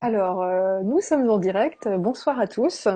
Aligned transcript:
Alors, 0.00 0.42
euh, 0.42 0.82
nous 0.82 1.00
sommes 1.00 1.28
en 1.30 1.38
direct. 1.38 1.88
Bonsoir 1.88 2.38
à 2.38 2.46
tous. 2.46 2.88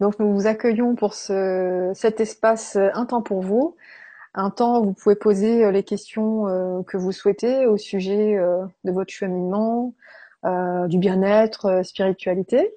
Donc, 0.00 0.18
nous 0.18 0.32
vous 0.32 0.46
accueillons 0.46 0.94
pour 0.94 1.14
ce, 1.14 1.92
cet 1.94 2.20
espace 2.20 2.76
Un 2.76 3.06
temps 3.06 3.22
pour 3.22 3.42
vous. 3.42 3.76
Un 4.34 4.50
temps 4.50 4.80
où 4.80 4.84
vous 4.86 4.92
pouvez 4.94 5.16
poser 5.16 5.64
euh, 5.64 5.70
les 5.70 5.82
questions 5.82 6.48
euh, 6.48 6.82
que 6.84 6.96
vous 6.96 7.12
souhaitez 7.12 7.66
au 7.66 7.76
sujet 7.76 8.38
de 8.84 8.92
votre 8.92 9.12
cheminement, 9.12 9.94
du 10.44 10.98
bien-être, 10.98 11.84
spiritualité. 11.84 12.74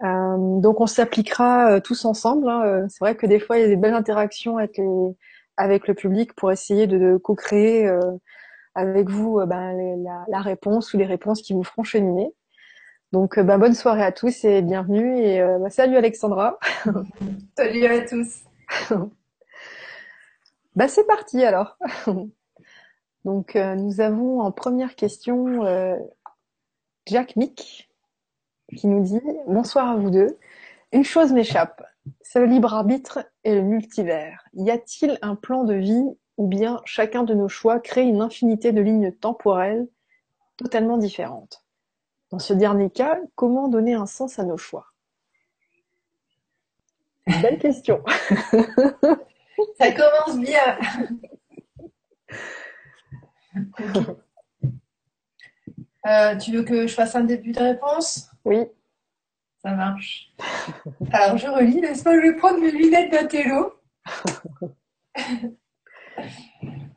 donc, 0.00 0.80
on 0.80 0.86
s'appliquera 0.86 1.80
tous 1.80 2.04
ensemble. 2.04 2.48
Hein. 2.48 2.86
C'est 2.88 3.00
vrai 3.00 3.16
que 3.16 3.26
des 3.26 3.40
fois, 3.40 3.58
il 3.58 3.62
y 3.62 3.64
a 3.64 3.68
des 3.68 3.76
belles 3.76 3.94
interactions 3.94 4.58
avec 4.58 5.88
le 5.88 5.94
public 5.94 6.34
pour 6.34 6.52
essayer 6.52 6.86
de, 6.86 7.16
co-créer 7.16 7.90
avec 8.78 9.08
vous 9.08 9.44
ben, 9.46 10.02
la, 10.02 10.24
la, 10.28 10.40
réponse 10.40 10.94
ou 10.94 10.98
les 10.98 11.04
réponses 11.04 11.42
qui 11.42 11.52
vous 11.52 11.64
feront 11.64 11.82
cheminer. 11.82 12.32
Donc, 13.12 13.38
euh, 13.38 13.42
bah, 13.42 13.56
bonne 13.56 13.74
soirée 13.74 14.02
à 14.02 14.12
tous 14.12 14.44
et 14.44 14.60
bienvenue. 14.60 15.18
Et 15.18 15.40
euh, 15.40 15.58
bah, 15.58 15.70
salut 15.70 15.96
Alexandra. 15.96 16.58
salut 17.56 17.86
à 17.86 18.02
tous. 18.02 18.42
c'est 20.88 21.06
parti 21.06 21.42
alors. 21.42 21.78
Donc, 23.24 23.56
euh, 23.56 23.74
nous 23.74 24.00
avons 24.00 24.40
en 24.40 24.52
première 24.52 24.94
question 24.94 25.64
Jack 27.06 27.36
Mick 27.36 27.90
qui 28.76 28.86
nous 28.86 29.02
dit 29.02 29.20
Bonsoir 29.46 29.88
à 29.88 29.96
vous 29.96 30.10
deux. 30.10 30.38
Une 30.92 31.04
chose 31.04 31.32
m'échappe, 31.32 31.82
c'est 32.20 32.40
le 32.40 32.46
libre 32.46 32.72
arbitre 32.74 33.26
et 33.44 33.54
le 33.54 33.62
multivers. 33.62 34.44
Y 34.54 34.70
a-t-il 34.70 35.18
un 35.22 35.34
plan 35.34 35.64
de 35.64 35.74
vie 35.74 36.04
ou 36.38 36.46
bien 36.46 36.80
chacun 36.86 37.24
de 37.24 37.34
nos 37.34 37.48
choix 37.48 37.78
crée 37.78 38.04
une 38.04 38.22
infinité 38.22 38.72
de 38.72 38.80
lignes 38.80 39.12
temporelles 39.12 39.86
totalement 40.56 40.96
différentes 40.96 41.62
dans 42.30 42.38
ce 42.38 42.52
dernier 42.52 42.90
cas, 42.90 43.18
comment 43.34 43.68
donner 43.68 43.94
un 43.94 44.06
sens 44.06 44.38
à 44.38 44.44
nos 44.44 44.58
choix? 44.58 44.92
Belle 47.26 47.58
question. 47.58 48.02
Ça 49.78 49.92
commence 49.92 50.38
bien. 50.38 50.78
Euh, 56.06 56.36
tu 56.36 56.52
veux 56.52 56.62
que 56.62 56.86
je 56.86 56.94
fasse 56.94 57.16
un 57.16 57.24
début 57.24 57.52
de 57.52 57.60
réponse? 57.60 58.30
Oui. 58.44 58.64
Ça 59.62 59.72
marche. 59.72 60.32
Alors, 61.12 61.36
je 61.36 61.48
relis, 61.48 61.82
laisse-moi, 61.82 62.14
je 62.14 62.20
vais 62.20 62.36
prendre 62.36 62.60
mes 62.60 62.70
lunettes 62.70 63.12
d'intello. 63.12 63.74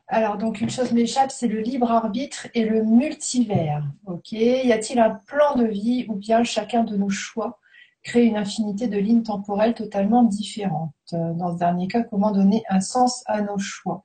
Alors, 0.08 0.36
donc, 0.36 0.60
une 0.60 0.68
chose 0.68 0.92
m'échappe, 0.92 1.30
c'est 1.30 1.48
le 1.48 1.60
libre 1.60 1.90
arbitre 1.90 2.46
et 2.52 2.66
le 2.66 2.82
multivers. 2.82 3.82
Y 4.30 4.70
a-t-il 4.70 4.98
un 4.98 5.18
plan 5.26 5.56
de 5.56 5.64
vie 5.64 6.04
ou 6.08 6.16
bien 6.16 6.44
chacun 6.44 6.84
de 6.84 6.96
nos 6.96 7.08
choix 7.08 7.58
crée 8.02 8.24
une 8.24 8.36
infinité 8.36 8.88
de 8.88 8.98
lignes 8.98 9.22
temporelles 9.22 9.72
totalement 9.72 10.22
différentes? 10.22 10.92
Dans 11.12 11.54
ce 11.54 11.58
dernier 11.58 11.88
cas, 11.88 12.02
comment 12.02 12.30
donner 12.30 12.62
un 12.68 12.80
sens 12.80 13.22
à 13.26 13.40
nos 13.40 13.56
choix? 13.58 14.04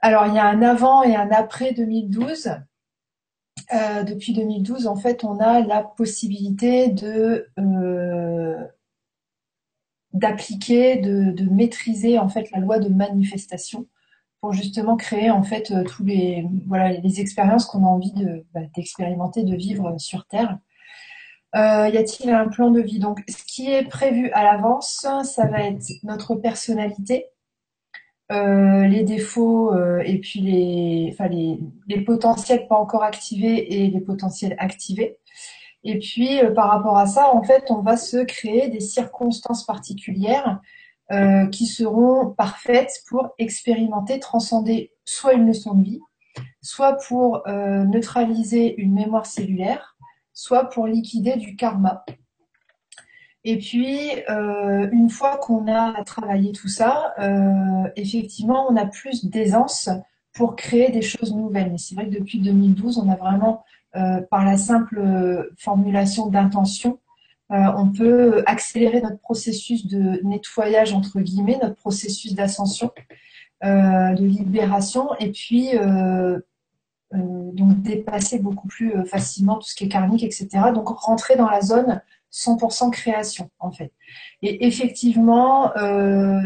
Alors, 0.00 0.26
il 0.28 0.34
y 0.34 0.38
a 0.38 0.46
un 0.46 0.62
avant 0.62 1.02
et 1.02 1.14
un 1.14 1.30
après 1.30 1.74
2012. 1.74 2.52
Euh, 3.74 4.02
depuis 4.04 4.32
2012, 4.32 4.86
en 4.86 4.96
fait, 4.96 5.24
on 5.24 5.40
a 5.40 5.60
la 5.60 5.82
possibilité 5.82 6.94
euh, 7.58 8.56
d'appliquer, 10.14 10.96
de, 10.96 11.32
de, 11.32 11.50
maîtriser 11.50 12.18
en 12.18 12.30
fait 12.30 12.50
la 12.52 12.60
loi 12.60 12.78
de 12.78 12.88
manifestation 12.88 13.86
pour 14.40 14.52
justement 14.52 14.96
créer 14.96 15.30
en 15.30 15.42
fait 15.42 15.70
euh, 15.70 15.84
tous 15.84 16.04
les 16.04 16.46
voilà 16.66 16.92
les 16.92 17.20
expériences 17.20 17.66
qu'on 17.66 17.84
a 17.84 17.88
envie 17.88 18.12
bah, 18.54 18.60
d'expérimenter, 18.74 19.42
de 19.44 19.56
vivre 19.56 19.96
sur 19.98 20.26
Terre. 20.26 20.58
Euh, 21.56 21.88
y 21.88 21.96
a-t-il 21.96 22.30
un 22.30 22.48
plan 22.48 22.70
de 22.70 22.80
vie? 22.80 22.98
Donc, 22.98 23.22
ce 23.26 23.42
qui 23.44 23.72
est 23.72 23.84
prévu 23.88 24.30
à 24.32 24.44
l'avance, 24.44 25.06
ça 25.22 25.46
va 25.46 25.62
être 25.62 25.82
notre 26.02 26.34
personnalité, 26.34 27.24
euh, 28.30 28.86
les 28.86 29.02
défauts 29.02 29.74
et 30.02 30.18
puis 30.18 30.40
les, 30.40 31.16
les, 31.88 32.00
potentiels 32.02 32.68
pas 32.68 32.76
encore 32.76 33.02
activés 33.02 33.82
et 33.82 33.88
les 33.88 34.00
potentiels 34.00 34.56
activés. 34.58 35.16
Et 35.84 35.98
puis, 35.98 36.38
par 36.54 36.68
rapport 36.68 36.98
à 36.98 37.06
ça, 37.06 37.34
en 37.34 37.42
fait, 37.42 37.70
on 37.70 37.80
va 37.80 37.96
se 37.96 38.18
créer 38.18 38.68
des 38.68 38.80
circonstances 38.80 39.64
particulières 39.64 40.60
euh, 41.10 41.46
qui 41.46 41.64
seront 41.64 42.34
parfaites 42.36 43.02
pour 43.08 43.30
expérimenter, 43.38 44.20
transcender 44.20 44.92
soit 45.06 45.32
une 45.32 45.46
leçon 45.46 45.72
de 45.72 45.82
vie, 45.82 46.00
soit 46.60 46.98
pour 47.08 47.48
euh, 47.48 47.84
neutraliser 47.84 48.78
une 48.78 48.92
mémoire 48.92 49.24
cellulaire, 49.24 49.96
soit 50.34 50.64
pour 50.68 50.86
liquider 50.86 51.36
du 51.36 51.56
karma. 51.56 52.04
Et 53.42 53.56
puis, 53.56 54.10
euh, 54.28 54.90
une 54.92 55.08
fois 55.08 55.38
qu'on 55.38 55.66
a 55.66 56.04
travaillé 56.04 56.52
tout 56.52 56.68
ça, 56.68 57.14
effectivement, 57.96 58.66
on 58.68 58.76
a 58.76 58.84
plus 58.84 59.24
d'aisance 59.24 59.88
pour 60.34 60.56
créer 60.56 60.90
des 60.90 61.00
choses 61.00 61.34
nouvelles. 61.34 61.70
Mais 61.70 61.78
c'est 61.78 61.94
vrai 61.94 62.10
que 62.10 62.18
depuis 62.18 62.40
2012, 62.40 62.98
on 62.98 63.10
a 63.10 63.16
vraiment, 63.16 63.64
par 64.30 64.44
la 64.44 64.58
simple 64.58 65.50
formulation 65.56 66.26
d'intention, 66.26 66.98
euh, 67.50 67.56
on 67.76 67.90
peut 67.90 68.42
accélérer 68.46 69.00
notre 69.00 69.18
processus 69.18 69.86
de 69.86 70.20
nettoyage, 70.22 70.92
entre 70.92 71.20
guillemets, 71.20 71.58
notre 71.62 71.76
processus 71.76 72.34
d'ascension, 72.34 72.90
euh, 73.64 74.12
de 74.14 74.24
libération, 74.24 75.14
et 75.18 75.32
puis 75.32 75.70
euh, 75.76 76.38
donc 77.10 77.80
dépasser 77.80 78.38
beaucoup 78.38 78.68
plus 78.68 78.92
facilement 79.06 79.56
tout 79.56 79.66
ce 79.66 79.74
qui 79.74 79.84
est 79.84 79.88
karmique, 79.88 80.22
etc. 80.22 80.48
Donc 80.74 80.88
rentrer 80.88 81.36
dans 81.36 81.48
la 81.48 81.62
zone 81.62 82.02
100% 82.30 82.90
création, 82.90 83.48
en 83.58 83.72
fait. 83.72 83.92
Et 84.42 84.66
effectivement, 84.66 85.72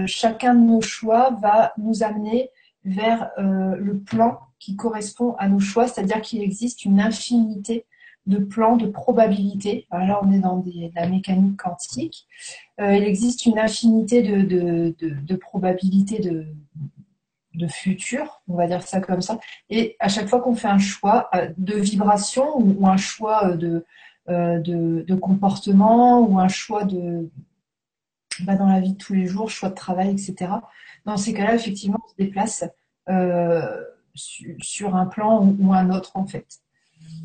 chacun 0.06 0.54
de 0.54 0.60
nos 0.60 0.80
choix 0.80 1.36
va 1.42 1.72
nous 1.78 2.04
amener 2.04 2.50
vers 2.84 3.32
le 3.38 3.98
plan 3.98 4.38
qui 4.60 4.76
correspond 4.76 5.34
à 5.40 5.48
nos 5.48 5.58
choix, 5.58 5.88
c'est-à-dire 5.88 6.20
qu'il 6.20 6.42
existe 6.42 6.84
une 6.84 7.00
infinité 7.00 7.84
de 8.26 8.38
plans 8.38 8.76
de 8.76 8.86
probabilité. 8.86 9.86
là, 9.90 10.20
on 10.22 10.32
est 10.32 10.38
dans 10.38 10.58
de 10.58 10.70
la 10.94 11.08
mécanique 11.08 11.60
quantique. 11.60 12.26
Euh, 12.80 12.96
il 12.96 13.04
existe 13.04 13.46
une 13.46 13.58
infinité 13.58 14.22
de, 14.22 14.42
de, 14.42 14.94
de, 14.98 15.36
probabilités 15.36 16.20
de, 16.20 16.46
de 17.54 17.66
futur, 17.66 18.42
on 18.48 18.54
va 18.54 18.66
dire 18.66 18.82
ça 18.82 19.00
comme 19.00 19.22
ça. 19.22 19.38
Et 19.70 19.96
à 19.98 20.08
chaque 20.08 20.28
fois 20.28 20.40
qu'on 20.40 20.54
fait 20.54 20.68
un 20.68 20.78
choix 20.78 21.28
euh, 21.34 21.48
de 21.58 21.74
vibration 21.74 22.58
ou, 22.58 22.86
un 22.86 22.96
choix 22.96 23.48
euh, 23.48 24.58
de, 24.60 25.04
de, 25.06 25.14
comportement 25.16 26.20
ou 26.20 26.38
un 26.38 26.48
choix 26.48 26.84
de 26.84 27.28
bah, 28.44 28.54
dans 28.54 28.66
la 28.66 28.80
vie 28.80 28.92
de 28.92 28.98
tous 28.98 29.14
les 29.14 29.26
jours, 29.26 29.50
choix 29.50 29.68
de 29.68 29.74
travail, 29.74 30.10
etc. 30.10 30.52
Dans 31.04 31.16
ces 31.16 31.34
cas-là, 31.34 31.56
effectivement, 31.56 31.98
on 32.04 32.08
se 32.08 32.16
déplace 32.16 32.64
sur 34.14 34.94
un 34.94 35.06
plan 35.06 35.44
ou 35.58 35.72
un 35.72 35.90
autre 35.90 36.12
en 36.14 36.24
fait. 36.24 36.62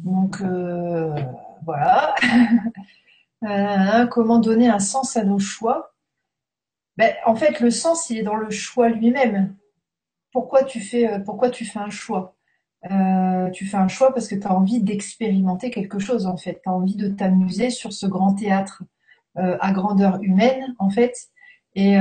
Donc 0.03 0.41
euh, 0.41 1.15
voilà. 1.65 2.15
Euh, 3.43 4.07
comment 4.07 4.39
donner 4.39 4.67
un 4.67 4.79
sens 4.79 5.15
à 5.15 5.23
nos 5.23 5.37
choix? 5.37 5.93
Ben, 6.97 7.13
En 7.23 7.35
fait, 7.35 7.59
le 7.59 7.69
sens, 7.69 8.09
il 8.09 8.17
est 8.17 8.23
dans 8.23 8.35
le 8.35 8.49
choix 8.49 8.89
lui-même. 8.89 9.55
Pourquoi 10.31 10.63
tu 10.63 10.79
fais, 10.81 11.07
euh, 11.07 11.19
pourquoi 11.19 11.51
tu 11.51 11.63
fais 11.63 11.77
un 11.77 11.91
choix? 11.91 12.35
Tu 13.53 13.65
fais 13.67 13.77
un 13.77 13.87
choix 13.87 14.11
parce 14.11 14.27
que 14.27 14.33
tu 14.33 14.47
as 14.47 14.51
envie 14.51 14.81
d'expérimenter 14.81 15.69
quelque 15.69 15.99
chose, 15.99 16.25
en 16.25 16.35
fait. 16.35 16.61
Tu 16.63 16.67
as 16.69 16.73
envie 16.73 16.95
de 16.95 17.09
t'amuser 17.09 17.69
sur 17.69 17.93
ce 17.93 18.07
grand 18.07 18.33
théâtre 18.33 18.81
à 19.35 19.71
grandeur 19.71 20.17
humaine, 20.23 20.75
en 20.79 20.89
fait. 20.89 21.13
Et 21.75 21.95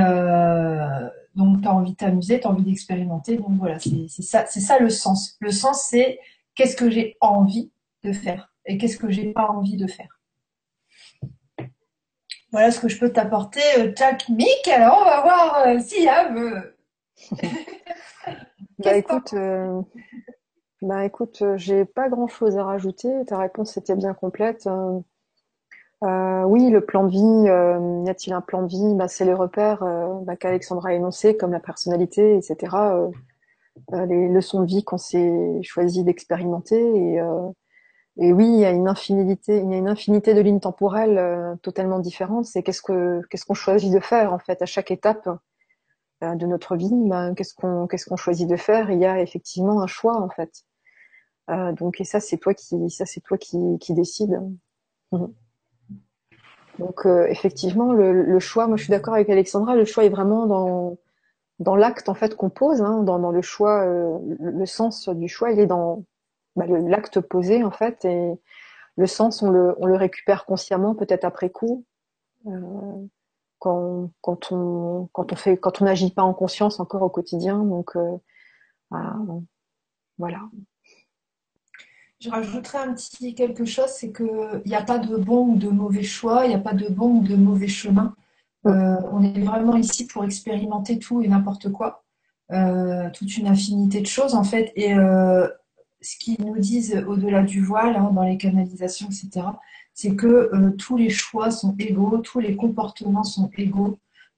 donc, 1.35 1.61
tu 1.61 1.67
as 1.67 1.73
envie 1.73 1.91
de 1.91 1.97
t'amuser, 1.97 2.39
tu 2.39 2.47
as 2.47 2.49
envie 2.49 2.63
d'expérimenter. 2.63 3.37
Donc 3.37 3.51
voilà, 3.59 3.77
c'est 3.77 4.23
ça, 4.23 4.45
c'est 4.47 4.59
ça 4.59 4.79
le 4.79 4.89
sens. 4.89 5.37
Le 5.39 5.51
sens, 5.51 5.85
c'est 5.87 6.19
qu'est-ce 6.57 6.75
que 6.75 6.89
j'ai 6.89 7.15
envie 7.21 7.71
de 8.03 8.11
faire 8.11 8.51
et 8.65 8.77
qu'est-ce 8.77 8.97
que 8.97 9.09
j'ai 9.09 9.31
pas 9.31 9.47
envie 9.47 9.77
de 9.77 9.87
faire? 9.87 10.19
Voilà 12.51 12.71
ce 12.71 12.79
que 12.79 12.87
je 12.87 12.99
peux 12.99 13.11
t'apporter, 13.11 13.61
euh, 13.77 13.91
Jack 13.95 14.27
Mick. 14.29 14.67
Alors, 14.67 14.99
on 15.01 15.05
va 15.05 15.21
voir 15.21 15.63
euh, 15.67 15.79
si 15.79 16.01
Siam. 16.01 16.63
bah 18.79 18.95
écoute, 18.95 19.33
euh, 19.33 19.81
bah 20.81 21.05
écoute, 21.05 21.43
j'ai 21.55 21.85
pas 21.85 22.09
grand 22.09 22.27
chose 22.27 22.57
à 22.57 22.63
rajouter. 22.63 23.09
Ta 23.25 23.37
réponse 23.37 23.75
était 23.77 23.95
bien 23.95 24.13
complète. 24.13 24.67
oui, 26.01 26.69
le 26.69 26.81
plan 26.81 27.03
de 27.03 27.11
vie, 27.11 28.05
y 28.07 28.09
a-t-il 28.09 28.33
un 28.33 28.41
plan 28.41 28.63
de 28.63 28.69
vie? 28.69 28.95
Bah, 28.95 29.07
C'est 29.07 29.25
les 29.25 29.33
repères 29.33 29.83
bah, 30.23 30.35
qu'Alexandra 30.35 30.89
a 30.89 30.93
énoncés, 30.93 31.35
comme 31.35 31.51
la 31.51 31.59
personnalité, 31.59 32.37
etc. 32.37 32.77
les 33.91 34.29
leçons 34.29 34.61
de 34.61 34.67
vie 34.67 34.83
qu'on 34.83 34.97
s'est 34.97 35.59
choisi 35.63 36.03
d'expérimenter 36.03 36.77
et 36.77 37.21
et 38.19 38.33
oui, 38.33 38.47
il 38.47 38.59
y 38.59 38.65
a 38.65 38.71
une 38.71 38.87
infinité, 38.87 39.59
il 39.59 39.69
y 39.69 39.75
a 39.75 39.77
une 39.77 39.87
infinité 39.87 40.33
de 40.33 40.41
lignes 40.41 40.59
temporelles 40.59 41.17
euh, 41.19 41.55
totalement 41.61 41.99
différentes. 41.99 42.45
C'est 42.45 42.63
qu'est-ce 42.63 42.81
que 42.81 43.21
qu'est-ce 43.29 43.45
qu'on 43.45 43.53
choisit 43.53 43.93
de 43.93 43.99
faire 43.99 44.33
en 44.33 44.39
fait 44.39 44.61
à 44.61 44.65
chaque 44.65 44.89
étape 44.89 45.29
euh, 46.23 46.35
de 46.35 46.47
notre 46.47 46.75
vie. 46.75 46.89
Ben, 46.91 47.35
qu'est-ce 47.35 47.53
qu'on 47.53 47.85
qu'est-ce 47.85 48.07
qu'on 48.07 48.15
choisit 48.15 48.49
de 48.49 48.55
faire? 48.55 48.89
Il 48.89 48.99
y 48.99 49.05
a 49.05 49.21
effectivement 49.21 49.81
un 49.81 49.87
choix 49.87 50.19
en 50.19 50.29
fait. 50.29 50.63
donc 51.79 52.01
et 52.01 52.05
ça 52.05 52.19
c'est 52.19 52.37
toi 52.37 52.53
qui 52.53 52.89
ça 52.89 53.05
c'est 53.05 53.21
toi 53.21 53.37
qui, 53.37 53.57
qui 53.79 53.93
décide. 53.93 54.41
Mhm. 55.11 55.33
Donc 56.79 57.05
effectivement 57.29 57.93
le, 57.93 58.23
le, 58.23 58.39
choix, 58.39 58.67
moi 58.67 58.77
je 58.77 58.83
suis 58.83 58.91
d'accord 58.91 59.15
avec 59.15 59.29
Alexandra, 59.29 59.75
le 59.75 59.85
choix 59.85 60.05
est 60.05 60.09
vraiment 60.09 60.45
dans 60.47 60.97
dans 61.59 61.75
l'acte 61.75 62.09
en 62.09 62.13
fait 62.13 62.35
qu'on 62.35 62.49
pose, 62.49 62.81
hein, 62.81 63.03
dans, 63.03 63.31
le 63.31 63.41
choix, 63.41 63.85
le, 63.85 64.65
sens 64.65 65.09
du 65.09 65.27
choix, 65.27 65.51
il 65.51 65.59
est 65.59 65.67
dans 65.67 66.03
bah, 66.57 66.65
l'acte 66.67 67.21
posé 67.21 67.63
en 67.63 67.69
fait 67.69 68.03
et 68.03 68.33
le 68.95 69.05
sens 69.05 69.43
on 69.43 69.51
le, 69.51 69.75
on 69.77 69.85
le 69.85 69.95
récupère 69.95 70.45
consciemment 70.45 70.95
peut-être 70.95 71.23
après 71.23 71.51
coup 71.51 71.85
euh, 72.47 73.05
quand, 73.59 74.09
on 74.51 75.09
fait 75.35 75.57
quand 75.57 75.81
on 75.81 75.85
n'agit 75.85 76.11
pas 76.11 76.23
en 76.23 76.33
conscience 76.33 76.79
encore 76.79 77.03
au 77.03 77.09
quotidien 77.09 77.63
donc 77.63 77.95
euh, 77.95 78.17
bah, 78.89 79.15
voilà. 80.17 80.49
Je 82.19 82.31
rajouterais 82.31 82.79
un 82.79 82.93
petit 82.95 83.35
quelque 83.35 83.65
chose 83.65 83.89
c'est 83.89 84.11
que 84.11 84.59
il 84.65 84.69
n'y 84.69 84.75
a 84.75 84.83
pas 84.83 84.97
de 84.97 85.15
bon 85.15 85.49
ou 85.49 85.57
de 85.57 85.69
mauvais 85.69 86.01
choix 86.01 86.45
il 86.45 86.49
n'y 86.49 86.55
a 86.55 86.59
pas 86.59 86.73
de 86.73 86.87
bon 86.87 87.19
ou 87.19 87.23
de 87.23 87.35
mauvais 87.35 87.67
chemin 87.67 88.15
euh, 88.67 88.97
on 89.11 89.23
est 89.23 89.41
vraiment 89.41 89.75
ici 89.75 90.05
pour 90.07 90.23
expérimenter 90.23 90.99
tout 90.99 91.21
et 91.21 91.27
n'importe 91.27 91.71
quoi 91.71 92.03
toute 93.13 93.37
une 93.37 93.47
infinité 93.47 93.99
de 93.99 94.05
choses 94.05 94.33
en 94.33 94.45
fait 94.45 94.71
et 94.77 94.95
ce 96.01 96.17
qu'ils 96.17 96.43
nous 96.45 96.57
disent 96.57 97.03
au-delà 97.07 97.43
du 97.43 97.61
voile, 97.61 97.95
hein, 97.95 98.11
dans 98.13 98.23
les 98.23 98.37
canalisations, 98.37 99.07
etc., 99.07 99.47
c'est 99.93 100.15
que 100.15 100.27
euh, 100.27 100.71
tous 100.77 100.95
les 100.95 101.09
choix 101.09 101.49
sont 101.49 101.75
égaux, 101.79 102.19
tous 102.19 102.39
les 102.39 102.55
comportements 102.55 103.23
sont 103.23 103.49
égaux. 103.57 103.97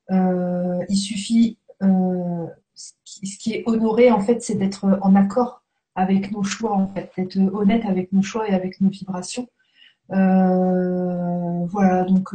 Euh, 0.10 0.80
il 0.88 0.96
suffit, 0.96 1.58
euh, 1.84 2.46
ce 2.74 3.38
qui 3.38 3.54
est 3.54 3.64
honoré, 3.68 4.10
en 4.12 4.22
fait, 4.22 4.42
c'est 4.42 4.56
d'être 4.56 4.86
en 5.02 5.16
accord 5.16 5.64
avec 5.96 6.32
nos 6.32 6.44
choix, 6.44 6.90
d'être 6.96 7.38
honnête 7.54 7.84
avec 7.86 8.14
nos 8.14 8.22
choix 8.22 8.48
et 8.48 8.54
avec 8.54 8.80
nos 8.80 8.90
vibrations. 8.90 9.48
voilà, 10.08 12.06
donc 12.06 12.34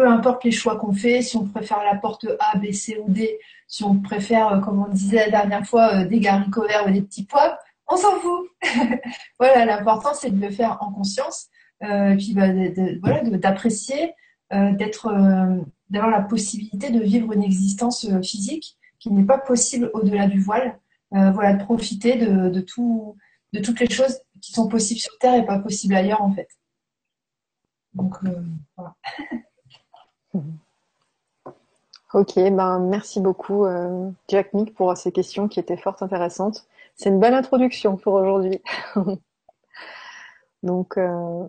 peu 0.00 0.08
importe 0.08 0.44
les 0.44 0.50
choix 0.50 0.76
qu'on 0.76 0.94
fait, 0.94 1.20
si 1.20 1.36
on 1.36 1.44
préfère 1.44 1.84
la 1.84 1.94
porte 1.94 2.26
A, 2.38 2.56
B, 2.56 2.72
C 2.72 2.98
ou 3.04 3.12
D, 3.12 3.38
si 3.68 3.84
on 3.84 4.00
préfère, 4.00 4.62
comme 4.64 4.82
on 4.82 4.88
disait 4.88 5.26
la 5.26 5.30
dernière 5.30 5.66
fois, 5.66 6.04
des 6.04 6.26
haricots 6.26 6.66
verts 6.66 6.86
ou 6.86 6.90
des 6.90 7.02
petits 7.02 7.26
pois, 7.26 7.58
on 7.86 7.98
s'en 7.98 8.18
fout. 8.18 8.48
voilà, 9.38 9.66
l'important 9.66 10.14
c'est 10.14 10.30
de 10.30 10.40
le 10.40 10.50
faire 10.50 10.78
en 10.80 10.90
conscience, 10.90 11.48
euh, 11.82 12.16
puis 12.16 12.32
bah, 12.32 12.46
voilà, 13.02 13.20
d'apprécier, 13.24 14.14
euh, 14.54 14.72
d'être, 14.72 15.08
euh, 15.08 15.60
d'avoir 15.90 16.10
la 16.10 16.22
possibilité 16.22 16.88
de 16.88 17.00
vivre 17.00 17.34
une 17.34 17.42
existence 17.42 18.08
physique 18.22 18.78
qui 19.00 19.10
n'est 19.12 19.26
pas 19.26 19.38
possible 19.38 19.90
au-delà 19.92 20.28
du 20.28 20.40
voile. 20.40 20.78
voilà, 21.10 21.52
de 21.52 21.62
profiter 21.62 22.16
de, 22.16 22.60
tout, 22.60 23.16
de 23.52 23.60
toutes 23.60 23.80
les 23.80 23.90
choses 23.90 24.18
qui 24.40 24.52
sont 24.52 24.66
possibles 24.66 25.00
sur 25.00 25.18
Terre 25.18 25.34
et 25.34 25.44
pas 25.44 25.58
possibles 25.58 25.94
ailleurs 25.94 26.22
en 26.22 26.32
fait. 26.32 26.48
Donc 27.92 28.16
voilà. 28.78 28.94
Ok, 32.12 32.34
ben 32.36 32.78
merci 32.80 33.20
beaucoup 33.20 33.64
Jack 34.28 34.52
Nick 34.52 34.74
pour 34.74 34.96
ces 34.96 35.12
questions 35.12 35.48
qui 35.48 35.60
étaient 35.60 35.76
fort 35.76 36.02
intéressantes. 36.02 36.66
C'est 36.96 37.08
une 37.08 37.20
belle 37.20 37.34
introduction 37.34 37.96
pour 37.96 38.14
aujourd'hui. 38.14 38.60
Donc 40.62 40.98
euh, 40.98 41.48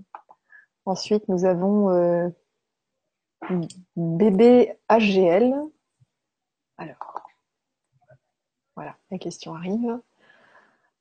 ensuite 0.85 1.27
nous 1.27 1.45
avons 1.45 1.89
euh, 1.89 2.29
bébé 3.95 4.77
HGL. 4.89 5.53
Alors 6.77 7.21
voilà, 8.75 8.95
la 9.09 9.17
question 9.17 9.55
arrive. 9.55 9.99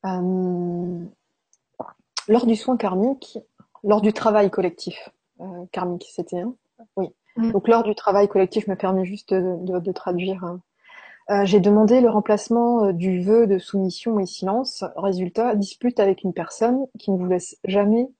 Euh, 0.04 1.04
lors 2.28 2.46
du 2.46 2.56
soin 2.56 2.76
karmique, 2.76 3.38
lors 3.84 4.00
du 4.00 4.12
travail 4.12 4.50
collectif 4.50 5.10
karmique, 5.72 6.08
c'était 6.12 6.40
un. 6.40 6.54
Oui. 6.96 7.14
Mm. 7.40 7.52
Donc 7.52 7.68
lors 7.68 7.82
du 7.82 7.94
travail 7.94 8.28
collectif, 8.28 8.64
je 8.66 8.70
me 8.70 8.76
permets 8.76 9.04
juste 9.04 9.34
de, 9.34 9.92
traduire 9.92 10.44
hein. 10.44 10.60
Euh, 11.30 11.44
j'ai 11.44 11.60
demandé 11.60 12.00
le 12.00 12.10
remplacement 12.10 12.86
euh, 12.86 12.92
du 12.92 13.22
vœu 13.22 13.46
de 13.46 13.58
soumission 13.58 14.18
et 14.18 14.26
silence. 14.26 14.84
Résultat, 14.96 15.54
dispute 15.54 16.00
avec 16.00 16.24
une 16.24 16.32
personne 16.32 16.86
qui 16.98 17.12
ne 17.12 17.18
vous 17.18 17.26
laisse 17.26 17.56
jamais 17.64 18.10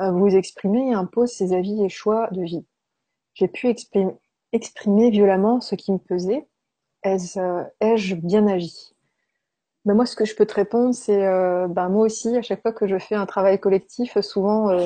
euh, 0.00 0.10
vous 0.10 0.34
exprimer 0.34 0.88
et 0.88 0.94
impose 0.94 1.30
ses 1.30 1.52
avis 1.52 1.84
et 1.84 1.88
choix 1.88 2.28
de 2.32 2.42
vie. 2.42 2.64
J'ai 3.34 3.46
pu 3.46 3.68
exprimer, 3.68 5.10
violemment 5.10 5.60
ce 5.60 5.76
qui 5.76 5.92
me 5.92 5.98
pesait. 5.98 6.48
Ai-je 7.04 8.14
bien 8.14 8.48
agi? 8.48 8.94
Ben 9.84 9.94
Moi, 9.94 10.04
ce 10.04 10.16
que 10.16 10.24
je 10.24 10.34
peux 10.34 10.44
te 10.44 10.54
répondre, 10.54 10.92
c'est 10.92 11.20
ben 11.68 11.88
moi 11.88 12.04
aussi, 12.04 12.36
à 12.36 12.42
chaque 12.42 12.60
fois 12.60 12.72
que 12.72 12.86
je 12.86 12.98
fais 12.98 13.14
un 13.14 13.24
travail 13.24 13.58
collectif, 13.58 14.20
souvent, 14.20 14.76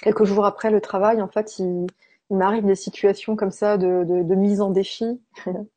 quelques 0.00 0.24
jours 0.24 0.46
après 0.46 0.70
le 0.70 0.80
travail, 0.80 1.20
en 1.20 1.28
fait, 1.28 1.58
il, 1.58 1.86
m'arrive 2.30 2.66
des 2.66 2.74
situations 2.74 3.36
comme 3.36 3.50
ça 3.50 3.76
de, 3.78 4.04
de 4.04 4.34
mise 4.34 4.60
en 4.60 4.70
défi 4.70 5.20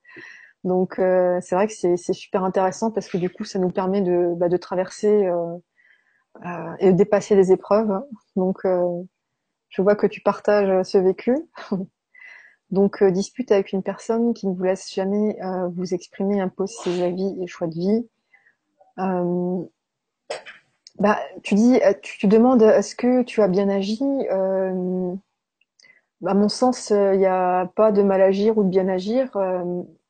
Donc 0.63 0.99
euh, 0.99 1.39
c'est 1.41 1.55
vrai 1.55 1.67
que 1.67 1.73
c'est 1.73 2.13
super 2.13 2.43
intéressant 2.43 2.91
parce 2.91 3.07
que 3.07 3.17
du 3.17 3.29
coup 3.29 3.45
ça 3.45 3.57
nous 3.59 3.69
permet 3.69 4.01
de, 4.01 4.33
bah, 4.35 4.49
de 4.49 4.57
traverser 4.57 5.25
euh, 5.25 5.57
euh, 6.45 6.75
et 6.79 6.91
de 6.91 6.97
dépasser 6.97 7.35
des 7.35 7.51
épreuves. 7.51 8.01
Donc 8.35 8.59
je 9.69 9.81
vois 9.81 9.95
que 9.95 10.07
tu 10.07 10.21
partages 10.21 10.83
ce 10.85 10.97
vécu. 10.97 11.37
Donc 12.69 13.01
dispute 13.01 13.51
avec 13.53 13.71
une 13.71 13.81
personne 13.81 14.33
qui 14.33 14.45
ne 14.45 14.53
vous 14.53 14.63
laisse 14.63 14.93
jamais 14.93 15.37
vous 15.73 15.93
exprimer, 15.93 16.41
impose 16.41 16.75
ses 16.83 17.01
avis 17.01 17.33
et 17.41 17.47
choix 17.47 17.67
de 17.67 17.73
vie. 17.73 18.09
bah, 20.99 21.19
tu 21.43 21.55
dis, 21.55 21.79
tu, 22.01 22.17
tu 22.17 22.27
demandes 22.27 22.61
est-ce 22.63 22.95
que 22.95 23.23
tu 23.23 23.41
as 23.41 23.47
bien 23.47 23.69
agi? 23.69 24.01
À 26.25 26.33
mon 26.33 26.49
sens, 26.49 26.89
il 26.89 27.19
n'y 27.19 27.25
a 27.25 27.67
pas 27.75 27.91
de 27.91 28.01
mal 28.01 28.21
agir 28.21 28.57
ou 28.57 28.63
de 28.63 28.69
bien 28.69 28.87
agir. 28.87 29.31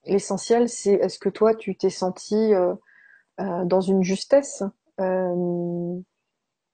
L'essentiel, 0.05 0.69
c'est 0.69 0.93
est-ce 0.93 1.19
que 1.19 1.29
toi, 1.29 1.53
tu 1.53 1.75
t'es 1.75 1.89
senti 1.89 2.53
euh, 2.53 2.73
euh, 3.41 3.65
dans 3.65 3.81
une 3.81 4.03
justesse? 4.03 4.63
Euh, 5.01 5.99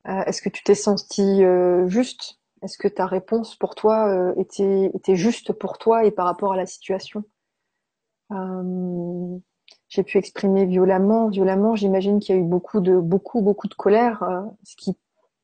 Est-ce 0.06 0.42
que 0.42 0.50
tu 0.50 0.64
t'es 0.64 0.76
senti 0.76 1.42
juste? 1.88 2.40
Est-ce 2.62 2.78
que 2.78 2.88
ta 2.88 3.06
réponse 3.06 3.56
pour 3.56 3.76
toi 3.76 4.34
était, 4.38 4.92
était 4.94 5.16
juste 5.16 5.52
pour 5.52 5.78
toi 5.78 6.06
et 6.06 6.12
par 6.12 6.26
rapport 6.26 6.54
à 6.54 6.58
la 6.58 6.66
situation? 6.66 7.24
J'ai 9.90 10.04
pu 10.04 10.18
exprimer 10.18 10.66
violemment, 10.66 11.28
violemment. 11.30 11.76
J'imagine 11.76 12.20
qu'il 12.20 12.36
y 12.36 12.38
a 12.38 12.42
eu 12.42 12.46
beaucoup 12.46 12.80
de 12.80 12.98
beaucoup 12.98 13.42
beaucoup 13.42 13.68
de 13.68 13.74
colère, 13.76 14.24
ce 14.64 14.76
qui 14.76 14.98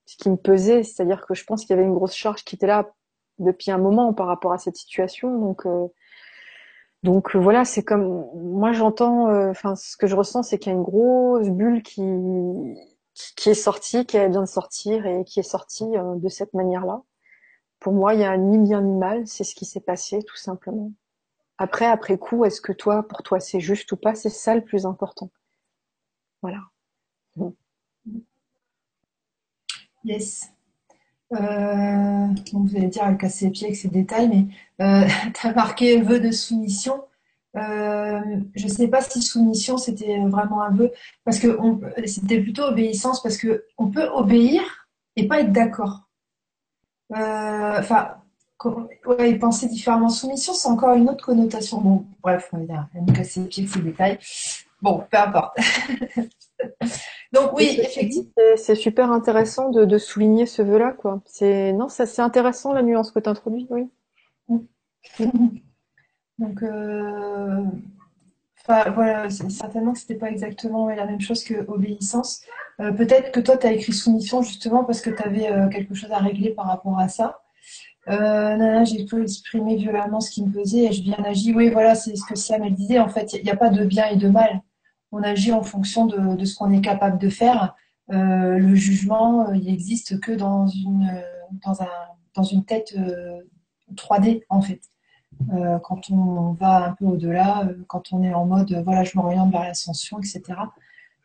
ce 0.05 0.17
qui 0.17 0.29
me 0.29 0.37
pesait, 0.37 0.83
c'est-à-dire 0.83 1.25
que 1.27 1.35
je 1.35 1.43
pense 1.45 1.61
qu'il 1.61 1.75
y 1.75 1.79
avait 1.79 1.87
une 1.87 1.93
grosse 1.93 2.15
charge 2.15 2.43
qui 2.43 2.55
était 2.55 2.65
là 2.65 2.91
depuis 3.39 3.71
un 3.71 3.77
moment 3.77 4.13
par 4.13 4.27
rapport 4.27 4.53
à 4.53 4.57
cette 4.57 4.75
situation. 4.75 5.39
Donc 5.39 5.65
donc 7.03 7.35
euh, 7.35 7.39
voilà, 7.39 7.63
c'est 7.65 7.83
comme 7.83 8.25
moi 8.35 8.73
j'entends, 8.73 9.29
euh, 9.29 9.49
enfin 9.51 9.75
ce 9.75 9.95
que 9.95 10.07
je 10.07 10.15
ressens, 10.15 10.43
c'est 10.43 10.59
qu'il 10.59 10.71
y 10.71 10.75
a 10.75 10.77
une 10.77 10.83
grosse 10.83 11.49
bulle 11.49 11.81
qui 11.81 12.01
qui 13.35 13.49
est 13.49 13.53
sortie, 13.53 14.05
qui 14.05 14.17
besoin 14.17 14.43
de 14.43 14.47
sortir 14.47 15.05
et 15.05 15.23
qui 15.25 15.39
est 15.39 15.43
sortie 15.43 15.97
euh, 15.97 16.15
de 16.15 16.29
cette 16.29 16.53
manière-là. 16.53 17.01
Pour 17.79 17.93
moi, 17.93 18.13
il 18.13 18.21
y 18.21 18.23
a 18.23 18.37
ni 18.37 18.57
bien 18.57 18.81
ni 18.81 18.93
mal, 18.97 19.27
c'est 19.27 19.43
ce 19.43 19.55
qui 19.55 19.65
s'est 19.65 19.81
passé 19.81 20.23
tout 20.23 20.35
simplement. 20.37 20.91
Après, 21.57 21.85
après 21.85 22.17
coup, 22.17 22.45
est-ce 22.45 22.61
que 22.61 22.73
toi, 22.73 23.03
pour 23.07 23.23
toi, 23.23 23.39
c'est 23.39 23.59
juste 23.59 23.91
ou 23.91 23.97
pas 23.97 24.15
C'est 24.15 24.29
ça 24.29 24.55
le 24.55 24.63
plus 24.63 24.85
important. 24.85 25.31
Voilà. 26.41 26.59
Yes. 30.03 30.51
Euh, 31.33 32.27
vous 32.53 32.75
allez 32.75 32.87
dire, 32.87 33.03
elle 33.07 33.17
casse 33.17 33.41
les 33.41 33.49
pieds 33.49 33.67
avec 33.67 33.77
ses 33.77 33.87
détails, 33.87 34.29
mais 34.29 34.45
euh, 34.85 35.07
tu 35.39 35.47
as 35.47 35.53
marqué 35.53 36.01
vœu 36.01 36.19
de 36.19 36.31
soumission. 36.31 37.03
Euh, 37.55 38.19
je 38.55 38.65
ne 38.65 38.69
sais 38.69 38.87
pas 38.87 39.01
si 39.01 39.21
soumission 39.21 39.77
c'était 39.77 40.19
vraiment 40.27 40.61
un 40.61 40.71
vœu, 40.71 40.91
parce 41.25 41.39
que 41.39 41.57
c'était 42.05 42.41
plutôt 42.41 42.63
obéissance, 42.63 43.21
parce 43.23 43.37
que 43.37 43.65
on 43.77 43.87
peut 43.87 44.07
obéir 44.07 44.61
et 45.15 45.27
pas 45.27 45.41
être 45.41 45.51
d'accord. 45.51 46.09
Euh, 47.11 47.79
enfin, 47.79 48.15
ouais, 49.05 49.35
penser 49.35 49.67
différemment. 49.67 50.09
Soumission, 50.09 50.53
c'est 50.53 50.67
encore 50.67 50.95
une 50.95 51.09
autre 51.09 51.25
connotation. 51.25 51.81
Bon, 51.81 52.05
bref, 52.21 52.49
on 52.53 52.59
va 52.59 52.63
dire, 52.65 52.87
elle 52.93 53.01
me 53.01 53.11
casse 53.11 53.35
les 53.35 53.45
pieds 53.45 53.63
avec 53.63 53.73
ses 53.73 53.81
détails. 53.81 54.19
Bon, 54.81 55.03
peu 55.09 55.17
importe. 55.17 55.57
Donc 57.33 57.53
oui, 57.53 57.77
effectivement, 57.79 58.31
c'est 58.55 58.75
super 58.75 59.11
intéressant 59.11 59.69
de, 59.69 59.97
souligner 59.97 60.45
ce 60.45 60.61
vœu-là, 60.61 60.93
quoi. 60.93 61.21
C'est 61.25 61.73
non, 61.73 61.89
ça 61.89 62.05
c'est 62.05 62.21
intéressant 62.21 62.73
la 62.73 62.81
nuance 62.81 63.11
que 63.11 63.19
tu 63.19 63.29
introduis, 63.29 63.67
oui. 63.69 63.87
Donc 66.39 66.63
euh... 66.63 67.63
voilà, 68.67 69.29
certainement 69.29 69.93
que 69.93 69.99
c'était 69.99 70.15
pas 70.15 70.29
exactement 70.31 70.89
la 70.89 71.05
même 71.05 71.21
chose 71.21 71.43
que 71.43 71.69
obéissance. 71.69 72.41
Euh, 72.79 72.91
peut-être 72.91 73.31
que 73.31 73.41
toi 73.41 73.57
tu 73.57 73.67
as 73.67 73.73
écrit 73.73 73.93
soumission 73.93 74.41
justement 74.41 74.85
parce 74.85 75.01
que 75.01 75.09
tu 75.09 75.21
avais 75.21 75.51
euh, 75.51 75.67
quelque 75.67 75.93
chose 75.93 76.11
à 76.11 76.19
régler 76.19 76.51
par 76.51 76.65
rapport 76.67 76.97
à 76.97 77.09
ça. 77.09 77.41
Euh, 78.07 78.85
j'ai 78.85 79.05
pu 79.05 79.21
exprimer 79.21 79.75
violemment 79.75 80.21
ce 80.21 80.31
qui 80.31 80.43
me 80.43 80.51
faisait 80.51 80.85
et 80.85 80.91
je 80.93 81.03
bien 81.03 81.17
agi. 81.25 81.53
Oui, 81.53 81.69
voilà, 81.69 81.93
c'est 81.95 82.15
ce 82.15 82.25
que 82.25 82.35
Sam 82.35 82.63
elle 82.63 82.73
disait. 82.73 82.99
En 82.99 83.09
fait, 83.09 83.33
il 83.33 83.43
n'y 83.43 83.51
a 83.51 83.57
pas 83.57 83.69
de 83.69 83.85
bien 83.85 84.07
et 84.07 84.15
de 84.15 84.29
mal 84.29 84.61
on 85.11 85.23
agit 85.23 85.51
en 85.51 85.63
fonction 85.63 86.05
de, 86.05 86.45
ce 86.45 86.55
qu'on 86.55 86.71
est 86.71 86.81
capable 86.81 87.17
de 87.17 87.29
faire. 87.29 87.75
le 88.09 88.75
jugement, 88.75 89.51
il 89.53 89.69
existe 89.69 90.19
que 90.19 90.31
dans 90.31 90.67
une, 90.67 91.23
une 92.51 92.65
tête 92.65 92.95
3D 93.95 94.43
en 94.49 94.61
fait. 94.61 94.81
quand 95.83 96.09
on 96.11 96.53
va 96.53 96.85
un 96.85 96.93
peu 96.93 97.05
au-delà, 97.05 97.67
quand 97.87 98.13
on 98.13 98.23
est 98.23 98.33
en 98.33 98.45
mode 98.45 98.81
voilà, 98.83 99.03
je 99.03 99.17
m'oriente 99.17 99.51
vers 99.51 99.63
l'ascension, 99.63 100.19
etc. 100.19 100.59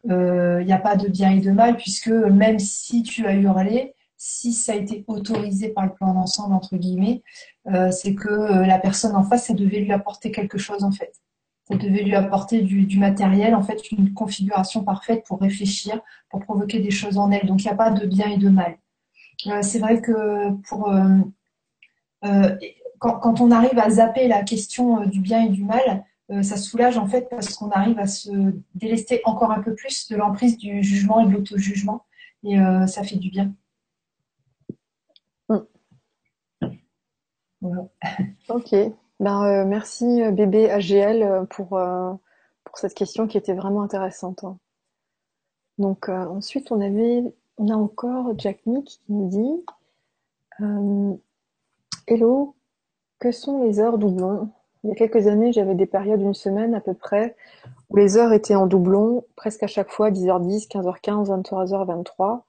Il 0.05 0.65
n'y 0.65 0.73
a 0.73 0.79
pas 0.79 0.97
de 0.97 1.09
bien 1.09 1.31
et 1.33 1.41
de 1.41 1.51
mal 1.51 1.77
puisque 1.77 2.09
même 2.09 2.59
si 2.59 3.03
tu 3.03 3.27
as 3.27 3.35
hurlé, 3.35 3.95
si 4.27 4.55
ça 4.55 4.73
a 4.73 4.77
été 4.77 5.05
autorisé 5.07 5.69
par 5.69 5.85
le 5.85 5.93
plan 5.93 6.15
d'ensemble, 6.15 6.55
entre 6.55 6.79
guillemets, 6.79 7.23
euh, 7.67 7.91
c'est 7.91 8.15
que 8.15 8.31
euh, 8.31 8.65
la 8.65 8.79
personne 8.79 9.15
en 9.15 9.23
face, 9.23 9.49
ça 9.49 9.53
devait 9.53 9.81
lui 9.81 9.93
apporter 9.93 10.31
quelque 10.31 10.57
chose, 10.57 10.83
en 10.83 10.93
fait. 10.93 11.13
Ça 11.69 11.77
devait 11.77 12.03
lui 12.03 12.15
apporter 12.15 12.61
du, 12.61 12.99
matériel, 12.99 13.55
en 13.55 13.63
fait, 13.63 13.91
une 13.91 14.13
configuration 14.13 14.85
parfaite 14.85 15.25
pour 15.27 15.41
réfléchir, 15.41 16.01
pour 16.29 16.41
provoquer 16.41 16.81
des 16.81 16.91
choses 16.91 17.17
en 17.17 17.31
elle. 17.31 17.47
Donc, 17.47 17.63
il 17.63 17.67
n'y 17.67 17.73
a 17.73 17.77
pas 17.77 17.91
de 17.91 18.07
bien 18.07 18.29
et 18.29 18.37
de 18.37 18.51
mal. 18.51 18.77
Euh, 19.47 19.63
c'est 19.63 19.79
vrai 19.79 20.01
que 20.01 20.51
pour 20.69 20.93
quand, 22.99 23.41
on 23.41 23.51
arrive 23.51 23.79
à 23.79 23.91
zapper 23.91 24.29
la 24.29 24.43
question 24.43 25.05
du 25.07 25.21
bien 25.21 25.45
et 25.45 25.51
du 25.51 25.63
mal, 25.63 26.05
ça 26.43 26.57
soulage 26.57 26.97
en 26.97 27.07
fait 27.07 27.29
parce 27.29 27.55
qu'on 27.55 27.71
arrive 27.71 27.99
à 27.99 28.07
se 28.07 28.31
délester 28.75 29.21
encore 29.25 29.51
un 29.51 29.61
peu 29.61 29.75
plus 29.75 30.09
de 30.09 30.17
l'emprise 30.17 30.57
du 30.57 30.83
jugement 30.83 31.21
et 31.21 31.27
de 31.27 31.33
l'auto-jugement 31.33 32.07
et 32.45 32.57
ça 32.87 33.03
fait 33.03 33.17
du 33.17 33.29
bien. 33.29 33.53
Ok. 38.49 38.75
Ben, 39.21 39.45
euh, 39.45 39.65
merci 39.65 40.23
euh, 40.23 40.31
bébé 40.33 40.71
AGL 40.71 41.23
euh, 41.23 41.45
pour, 41.45 41.81
pour 42.65 42.79
cette 42.79 42.95
question 42.95 43.27
qui 43.27 43.39
était 43.39 43.55
vraiment 43.55 43.83
intéressante. 43.83 44.45
Hein. 44.45 44.59
Donc 45.79 46.09
ensuite 46.09 46.71
on 46.71 46.81
avait 46.81 47.25
on 47.59 47.69
a 47.69 47.75
encore 47.75 48.33
Jack 48.39 48.65
Nick 48.67 48.87
qui 48.87 49.13
nous 49.13 49.29
dit 49.29 49.65
Hello, 52.07 52.55
que 53.19 53.33
sont 53.33 53.65
les 53.65 53.81
heures 53.81 53.99
doublons? 53.99 54.51
Il 54.83 54.91
y 54.91 54.93
a 54.93 54.97
quelques 54.97 55.27
années 55.27 55.53
j'avais 55.53 55.75
des 55.75 55.87
périodes 55.87 56.21
d'une 56.21 56.35
semaine 56.35 56.75
à 56.75 56.81
peu 56.81 56.95
près 56.95 57.37
où 57.91 57.97
les 57.97 58.17
heures 58.17 58.33
étaient 58.33 58.55
en 58.55 58.67
doublon, 58.67 59.25
presque 59.37 59.63
à 59.65 59.67
chaque 59.67 59.91
fois 59.91 60.11
10h10, 60.11 60.69
15h15, 60.69 61.43
23h23. 61.43 62.43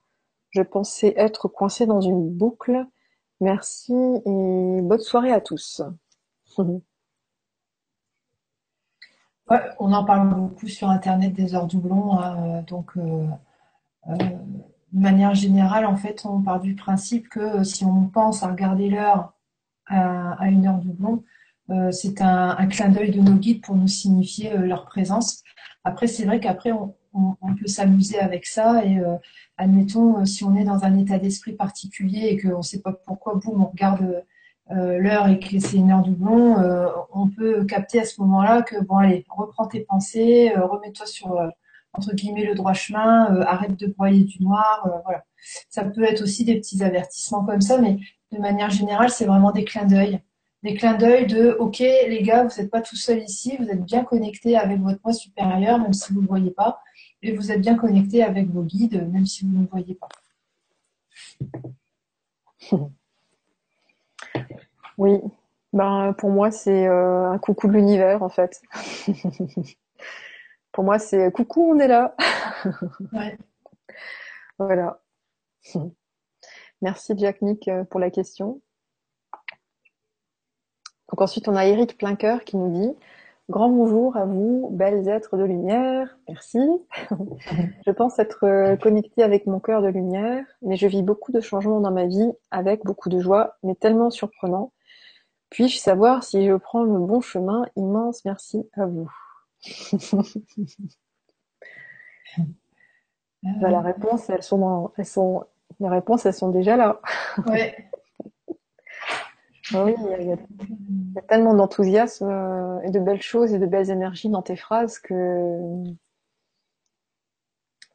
Je 0.50 0.62
pensais 0.62 1.14
être 1.16 1.48
coincée 1.48 1.86
dans 1.86 2.00
une 2.00 2.30
boucle 2.30 2.86
Merci 3.40 3.92
et 3.92 4.80
bonne 4.80 5.00
soirée 5.00 5.32
à 5.32 5.40
tous. 5.42 5.82
On 9.78 9.92
en 9.92 10.04
parle 10.04 10.28
beaucoup 10.34 10.68
sur 10.68 10.88
Internet 10.90 11.32
des 11.32 11.54
heures 11.54 11.66
doublons. 11.66 12.18
Hein, 12.18 12.62
donc, 12.66 12.96
euh, 12.96 13.26
euh, 14.08 14.14
de 14.16 15.00
manière 15.00 15.34
générale, 15.34 15.86
en 15.86 15.96
fait, 15.96 16.24
on 16.24 16.42
part 16.42 16.60
du 16.60 16.74
principe 16.74 17.28
que 17.28 17.40
euh, 17.40 17.64
si 17.64 17.84
on 17.84 18.06
pense 18.08 18.42
à 18.42 18.48
regarder 18.48 18.88
l'heure 18.90 19.34
à, 19.86 20.48
une 20.48 20.66
heure 20.66 20.78
doublon, 20.78 21.22
c'est 21.92 22.20
un, 22.20 22.66
clin 22.66 22.88
d'œil 22.88 23.12
de 23.12 23.20
nos 23.20 23.34
guides 23.36 23.62
pour 23.62 23.76
nous 23.76 23.86
signifier 23.86 24.56
leur 24.56 24.84
présence. 24.86 25.44
Après, 25.84 26.08
c'est 26.08 26.24
vrai 26.24 26.40
qu'après, 26.40 26.72
on, 26.72 26.96
on, 27.12 27.54
peut 27.54 27.68
s'amuser 27.68 28.18
avec 28.18 28.46
ça 28.46 28.84
et 28.84 29.00
admettons, 29.58 30.24
si 30.24 30.42
on 30.42 30.56
est 30.56 30.64
dans 30.64 30.84
un 30.84 30.98
état 30.98 31.20
d'esprit 31.20 31.52
particulier 31.52 32.30
et 32.30 32.40
qu'on 32.40 32.58
ne 32.58 32.62
sait 32.62 32.80
pas 32.80 32.92
pourquoi, 32.92 33.36
boum, 33.36 33.62
on 33.62 33.66
regarde 33.66 34.24
euh, 34.72 34.98
l'heure 34.98 35.28
et 35.28 35.38
que 35.38 35.58
c'est 35.58 35.76
une 35.76 35.90
heure 35.90 36.02
doublon, 36.02 36.58
euh, 36.58 36.88
on 37.12 37.28
peut 37.28 37.64
capter 37.64 38.00
à 38.00 38.04
ce 38.04 38.20
moment-là 38.20 38.62
que, 38.62 38.80
bon, 38.82 38.96
allez, 38.96 39.24
reprends 39.28 39.66
tes 39.66 39.80
pensées, 39.80 40.52
remets-toi 40.56 41.06
sur, 41.06 41.40
entre 41.92 42.14
guillemets, 42.14 42.44
le 42.44 42.54
droit 42.54 42.72
chemin, 42.72 43.40
arrête 43.42 43.76
de 43.76 43.86
broyer 43.86 44.24
du 44.24 44.42
noir, 44.42 44.88
voilà. 45.04 45.24
Ça 45.68 45.84
peut 45.84 46.02
être 46.02 46.22
aussi 46.22 46.44
des 46.44 46.56
petits 46.56 46.82
avertissements 46.82 47.44
comme 47.44 47.60
ça, 47.60 47.78
mais 47.78 47.98
de 48.32 48.38
manière 48.38 48.70
générale, 48.70 49.10
c'est 49.10 49.26
vraiment 49.26 49.52
des 49.52 49.64
clins 49.64 49.86
d'œil. 49.86 50.20
Des 50.64 50.74
clins 50.74 50.94
d'œil 50.94 51.26
de, 51.26 51.56
ok, 51.60 51.78
les 51.78 52.22
gars, 52.22 52.42
vous 52.44 52.60
n'êtes 52.60 52.70
pas 52.70 52.80
tout 52.80 52.96
seul 52.96 53.22
ici, 53.22 53.56
vous 53.58 53.68
êtes 53.68 53.84
bien 53.84 54.02
connectés 54.02 54.56
avec 54.56 54.80
votre 54.80 54.98
moi 55.04 55.12
supérieur, 55.12 55.78
même 55.78 55.92
si 55.92 56.12
vous 56.12 56.20
ne 56.20 56.24
le 56.24 56.28
voyez 56.28 56.50
pas 56.50 56.80
et 57.22 57.32
vous 57.32 57.50
êtes 57.50 57.60
bien 57.60 57.76
connecté 57.76 58.22
avec 58.22 58.48
vos 58.48 58.62
guides, 58.62 59.10
même 59.12 59.26
si 59.26 59.44
vous 59.44 59.58
ne 59.58 59.66
voyez 59.66 59.94
pas. 59.94 60.08
Oui, 64.98 65.20
ben, 65.72 66.14
pour 66.16 66.30
moi, 66.30 66.50
c'est 66.50 66.86
euh, 66.86 67.30
un 67.30 67.38
coucou 67.38 67.68
de 67.68 67.72
l'univers, 67.72 68.22
en 68.22 68.28
fait. 68.28 68.62
pour 70.72 70.84
moi, 70.84 70.98
c'est 70.98 71.30
coucou, 71.32 71.72
on 71.74 71.78
est 71.78 71.88
là. 71.88 72.14
Voilà. 74.58 75.02
Merci 76.80 77.12
Jack 77.18 77.42
Nick 77.42 77.68
euh, 77.68 77.84
pour 77.84 78.00
la 78.00 78.10
question. 78.10 78.62
Donc 81.10 81.20
ensuite, 81.20 81.48
on 81.48 81.56
a 81.56 81.66
Eric 81.66 81.98
Plinker 81.98 82.38
qui 82.44 82.56
nous 82.56 82.70
dit 82.70 82.96
Grand 83.48 83.68
bonjour 83.68 84.16
à 84.16 84.24
vous, 84.24 84.70
belles 84.72 85.08
êtres 85.08 85.36
de 85.36 85.44
lumière, 85.44 86.18
merci. 86.28 86.58
je 87.86 87.90
pense 87.92 88.18
être 88.18 88.44
euh, 88.44 88.76
connectée 88.76 89.22
avec 89.22 89.46
mon 89.46 89.60
cœur 89.60 89.82
de 89.82 89.86
lumière, 89.86 90.44
mais 90.62 90.76
je 90.76 90.88
vis 90.88 91.02
beaucoup 91.02 91.30
de 91.30 91.40
changements 91.40 91.78
dans 91.78 91.92
ma 91.92 92.06
vie 92.06 92.32
avec 92.50 92.84
beaucoup 92.84 93.08
de 93.08 93.20
joie, 93.20 93.56
mais 93.62 93.76
tellement 93.76 94.10
surprenant. 94.10 94.72
Puis-je 95.50 95.78
savoir 95.78 96.24
si 96.24 96.44
je 96.44 96.54
prends 96.54 96.82
le 96.82 96.98
bon 96.98 97.20
chemin? 97.20 97.64
Immense 97.76 98.24
merci 98.24 98.68
à 98.72 98.86
vous. 98.86 99.10
Bah, 103.60 103.70
la 103.70 103.80
réponse, 103.80 104.28
elles 104.28 104.42
sont, 104.42 104.90
elles 104.96 105.06
sont, 105.06 105.44
les 105.78 105.88
réponses, 105.88 106.26
elles 106.26 106.34
sont 106.34 106.48
déjà 106.48 106.76
là. 106.76 107.00
Ouais. 107.46 107.76
Ah 109.74 109.84
oui, 109.84 109.94
il 110.20 110.28
y, 110.28 110.32
a, 110.32 111.22
tellement 111.22 111.54
d'enthousiasme 111.54 112.28
euh, 112.28 112.80
et 112.82 112.90
de 112.90 113.00
belles 113.00 113.22
choses 113.22 113.52
et 113.52 113.58
de 113.58 113.66
belles 113.66 113.90
énergies 113.90 114.28
dans 114.28 114.42
tes 114.42 114.54
phrases 114.56 114.98
que 115.00 115.14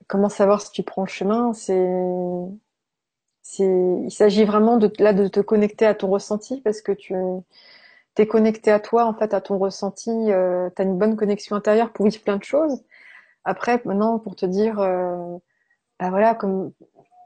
comment 0.08 0.30
savoir 0.30 0.62
si 0.62 0.72
tu 0.72 0.84
prends 0.84 1.04
le 1.04 1.08
chemin 1.08 1.54
C'est, 1.54 1.88
c'est, 3.42 3.64
il 4.04 4.12
s'agit 4.12 4.44
vraiment 4.44 4.78
de 4.78 4.92
là 5.00 5.14
de 5.14 5.28
te 5.28 5.40
connecter 5.40 5.86
à 5.86 5.96
ton 5.96 6.10
ressenti 6.10 6.62
parce 6.62 6.82
que 6.82 6.92
tu 6.92 7.16
es 8.18 8.28
connecté 8.28 8.72
à 8.72 8.80
toi 8.80 9.06
en 9.06 9.14
fait, 9.14 9.34
à 9.34 9.42
ton 9.42 9.58
ressenti. 9.58 10.10
Euh, 10.10 10.70
tu 10.76 10.84
une 10.84 10.98
bonne 10.98 11.16
connexion 11.16 11.56
intérieure 11.56 11.94
pour 11.94 12.06
vivre 12.06 12.24
plein 12.24 12.38
de 12.38 12.44
choses. 12.44 12.84
Après, 13.46 13.82
maintenant, 13.86 14.20
pour 14.20 14.36
te 14.36 14.46
dire, 14.46 14.80
euh, 14.80 15.38
bah 16.00 16.10
voilà, 16.10 16.36
comme 16.36 16.74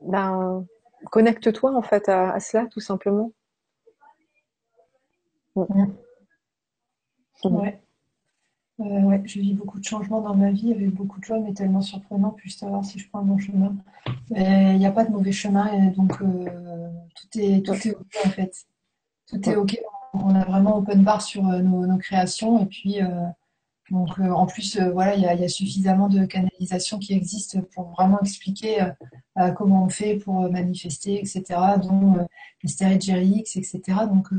ben 0.02 0.66
connecte-toi 1.12 1.76
en 1.76 1.82
fait 1.82 2.10
à 2.10 2.40
cela 2.40 2.68
tout 2.68 2.80
simplement. 2.82 3.32
Mm. 5.56 5.88
Ouais. 7.46 7.80
Euh, 8.82 9.18
je 9.24 9.40
vis 9.40 9.54
beaucoup 9.54 9.80
de 9.80 9.86
changements 9.86 10.22
dans 10.22 10.36
ma 10.36 10.52
vie 10.52 10.74
avec 10.74 10.90
beaucoup 10.90 11.20
de 11.20 11.24
joie, 11.24 11.40
mais 11.40 11.54
tellement 11.54 11.82
surprenant. 11.82 12.32
Puis 12.32 12.52
savoir 12.52 12.84
si 12.84 13.00
je 13.00 13.08
prends 13.10 13.22
le 13.22 13.28
bon 13.28 13.38
chemin. 13.38 13.76
Il 14.32 14.78
n'y 14.78 14.86
a 14.86 14.92
pas 14.92 15.06
de 15.06 15.12
mauvais 15.12 15.32
chemin, 15.32 15.88
donc 15.92 16.22
euh, 16.22 16.90
tout 17.16 17.40
est 17.40 17.66
tout 17.66 17.74
est 17.74 17.96
ok 17.96 18.18
en 18.26 18.30
fait. 18.30 18.66
Tout 19.28 19.50
est 19.50 19.56
ok. 19.56 19.80
On 20.14 20.36
a 20.36 20.44
vraiment 20.44 20.78
open 20.78 21.04
bar 21.04 21.22
sur 21.22 21.48
euh, 21.48 21.60
nos, 21.60 21.98
créations 21.98 22.62
et 22.62 22.66
puis 22.66 23.00
donc 23.92 24.20
en 24.20 24.46
plus 24.48 24.80
voilà 24.80 25.16
il 25.16 25.22
y 25.22 25.28
a, 25.28 25.48
suffisamment 25.48 26.10
de 26.10 26.26
canalisation 26.26 26.98
qui 27.00 27.14
existe 27.14 27.62
pour 27.72 27.90
vraiment 27.92 28.20
expliquer 28.20 28.84
comment 29.56 29.86
on 29.86 29.90
fait 29.90 30.16
pour 30.16 30.50
manifester 30.52 31.20
etc. 31.20 31.44
dont 31.82 32.28
les 32.64 32.70
stéréogériques 32.70 33.56
etc. 33.56 33.82
Donc 34.12 34.30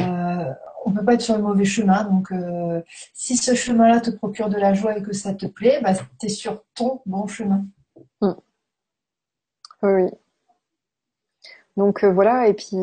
euh, 0.00 0.52
on 0.84 0.90
ne 0.90 0.96
peut 0.96 1.04
pas 1.04 1.14
être 1.14 1.22
sur 1.22 1.36
le 1.36 1.42
mauvais 1.42 1.64
chemin. 1.64 2.04
Donc, 2.04 2.32
euh, 2.32 2.80
si 3.12 3.36
ce 3.36 3.54
chemin-là 3.54 4.00
te 4.00 4.10
procure 4.10 4.48
de 4.48 4.56
la 4.56 4.74
joie 4.74 4.96
et 4.96 5.02
que 5.02 5.12
ça 5.12 5.34
te 5.34 5.46
plaît, 5.46 5.80
bah, 5.82 5.94
tu 5.94 6.26
es 6.26 6.28
sur 6.28 6.64
ton 6.74 7.00
bon 7.06 7.26
chemin. 7.26 7.64
Hmm. 8.20 8.34
Oui. 9.82 10.10
Donc 11.78 12.04
euh, 12.04 12.12
voilà, 12.12 12.48
et 12.48 12.54
puis 12.54 12.76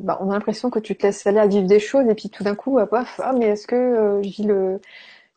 bah, 0.00 0.18
on 0.20 0.30
a 0.30 0.34
l'impression 0.34 0.68
que 0.68 0.78
tu 0.78 0.94
te 0.94 1.06
laisses 1.06 1.26
aller 1.26 1.38
à 1.38 1.46
vivre 1.46 1.66
des 1.66 1.80
choses, 1.80 2.06
et 2.06 2.14
puis 2.14 2.28
tout 2.28 2.44
d'un 2.44 2.54
coup, 2.54 2.78
ah 2.78 3.32
mais 3.32 3.46
est-ce 3.46 3.66
que 3.66 4.20
je 4.22 4.28
vis 4.28 4.42
le... 4.44 4.78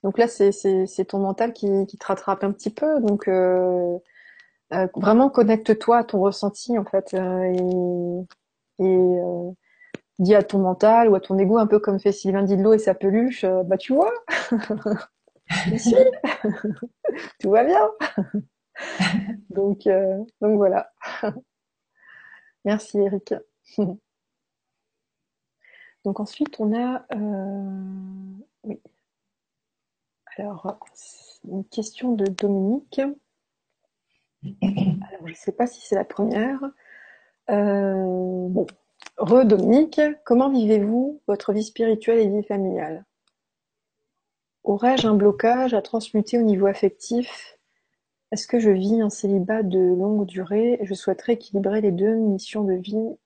Donc 0.03 0.17
là, 0.17 0.27
c'est 0.27 1.05
ton 1.07 1.19
mental 1.19 1.53
qui, 1.53 1.87
te 1.87 2.05
rattrape 2.05 2.43
un 2.43 2.51
petit 2.51 2.69
peu. 2.71 2.99
Donc 2.99 3.29
vraiment 4.95 5.29
connecte-toi 5.29 5.99
à 5.99 6.03
ton 6.03 6.19
ressenti 6.19 6.77
en 6.77 6.83
fait. 6.83 7.13
et, 7.13 8.83
et 8.83 9.17
dis 10.23 10.35
à 10.35 10.43
ton 10.43 10.59
mental 10.59 11.09
ou 11.09 11.15
à 11.15 11.19
ton 11.19 11.37
ego, 11.37 11.57
un 11.57 11.67
peu 11.67 11.79
comme 11.79 11.99
fait 11.99 12.11
Sylvain 12.11 12.43
Didlot 12.43 12.73
et 12.73 12.79
sa 12.79 12.93
peluche, 12.95 13.43
euh, 13.43 13.63
bah 13.63 13.77
tu 13.77 13.93
vois, 13.93 14.13
tout 17.39 17.49
va 17.49 17.63
bien. 17.63 17.89
donc, 19.49 19.87
euh, 19.87 20.23
donc 20.41 20.57
voilà. 20.57 20.91
Merci 22.65 22.99
Eric. 22.99 23.33
donc 26.05 26.19
ensuite 26.19 26.59
on 26.59 26.73
a 26.75 27.05
euh, 27.13 28.33
oui. 28.63 28.81
Alors 30.37 30.75
une 31.45 31.65
question 31.65 32.13
de 32.13 32.25
Dominique. 32.25 33.01
Alors, 34.61 35.25
je 35.25 35.31
ne 35.31 35.35
sais 35.35 35.51
pas 35.51 35.67
si 35.67 35.81
c'est 35.81 35.95
la 35.95 36.05
première. 36.05 36.59
Euh, 37.49 38.47
bon, 38.49 38.65
re 39.17 39.45
Dominique, 39.45 40.01
comment 40.25 40.49
vivez-vous 40.49 41.21
votre 41.27 41.53
vie 41.53 41.63
spirituelle 41.63 42.19
et 42.19 42.29
vie 42.29 42.43
familiale? 42.43 43.05
Aurais-je 44.63 45.07
un 45.07 45.15
blocage 45.15 45.73
à 45.73 45.81
transmuter 45.81 46.37
au 46.37 46.43
niveau 46.43 46.67
affectif? 46.67 47.57
Est-ce 48.31 48.47
que 48.47 48.59
je 48.59 48.71
vis 48.71 49.01
un 49.01 49.09
célibat 49.09 49.61
de 49.61 49.79
longue 49.79 50.25
durée 50.25 50.79
je 50.81 50.93
souhaiterais 50.93 51.33
équilibrer 51.33 51.81
les 51.81 51.91
deux 51.91 52.15
missions 52.15 52.63
de 52.63 52.73
vie 52.73 53.17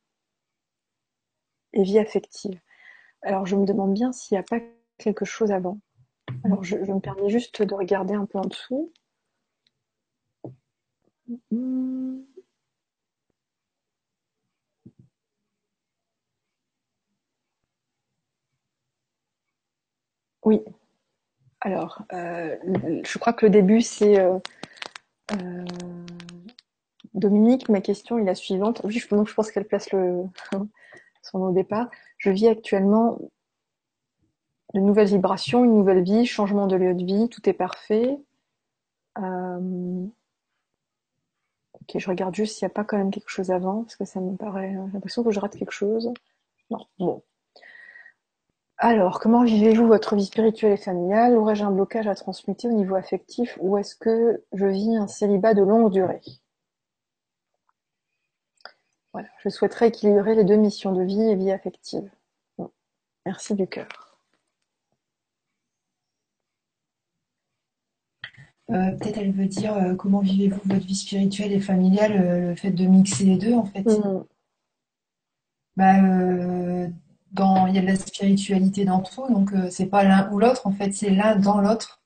et 1.73 1.83
vie 1.83 1.99
affective? 1.99 2.59
Alors 3.21 3.45
je 3.45 3.55
me 3.55 3.65
demande 3.65 3.93
bien 3.93 4.11
s'il 4.11 4.35
n'y 4.35 4.39
a 4.39 4.43
pas 4.43 4.59
quelque 4.97 5.25
chose 5.25 5.51
avant. 5.51 5.79
Alors 6.43 6.63
je, 6.63 6.75
me 6.75 6.99
permets 6.99 7.29
juste 7.29 7.61
de 7.61 7.73
regarder 7.73 8.15
un 8.15 8.25
peu 8.25 8.39
en 8.39 8.45
dessous. 8.45 8.91
Oui, 20.47 20.63
alors, 21.59 22.03
euh, 22.13 22.55
je 23.03 23.17
crois 23.17 23.33
que 23.33 23.45
le 23.45 23.49
début, 23.49 23.81
c'est 23.81 24.17
euh, 24.17 24.39
euh, 25.33 25.65
Dominique. 27.13 27.67
Ma 27.67 27.81
question 27.81 28.17
est 28.17 28.23
la 28.23 28.33
suivante. 28.33 28.81
Je, 28.87 29.05
donc 29.09 29.27
je 29.27 29.33
pense 29.33 29.51
qu'elle 29.51 29.67
place 29.67 29.89
son 31.21 31.39
au 31.39 31.51
départ. 31.51 31.89
Je 32.17 32.29
vis 32.29 32.47
actuellement 32.47 33.19
de 34.73 34.79
nouvelles 34.79 35.09
vibrations, 35.09 35.65
une 35.65 35.75
nouvelle 35.75 36.03
vie, 36.03 36.25
changement 36.25 36.67
de 36.67 36.77
lieu 36.77 36.93
de 36.93 37.03
vie, 37.03 37.27
tout 37.27 37.49
est 37.49 37.53
parfait. 37.53 38.17
ok, 39.17 39.21
je 41.93 42.07
regarde 42.07 42.33
juste 42.33 42.55
s'il 42.55 42.65
n'y 42.65 42.71
a 42.71 42.73
pas 42.73 42.85
quand 42.85 42.97
même 42.97 43.11
quelque 43.11 43.29
chose 43.29 43.51
avant, 43.51 43.83
parce 43.83 43.97
que 43.97 44.05
ça 44.05 44.21
me 44.21 44.37
paraît. 44.37 44.71
J'ai 44.71 44.93
l'impression 44.93 45.25
que 45.25 45.31
je 45.31 45.41
rate 45.41 45.57
quelque 45.57 45.71
chose. 45.71 46.09
Non, 46.71 46.87
bon. 46.99 47.21
Alors, 48.79 49.19
comment 49.19 49.43
vivez-vous 49.43 49.87
votre 49.87 50.15
vie 50.15 50.25
spirituelle 50.25 50.73
et 50.73 50.77
familiale? 50.77 51.35
Aurais-je 51.35 51.63
un 51.63 51.71
blocage 51.71 52.07
à 52.07 52.13
transmuter 52.13 52.67
au 52.67 52.73
niveau 52.73 52.93
affectif 52.95 53.57
ou 53.59 53.77
est-ce 53.77 53.95
que 53.95 54.43
je 54.53 54.67
vis 54.67 54.95
un 54.95 55.07
célibat 55.07 55.55
de 55.55 55.63
longue 55.63 55.91
durée? 55.91 56.21
Voilà, 59.13 59.29
je 59.43 59.49
souhaiterais 59.49 59.87
équilibrer 59.87 60.35
les 60.35 60.43
deux 60.43 60.57
missions 60.57 60.93
de 60.93 61.01
vie 61.01 61.23
et 61.23 61.35
vie 61.35 61.51
affective. 61.51 62.07
Merci 63.25 63.55
du 63.55 63.65
cœur. 63.67 64.19
Euh, 68.69 68.91
peut-être 68.91 69.17
elle 69.17 69.31
veut 69.31 69.47
dire 69.47 69.75
euh, 69.75 69.95
comment 69.95 70.19
vivez-vous 70.19 70.61
votre 70.65 70.85
vie 70.85 70.95
spirituelle 70.95 71.53
et 71.53 71.61
familiale, 71.61 72.11
euh, 72.11 72.49
le 72.49 72.55
fait 72.55 72.71
de 72.71 72.85
mixer 72.85 73.23
les 73.23 73.37
deux 73.37 73.53
en 73.53 73.65
fait? 73.65 73.83
Mmh. 73.83 74.23
Bah, 75.77 75.93
il 77.35 77.75
y 77.75 77.77
a 77.77 77.81
de 77.81 77.87
la 77.87 77.95
spiritualité 77.95 78.85
dans 78.85 79.01
tout, 79.01 79.27
donc 79.29 79.53
euh, 79.53 79.67
c'est 79.69 79.87
pas 79.87 80.03
l'un 80.03 80.31
ou 80.31 80.39
l'autre, 80.39 80.65
en 80.67 80.71
fait, 80.71 80.91
c'est 80.91 81.09
l'un 81.09 81.35
dans 81.35 81.61
l'autre. 81.61 82.01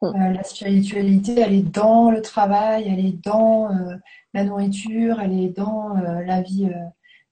Hmm. 0.00 0.06
Euh, 0.06 0.32
la 0.32 0.42
spiritualité, 0.44 1.40
elle 1.40 1.54
est 1.54 1.62
dans 1.62 2.10
le 2.10 2.22
travail, 2.22 2.84
elle 2.88 3.04
est 3.04 3.24
dans 3.24 3.70
euh, 3.70 3.96
la 4.34 4.44
nourriture, 4.44 5.20
elle 5.20 5.38
est 5.38 5.48
dans 5.48 5.94
la 5.94 6.42
vie, 6.42 6.70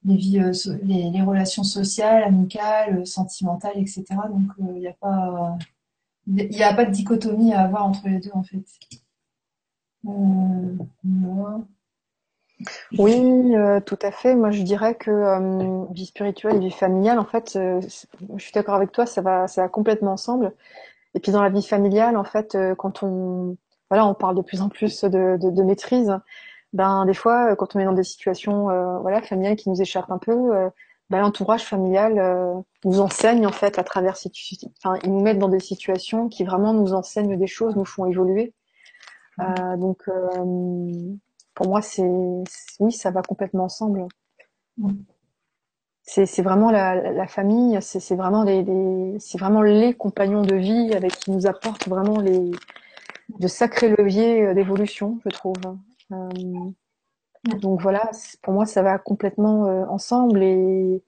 les, 0.05 0.17
vies, 0.17 0.41
les, 0.83 1.23
relations 1.23 1.63
sociales, 1.63 2.25
amicales, 2.25 3.07
sentimentales, 3.07 3.77
etc. 3.77 4.05
Donc 4.29 4.51
il 4.59 4.81
n'y 4.81 4.89
a 4.89 4.95
pas, 4.95 5.59
il 6.27 6.63
a 6.63 6.75
pas 6.75 6.85
de 6.85 6.91
dichotomie 6.91 7.53
à 7.53 7.63
avoir 7.63 7.87
entre 7.87 8.09
les 8.09 8.19
deux, 8.19 8.33
en 8.33 8.43
fait. 8.43 8.65
Oui, 12.99 13.55
euh, 13.55 13.81
tout 13.81 13.99
à 14.03 14.11
fait. 14.11 14.35
Moi, 14.35 14.51
je 14.51 14.63
dirais 14.63 14.95
que 14.95 15.11
euh, 15.11 15.85
vie 15.91 16.07
spirituelle 16.07 16.57
et 16.57 16.59
vie 16.59 16.71
familiale, 16.71 17.19
en 17.19 17.25
fait, 17.25 17.57
euh, 17.57 17.81
je 18.37 18.43
suis 18.43 18.53
d'accord 18.53 18.75
avec 18.75 18.93
toi, 18.93 19.07
ça 19.07 19.21
va, 19.21 19.47
ça 19.47 19.63
va 19.63 19.69
complètement 19.69 20.13
ensemble. 20.13 20.53
Et 21.15 21.21
puis 21.21 21.33
dans 21.33 21.43
la 21.43 21.51
vie 21.51 21.63
familiale, 21.63 22.17
en 22.17 22.25
fait, 22.25 22.57
quand 22.79 23.03
on, 23.03 23.57
voilà, 23.91 24.07
on 24.07 24.15
parle 24.15 24.37
de 24.37 24.43
plus 24.43 24.61
en 24.61 24.69
plus 24.69 25.03
de, 25.05 25.39
de, 25.39 25.51
de 25.51 25.63
maîtrise. 25.63 26.13
Ben 26.73 27.07
des 27.07 27.15
fois, 27.15 27.57
quand 27.57 27.75
on 27.75 27.79
est 27.79 27.85
dans 27.85 27.93
des 27.93 28.05
situations, 28.05 28.65
voilà, 29.01 29.23
familiales 29.23 29.57
qui 29.57 29.71
nous 29.71 29.81
échappent 29.81 30.11
un 30.11 30.19
peu, 30.19 30.51
ben, 31.09 31.21
l'entourage 31.21 31.65
familial 31.65 32.63
nous 32.85 33.01
enseigne 33.01 33.47
en 33.47 33.53
fait 33.53 33.79
à 33.79 33.85
travers 33.85 34.17
enfin, 34.79 34.99
ils 35.05 35.13
nous 35.13 35.23
mettent 35.23 35.39
dans 35.39 35.49
des 35.49 35.61
situations 35.61 36.29
qui 36.29 36.45
vraiment 36.45 36.75
nous 36.75 36.93
enseignent 36.93 37.39
des 37.39 37.47
choses, 37.47 37.77
nous 37.77 37.87
font 37.87 38.05
évoluer. 38.05 38.53
donc 39.79 40.03
pour 41.57 41.67
moi, 41.69 41.83
c'est 41.83 42.05
oui, 42.79 42.93
ça 42.93 43.11
va 43.11 43.23
complètement 43.23 43.65
ensemble. 43.65 44.07
C'est 46.03 46.43
vraiment 46.43 46.71
la, 46.71 47.27
famille, 47.27 47.79
c'est 47.81 48.15
vraiment 48.15 48.45
les, 48.45 49.19
c'est 49.19 49.39
vraiment 49.39 49.63
les 49.63 49.95
compagnons 49.95 50.43
de 50.43 50.55
vie 50.55 50.93
avec 50.95 51.17
qui 51.17 51.33
nous 51.33 51.47
apportent 51.47 51.89
vraiment 51.89 52.21
les 52.21 52.53
de 53.41 53.49
sacrés 53.49 53.89
leviers 53.89 54.43
euh, 54.43 54.55
d'évolution, 54.55 55.19
je 55.25 55.31
trouve. 55.31 55.57
Euh, 56.13 56.29
donc 57.59 57.81
voilà, 57.81 58.11
pour 58.43 58.53
moi, 58.55 58.67
ça 58.67 58.83
va 58.83 58.99
complètement 58.99 59.67
euh, 59.67 59.85
ensemble 59.87 60.45
et 60.45 61.03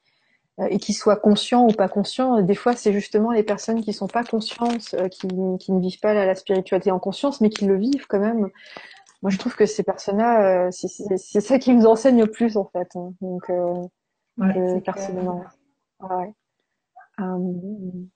et 0.70 0.78
qu'ils 0.78 0.96
soient 0.96 1.14
conscients 1.14 1.68
ou 1.68 1.72
pas 1.72 1.88
conscients. 1.88 2.42
Des 2.42 2.56
fois, 2.56 2.74
c'est 2.74 2.92
justement 2.92 3.30
les 3.30 3.44
personnes 3.44 3.80
qui 3.80 3.92
sont 3.92 4.08
pas 4.08 4.24
conscientes, 4.24 4.92
qui, 5.12 5.28
qui 5.60 5.70
ne 5.70 5.80
vivent 5.80 6.00
pas 6.00 6.14
la, 6.14 6.26
la, 6.26 6.34
spiritualité 6.34 6.90
en 6.90 6.98
conscience, 6.98 7.40
mais 7.40 7.48
qui 7.48 7.64
le 7.64 7.76
vivent 7.76 8.08
quand 8.08 8.18
même, 8.18 8.50
moi 9.22 9.30
je 9.30 9.38
trouve 9.38 9.56
que 9.56 9.66
ces 9.66 9.82
personnes-là, 9.82 10.66
euh, 10.66 10.70
c'est 10.70 11.40
ça 11.40 11.58
qui 11.58 11.74
nous 11.74 11.86
enseigne 11.86 12.20
le 12.20 12.30
plus 12.30 12.56
en 12.56 12.66
fait. 12.66 12.88
Hein. 12.94 13.12
Donc 13.20 13.50
euh, 13.50 13.82
euh 14.40 14.80
personnellement, 14.80 15.44
ouais. 16.00 16.34
Euh, 17.20 18.06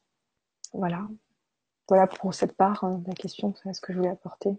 voilà, 0.72 1.08
voilà 1.88 2.06
pour 2.06 2.32
cette 2.34 2.56
part 2.56 2.84
hein, 2.84 2.98
de 2.98 3.08
la 3.08 3.14
question, 3.14 3.52
c'est 3.62 3.72
ce 3.72 3.80
que 3.80 3.92
je 3.92 3.98
voulais 3.98 4.10
apporter. 4.10 4.50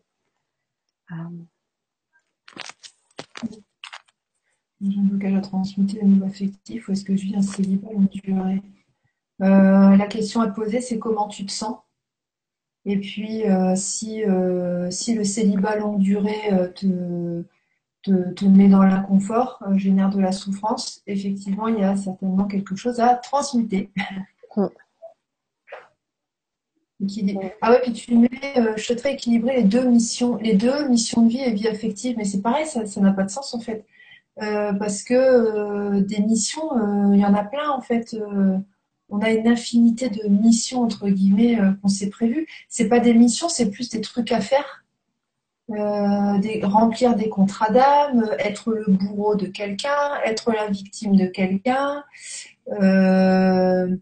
J'ai 4.82 5.00
un 5.00 5.04
blocage 5.04 5.36
à 5.36 5.42
transmuter 5.42 6.02
au 6.02 6.06
niveau 6.06 6.26
affectif 6.26 6.88
ou 6.88 6.92
est-ce 6.92 7.06
que 7.06 7.16
je 7.16 7.24
vis 7.24 7.36
un 7.38 7.42
célibat 7.42 7.92
longue 7.92 8.10
durée? 8.10 8.62
La 9.40 10.08
question 10.08 10.42
à 10.42 10.50
poser, 10.50 10.82
c'est 10.82 11.00
comment 11.00 11.30
tu 11.30 11.46
te 11.46 11.52
sens? 11.52 11.83
Et 12.86 12.98
puis, 13.00 13.50
euh, 13.50 13.76
si, 13.76 14.24
euh, 14.24 14.92
si 14.92 15.14
le 15.14 15.24
célibat 15.24 15.78
longue 15.78 16.00
durée 16.00 16.52
euh, 16.52 16.68
te, 16.68 17.44
te, 18.04 18.34
te, 18.34 18.46
met 18.46 18.68
dans 18.68 18.84
l'inconfort, 18.84 19.64
génère 19.76 20.10
de 20.10 20.20
la 20.20 20.34
souffrance, 20.34 21.02
effectivement, 21.08 21.70
il 21.70 21.80
y 21.80 21.84
a 21.84 21.96
certainement 21.96 22.46
quelque 22.46 22.76
chose 22.76 23.00
à 23.00 23.16
transmuter. 23.16 23.90
Ah 27.62 27.72
ouais, 27.72 27.82
puis 27.82 27.94
tu 27.94 28.16
mets, 28.18 28.30
je 28.78 28.82
souhaiterais 28.82 29.14
équilibrer 29.14 29.58
les 29.58 29.64
deux 29.64 29.86
missions, 29.88 30.38
les 30.38 30.54
deux 30.54 30.88
missions 30.88 31.24
de 31.24 31.30
vie 31.30 31.42
et 31.42 31.52
vie 31.52 31.68
affective, 31.68 32.16
mais 32.18 32.24
c'est 32.24 32.42
pareil, 32.42 32.66
ça, 32.66 32.86
ça 32.86 33.02
n'a 33.02 33.12
pas 33.12 33.24
de 33.24 33.30
sens 33.30 33.54
en 33.54 33.60
fait. 33.60 33.86
parce 34.38 35.04
que 35.04 36.00
des 36.02 36.22
missions, 36.22 36.70
il 37.12 37.20
y 37.20 37.26
en 37.26 37.34
a 37.34 37.44
plein 37.44 37.70
en 37.72 37.82
fait 37.82 38.16
on 39.10 39.22
a 39.22 39.32
une 39.32 39.48
infinité 39.48 40.10
de 40.10 40.28
missions 40.28 40.82
entre 40.82 41.10
guillemets 41.10 41.60
euh, 41.60 41.72
qu'on 41.82 41.88
s'est 41.88 42.10
prévues. 42.10 42.48
C'est 42.70 42.88
pas 42.88 43.00
des 43.00 43.14
missions, 43.14 43.50
c'est 43.50 43.70
plus 43.70 43.90
des 43.90 44.02
trucs 44.02 44.32
à 44.32 44.42
faire. 44.42 44.84
Euh, 45.70 46.40
remplir 46.64 47.16
des 47.16 47.30
contrats 47.30 47.72
d'âme, 47.72 48.30
être 48.38 48.72
le 48.74 48.86
bourreau 48.92 49.36
de 49.36 49.48
quelqu'un, 49.48 50.20
être 50.26 50.52
la 50.52 50.68
victime 50.68 51.16
de 51.16 51.26
quelqu'un, 51.26 52.04
euh, 52.82 53.96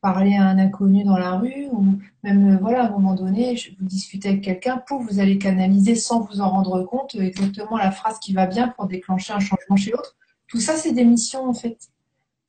parler 0.00 0.36
à 0.36 0.44
un 0.44 0.58
inconnu 0.58 1.04
dans 1.04 1.18
la 1.18 1.32
rue, 1.32 1.68
ou 1.70 1.98
même 2.22 2.58
voilà, 2.60 2.84
à 2.84 2.86
un 2.86 2.90
moment 2.90 3.14
donné, 3.14 3.60
vous 3.78 3.86
discutez 3.86 4.30
avec 4.30 4.42
quelqu'un, 4.42 4.82
pour 4.86 5.02
vous 5.02 5.20
allez 5.20 5.36
canaliser 5.36 5.96
sans 5.96 6.20
vous 6.20 6.40
en 6.40 6.48
rendre 6.48 6.82
compte 6.84 7.14
exactement 7.14 7.76
la 7.76 7.90
phrase 7.90 8.18
qui 8.18 8.32
va 8.32 8.46
bien 8.46 8.68
pour 8.68 8.86
déclencher 8.86 9.34
un 9.34 9.40
changement 9.40 9.76
chez 9.76 9.90
l'autre. 9.90 10.16
Tout 10.48 10.60
ça, 10.60 10.76
c'est 10.76 10.92
des 10.92 11.04
missions 11.04 11.46
en 11.46 11.54
fait. 11.54 11.90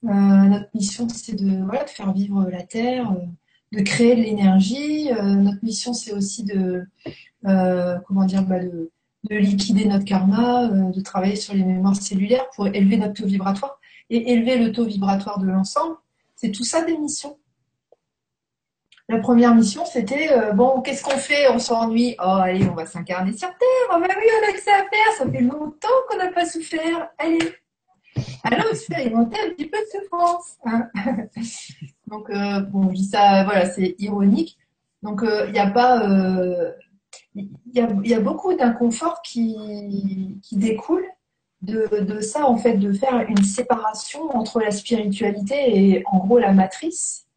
Euh, 0.05 0.09
notre 0.09 0.69
mission, 0.73 1.07
c'est 1.09 1.35
de, 1.35 1.63
voilà, 1.65 1.83
de 1.83 1.89
faire 1.89 2.13
vivre 2.13 2.47
la 2.49 2.63
Terre, 2.63 3.11
euh, 3.11 3.77
de 3.77 3.81
créer 3.81 4.15
de 4.15 4.21
l'énergie. 4.21 5.11
Euh, 5.11 5.21
notre 5.35 5.63
mission, 5.63 5.93
c'est 5.93 6.13
aussi 6.13 6.43
de, 6.43 6.85
comment 7.43 8.25
dire, 8.25 8.43
bah, 8.43 8.59
de, 8.59 8.91
de, 9.29 9.35
liquider 9.35 9.85
notre 9.85 10.05
karma, 10.05 10.67
de 10.67 11.01
travailler 11.01 11.35
sur 11.35 11.53
les 11.53 11.63
mémoires 11.63 11.95
cellulaires 11.95 12.47
pour 12.55 12.67
élever 12.67 12.97
notre 12.97 13.13
taux 13.13 13.27
vibratoire. 13.27 13.79
Et 14.09 14.31
élever 14.31 14.57
le 14.57 14.71
taux 14.71 14.85
vibratoire 14.85 15.39
de 15.39 15.47
l'ensemble, 15.47 15.95
c'est 16.35 16.51
tout 16.51 16.63
ça 16.63 16.83
des 16.85 16.97
missions. 16.97 17.37
La 19.09 19.19
première 19.19 19.53
mission, 19.55 19.85
c'était 19.85 20.29
bon, 20.53 20.81
qu'est-ce 20.81 21.03
qu'on 21.03 21.17
fait? 21.17 21.49
On 21.49 21.59
s'ennuie. 21.59 22.15
Oh, 22.19 22.39
allez, 22.41 22.65
on 22.69 22.73
va 22.73 22.85
s'incarner 22.85 23.31
sur 23.31 23.49
Terre. 23.49 23.89
Oh, 23.89 23.99
bah 23.99 24.07
oui, 24.07 24.27
on 24.41 24.49
a 24.49 24.53
que 24.53 24.61
ça 24.61 24.75
à 24.75 24.77
faire. 24.77 25.13
Ça 25.17 25.29
fait 25.29 25.41
longtemps 25.41 25.87
qu'on 26.07 26.17
n'a 26.17 26.31
pas 26.31 26.45
souffert. 26.45 27.09
Allez, 27.17 27.39
allons 28.43 28.69
expérimenter 28.71 29.37
un 29.39 29.49
petit 29.51 29.65
peu 29.65 29.77
de 29.77 29.99
souffrance. 29.99 30.57
Hein. 30.65 30.89
Donc, 32.07 32.29
euh, 32.29 32.61
bon, 32.61 32.89
je 32.89 32.95
dis 32.95 33.05
ça, 33.05 33.43
voilà, 33.43 33.69
c'est 33.69 33.95
ironique. 33.99 34.57
Donc, 35.03 35.21
il 35.23 35.29
euh, 35.29 35.51
n'y 35.51 35.59
a 35.59 35.69
pas, 35.69 36.03
il 37.35 37.49
il 37.73 38.09
y 38.09 38.13
a, 38.13 38.19
beaucoup 38.19 38.53
d'inconfort 38.55 39.21
qui, 39.21 40.39
qui 40.41 40.55
découle 40.55 41.05
de, 41.61 42.21
ça, 42.21 42.45
en 42.47 42.57
fait, 42.57 42.77
de 42.77 42.91
faire 42.93 43.25
une 43.27 43.43
séparation 43.43 44.35
entre 44.35 44.59
la 44.59 44.71
spiritualité 44.71 45.55
et 45.55 46.03
en 46.11 46.19
gros 46.19 46.39
la 46.39 46.53
matrice. 46.53 47.27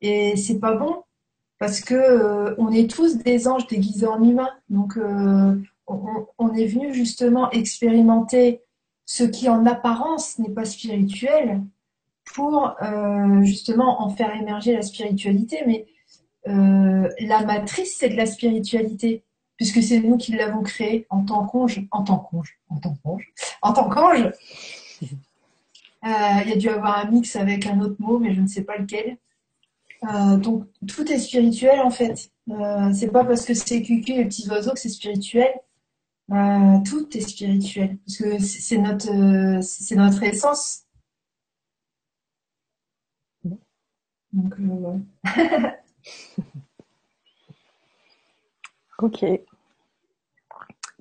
Et 0.00 0.36
c'est 0.36 0.58
pas 0.58 0.74
bon 0.74 1.02
parce 1.58 1.80
que 1.80 1.94
euh, 1.94 2.54
on 2.58 2.72
est 2.72 2.90
tous 2.90 3.18
des 3.18 3.46
anges 3.46 3.66
déguisés 3.66 4.06
en 4.06 4.22
humains. 4.22 4.50
Donc 4.68 4.96
euh, 4.96 5.54
on, 5.86 6.54
est 6.54 6.66
venu 6.66 6.94
justement 6.94 7.50
expérimenter 7.50 8.62
ce 9.12 9.24
qui 9.24 9.48
en 9.48 9.66
apparence 9.66 10.38
n'est 10.38 10.50
pas 10.50 10.64
spirituel 10.64 11.60
pour 12.24 12.76
euh, 12.80 13.42
justement 13.42 14.02
en 14.02 14.10
faire 14.10 14.34
émerger 14.34 14.72
la 14.72 14.82
spiritualité. 14.82 15.62
Mais 15.66 15.86
la 16.46 17.44
matrice, 17.44 17.96
c'est 17.98 18.08
de 18.08 18.16
la 18.16 18.26
spiritualité 18.26 19.24
puisque 19.60 19.82
c'est 19.82 20.00
nous 20.00 20.16
qui 20.16 20.32
l'avons 20.32 20.62
créé 20.62 21.06
en 21.10 21.22
tant 21.22 21.44
qu'ange, 21.44 21.82
en 21.90 22.02
tant 22.02 22.16
qu'ange, 22.16 22.58
en 22.70 22.78
tant 22.78 22.96
qu'ange, 23.02 23.30
en 23.60 23.72
tant 23.72 23.88
qu'ange. 23.88 24.32
Euh, 26.02 26.40
il 26.44 26.48
y 26.48 26.52
a 26.54 26.56
dû 26.56 26.70
avoir 26.70 26.96
un 26.96 27.10
mix 27.10 27.36
avec 27.36 27.66
un 27.66 27.78
autre 27.80 27.96
mot, 27.98 28.18
mais 28.18 28.32
je 28.32 28.40
ne 28.40 28.46
sais 28.46 28.62
pas 28.62 28.78
lequel. 28.78 29.18
Euh, 30.04 30.38
donc 30.38 30.64
tout 30.88 31.06
est 31.12 31.18
spirituel 31.18 31.78
en 31.80 31.90
fait. 31.90 32.30
Euh, 32.50 32.90
c'est 32.94 33.10
pas 33.10 33.22
parce 33.22 33.44
que 33.44 33.52
c'est 33.52 33.82
cucu 33.82 34.14
les 34.14 34.24
petits 34.24 34.48
oiseaux 34.48 34.72
que 34.72 34.80
c'est 34.80 34.88
spirituel. 34.88 35.52
Tout 36.84 37.16
est 37.16 37.20
spirituel 37.20 37.98
parce 37.98 38.16
que 38.18 38.38
c'est 38.38 38.78
notre 38.78 39.60
c'est 39.62 39.96
notre 39.96 40.22
essence. 40.22 40.84
Donc 44.32 44.54
ok. 48.98 49.24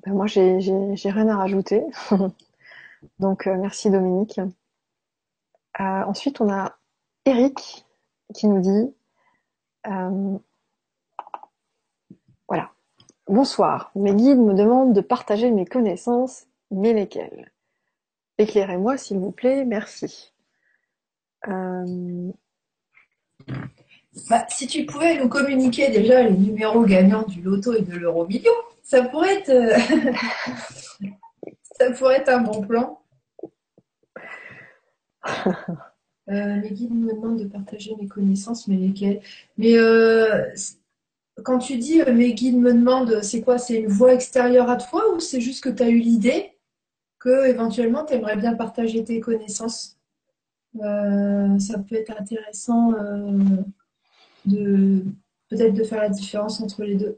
Ben, 0.06 0.14
moi, 0.14 0.28
j'ai 0.28 0.60
rien 1.10 1.28
à 1.28 1.38
rajouter. 1.38 1.84
Donc, 3.20 3.48
euh, 3.48 3.56
merci 3.58 3.90
Dominique. 3.90 4.40
Euh, 4.40 5.84
ensuite, 6.06 6.42
on 6.42 6.50
a 6.52 6.78
Eric 7.26 7.86
qui 8.34 8.48
nous 8.48 8.62
dit 8.62 8.94
euh. 9.88 10.38
Bonsoir. 13.30 13.92
Mes 13.94 14.16
guides 14.16 14.40
me 14.40 14.56
demandent 14.56 14.92
de 14.92 15.02
partager 15.02 15.52
mes 15.52 15.66
connaissances, 15.66 16.48
mais 16.72 16.94
lesquelles? 16.94 17.52
Éclairez-moi, 18.40 18.98
s'il 18.98 19.20
vous 19.20 19.30
plaît. 19.30 19.66
Merci. 19.66 20.34
Bah, 21.46 21.84
si 24.50 24.66
tu 24.66 24.88
pouvais 24.88 25.22
nous 25.22 25.30
communiquer 25.30 25.92
déjà 25.92 26.24
les 26.24 26.36
numéros 26.36 26.84
gagnants 26.84 27.22
du 27.22 27.44
loto 27.44 27.76
et 27.76 27.84
de 27.84 27.98
l'euro 27.98 28.26
million, 28.26 28.52
ça 28.82 29.04
pourrait 29.04 29.36
être, 29.36 29.50
euh, 29.50 29.78
ça 31.78 31.92
pourrait 31.92 32.22
être 32.22 32.30
un 32.30 32.42
bon 32.42 32.62
plan. 32.62 33.00
Euh, 36.30 36.62
mes 36.62 36.70
guides 36.70 36.94
me 36.94 37.12
demandent 37.12 37.40
de 37.40 37.48
partager 37.48 37.96
mes 37.96 38.08
connaissances, 38.08 38.68
mais 38.68 38.76
lesquelles? 38.76 39.20
Mais 39.58 39.80
euh, 39.80 40.46
quand 41.44 41.60
tu 41.60 41.78
dis 41.78 42.02
mes 42.04 42.34
guides 42.34 42.58
me 42.58 42.74
demandent, 42.74 43.22
c'est 43.24 43.42
quoi 43.42 43.58
C'est 43.58 43.80
une 43.80 43.88
voix 43.88 44.14
extérieure 44.14 44.70
à 44.70 44.78
toi 44.78 45.14
ou 45.14 45.20
c'est 45.20 45.42
juste 45.42 45.64
que 45.64 45.70
tu 45.70 45.84
as 45.84 45.90
eu 45.90 46.00
l'idée 46.00 46.54
que 47.20 47.48
éventuellement 47.48 48.06
tu 48.06 48.14
aimerais 48.14 48.38
bien 48.38 48.54
partager 48.56 49.04
tes 49.04 49.20
connaissances? 49.20 49.98
Ça 50.80 51.80
peut 51.88 51.96
être 51.96 52.14
intéressant 52.18 52.94
de 54.46 55.04
peut-être 55.50 55.74
de 55.74 55.84
faire 55.84 56.02
la 56.02 56.10
différence 56.10 56.62
entre 56.62 56.84
les 56.84 56.96
deux. 56.96 57.18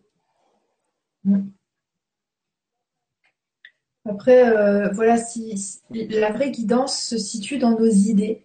Après, 4.06 4.50
euh, 4.50 4.90
voilà, 4.94 5.18
si, 5.18 5.82
la 5.92 6.32
vraie 6.32 6.52
guidance 6.52 7.00
se 7.00 7.18
situe 7.18 7.60
dans 7.60 7.78
nos 7.78 7.90
idées 7.90 8.44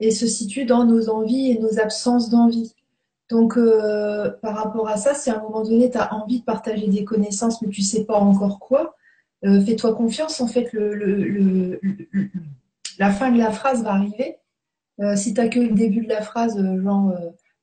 et 0.00 0.10
se 0.10 0.26
situe 0.26 0.64
dans 0.64 0.84
nos 0.84 1.10
envies 1.10 1.50
et 1.50 1.58
nos 1.58 1.78
absences 1.78 2.30
d'envie. 2.30 2.74
Donc, 3.30 3.56
euh, 3.56 4.30
par 4.42 4.56
rapport 4.56 4.88
à 4.88 4.96
ça, 4.96 5.14
si 5.14 5.30
à 5.30 5.38
un 5.38 5.42
moment 5.42 5.62
donné, 5.62 5.90
tu 5.90 5.98
as 5.98 6.14
envie 6.14 6.40
de 6.40 6.44
partager 6.44 6.88
des 6.88 7.04
connaissances, 7.04 7.62
mais 7.62 7.68
tu 7.68 7.82
sais 7.82 8.04
pas 8.04 8.18
encore 8.18 8.58
quoi, 8.58 8.96
euh, 9.44 9.60
fais-toi 9.62 9.94
confiance. 9.94 10.40
En 10.40 10.46
fait, 10.46 10.70
la 12.98 13.10
fin 13.10 13.30
de 13.30 13.38
la 13.38 13.50
phrase 13.50 13.82
va 13.82 13.92
arriver. 13.94 14.36
si 15.16 15.34
tu 15.34 15.40
n'as 15.40 15.48
que 15.48 15.60
le 15.60 15.72
début 15.72 16.04
de 16.04 16.10
la 16.10 16.22
phrase, 16.22 16.56
genre, 16.82 17.12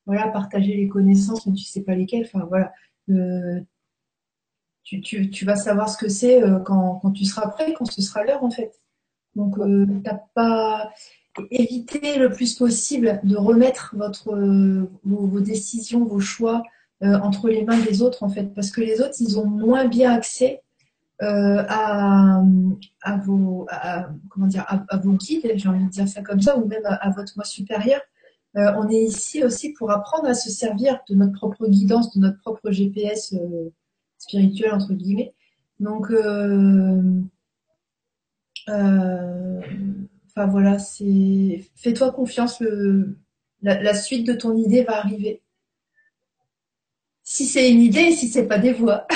voilà, 0.05 0.27
partager 0.29 0.75
les 0.75 0.87
connaissances, 0.87 1.45
mais 1.45 1.53
tu 1.53 1.65
sais 1.65 1.83
pas 1.83 1.95
lesquelles, 1.95 2.25
enfin 2.25 2.45
voilà, 2.49 2.73
tu, 4.83 5.45
vas 5.45 5.55
savoir 5.55 5.89
ce 5.89 5.97
que 5.97 6.09
c'est 6.09 6.43
euh, 6.43 6.59
quand, 6.59 7.11
tu 7.13 7.25
seras 7.25 7.49
prêt, 7.49 7.73
quand 7.73 7.89
ce 7.89 8.01
sera 8.01 8.23
l'heure 8.23 8.43
en 8.43 8.51
fait. 8.51 8.79
Donc 9.35 9.57
euh, 9.59 9.85
t'as 10.03 10.19
pas 10.33 10.91
éviter 11.49 12.17
le 12.17 12.29
plus 12.29 12.55
possible 12.55 13.19
de 13.23 13.37
remettre 13.37 13.95
votre 13.97 14.33
euh, 14.33 14.89
vos, 15.03 15.39
décisions, 15.39 16.05
vos 16.05 16.19
choix 16.19 16.63
entre 17.03 17.49
les 17.49 17.63
mains 17.65 17.79
des 17.79 18.03
autres 18.03 18.21
en 18.21 18.29
fait, 18.29 18.53
parce 18.53 18.69
que 18.69 18.79
les 18.79 19.01
autres 19.01 19.15
ils 19.19 19.39
ont 19.39 19.47
moins 19.47 19.87
bien 19.87 20.11
accès 20.11 20.61
à, 21.19 22.43
vos 23.25 23.67
comment 24.29 24.45
dire 24.45 24.65
à, 24.67 24.97
vos 24.97 25.13
guides, 25.13 25.51
j'ai 25.55 25.67
envie 25.67 25.85
de 25.85 25.89
dire 25.89 26.07
ça 26.07 26.21
comme 26.21 26.39
ça, 26.41 26.59
ou 26.59 26.67
même 26.67 26.83
à, 26.85 27.09
votre 27.09 27.33
moi 27.37 27.43
supérieur. 27.43 28.01
on 28.53 28.87
est 28.87 29.01
ici 29.01 29.43
aussi 29.43 29.73
pour 29.73 29.89
apprendre 29.89 30.27
à 30.27 30.35
se 30.35 30.51
servir 30.51 30.99
de 31.09 31.15
notre 31.15 31.33
propre 31.33 31.67
guidance, 31.67 32.15
de 32.15 32.21
notre 32.21 32.37
propre 32.37 32.69
GPS 32.69 33.33
spirituel 34.19 34.71
entre 34.71 34.93
guillemets. 34.93 35.33
Donc, 35.81 36.11
euh, 36.11 37.01
euh, 38.69 39.61
enfin 40.41 40.49
voilà, 40.51 40.79
c'est 40.79 41.65
fais-toi 41.75 42.11
confiance, 42.11 42.59
le, 42.61 43.17
la, 43.61 43.93
suite 43.93 44.25
de 44.25 44.33
ton 44.33 44.55
idée 44.55 44.83
va 44.83 44.97
arriver. 44.97 45.41
Si 47.23 47.45
c'est 47.45 47.71
une 47.71 47.81
idée, 47.81 48.11
si 48.11 48.27
c'est 48.27 48.47
pas 48.47 48.57
des 48.57 48.73
voix. 48.73 49.07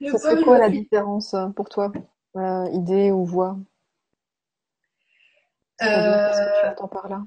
Serait 0.00 0.42
quoi 0.42 0.58
la 0.58 0.68
différence 0.68 1.34
euh, 1.34 1.48
pour 1.48 1.68
toi, 1.68 1.92
idée 2.72 3.10
ou 3.10 3.24
voix? 3.24 3.58
Euh, 5.82 6.30
tu 6.78 6.88
par 6.88 7.08
là 7.08 7.22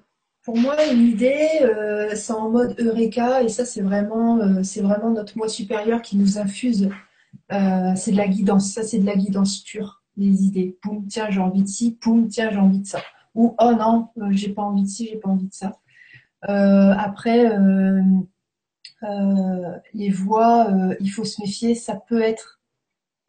pour 0.45 0.57
moi, 0.57 0.75
une 0.85 1.07
idée, 1.07 1.49
euh, 1.61 2.11
c'est 2.15 2.31
en 2.31 2.51
mode 2.51 2.79
Eureka, 2.79 3.41
et 3.41 3.49
ça, 3.49 3.65
c'est 3.65 3.81
vraiment, 3.81 4.37
euh, 4.39 4.61
c'est 4.61 4.81
vraiment 4.81 5.09
notre 5.09 5.35
moi 5.39 5.49
supérieur 5.49 6.03
qui 6.03 6.17
nous 6.17 6.37
infuse. 6.37 6.91
Euh, 7.51 7.93
c'est 7.95 8.11
de 8.11 8.17
la 8.17 8.27
guidance, 8.27 8.71
ça, 8.71 8.83
c'est 8.83 8.99
de 8.99 9.07
la 9.07 9.15
guidance 9.15 9.63
pure, 9.63 10.03
les 10.17 10.43
idées. 10.43 10.77
Poum, 10.81 11.07
tiens, 11.07 11.29
j'ai 11.29 11.39
envie 11.39 11.63
de 11.63 11.67
ci, 11.67 11.91
poum, 11.91 12.27
tiens, 12.27 12.49
j'ai 12.51 12.59
envie 12.59 12.79
de 12.79 12.87
ça. 12.87 13.01
Ou, 13.35 13.55
oh 13.59 13.71
non, 13.73 14.09
j'ai 14.31 14.49
pas 14.49 14.63
envie 14.63 14.83
de 14.83 14.87
ci, 14.87 15.07
j'ai 15.07 15.17
pas 15.17 15.29
envie 15.29 15.47
de 15.47 15.53
ça. 15.53 15.79
après, 16.41 17.49
les 19.93 20.09
voix, 20.09 20.69
il 20.99 21.09
faut 21.09 21.25
se 21.25 21.41
méfier, 21.41 21.75
ça 21.75 21.95
peut 21.95 22.21
être. 22.21 22.61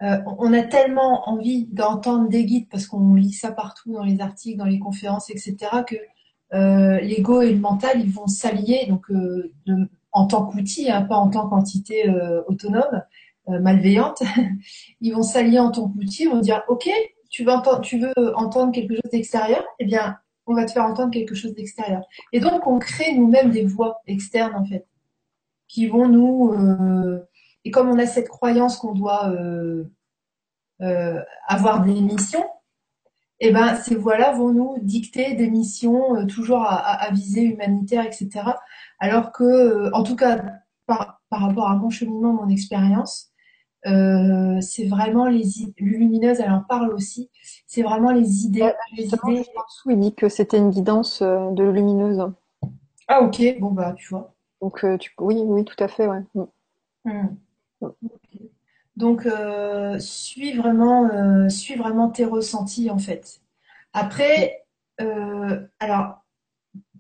on 0.01 0.53
a 0.53 0.63
tellement 0.63 1.29
envie 1.29 1.67
d'entendre 1.67 2.29
des 2.29 2.45
guides 2.45 2.69
parce 2.71 2.87
qu'on 2.87 3.15
lit 3.15 3.33
ça 3.33 3.51
partout 3.53 3.93
dans 3.93 4.05
les 4.05 4.21
articles, 4.21 4.59
dans 4.59 4.65
les 4.65 4.79
conférences, 4.79 5.31
etc., 5.31 5.57
que 5.87 5.97
euh, 6.55 7.01
l'ego 7.01 7.43
et 7.43 7.53
le 7.53 7.59
mental, 7.59 8.01
ils 8.01 8.13
vont 8.13 8.29
s'allier 8.29 8.87
donc 8.89 9.11
euh, 9.11 9.53
en 10.13 10.27
tant 10.27 10.47
qu'outil, 10.47 10.91
hein, 10.91 11.03
pas 11.03 11.17
en 11.17 11.29
tant 11.29 11.49
qu'entité 11.49 12.09
euh, 12.09 12.43
autonome, 12.47 13.03
malveillante. 13.49 14.23
ils 15.01 15.15
vont 15.15 15.23
s'allier 15.23 15.59
en 15.59 15.71
tant 15.71 15.89
qu'outil, 15.89 16.25
ils 16.25 16.31
vont 16.31 16.41
dire 16.41 16.63
OK, 16.69 16.89
tu 17.31 17.45
veux 17.45 17.53
entendre, 18.35 18.73
quelque 18.73 18.95
chose 18.95 19.11
d'extérieur, 19.11 19.65
eh 19.79 19.85
bien, 19.85 20.17
on 20.47 20.55
va 20.55 20.65
te 20.65 20.73
faire 20.73 20.85
entendre 20.85 21.11
quelque 21.11 21.35
chose 21.35 21.55
d'extérieur. 21.55 22.03
Et 22.33 22.41
donc, 22.41 22.67
on 22.67 22.79
crée 22.79 23.15
nous-mêmes 23.15 23.51
des 23.51 23.65
voix 23.65 24.01
externes 24.07 24.55
en 24.55 24.65
fait, 24.65 24.87
qui 25.69 25.87
vont 25.87 26.09
nous 26.09 26.55
et 27.65 27.71
comme 27.71 27.89
on 27.89 27.99
a 27.99 28.07
cette 28.07 28.29
croyance 28.29 28.79
qu'on 28.79 28.93
doit 28.93 29.33
avoir 31.49 31.83
des 31.83 32.01
missions, 32.01 32.45
eh 33.41 33.53
ben 33.53 33.77
ces 33.77 33.97
voix-là 33.97 34.33
vont 34.33 34.53
nous 34.53 34.77
dicter 34.81 35.35
des 35.35 35.51
missions 35.51 36.17
euh, 36.17 36.27
toujours 36.27 36.63
à, 36.63 37.11
visée 37.11 37.43
humanitaire, 37.43 38.05
etc. 38.07 38.31
Alors 38.99 39.33
que, 39.33 39.45
euh, 39.45 39.91
en 39.93 40.03
tout 40.03 40.17
cas, 40.17 40.43
par, 40.87 41.21
rapport 41.31 41.69
à 41.69 41.77
mon 41.77 41.91
cheminement, 41.91 42.33
mon 42.33 42.49
expérience, 42.49 43.31
euh, 43.87 44.61
c'est 44.61 44.87
vraiment 44.87 45.27
les 45.27 45.45
lumineuse, 45.79 46.41
elle 46.41 46.51
en 46.51 46.61
parle 46.61 46.93
aussi. 46.93 47.31
C'est 47.67 47.83
vraiment 47.83 48.13
les 48.13 48.45
idées. 48.45 48.73
les 48.97 49.07
idées... 49.07 49.47
il 49.87 50.01
dit 50.01 50.15
que 50.15 50.29
c'était 50.29 50.59
une 50.59 50.71
guidance 50.71 51.23
euh, 51.23 51.51
de 51.53 51.65
lumineuse. 51.65 52.31
Ah 53.09 53.23
ok, 53.23 53.59
bon 53.61 53.71
bah 53.71 53.95
tu 53.97 54.09
vois. 54.09 54.35
Donc 54.61 54.85
tu... 54.99 55.13
oui, 55.19 55.37
oui, 55.45 55.65
tout 55.65 55.83
à 55.83 55.89
fait, 55.89 56.07
ouais. 56.07 56.23
Mm. 56.35 56.45
Hmm. 57.05 57.37
Mm. 57.81 57.89
Donc, 58.97 59.27
euh, 59.27 59.99
suis 59.99 60.55
vraiment, 60.55 61.09
euh, 61.11 61.49
suis 61.49 61.75
vraiment 61.75 62.09
tes 62.09 62.25
ressentis 62.25 62.91
en 62.91 62.99
fait. 62.99 63.43
Après, 63.93 64.65
euh, 65.01 65.67
alors 65.81 66.25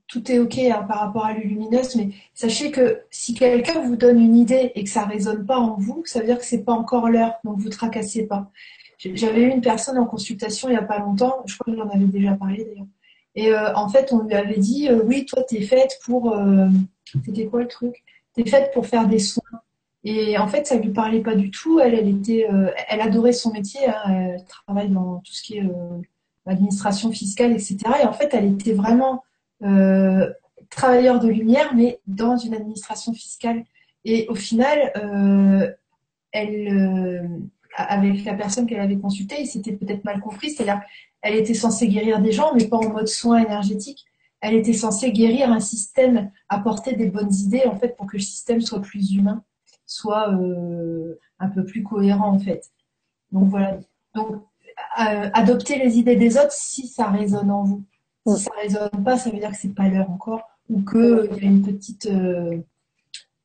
tout 0.08 0.30
est 0.30 0.38
ok 0.38 0.58
hein, 0.58 0.84
par 0.86 1.00
rapport 1.00 1.24
à 1.24 1.32
l'ulumineuse, 1.32 1.96
mais 1.96 2.10
sachez 2.34 2.70
que 2.70 3.02
si 3.10 3.34
quelqu'un 3.34 3.80
vous 3.80 3.96
donne 3.96 4.20
une 4.20 4.36
idée 4.36 4.72
et 4.74 4.84
que 4.84 4.90
ça 4.90 5.04
résonne 5.04 5.44
pas 5.44 5.58
en 5.58 5.76
vous, 5.76 6.02
ça 6.06 6.20
veut 6.20 6.26
dire 6.26 6.38
que 6.38 6.44
c'est 6.44 6.64
pas 6.64 6.72
encore 6.72 7.08
l'heure, 7.08 7.34
donc 7.44 7.58
vous 7.58 7.68
tracassez 7.68 8.26
pas. 8.26 8.50
J'avais 8.98 9.42
eu 9.42 9.48
une 9.50 9.60
personne 9.60 9.98
en 9.98 10.06
consultation 10.06 10.68
il 10.68 10.74
y 10.74 10.76
a 10.76 10.82
pas 10.82 10.98
longtemps, 10.98 11.42
je 11.46 11.56
crois 11.58 11.72
que 11.72 11.78
j'en 11.78 11.88
avais 11.88 12.04
déjà 12.04 12.32
parlé 12.32 12.64
d'ailleurs. 12.64 12.86
Et 13.34 13.52
euh, 13.52 13.74
en 13.74 13.88
fait, 13.88 14.12
on 14.12 14.22
lui 14.22 14.34
avait 14.34 14.58
dit, 14.58 14.88
euh, 14.88 15.02
oui, 15.04 15.26
toi, 15.26 15.42
tu 15.46 15.56
es 15.56 15.62
faite 15.62 15.98
pour... 16.04 16.32
Euh, 16.32 16.68
c'était 17.24 17.46
quoi 17.46 17.60
le 17.60 17.68
truc? 17.68 18.02
Tu 18.34 18.42
es 18.42 18.46
faite 18.46 18.70
pour 18.72 18.86
faire 18.86 19.06
des 19.06 19.18
soins. 19.18 19.42
Et 20.04 20.38
en 20.38 20.48
fait, 20.48 20.66
ça 20.66 20.76
lui 20.76 20.90
parlait 20.90 21.20
pas 21.20 21.34
du 21.34 21.50
tout. 21.50 21.78
Elle, 21.78 21.94
elle 21.94 22.08
était, 22.08 22.48
elle 22.88 23.00
adorait 23.00 23.32
son 23.32 23.52
métier. 23.52 23.80
Hein. 23.86 24.34
Elle 24.34 24.44
travaille 24.44 24.88
dans 24.88 25.16
tout 25.18 25.32
ce 25.32 25.42
qui 25.42 25.58
est 25.58 25.64
administration 26.46 27.10
fiscale, 27.10 27.52
etc. 27.52 27.78
Et 28.02 28.06
en 28.06 28.12
fait, 28.12 28.32
elle 28.32 28.52
était 28.52 28.72
vraiment 28.72 29.24
travailleur 30.70 31.20
de 31.20 31.28
lumière, 31.28 31.74
mais 31.74 32.00
dans 32.06 32.36
une 32.36 32.54
administration 32.54 33.12
fiscale. 33.12 33.64
Et 34.04 34.26
au 34.28 34.34
final, 34.34 34.92
elle, 36.32 37.46
avec 37.76 38.24
la 38.24 38.34
personne 38.34 38.66
qu'elle 38.66 38.80
avait 38.80 38.98
consultée, 38.98 39.36
il 39.40 39.46
s'était 39.46 39.72
peut-être 39.72 40.04
mal 40.04 40.20
compris. 40.20 40.50
C'est-à-dire, 40.50 40.80
elle 41.22 41.34
était 41.34 41.54
censée 41.54 41.88
guérir 41.88 42.20
des 42.20 42.32
gens, 42.32 42.52
mais 42.54 42.66
pas 42.66 42.78
en 42.78 42.90
mode 42.90 43.08
soin 43.08 43.38
énergétique. 43.38 44.06
Elle 44.40 44.54
était 44.54 44.72
censée 44.72 45.12
guérir 45.12 45.50
un 45.50 45.60
système, 45.60 46.30
apporter 46.48 46.94
des 46.94 47.10
bonnes 47.10 47.32
idées, 47.34 47.64
en 47.66 47.76
fait, 47.76 47.96
pour 47.96 48.06
que 48.06 48.16
le 48.16 48.22
système 48.22 48.60
soit 48.60 48.80
plus 48.80 49.12
humain, 49.12 49.42
soit 49.86 50.30
euh, 50.32 51.18
un 51.38 51.48
peu 51.48 51.64
plus 51.64 51.82
cohérent, 51.82 52.30
en 52.30 52.38
fait. 52.38 52.70
Donc 53.32 53.48
voilà. 53.48 53.78
Donc, 54.14 54.28
euh, 55.00 55.30
adopter 55.32 55.78
les 55.78 55.98
idées 55.98 56.16
des 56.16 56.36
autres 56.36 56.52
si 56.52 56.86
ça 56.86 57.10
résonne 57.10 57.50
en 57.50 57.64
vous. 57.64 57.82
Si 58.26 58.44
ça 58.44 58.50
résonne 58.60 59.04
pas, 59.04 59.16
ça 59.16 59.30
veut 59.30 59.38
dire 59.38 59.50
que 59.50 59.56
c'est 59.56 59.74
pas 59.74 59.88
l'heure 59.88 60.10
encore, 60.10 60.48
ou 60.68 60.82
qu'il 60.82 61.42
y 61.42 61.44
a 61.44 61.48
une 61.48 61.62
petite, 61.62 62.06
euh, 62.06 62.58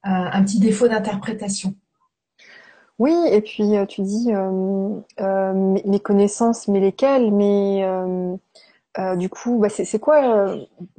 un 0.03 0.43
petit 0.43 0.59
défaut 0.59 0.87
d'interprétation. 0.87 1.75
Oui, 3.01 3.15
et 3.31 3.41
puis 3.41 3.75
euh, 3.77 3.87
tu 3.87 4.03
dis 4.03 4.31
euh, 4.31 4.99
euh, 5.21 5.53
mes 5.53 5.99
connaissances, 5.99 6.67
mais 6.67 6.79
lesquelles 6.79 7.31
Mais 7.31 7.83
du 9.17 9.27
coup, 9.27 9.57
bah, 9.57 9.69
c'est 9.69 9.99
quoi 9.99 10.55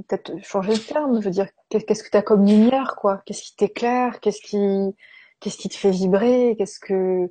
Peut-être 0.08 0.32
changer 0.42 0.72
le 0.72 0.80
terme. 0.80 1.20
Je 1.20 1.26
veux 1.26 1.30
dire, 1.30 1.46
qu'est-ce 1.68 2.02
que 2.02 2.10
tu 2.10 2.16
as 2.16 2.22
comme 2.22 2.44
lumière, 2.44 2.96
quoi? 2.96 3.22
Qu'est-ce 3.24 3.42
qui 3.42 3.54
t'éclaire? 3.54 4.18
Qu'est-ce 4.18 4.40
qui, 4.40 4.96
qui 5.40 5.68
te 5.68 5.76
fait 5.76 5.92
vibrer? 5.92 6.56
Qu'est-ce 6.58 6.80
que, 6.80 7.30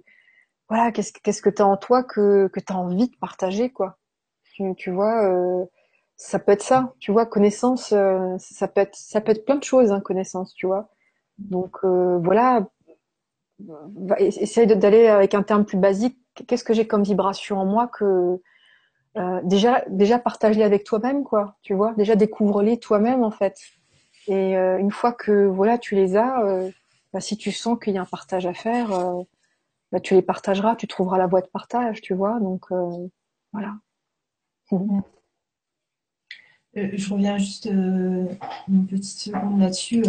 voilà, 0.69 0.93
qu'est-ce 0.93 1.41
que 1.41 1.49
t'as 1.49 1.65
en 1.65 1.75
toi 1.75 2.03
que 2.03 2.47
que 2.47 2.61
t'as 2.61 2.75
envie 2.75 3.09
de 3.09 3.17
partager, 3.17 3.71
quoi? 3.71 3.97
Tu 4.77 4.91
vois, 4.91 5.67
ça 6.21 6.39
peut 6.39 6.51
être 6.51 6.63
ça. 6.63 6.93
Tu 6.99 7.11
vois, 7.11 7.25
connaissance, 7.25 7.93
ça 8.37 8.67
peut 8.67 8.81
être 8.81 8.95
ça 8.95 9.21
peut 9.21 9.31
être 9.31 9.45
plein 9.45 9.55
de 9.55 9.63
choses, 9.63 9.91
hein, 9.91 10.01
connaissance, 10.01 10.53
tu 10.53 10.67
vois. 10.67 10.89
Donc 11.39 11.83
voilà, 11.83 12.67
essaye 14.17 14.67
d'aller 14.67 15.07
avec 15.07 15.33
un 15.33 15.43
terme 15.43 15.65
plus 15.65 15.77
basique. 15.77 16.17
Qu'est-ce 16.47 16.63
que 16.63 16.73
j'ai 16.73 16.87
comme 16.87 17.03
vibration 17.03 17.57
en 17.57 17.65
moi 17.65 17.87
que 17.87 18.39
euh, 19.17 19.41
déjà 19.43 19.83
déjà 19.89 20.19
partage-les 20.19 20.63
avec 20.63 20.83
toi-même 20.85 21.23
quoi. 21.23 21.57
Tu 21.61 21.73
vois, 21.73 21.93
déjà 21.95 22.15
découvre-les 22.15 22.77
toi-même 22.79 23.23
en 23.23 23.31
fait. 23.31 23.57
Et 24.27 24.57
euh, 24.57 24.77
une 24.77 24.91
fois 24.91 25.11
que 25.13 25.47
voilà 25.47 25.77
tu 25.77 25.95
les 25.95 26.15
as, 26.15 26.41
euh, 26.45 26.69
bah, 27.13 27.19
si 27.19 27.37
tu 27.37 27.51
sens 27.51 27.77
qu'il 27.79 27.93
y 27.93 27.97
a 27.97 28.01
un 28.01 28.05
partage 28.05 28.45
à 28.45 28.53
faire, 28.53 28.89
bah, 29.91 29.99
tu 29.99 30.13
les 30.13 30.21
partageras, 30.21 30.75
tu 30.75 30.87
trouveras 30.87 31.17
la 31.17 31.27
voie 31.27 31.41
de 31.41 31.47
partage, 31.47 32.01
tu 32.01 32.13
vois. 32.13 32.39
Donc 32.39 32.67
voilà. 33.53 33.73
Je 36.75 37.13
reviens 37.13 37.37
juste 37.37 37.65
une 37.65 38.87
petite 38.87 39.19
seconde 39.19 39.59
là-dessus. 39.59 40.03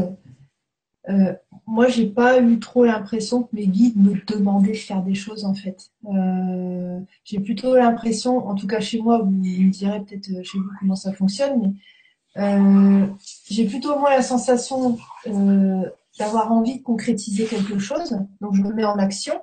Euh, 1.09 1.35
moi, 1.66 1.88
j'ai 1.88 2.07
pas 2.07 2.40
eu 2.40 2.59
trop 2.61 2.85
l'impression 2.85 3.42
que 3.42 3.48
mes 3.57 3.66
guides 3.66 3.96
me 3.96 4.14
demandaient 4.27 4.72
de 4.72 4.77
faire 4.77 5.03
des 5.03 5.14
choses 5.14 5.44
en 5.44 5.55
fait. 5.55 5.90
Euh, 6.07 7.01
j'ai 7.25 7.40
plutôt 7.40 7.75
l'impression, 7.75 8.46
en 8.46 8.55
tout 8.55 8.66
cas 8.66 8.81
chez 8.81 9.01
moi, 9.01 9.18
vous 9.18 9.31
me 9.31 9.70
direz 9.70 10.01
peut-être 10.01 10.31
euh, 10.31 10.42
chez 10.44 10.59
vous 10.59 10.70
comment 10.79 10.94
ça 10.94 11.12
fonctionne, 11.12 11.61
mais 11.61 12.42
euh, 12.42 13.07
j'ai 13.51 13.66
plutôt 13.66 13.98
moi 13.98 14.11
la 14.11 14.22
sensation 14.22 14.96
euh, 15.27 15.83
d'avoir 16.18 16.53
envie 16.53 16.79
de 16.79 16.83
concrétiser 16.83 17.46
quelque 17.46 17.79
chose, 17.79 18.16
donc 18.40 18.55
je 18.55 18.62
me 18.62 18.72
mets 18.72 18.85
en 18.85 18.96
action, 18.96 19.35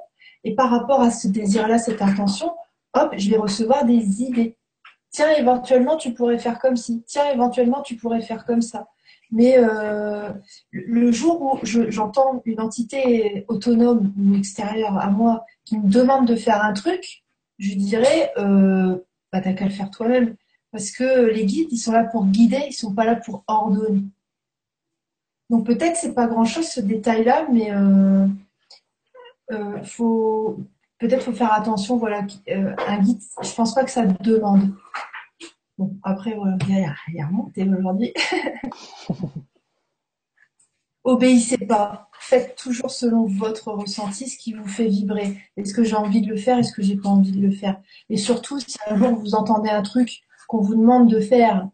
et 0.46 0.56
par 0.56 0.70
rapport 0.70 1.02
à 1.02 1.12
ce 1.12 1.28
désir-là, 1.28 1.78
cette 1.78 2.02
intention, 2.02 2.52
hop, 2.94 3.14
je 3.18 3.30
vais 3.30 3.38
recevoir 3.38 3.86
des 3.86 4.22
idées. 4.24 4.56
Tiens, 5.12 5.32
éventuellement, 5.38 5.98
tu 5.98 6.14
pourrais 6.14 6.38
faire 6.38 6.60
comme 6.60 6.78
ci. 6.78 7.04
Tiens, 7.08 7.32
éventuellement, 7.32 7.82
tu 7.82 7.96
pourrais 7.96 8.22
faire 8.22 8.46
comme 8.46 8.62
ça. 8.62 8.88
Mais 9.32 9.58
euh, 9.58 10.32
le 10.72 11.12
jour 11.12 11.42
où 11.42 11.60
j'entends 11.64 12.42
une 12.46 12.60
entité 12.60 13.46
autonome 13.48 14.14
ou 14.18 14.36
extérieure 14.36 14.98
à 14.98 15.10
moi 15.10 15.46
qui 15.66 15.78
me 15.78 15.90
demande 15.90 16.28
de 16.28 16.36
faire 16.36 16.64
un 16.64 16.74
truc, 16.74 17.24
je 17.60 17.76
dirais, 17.76 18.32
euh, 18.38 18.98
bah, 19.32 19.42
t'as 19.42 19.54
qu'à 19.54 19.66
le 19.66 19.72
faire 19.72 19.92
toi-même. 19.92 20.36
Parce 20.72 20.92
que 20.92 21.26
les 21.26 21.46
guides, 21.46 21.72
ils 21.72 21.78
sont 21.78 21.92
là 21.92 22.04
pour 22.04 22.26
guider, 22.26 22.64
ils 22.68 22.74
sont 22.74 22.94
pas 22.94 23.06
là 23.06 23.16
pour 23.16 23.44
ordonner. 23.48 24.04
Donc 25.50 25.66
peut-être 25.66 25.96
c'est 25.96 26.14
pas 26.14 26.28
grand-chose 26.28 26.68
ce 26.68 26.80
détail-là, 26.80 27.48
mais 27.52 27.72
euh, 27.72 28.28
euh 29.52 29.84
faut 29.84 30.60
peut-être 31.00 31.24
faut 31.24 31.34
faire 31.34 31.54
attention. 31.54 31.98
Voilà, 31.98 32.26
euh, 32.50 32.76
un 32.88 33.00
guide, 33.00 33.20
je 33.42 33.54
pense 33.54 33.74
pas 33.74 33.84
que 33.84 33.92
ça 33.92 34.06
demande. 34.06 34.74
Bon, 35.78 35.96
après, 36.04 36.36
il 36.70 36.76
y, 36.76 36.86
a, 36.86 36.96
y 37.14 37.22
a 37.22 37.30
aujourd'hui. 37.78 38.14
Obéissez 41.06 41.58
pas. 41.58 42.10
Faites 42.20 42.56
toujours 42.58 42.92
selon 42.92 43.26
votre 43.26 43.72
ressenti 43.72 44.28
ce 44.30 44.38
qui 44.38 44.54
vous 44.54 44.68
fait 44.68 44.88
vibrer. 44.88 45.38
Est-ce 45.56 45.74
que 45.74 45.84
j'ai 45.84 45.96
envie 45.96 46.22
de 46.22 46.28
le 46.30 46.36
faire? 46.36 46.60
Est-ce 46.60 46.74
que 46.74 46.82
j'ai 46.82 46.98
pas 46.98 47.10
envie 47.10 47.32
de 47.32 47.42
le 47.42 47.52
faire? 47.52 47.82
Et 48.10 48.18
surtout, 48.18 48.60
si 48.60 48.78
un 48.88 48.98
jour 48.98 49.16
vous 49.16 49.36
entendez 49.36 49.70
un 49.70 49.82
truc, 49.82 50.22
qu'on 50.48 50.62
vous 50.62 50.76
demande 50.76 51.10
de 51.10 51.20
faire 51.20 51.70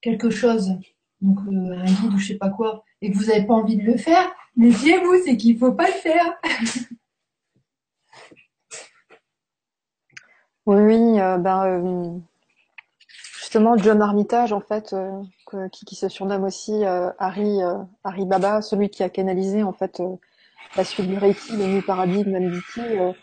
quelque 0.00 0.30
chose, 0.30 0.78
donc 1.20 1.38
euh, 1.40 1.78
un 1.78 1.84
guide 1.84 2.14
ou 2.14 2.18
je 2.18 2.28
sais 2.28 2.38
pas 2.38 2.48
quoi, 2.48 2.84
et 3.02 3.10
que 3.10 3.16
vous 3.16 3.26
n'avez 3.26 3.44
pas 3.44 3.54
envie 3.54 3.76
de 3.76 3.82
le 3.82 3.96
faire, 3.96 4.32
méfiez-vous, 4.56 5.22
c'est 5.24 5.36
qu'il 5.36 5.58
faut 5.58 5.72
pas 5.72 5.88
le 5.88 5.92
faire. 5.92 6.40
oui, 10.66 10.76
oui, 10.76 11.20
euh, 11.20 11.38
ben, 11.38 11.64
euh, 11.66 12.18
justement 13.38 13.76
John 13.78 14.02
Armitage 14.02 14.52
en 14.52 14.60
fait, 14.60 14.92
euh, 14.92 15.68
qui, 15.72 15.94
se 15.94 16.08
surnomme 16.08 16.44
aussi 16.44 16.84
Harry 16.84 18.26
Baba, 18.26 18.62
celui 18.62 18.90
qui 18.90 19.02
a 19.02 19.08
canalisé 19.08 19.62
en 19.62 19.72
fait 19.72 20.02
la 20.76 20.84
suite 20.84 21.08
du 21.08 21.18
Reiki, 21.18 21.56
le 21.56 21.66
New 21.66 21.82
Paradigme 21.82 22.38
MDT. 22.38 23.14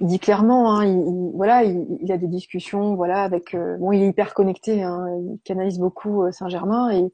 il 0.00 0.06
dit 0.06 0.18
clairement, 0.18 0.78
hein, 0.78 0.86
il, 0.86 1.32
voilà, 1.34 1.64
il, 1.64 2.10
a 2.10 2.16
des 2.16 2.28
discussions, 2.28 2.94
voilà, 2.94 3.22
avec 3.24 3.54
bon, 3.54 3.92
il 3.92 4.02
est 4.02 4.08
hyper 4.08 4.32
connecté, 4.32 4.82
hein, 4.82 5.06
il 5.18 5.38
canalise 5.44 5.78
beaucoup 5.78 6.30
Saint-Germain 6.32 6.90
et 6.90 7.12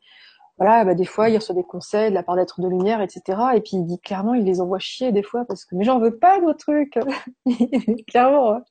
voilà, 0.59 0.85
bah, 0.85 0.95
des 0.95 1.07
fois 1.07 1.31
il 1.31 1.37
reçoit 1.37 1.55
des 1.55 1.65
conseils 1.65 2.11
de 2.11 2.15
la 2.15 2.23
part 2.23 2.37
d'être 2.37 2.61
de 2.61 2.69
lumière, 2.69 3.01
etc. 3.01 3.23
Et 3.57 3.61
puis 3.61 3.73
il 3.73 3.87
dit 3.87 3.99
clairement, 3.99 4.35
il 4.35 4.45
les 4.45 4.61
envoie 4.61 4.79
chier 4.79 5.11
des 5.11 5.23
fois 5.23 5.47
parce 5.47 5.65
que 5.65 5.75
mais 5.75 5.85
j'en 5.85 5.99
veux 5.99 6.17
pas 6.19 6.39
de 6.39 6.45
vos 6.45 6.55
trucs, 6.55 6.99
clairement. 8.09 8.53
Hein. 8.53 8.63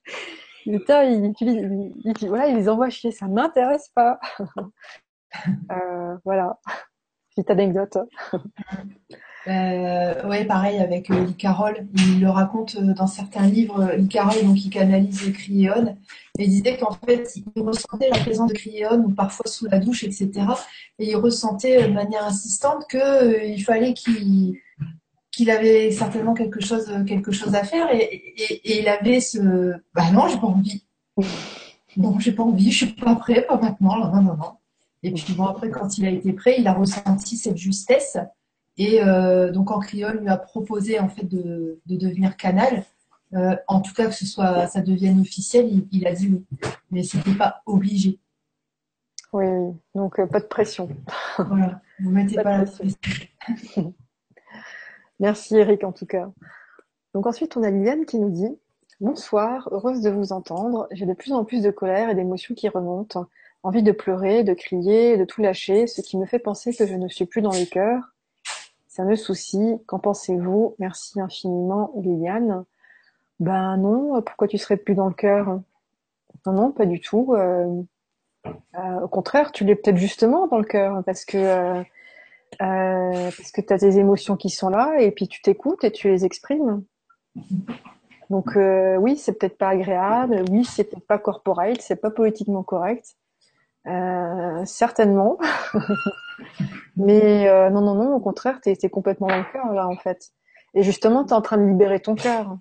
Putain, 0.78 1.04
il, 1.04 1.32
il, 1.40 1.92
il, 2.04 2.28
voilà, 2.28 2.48
il 2.48 2.56
les 2.56 2.68
envoie 2.68 2.90
chier, 2.90 3.12
ça 3.12 3.26
m'intéresse 3.26 3.90
pas. 3.94 4.18
euh, 5.72 6.16
voilà, 6.24 6.58
petite 7.30 7.50
anecdote. 7.50 7.98
Euh, 9.48 10.28
ouais, 10.28 10.44
pareil 10.44 10.78
avec 10.78 11.10
euh, 11.10 11.26
Carole, 11.38 11.86
il 11.96 12.20
le 12.20 12.28
raconte 12.28 12.76
euh, 12.76 12.92
dans 12.92 13.06
certains 13.06 13.46
livres. 13.46 13.90
Lee 13.96 14.08
Carole, 14.08 14.44
donc, 14.44 14.62
il 14.62 14.70
canalise 14.70 15.32
Criéon, 15.32 15.96
et 16.38 16.44
il 16.44 16.50
disait 16.50 16.76
qu'en 16.76 16.92
fait, 16.92 17.26
il 17.56 17.62
ressentait 17.62 18.10
la 18.10 18.18
présence 18.18 18.50
de 18.50 18.54
Criéon, 18.54 19.02
ou 19.06 19.10
parfois 19.10 19.46
sous 19.46 19.66
la 19.66 19.78
douche, 19.78 20.04
etc. 20.04 20.30
Et 20.98 21.10
il 21.10 21.16
ressentait 21.16 21.88
de 21.88 21.92
manière 21.92 22.24
insistante 22.24 22.86
qu'il 22.90 23.64
fallait 23.64 23.94
qu'il 23.94 24.58
qu'il 25.40 25.50
avait 25.50 25.90
certainement 25.90 26.34
quelque 26.34 26.60
chose, 26.60 26.92
quelque 27.06 27.32
chose 27.32 27.54
à 27.54 27.64
faire 27.64 27.88
et, 27.94 28.60
il 28.78 28.86
avait 28.88 29.20
ce 29.20 29.72
bah 29.94 30.10
non, 30.12 30.28
j'ai 30.28 30.38
pas 30.38 30.48
envie. 30.48 30.84
Non, 31.96 32.18
j'ai 32.18 32.32
pas 32.32 32.42
envie, 32.42 32.70
je 32.70 32.84
suis 32.84 32.94
pas 32.94 33.16
prêt, 33.16 33.46
pas 33.48 33.56
maintenant, 33.56 33.96
non, 33.96 34.22
non, 34.22 34.36
non. 34.36 34.52
Et 35.02 35.12
puis 35.12 35.32
bon, 35.32 35.46
après, 35.46 35.70
quand 35.70 35.96
il 35.96 36.04
a 36.04 36.10
été 36.10 36.34
prêt, 36.34 36.56
il 36.58 36.66
a 36.66 36.74
ressenti 36.74 37.38
cette 37.38 37.56
justesse. 37.56 38.18
Et 38.76 39.02
euh, 39.02 39.50
donc, 39.50 39.70
en 39.70 39.80
Criol 39.80 40.18
lui 40.18 40.28
a 40.28 40.36
proposé 40.36 41.00
en 41.00 41.08
fait 41.08 41.24
de, 41.24 41.80
devenir 41.86 42.36
canal. 42.36 42.84
Euh, 43.32 43.56
en 43.66 43.80
tout 43.80 43.94
cas, 43.94 44.08
que 44.08 44.14
ce 44.14 44.26
soit, 44.26 44.66
ça 44.66 44.82
devienne 44.82 45.20
officiel, 45.20 45.86
il, 45.90 46.06
a 46.06 46.12
dit 46.12 46.28
oui. 46.28 46.44
Mais 46.90 47.02
c'était 47.02 47.34
pas 47.34 47.62
obligé. 47.64 48.18
Oui, 49.32 49.46
donc 49.94 50.18
euh, 50.18 50.26
pas 50.26 50.40
de 50.40 50.46
pression. 50.46 50.90
Voilà, 51.38 51.80
vous 51.98 52.10
mettez 52.10 52.34
pas, 52.34 52.58
la 52.58 52.64
pression. 52.66 53.94
Merci 55.20 55.56
Eric 55.56 55.84
en 55.84 55.92
tout 55.92 56.06
cas. 56.06 56.30
Donc 57.14 57.26
ensuite 57.26 57.56
on 57.56 57.62
a 57.62 57.70
Liliane 57.70 58.06
qui 58.06 58.18
nous 58.18 58.30
dit 58.30 58.58
Bonsoir, 59.00 59.68
heureuse 59.70 60.00
de 60.00 60.10
vous 60.10 60.32
entendre. 60.32 60.88
J'ai 60.90 61.06
de 61.06 61.12
plus 61.12 61.32
en 61.32 61.44
plus 61.44 61.62
de 61.62 61.70
colère 61.70 62.10
et 62.10 62.14
d'émotions 62.14 62.54
qui 62.54 62.68
remontent. 62.68 63.26
envie 63.62 63.82
de 63.82 63.92
pleurer, 63.92 64.44
de 64.44 64.54
crier, 64.54 65.16
de 65.16 65.24
tout 65.24 65.42
lâcher, 65.42 65.86
ce 65.86 66.00
qui 66.00 66.16
me 66.16 66.26
fait 66.26 66.38
penser 66.38 66.74
que 66.74 66.86
je 66.86 66.94
ne 66.94 67.08
suis 67.08 67.26
plus 67.26 67.42
dans 67.42 67.52
le 67.52 67.66
cœur. 67.66 68.14
Ça 68.88 69.04
me 69.04 69.14
soucie. 69.14 69.78
Qu'en 69.86 69.98
pensez-vous? 69.98 70.74
Merci 70.78 71.20
infiniment, 71.20 71.92
Liliane. 71.96 72.64
Ben 73.40 73.76
non, 73.76 74.20
pourquoi 74.22 74.48
tu 74.48 74.58
serais 74.58 74.76
plus 74.76 74.94
dans 74.94 75.08
le 75.08 75.14
cœur? 75.14 75.60
Non, 76.46 76.52
non, 76.52 76.72
pas 76.72 76.86
du 76.86 77.00
tout. 77.00 77.34
Euh, 77.34 77.82
euh, 78.46 79.00
au 79.02 79.08
contraire, 79.08 79.52
tu 79.52 79.64
l'es 79.64 79.76
peut-être 79.76 79.96
justement 79.96 80.46
dans 80.46 80.58
le 80.58 80.64
cœur, 80.64 81.02
parce 81.04 81.24
que 81.24 81.36
euh, 81.36 81.82
parce 82.58 83.52
que 83.52 83.60
tu 83.60 83.72
as 83.72 83.78
tes 83.78 83.98
émotions 83.98 84.36
qui 84.36 84.50
sont 84.50 84.68
là, 84.68 85.00
et 85.00 85.10
puis 85.10 85.28
tu 85.28 85.40
t'écoutes 85.42 85.84
et 85.84 85.92
tu 85.92 86.08
les 86.08 86.24
exprimes. 86.24 86.82
Donc 88.28 88.56
oui, 88.56 89.16
c'est 89.16 89.38
peut-être 89.38 89.58
pas 89.58 89.68
agréable, 89.68 90.44
oui, 90.50 90.64
c'est 90.64 90.84
peut-être 90.84 91.06
pas 91.06 91.18
corporel, 91.18 91.80
c'est 91.80 92.00
pas 92.00 92.10
politiquement 92.10 92.62
correct, 92.62 93.16
euh, 93.86 94.64
certainement. 94.66 95.38
Mais 96.96 97.48
euh, 97.48 97.70
non, 97.70 97.80
non, 97.80 97.94
non, 97.94 98.14
au 98.14 98.20
contraire, 98.20 98.60
tu 98.62 98.70
es, 98.70 98.88
complètement 98.90 99.28
dans 99.28 99.38
le 99.38 99.52
cœur 99.52 99.72
là 99.72 99.88
en 99.88 99.96
fait. 99.96 100.30
Et 100.74 100.82
justement, 100.82 101.24
tu 101.24 101.30
es 101.30 101.32
en 101.32 101.42
train 101.42 101.56
de 101.56 101.66
libérer 101.66 102.00
ton 102.00 102.14
cœur. 102.14 102.56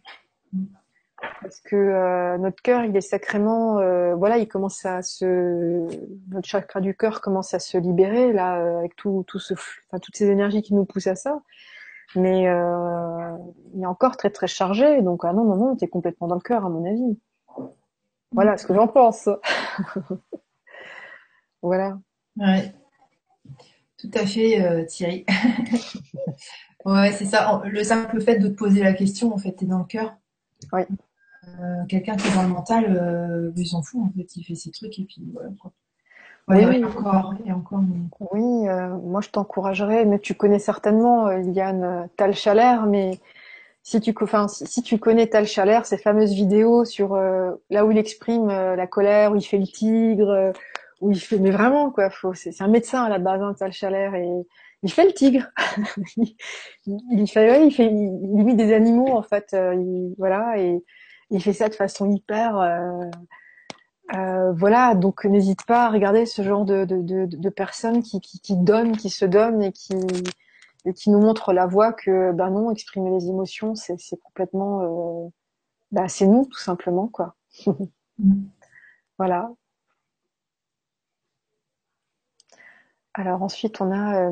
Parce 1.42 1.60
que 1.62 1.76
euh, 1.76 2.38
notre 2.38 2.62
cœur, 2.62 2.84
il 2.84 2.96
est 2.96 3.02
sacrément, 3.02 3.76
voilà, 4.16 4.38
il 4.38 4.48
commence 4.48 4.86
à 4.86 5.02
se, 5.02 5.88
notre 6.30 6.48
chakra 6.48 6.82
du 6.82 6.96
cœur 6.96 7.22
commence 7.22 7.54
à 7.54 7.60
se 7.60 7.78
libérer 7.78 8.34
là, 8.34 8.80
avec 8.80 8.96
tout, 8.96 9.24
tout 9.28 9.40
ce, 9.40 9.54
enfin, 9.54 10.00
toutes 10.02 10.16
ces 10.16 10.28
énergies 10.30 10.62
qui 10.62 10.74
nous 10.74 10.86
poussent 10.86 11.08
à 11.08 11.16
ça. 11.16 11.42
Mais 12.16 12.44
il 12.44 13.82
est 13.82 13.86
encore 13.86 14.18
très 14.18 14.30
très 14.30 14.48
chargé, 14.48 15.02
donc 15.02 15.22
ah 15.24 15.34
non 15.34 15.44
non 15.46 15.56
non, 15.56 15.76
t'es 15.76 15.88
complètement 15.88 16.28
dans 16.28 16.36
le 16.36 16.42
cœur 16.42 16.66
à 16.66 16.70
mon 16.70 16.86
avis. 16.86 17.20
Voilà 18.32 18.58
ce 18.58 18.66
que 18.66 18.74
j'en 18.74 18.88
pense. 18.88 19.30
Voilà. 21.62 22.00
Ouais. 22.38 22.74
Tout 23.98 24.12
à 24.14 24.26
fait, 24.26 24.62
euh, 24.62 24.86
Thierry. 24.86 25.26
ouais, 26.86 27.12
c'est 27.12 27.26
ça. 27.26 27.62
Le 27.66 27.84
simple 27.84 28.22
fait 28.22 28.38
de 28.38 28.48
te 28.48 28.54
poser 28.54 28.82
la 28.82 28.94
question, 28.94 29.34
en 29.34 29.38
fait, 29.38 29.52
t'es 29.52 29.66
dans 29.66 29.80
le 29.80 29.86
cœur. 29.86 30.16
Oui. 30.72 30.84
Euh, 31.62 31.86
quelqu'un 31.88 32.16
qui 32.16 32.28
est 32.28 32.36
dans 32.36 32.44
le 32.44 32.50
mental, 32.50 32.86
euh, 32.90 33.52
il 33.56 33.68
s'en 33.68 33.82
fout, 33.82 34.02
en 34.02 34.12
fait, 34.18 34.36
il 34.36 34.44
fait 34.44 34.56
ses 34.56 34.72
trucs 34.72 34.98
et 35.00 35.04
puis 35.04 35.24
voilà. 35.34 35.50
Quoi. 35.62 35.72
oui, 36.50 36.66
oui, 36.66 36.84
encore, 36.84 37.34
et 37.46 37.52
encore. 37.52 37.82
Oui, 38.32 38.66
moi 39.04 39.22
je 39.22 39.30
t'encouragerais, 39.30 40.06
mais 40.06 40.20
tu 40.20 40.34
connais 40.36 40.60
certainement 40.60 41.32
Yann 41.32 42.10
Tal 42.18 42.34
Chalère, 42.34 42.86
mais 42.86 43.20
si 43.84 44.02
tu, 44.02 44.14
enfin, 44.22 44.48
si, 44.48 44.82
tu 44.82 44.98
connais 44.98 45.28
Tal 45.28 45.48
Chalère, 45.48 45.86
ces 45.86 45.98
fameuses 45.98 46.34
vidéos 46.34 46.86
sur 46.86 47.16
là 47.70 47.86
où 47.86 47.92
il 47.92 47.98
exprime 47.98 48.48
la 48.48 48.88
colère, 48.88 49.32
où 49.32 49.36
il 49.36 49.44
fait 49.44 49.58
le 49.58 49.68
tigre, 49.68 50.54
où 51.02 51.12
il 51.12 51.20
fait, 51.20 51.38
mais 51.38 51.52
vraiment 51.52 51.92
quoi, 51.92 52.10
faut, 52.10 52.34
c'est 52.34 52.62
un 52.62 52.68
médecin 52.68 53.04
à 53.04 53.10
la 53.10 53.20
base, 53.20 53.42
hein, 53.42 53.56
Tal 53.58 53.72
Chalère, 53.72 54.16
et 54.16 54.28
il 54.84 54.92
fait 54.92 55.06
le 55.06 55.14
tigre. 55.14 55.48
il, 56.18 57.28
fait, 57.28 57.52
ouais, 57.52 57.68
il 57.68 57.72
fait, 57.72 57.88
il, 57.88 58.38
limite 58.38 58.58
des 58.58 58.74
animaux 58.74 59.10
en 59.10 59.22
fait, 59.22 59.50
euh, 59.54 59.76
il, 59.76 60.14
voilà, 60.18 60.58
et 60.58 60.84
il 61.32 61.42
fait 61.42 61.54
ça 61.54 61.70
de 61.70 61.76
façon 61.76 62.10
hyper, 62.12 62.58
euh, 62.58 63.06
euh, 64.16 64.52
voilà. 64.54 64.96
Donc 64.96 65.26
n'hésite 65.26 65.66
pas 65.66 65.86
à 65.86 65.90
regarder 65.90 66.26
ce 66.26 66.42
genre 66.42 66.66
de, 66.66 66.86
de, 66.86 67.02
de, 67.02 67.26
de 67.26 67.50
personnes 67.50 68.02
qui, 68.04 68.22
qui, 68.22 68.40
qui, 68.40 68.56
donnent, 68.58 68.98
qui 68.98 69.10
se 69.10 69.26
donnent 69.26 69.62
et 69.62 69.72
qui 69.72 69.94
et 70.86 70.94
qui 70.94 71.10
nous 71.10 71.20
montrent 71.20 71.54
la 71.54 71.66
voie 71.68 71.94
que 71.94 72.32
ben 72.32 72.50
non, 72.50 72.72
exprimer 72.72 73.12
les 73.12 73.28
émotions, 73.28 73.76
c'est 73.76 73.98
complètement, 74.24 75.26
euh, 75.26 75.30
bah, 75.92 76.08
c'est 76.08 76.28
nous 76.28 76.46
tout 76.46 76.60
simplement 76.60 77.08
quoi. 77.08 77.36
Voilà. 79.18 79.52
Alors 83.14 83.44
ensuite, 83.44 83.82
on 83.82 83.92
a 83.92 84.32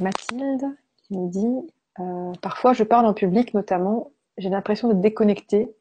Mathilde 0.00 0.76
qui 0.96 1.16
nous 1.16 1.28
dit 1.28 1.72
Parfois, 2.42 2.72
je 2.72 2.82
parle 2.84 3.06
en 3.06 3.14
public, 3.14 3.54
notamment, 3.54 4.12
j'ai 4.38 4.48
l'impression 4.48 4.88
de 4.88 4.94
déconnecter, 4.94 5.74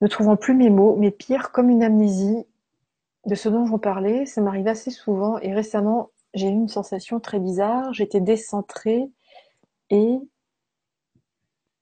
ne 0.00 0.06
trouvant 0.08 0.36
plus 0.36 0.54
mes 0.54 0.70
mots, 0.70 0.96
mais 0.96 1.10
pire, 1.10 1.52
comme 1.52 1.70
une 1.70 1.82
amnésie 1.82 2.46
de 3.26 3.34
ce 3.34 3.48
dont 3.48 3.66
je 3.66 3.76
parlais. 3.76 4.26
Ça 4.26 4.40
m'arrive 4.40 4.68
assez 4.68 4.90
souvent 4.90 5.38
et 5.38 5.54
récemment, 5.54 6.10
j'ai 6.34 6.48
eu 6.48 6.52
une 6.52 6.68
sensation 6.68 7.20
très 7.20 7.38
bizarre. 7.40 7.92
J'étais 7.92 8.20
décentrée 8.20 9.10
et. 9.90 10.18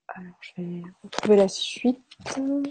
Alors, 0.09 0.37
je 0.40 0.52
vais 0.62 0.83
retrouver 1.04 1.37
la 1.37 1.48
suite. 1.48 2.00
Euh, 2.38 2.62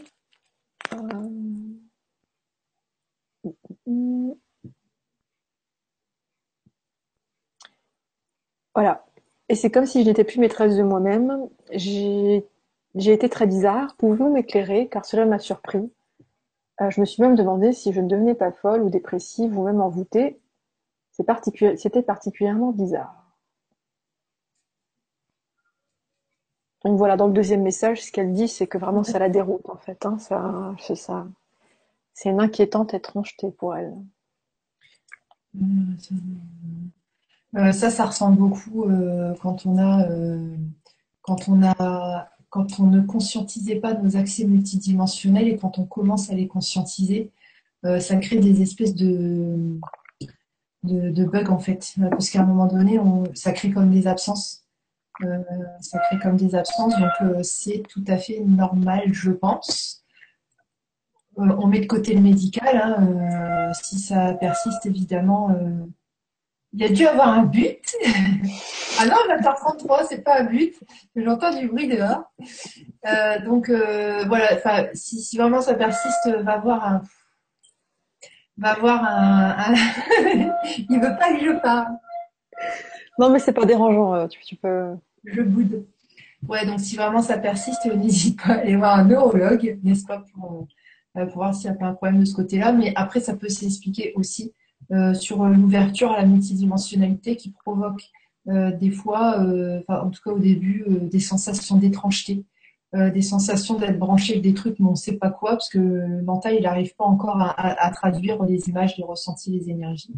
Voilà. 8.76 9.06
Et 9.50 9.56
c'est 9.56 9.72
comme 9.72 9.86
si 9.88 10.04
je 10.04 10.08
n'étais 10.08 10.24
plus 10.24 10.40
maîtresse 10.40 10.76
de 10.78 10.84
moi-même. 10.84 11.50
J'ai 11.72 12.46
été 12.96 13.30
très 13.30 13.48
bizarre. 13.48 13.96
Pouvez-vous 13.98 14.32
m'éclairer? 14.32 14.88
Car 14.90 15.06
cela 15.06 15.26
m'a 15.26 15.40
surpris. 15.40 15.92
Euh, 16.82 16.90
je 16.90 17.00
me 17.02 17.06
suis 17.06 17.22
même 17.22 17.36
demandé 17.36 17.74
si 17.74 17.94
je 17.94 18.02
ne 18.02 18.08
devenais 18.08 18.36
pas 18.36 18.52
folle 18.52 18.84
ou 18.84 18.90
dépressive 18.90 19.58
ou 19.58 19.64
même 19.64 19.82
envoûtée. 19.82 20.40
C'était 21.12 22.04
particulièrement 22.04 22.72
bizarre. 22.72 23.28
Donc 26.86 26.98
voilà, 26.98 27.18
dans 27.18 27.28
le 27.28 27.34
deuxième 27.34 27.64
message, 27.64 28.04
ce 28.04 28.12
qu'elle 28.12 28.34
dit, 28.34 28.48
c'est 28.48 28.68
que 28.68 28.78
vraiment 28.78 29.04
ça 29.04 29.20
la 29.20 29.30
déroute 29.30 29.68
en 29.70 29.78
fait. 29.78 30.06
Hein, 30.06 30.18
c'est 30.80 30.96
ça. 30.96 31.28
C'est 32.14 32.30
une 32.30 32.40
inquiétante 32.40 32.94
étrangeté 32.94 33.52
pour 33.52 33.76
elle. 33.76 33.94
Mmh, 35.54 35.96
euh, 37.56 37.72
ça, 37.72 37.90
ça 37.90 38.06
ressemble 38.06 38.38
beaucoup 38.38 38.86
euh, 38.86 39.34
quand 39.42 39.66
on 39.66 39.78
a, 39.78 40.08
euh, 40.10 40.56
quand 41.22 41.50
on 41.50 41.64
a, 41.64 42.30
quand 42.58 42.80
on 42.80 42.88
ne 42.88 43.02
conscientisait 43.02 43.76
pas 43.76 43.94
nos 43.94 44.18
accès 44.18 44.44
multidimensionnels 44.44 45.48
et 45.48 45.58
quand 45.58 45.78
on 45.78 45.84
commence 45.84 46.32
à 46.32 46.34
les 46.34 46.48
conscientiser, 46.48 47.30
ça 48.00 48.16
crée 48.16 48.40
des 48.40 48.64
espèces 48.64 48.96
de, 48.96 49.80
bugs 50.84 51.50
en 51.50 51.60
fait, 51.60 51.94
parce 52.10 52.32
qu'à 52.32 52.42
un 52.42 52.46
moment 52.46 52.66
donné, 52.66 52.98
on, 52.98 53.26
ça 53.36 53.52
crée 53.52 53.70
comme 53.70 53.92
des 53.92 54.08
absences. 54.08 54.64
ça 55.20 56.00
crée 56.08 56.18
comme 56.18 56.36
des 56.36 56.56
absences, 56.56 56.96
donc 56.98 57.44
c'est 57.44 57.84
tout 57.90 58.04
à 58.08 58.18
fait 58.18 58.40
normal, 58.40 59.14
je 59.14 59.30
pense. 59.30 60.04
on 61.36 61.68
met 61.68 61.82
de 61.82 61.86
côté 61.86 62.16
le 62.16 62.22
médical, 62.22 62.76
hein, 62.76 63.72
si 63.74 64.00
ça 64.00 64.34
persiste 64.34 64.84
évidemment 64.88 65.56
il 66.74 66.84
a 66.84 66.90
dû 66.90 67.06
avoir 67.08 67.30
un 67.30 67.44
but. 67.44 67.96
ah 69.00 69.06
non, 69.06 69.16
20h33, 69.30 70.06
c'est 70.10 70.24
pas 70.24 70.42
un 70.42 70.44
but. 70.44 70.76
J'entends 71.16 71.58
du 71.58 71.68
bruit 71.68 71.88
dehors. 71.88 72.24
Euh, 73.08 73.40
donc 73.46 73.70
euh, 73.70 74.26
voilà, 74.28 74.60
si, 74.94 75.22
si 75.22 75.38
vraiment 75.38 75.62
ça 75.62 75.76
persiste, 75.76 76.30
va 76.42 76.54
avoir 76.54 76.86
un, 76.86 77.02
va 78.58 78.70
avoir 78.72 79.04
un, 79.04 79.74
il 80.90 81.00
veut 81.00 81.18
pas 81.18 81.34
que 81.34 81.46
je 81.46 81.60
parle. 81.62 81.98
Non, 83.18 83.30
mais 83.30 83.40
c'est 83.40 83.54
pas 83.54 83.66
dérangeant. 83.66 84.14
Euh, 84.14 84.28
tu, 84.28 84.56
peux. 84.56 84.96
Je 85.24 85.42
boude. 85.42 85.86
Ouais, 86.48 86.66
donc 86.66 86.80
si 86.80 86.96
vraiment 86.96 87.22
ça 87.22 87.38
persiste, 87.38 87.86
n'hésite 87.86 88.42
pas 88.42 88.54
à 88.54 88.58
aller 88.60 88.76
voir 88.76 89.00
un 89.00 89.06
neurologue, 89.06 89.80
n'est-ce 89.84 90.06
pas, 90.06 90.24
pour, 90.34 90.68
pour 91.14 91.34
voir 91.34 91.56
s'il 91.56 91.72
n'y 91.72 91.76
a 91.76 91.80
pas 91.80 91.88
un 91.88 91.94
problème 91.94 92.20
de 92.20 92.26
ce 92.26 92.36
côté-là. 92.36 92.72
Mais 92.74 92.94
après, 92.96 93.20
ça 93.20 93.36
peut 93.36 93.50
s'expliquer 93.50 94.14
aussi 94.16 94.54
sur 95.14 95.44
l'ouverture 95.46 96.12
à 96.12 96.18
la 96.18 96.26
multidimensionnalité 96.26 97.36
qui 97.36 97.52
provoque 97.52 98.12
euh, 98.50 98.72
des 98.72 98.92
fois, 98.92 99.42
euh, 99.42 99.82
en 99.88 100.10
tout 100.10 100.22
cas 100.24 100.32
au 100.32 100.40
début, 100.40 100.86
des 101.02 101.20
sensations 101.20 101.78
d'étrangeté, 101.78 102.46
des 102.94 103.22
sensations 103.22 103.78
d'être 103.78 104.00
branché 104.00 104.34
avec 104.34 104.44
des 104.44 104.54
trucs, 104.54 104.80
mais 104.80 104.88
on 104.88 104.92
ne 104.92 104.96
sait 104.96 105.18
pas 105.18 105.30
quoi, 105.30 105.52
parce 105.52 105.70
que 105.70 105.78
le 105.78 106.22
mental, 106.24 106.56
il 106.56 106.64
n'arrive 106.64 106.96
pas 106.96 107.04
encore 107.04 107.38
à, 107.38 107.92
traduire 107.92 108.42
les 108.44 108.70
images, 108.70 108.98
les 108.98 109.04
ressentis, 109.04 109.52
les 109.52 109.70
énergies. 109.70 110.16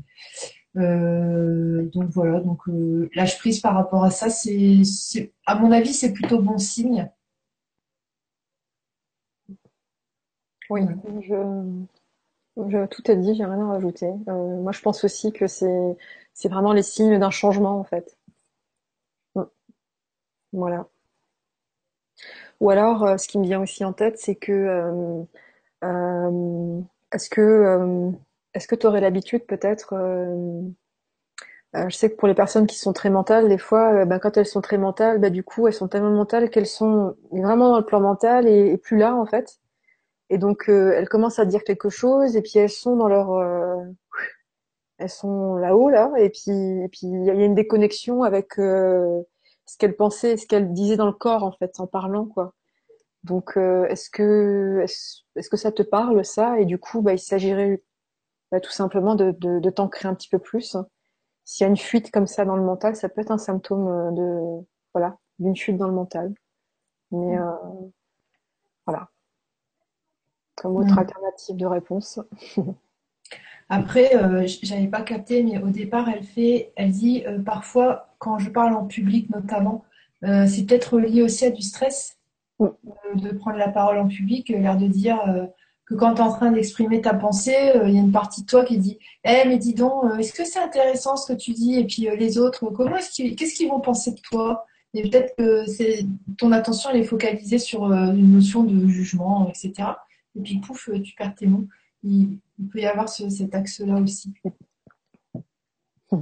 donc 0.76 2.10
voilà, 2.12 2.40
donc 2.42 2.62
l'âge 3.16 3.40
prise 3.40 3.60
par 3.60 3.74
rapport 3.74 4.04
à 4.04 4.12
ça, 4.12 4.30
c'est, 4.30 5.34
à 5.48 5.56
mon 5.56 5.72
avis, 5.72 5.94
c'est 5.94 6.14
plutôt 6.14 6.42
bon 6.42 6.60
signe. 6.60 7.10
Oui, 10.70 10.82
je, 11.22 11.34
tout 12.90 13.12
est 13.12 13.16
dit, 13.16 13.36
j'ai 13.36 13.46
rien 13.46 13.60
à 13.62 13.68
rajouter. 13.68 14.08
Euh, 14.28 14.62
moi, 14.62 14.72
je 14.72 14.82
pense 14.82 15.04
aussi 15.04 15.32
que 15.32 15.48
c'est 15.48 15.98
vraiment 16.46 16.74
les 16.74 16.84
signes 16.84 17.20
d'un 17.20 17.32
changement 17.32 17.80
en 17.80 17.84
fait. 17.84 18.18
Mm. 19.36 19.44
Voilà. 20.54 20.88
Ou 22.60 22.70
alors, 22.70 23.04
euh, 23.06 23.18
ce 23.18 23.28
qui 23.28 23.38
me 23.40 23.44
vient 23.46 23.62
aussi 23.62 23.84
en 23.86 23.94
tête, 23.94 24.18
c'est 24.20 24.36
que 24.36 24.52
euh, 25.84 26.82
est-ce 27.12 27.30
que 27.30 28.12
est-ce 28.54 28.68
que 28.68 28.76
tu 28.76 28.88
aurais 28.88 29.02
l'habitude 29.02 29.46
peut-être 29.46 29.94
je 31.74 31.96
sais 31.96 32.10
que 32.10 32.16
pour 32.16 32.28
les 32.28 32.34
personnes 32.34 32.66
qui 32.68 32.78
sont 32.78 32.94
très 32.94 33.10
mentales, 33.12 33.48
des 33.48 33.58
fois, 33.60 34.06
ben, 34.06 34.20
quand 34.20 34.38
elles 34.38 34.48
sont 34.48 34.62
très 34.62 34.78
mentales, 34.78 35.20
ben, 35.20 35.32
du 35.32 35.44
coup, 35.44 35.68
elles 35.68 35.74
sont 35.74 35.88
tellement 35.88 36.10
mentales 36.12 36.50
qu'elles 36.50 36.66
sont 36.66 37.16
vraiment 37.32 37.70
dans 37.70 37.78
le 37.78 37.86
plan 37.86 38.00
mental 38.02 38.48
et 38.48 38.78
plus 38.78 38.98
là, 38.98 39.16
en 39.16 39.26
fait. 39.26 39.60
Et 40.30 40.38
donc 40.38 40.70
euh, 40.70 40.94
elles 40.96 41.10
commencent 41.10 41.40
à 41.40 41.46
dire 41.46 41.64
quelque 41.64 41.90
chose 41.90 42.36
et 42.36 42.42
puis 42.42 42.60
elles 42.60 42.70
sont 42.70 42.96
dans 42.96 43.08
leur 43.08 43.34
euh, 43.34 43.84
elles 45.00 45.10
sont 45.10 45.56
là-haut 45.56 45.90
là 45.90 46.12
et 46.18 46.30
puis 46.30 46.52
et 46.52 46.90
puis 46.90 47.08
il 47.08 47.26
y 47.26 47.30
a 47.32 47.34
une 47.34 47.56
déconnexion 47.56 48.24
avec 48.24 48.60
euh, 48.60 49.22
ce 49.66 49.78
qu'elles 49.78 49.96
pensaient, 49.96 50.38
ce 50.38 50.46
qu'elles 50.46 50.72
disaient 50.72 50.98
dans 50.98 51.08
le 51.08 51.14
corps 51.14 51.44
en 51.44 51.52
fait 51.52 51.80
en 51.80 51.88
parlant 51.88 52.26
quoi. 52.26 52.54
Donc 53.24 53.58
est-ce 53.58 54.10
que 54.10 54.82
est-ce, 54.84 55.50
que 55.50 55.58
ça 55.58 55.72
te 55.72 55.84
parle 55.84 56.24
ça? 56.24 56.60
Et 56.60 56.66
du 56.66 56.78
coup 56.80 57.02
bah 57.02 57.14
il 57.14 57.20
s'agirait 57.20 57.84
bah, 58.52 58.60
tout 58.62 58.72
simplement 58.72 59.16
de, 59.16 59.32
de, 59.32 59.60
de 59.60 59.70
t'ancrer 59.70 60.08
un 60.08 60.16
petit 60.16 60.30
peu 60.30 60.40
plus. 60.40 60.78
S'il 61.44 61.66
y 61.66 61.68
a 61.68 61.70
une 61.70 61.78
fuite 61.78 62.12
comme 62.12 62.28
ça 62.28 62.46
dans 62.46 62.56
le 62.56 62.64
mental, 62.64 62.96
ça 62.96 63.10
peut 63.10 63.22
être 63.22 63.32
un 63.32 63.38
symptôme 63.38 64.16
de 64.16 64.66
voilà 64.94 65.18
d'une 65.40 65.56
fuite 65.56 65.78
dans 65.78 65.88
le 65.88 65.94
mental. 65.94 66.34
Mais 67.12 67.38
mmh. 67.38 67.92
voilà 68.86 69.10
comme 70.60 70.76
autre 70.76 70.96
mm. 70.96 71.00
alternative 71.00 71.56
de 71.56 71.66
réponse. 71.66 72.20
Après, 73.70 74.16
euh, 74.16 74.48
j'avais 74.64 74.88
pas 74.88 75.02
capté, 75.02 75.44
mais 75.44 75.62
au 75.62 75.70
départ, 75.70 76.10
elle 76.10 76.24
fait, 76.24 76.74
elle 76.76 76.92
dit 76.92 77.24
euh, 77.28 77.40
parfois 77.40 78.08
quand 78.18 78.40
je 78.40 78.50
parle 78.50 78.74
en 78.74 78.86
public, 78.86 79.30
notamment, 79.30 79.86
euh, 80.26 80.48
c'est 80.48 80.66
peut-être 80.66 81.00
lié 81.00 81.22
aussi 81.22 81.46
à 81.46 81.52
du 81.52 81.62
stress 81.62 82.18
mm. 82.60 82.68
de 83.16 83.30
prendre 83.30 83.58
la 83.58 83.70
parole 83.70 84.00
en 84.00 84.08
public, 84.08 84.50
l'air 84.50 84.76
de 84.76 84.88
dire 84.88 85.20
que 85.86 85.94
quand 85.94 86.16
tu 86.16 86.22
es 86.22 86.24
en 86.24 86.34
train 86.34 86.52
d'exprimer 86.52 87.02
ta 87.02 87.14
pensée, 87.14 87.74
il 87.86 87.94
y 87.94 87.98
a 87.98 88.02
une 88.02 88.12
partie 88.12 88.42
de 88.42 88.48
toi 88.48 88.66
qui 88.66 88.78
dit 88.80 88.98
Eh, 89.24 89.48
mais 89.48 89.58
dis 89.58 89.76
donc, 89.76 90.04
est-ce 90.20 90.34
que 90.34 90.46
c'est 90.46 90.60
intéressant 90.60 91.16
ce 91.16 91.32
que 91.32 91.38
tu 91.38 91.52
dis? 91.52 91.76
Et 91.76 91.86
puis 91.86 92.08
les 92.18 92.38
autres, 92.38 92.66
comment 92.72 92.98
est-ce 92.98 93.12
qu'ils, 93.12 93.36
qu'est-ce 93.36 93.54
qu'ils 93.54 93.70
vont 93.70 93.80
penser 93.80 94.12
de 94.12 94.20
toi? 94.20 94.66
Et 94.96 95.08
peut-être 95.08 95.36
que 95.38 95.66
c'est 95.68 96.06
ton 96.40 96.52
attention 96.52 96.90
elle 96.92 97.02
est 97.02 97.04
focalisée 97.04 97.60
sur 97.60 97.92
une 97.94 98.34
notion 98.34 98.64
de 98.64 98.88
jugement, 98.88 99.48
etc 99.48 99.90
et 100.40 100.42
puis 100.42 100.60
pouf, 100.60 100.90
euh, 100.90 101.02
tu 101.02 101.14
perds 101.16 101.36
tes 101.36 101.48
mots. 101.48 101.68
Il, 102.04 102.40
peut 102.72 102.80
y 102.80 102.86
avoir 102.86 103.10
cet 103.10 103.54
axe-là 103.54 103.96
aussi. 103.96 104.34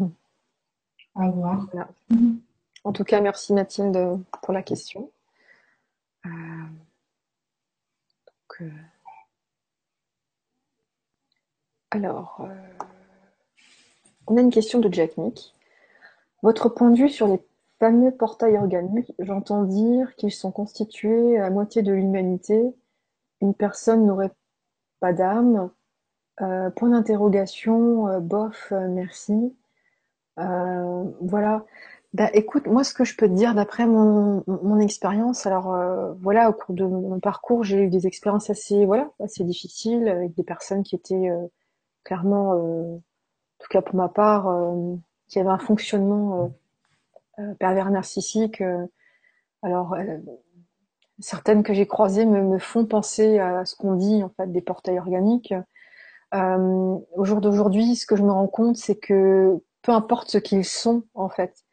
À 1.19 1.29
voir. 1.31 1.67
En 2.83 2.93
tout 2.93 3.03
cas, 3.03 3.21
merci 3.21 3.51
Mathilde 3.51 4.19
pour 4.43 4.53
la 4.53 4.61
question. 4.61 5.11
Euh, 6.27 6.29
euh, 8.61 8.69
alors, 11.89 12.47
on 14.27 14.37
a 14.37 14.41
une 14.41 14.51
question 14.51 14.77
de 14.79 14.93
Jack 14.93 15.17
Nick. 15.17 15.55
Votre 16.43 16.69
point 16.69 16.91
de 16.91 16.99
vue 16.99 17.09
sur 17.09 17.27
les 17.27 17.41
fameux 17.79 18.11
portails 18.11 18.57
organiques, 18.57 19.11
j'entends 19.17 19.63
dire 19.63 20.15
qu'ils 20.17 20.31
sont 20.31 20.51
constitués 20.51 21.39
à 21.39 21.49
moitié 21.49 21.81
de 21.81 21.93
l'humanité 21.93 22.75
une 23.41 23.53
personne 23.53 24.05
n'aurait 24.05 24.31
pas 24.99 25.13
d'âme 25.13 25.71
euh, 26.41 26.69
Point 26.71 26.89
d'interrogation, 26.89 28.07
euh, 28.07 28.19
bof, 28.19 28.71
euh, 28.71 28.87
merci. 28.89 29.55
voilà. 30.37 31.65
Bah, 32.13 32.29
écoute, 32.33 32.67
moi, 32.67 32.83
ce 32.83 32.93
que 32.93 33.03
je 33.03 33.15
peux 33.15 33.27
te 33.27 33.33
dire 33.33 33.53
d'après 33.55 33.85
mon, 33.85 34.43
mon 34.47 34.79
expérience, 34.79 35.45
alors 35.45 35.75
voilà, 36.21 36.49
au 36.49 36.53
cours 36.53 36.73
de 36.75 36.85
mon 36.85 37.19
parcours, 37.19 37.63
j'ai 37.63 37.83
eu 37.83 37.89
des 37.89 38.07
expériences 38.07 38.49
assez, 38.49 38.85
voilà, 38.85 39.11
assez 39.19 39.43
difficiles 39.43 40.07
avec 40.07 40.33
des 40.35 40.43
personnes 40.43 40.83
qui 40.83 40.95
étaient 40.95 41.29
clairement, 42.03 42.51
en 42.53 43.01
tout 43.59 43.67
cas 43.69 43.81
pour 43.81 43.95
ma 43.95 44.09
part, 44.09 44.49
qui 45.27 45.39
avaient 45.39 45.49
un 45.49 45.59
fonctionnement 45.59 46.51
pervers 47.59 47.91
narcissique. 47.91 48.63
alors, 49.61 49.95
certaines 51.19 51.63
que 51.63 51.73
j'ai 51.73 51.87
croisées 51.87 52.25
me, 52.25 52.59
font 52.59 52.85
penser 52.85 53.39
à 53.39 53.65
ce 53.65 53.75
qu'on 53.75 53.95
dit 53.95 54.23
en 54.23 54.29
fait 54.29 54.51
des 54.51 54.61
portails 54.61 54.99
organiques. 54.99 55.53
Euh, 56.33 56.97
au 57.15 57.25
jour 57.25 57.41
d'aujourd'hui, 57.41 57.95
ce 57.95 58.05
que 58.05 58.15
je 58.15 58.23
me 58.23 58.31
rends 58.31 58.47
compte, 58.47 58.77
c'est 58.77 58.97
que 58.97 59.57
peu 59.81 59.91
importe 59.91 60.29
ce 60.29 60.37
qu'ils 60.37 60.65
sont 60.65 61.03
en 61.13 61.29
fait, 61.29 61.63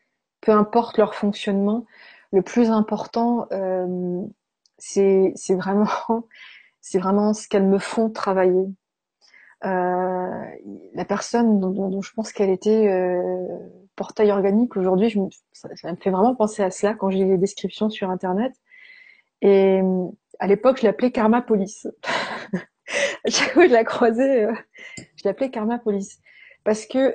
peu 0.40 0.52
importe 0.52 0.98
leur 0.98 1.14
fonctionnement, 1.14 1.84
le 2.32 2.42
plus 2.42 2.70
important, 2.70 3.46
euh, 3.52 4.22
c'est 4.78 5.34
vraiment, 5.50 5.86
c'est 6.80 6.98
vraiment 6.98 7.34
ce 7.34 7.48
qu'elles 7.48 7.66
me 7.66 7.78
font 7.78 8.10
travailler. 8.10 8.66
Euh, 9.64 10.44
la 10.94 11.04
personne 11.06 11.58
dont, 11.58 11.70
dont, 11.70 12.02
je 12.02 12.12
pense 12.12 12.32
qu'elle 12.32 12.50
était 12.50 12.88
euh, 12.88 13.46
portail 13.96 14.30
organique 14.30 14.76
aujourd'hui, 14.76 15.16
ça, 15.52 15.68
ça, 15.74 15.90
me 15.90 15.96
fait 15.96 16.10
vraiment 16.10 16.34
penser 16.34 16.62
à 16.62 16.70
cela 16.70 16.94
quand 16.94 17.08
j'ai 17.08 17.24
les 17.24 17.38
descriptions 17.38 17.88
sur 17.88 18.10
internet. 18.10 18.52
Et 19.44 19.80
euh, 19.80 20.06
à 20.40 20.46
l'époque, 20.46 20.78
je 20.80 20.86
l'appelais 20.86 21.12
Karma 21.12 21.42
Police. 21.42 21.86
chaque 23.28 23.52
fois 23.52 23.64
que 23.64 23.68
je 23.68 23.74
la 23.74 23.84
croisais, 23.84 24.44
euh, 24.46 24.54
je 24.96 25.22
l'appelais 25.26 25.50
Karma 25.50 25.78
Police. 25.78 26.18
Parce 26.64 26.86
que 26.86 27.14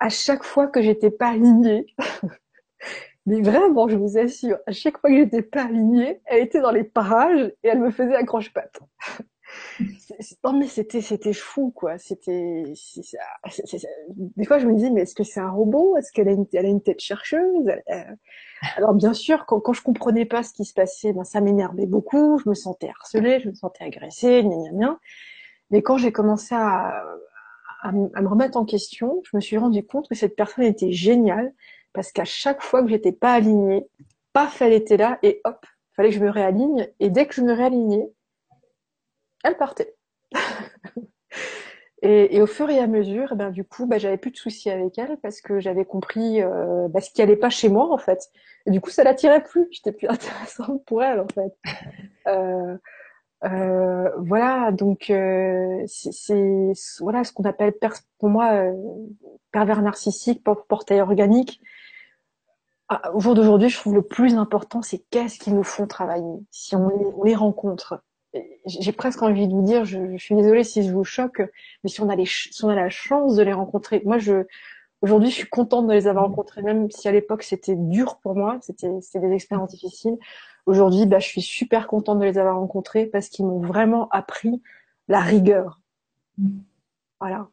à 0.00 0.08
chaque 0.08 0.42
fois 0.42 0.66
que 0.66 0.80
j'étais 0.80 1.10
pas 1.10 1.28
alignée, 1.28 1.86
mais 3.26 3.42
vraiment, 3.42 3.88
je 3.88 3.96
vous 3.96 4.16
assure, 4.16 4.58
à 4.66 4.72
chaque 4.72 4.98
fois 4.98 5.10
que 5.10 5.16
j'étais 5.16 5.42
pas 5.42 5.64
alignée, 5.64 6.20
elle 6.24 6.42
était 6.42 6.62
dans 6.62 6.70
les 6.70 6.84
parages 6.84 7.52
et 7.62 7.68
elle 7.68 7.80
me 7.80 7.90
faisait 7.90 8.16
accroche-patte. 8.16 8.80
Non 10.44 10.52
mais 10.54 10.66
c'était 10.66 11.00
c'était 11.00 11.32
fou 11.32 11.70
quoi. 11.74 11.98
C'était 11.98 12.64
des 14.16 14.44
fois 14.44 14.58
je 14.58 14.66
me 14.66 14.74
dis 14.76 14.90
mais 14.90 15.02
est-ce 15.02 15.14
que 15.14 15.24
c'est 15.24 15.40
un 15.40 15.50
robot? 15.50 15.96
Est-ce 15.96 16.12
qu'elle 16.12 16.28
a 16.28 16.32
une 16.32 16.46
a 16.54 16.60
une 16.60 16.82
tête 16.82 17.00
chercheuse? 17.00 17.70
Alors 18.76 18.94
bien 18.94 19.12
sûr 19.12 19.46
quand, 19.46 19.60
quand 19.60 19.72
je 19.72 19.82
comprenais 19.82 20.24
pas 20.24 20.42
ce 20.42 20.52
qui 20.52 20.64
se 20.64 20.74
passait, 20.74 21.12
ben 21.12 21.24
ça 21.24 21.40
m'énervait 21.40 21.86
beaucoup. 21.86 22.38
Je 22.38 22.48
me 22.48 22.54
sentais 22.54 22.88
harcelée, 22.88 23.40
je 23.40 23.48
me 23.48 23.54
sentais 23.54 23.84
agressée, 23.84 24.42
gna 24.42 24.56
gna 24.56 24.70
gna. 24.72 24.98
Mais 25.70 25.82
quand 25.82 25.98
j'ai 25.98 26.12
commencé 26.12 26.54
à, 26.54 27.02
à, 27.82 27.92
me 27.92 28.28
remettre 28.28 28.56
en 28.56 28.64
question, 28.64 29.20
je 29.24 29.36
me 29.36 29.40
suis 29.40 29.58
rendu 29.58 29.84
compte 29.84 30.08
que 30.08 30.14
cette 30.14 30.36
personne 30.36 30.64
était 30.64 30.92
géniale 30.92 31.52
parce 31.92 32.12
qu'à 32.12 32.24
chaque 32.24 32.62
fois 32.62 32.82
que 32.82 32.88
j'étais 32.88 33.12
pas 33.12 33.32
alignée, 33.34 33.86
paf 34.32 34.60
elle 34.62 34.72
était 34.72 34.96
là 34.96 35.18
et 35.22 35.40
hop 35.44 35.64
fallait 35.96 36.10
que 36.10 36.16
je 36.16 36.20
me 36.20 36.30
réaligne 36.30 36.88
et 37.00 37.10
dès 37.10 37.26
que 37.26 37.34
je 37.34 37.40
me 37.40 37.52
réalignais 37.52 38.10
elle 39.46 39.56
partait. 39.56 39.94
et, 42.02 42.40
au 42.40 42.46
fur 42.46 42.68
et 42.70 42.78
à 42.78 42.86
mesure, 42.86 43.30
eh 43.32 43.36
ben, 43.36 43.50
du 43.50 43.64
coup, 43.64 43.86
bah, 43.86 43.98
j'avais 43.98 44.16
plus 44.18 44.30
de 44.30 44.36
soucis 44.36 44.70
avec 44.70 44.98
elle 44.98 45.16
parce 45.22 45.40
que 45.40 45.60
j'avais 45.60 45.84
compris 45.84 46.42
euh, 46.42 46.88
bah, 46.88 47.00
ce 47.00 47.10
qui 47.10 47.22
allait 47.22 47.36
pas 47.36 47.50
chez 47.50 47.68
moi 47.68 47.92
en 47.92 47.98
fait. 47.98 48.30
Et 48.66 48.70
du 48.70 48.80
coup, 48.80 48.90
ça 48.90 49.04
l'attirait 49.04 49.42
plus. 49.42 49.68
J'étais 49.70 49.92
plus 49.92 50.08
intéressante 50.08 50.84
pour 50.84 51.02
elle 51.02 51.20
en 51.20 51.28
fait. 51.28 51.54
Euh, 52.26 52.76
euh, 53.44 54.10
voilà, 54.18 54.72
donc 54.72 55.12
c'est 55.86 56.72
voilà 57.00 57.22
ce 57.22 57.32
qu'on 57.32 57.44
appelle 57.44 57.74
pour 58.18 58.28
moi 58.28 58.64
pervers 59.52 59.82
narcissique, 59.82 60.42
portail 60.42 61.00
organique. 61.00 61.60
Ah, 62.88 63.12
au 63.14 63.20
jour 63.20 63.34
d'aujourd'hui, 63.34 63.68
je 63.68 63.76
trouve 63.78 63.94
le 63.94 64.02
plus 64.02 64.36
important, 64.36 64.80
c'est 64.80 64.98
qu'est-ce 65.10 65.40
qu'ils 65.40 65.56
nous 65.56 65.64
font 65.64 65.88
travailler? 65.88 66.38
Si 66.52 66.76
on 66.76 67.24
les 67.24 67.34
rencontre, 67.34 68.00
j'ai 68.66 68.92
presque 68.92 69.22
envie 69.22 69.48
de 69.48 69.52
vous 69.52 69.62
dire, 69.62 69.84
je, 69.84 70.16
suis 70.16 70.34
désolée 70.34 70.64
si 70.64 70.86
je 70.86 70.92
vous 70.92 71.04
choque, 71.04 71.42
mais 71.82 71.90
si 71.90 72.00
on 72.00 72.08
a 72.08 72.16
les, 72.16 72.26
si 72.26 72.64
on 72.64 72.68
a 72.68 72.74
la 72.74 72.88
chance 72.88 73.36
de 73.36 73.42
les 73.42 73.52
rencontrer, 73.52 74.02
moi 74.04 74.18
je, 74.18 74.44
aujourd'hui, 75.02 75.30
je 75.30 75.36
suis 75.36 75.48
contente 75.48 75.86
de 75.86 75.92
les 75.92 76.06
avoir 76.06 76.26
rencontrés, 76.26 76.62
même 76.62 76.90
si 76.90 77.08
à 77.08 77.12
l'époque 77.12 77.42
c'était 77.42 77.76
dur 77.76 78.18
pour 78.18 78.34
moi, 78.34 78.58
c'était, 78.60 78.88
des 78.88 79.32
expériences 79.32 79.70
difficiles. 79.70 80.16
Aujourd'hui, 80.66 81.06
bah, 81.06 81.18
je 81.18 81.28
suis 81.28 81.42
super 81.42 81.86
contente 81.86 82.18
de 82.18 82.24
les 82.24 82.38
avoir 82.38 82.56
rencontrés 82.56 83.06
parce 83.06 83.28
qu'ils 83.28 83.46
m'ont 83.46 83.60
vraiment 83.60 84.08
appris 84.10 84.62
la 85.08 85.20
rigueur. 85.20 85.80
Voilà. 87.20 87.48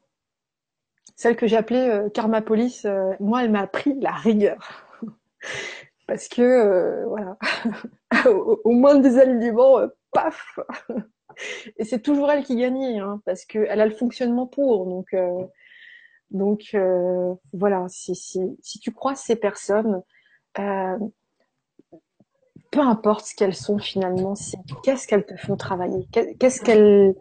Celle 1.16 1.36
que 1.36 1.46
j'ai 1.46 1.58
appelée 1.58 1.88
euh, 1.90 2.10
Karma 2.10 2.42
Police, 2.42 2.86
euh, 2.86 3.14
moi, 3.20 3.44
elle 3.44 3.52
m'a 3.52 3.62
appris 3.62 3.94
la 4.00 4.12
rigueur. 4.12 4.88
parce 6.08 6.28
que, 6.28 6.42
euh, 6.42 7.06
voilà, 7.06 7.38
au, 8.26 8.60
au, 8.64 8.72
moins 8.72 8.96
des 8.96 9.20
alignements, 9.20 9.80
paf 10.14 10.60
Et 11.78 11.84
c'est 11.84 12.02
toujours 12.02 12.32
elle 12.32 12.44
qui 12.44 12.56
gagnait, 12.56 13.00
hein, 13.00 13.22
parce 13.26 13.46
qu'elle 13.46 13.82
a 13.82 13.86
le 13.86 13.96
fonctionnement 13.96 14.46
pour. 14.46 14.86
Donc, 14.86 15.14
euh, 15.14 15.46
donc 16.32 16.72
euh, 16.74 17.34
voilà, 17.54 17.86
si, 17.90 18.16
si, 18.16 18.40
si, 18.62 18.80
tu 18.80 18.92
crois 18.92 19.16
ces 19.16 19.36
personnes, 19.36 20.04
euh, 20.60 20.98
peu 22.72 22.80
importe 22.80 23.26
ce 23.26 23.36
qu'elles 23.36 23.56
sont 23.56 23.80
finalement, 23.80 24.34
qu'est-ce 24.84 25.08
qu'elles 25.08 25.26
te 25.26 25.36
font 25.36 25.56
travailler, 25.56 26.08
qu'est-ce 26.12 26.62
qu'elles 26.62 27.16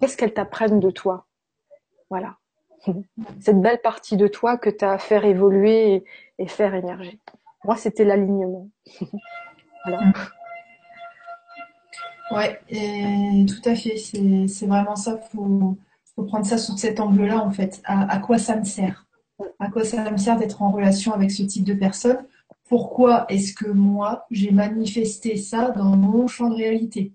qu'est-ce 0.00 0.16
qu'elles 0.16 0.34
t'apprennent 0.34 0.80
de 0.80 0.90
toi. 0.90 1.26
Voilà. 2.10 2.36
Cette 3.40 3.60
belle 3.60 3.80
partie 3.80 4.16
de 4.16 4.26
toi 4.28 4.56
que 4.56 4.70
tu 4.70 4.84
as 4.84 4.92
à 4.92 4.98
faire 4.98 5.24
évoluer 5.24 5.94
et, 5.94 6.04
et 6.38 6.48
faire 6.48 6.74
émerger. 6.74 7.20
Moi, 7.64 7.76
c'était 7.76 8.04
l'alignement. 8.04 8.68
voilà. 9.84 10.00
Ouais, 12.32 12.60
et 12.68 13.44
tout 13.46 13.68
à 13.68 13.74
fait. 13.74 13.96
C'est 13.96 14.66
vraiment 14.66 14.96
ça. 14.96 15.18
Faut, 15.32 15.76
faut 16.14 16.22
prendre 16.24 16.46
ça 16.46 16.58
sous 16.58 16.76
cet 16.76 17.00
angle-là, 17.00 17.44
en 17.44 17.50
fait. 17.50 17.80
À, 17.84 18.18
quoi 18.18 18.38
ça 18.38 18.56
me 18.56 18.64
sert? 18.64 19.06
À 19.58 19.70
quoi 19.70 19.84
ça 19.84 20.10
me 20.10 20.16
sert 20.16 20.38
d'être 20.38 20.62
en 20.62 20.70
relation 20.70 21.12
avec 21.12 21.30
ce 21.30 21.42
type 21.42 21.64
de 21.64 21.74
personne? 21.74 22.24
Pourquoi 22.68 23.26
est-ce 23.28 23.52
que 23.52 23.68
moi, 23.68 24.24
j'ai 24.30 24.50
manifesté 24.50 25.36
ça 25.36 25.70
dans 25.70 25.96
mon 25.96 26.26
champ 26.26 26.48
de 26.48 26.54
réalité? 26.54 27.12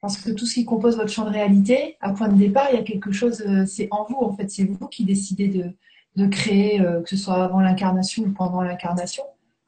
Parce 0.00 0.16
que 0.16 0.30
tout 0.30 0.46
ce 0.46 0.54
qui 0.54 0.64
compose 0.64 0.96
votre 0.96 1.10
champ 1.10 1.24
de 1.24 1.30
réalité, 1.30 1.96
à 2.00 2.12
point 2.12 2.28
de 2.28 2.36
départ, 2.36 2.68
il 2.72 2.76
y 2.76 2.80
a 2.80 2.82
quelque 2.82 3.12
chose, 3.12 3.44
c'est 3.66 3.88
en 3.90 4.04
vous, 4.08 4.18
en 4.20 4.34
fait. 4.36 4.50
C'est 4.50 4.64
vous 4.64 4.88
qui 4.88 5.04
décidez 5.04 5.48
de, 5.48 5.72
de 6.16 6.26
créer, 6.26 6.78
que 6.78 7.08
ce 7.08 7.16
soit 7.16 7.42
avant 7.42 7.60
l'incarnation 7.60 8.24
ou 8.24 8.30
pendant 8.30 8.62
l'incarnation. 8.62 9.24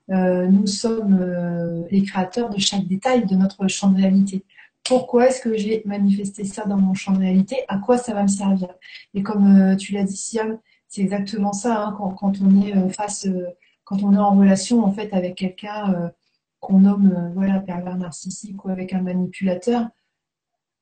Nous 0.08 0.66
sommes 0.66 1.86
les 1.90 2.02
créateurs 2.02 2.50
de 2.50 2.58
chaque 2.58 2.86
détail 2.86 3.26
de 3.26 3.34
notre 3.34 3.68
champ 3.68 3.90
de 3.90 3.96
réalité. 3.96 4.44
Pourquoi 4.84 5.28
est-ce 5.28 5.40
que 5.40 5.56
j'ai 5.56 5.82
manifesté 5.86 6.44
ça 6.44 6.66
dans 6.66 6.76
mon 6.76 6.92
champ 6.92 7.12
de 7.12 7.20
réalité, 7.20 7.64
à 7.68 7.78
quoi 7.78 7.96
ça 7.96 8.12
va 8.12 8.22
me 8.22 8.28
servir? 8.28 8.68
Et 9.14 9.22
comme 9.22 9.72
euh, 9.72 9.76
tu 9.76 9.94
l'as 9.94 10.04
dit, 10.04 10.16
Siam, 10.16 10.58
c'est 10.88 11.00
exactement 11.00 11.54
ça, 11.54 11.86
hein, 11.86 11.96
quand, 11.98 12.34
on 12.42 12.62
est 12.62 12.76
euh, 12.76 12.90
face, 12.90 13.26
euh, 13.26 13.46
quand 13.84 14.02
on 14.02 14.12
est 14.12 14.18
en 14.18 14.36
relation 14.36 14.84
en 14.84 14.92
fait 14.92 15.12
avec 15.14 15.36
quelqu'un 15.36 16.12
qu'on 16.60 16.80
nomme 16.80 17.32
voilà 17.34 17.60
pervers 17.60 17.96
narcissique 17.96 18.64
ou 18.64 18.70
avec 18.70 18.92
un 18.92 19.02
manipulateur, 19.02 19.88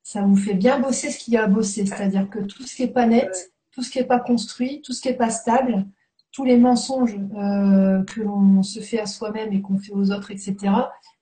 ça 0.02 0.22
vous 0.22 0.36
fait 0.36 0.54
bien 0.54 0.78
bosser 0.80 1.10
ce 1.10 1.18
qu'il 1.18 1.34
y 1.34 1.36
a 1.36 1.44
à 1.44 1.46
bosser, 1.48 1.86
c'est-à-dire 1.86 2.28
que 2.28 2.40
tout 2.40 2.62
ce 2.64 2.74
qui 2.76 2.82
est 2.84 2.92
pas 2.92 3.06
net, 3.06 3.52
tout 3.72 3.82
ce 3.82 3.90
qui 3.90 3.98
est 3.98 4.04
pas 4.04 4.20
construit, 4.20 4.82
tout 4.82 4.92
ce 4.92 5.00
qui 5.00 5.08
est 5.08 5.14
pas 5.14 5.30
stable, 5.30 5.86
tous 6.32 6.44
les 6.44 6.56
mensonges 6.56 7.16
que 7.16 8.20
l'on 8.20 8.62
se 8.62 8.80
fait 8.80 9.00
à 9.00 9.06
soi-même 9.06 9.52
et 9.52 9.60
qu'on 9.60 9.78
fait 9.78 9.92
aux 9.92 10.10
autres, 10.10 10.30
etc. 10.30 10.56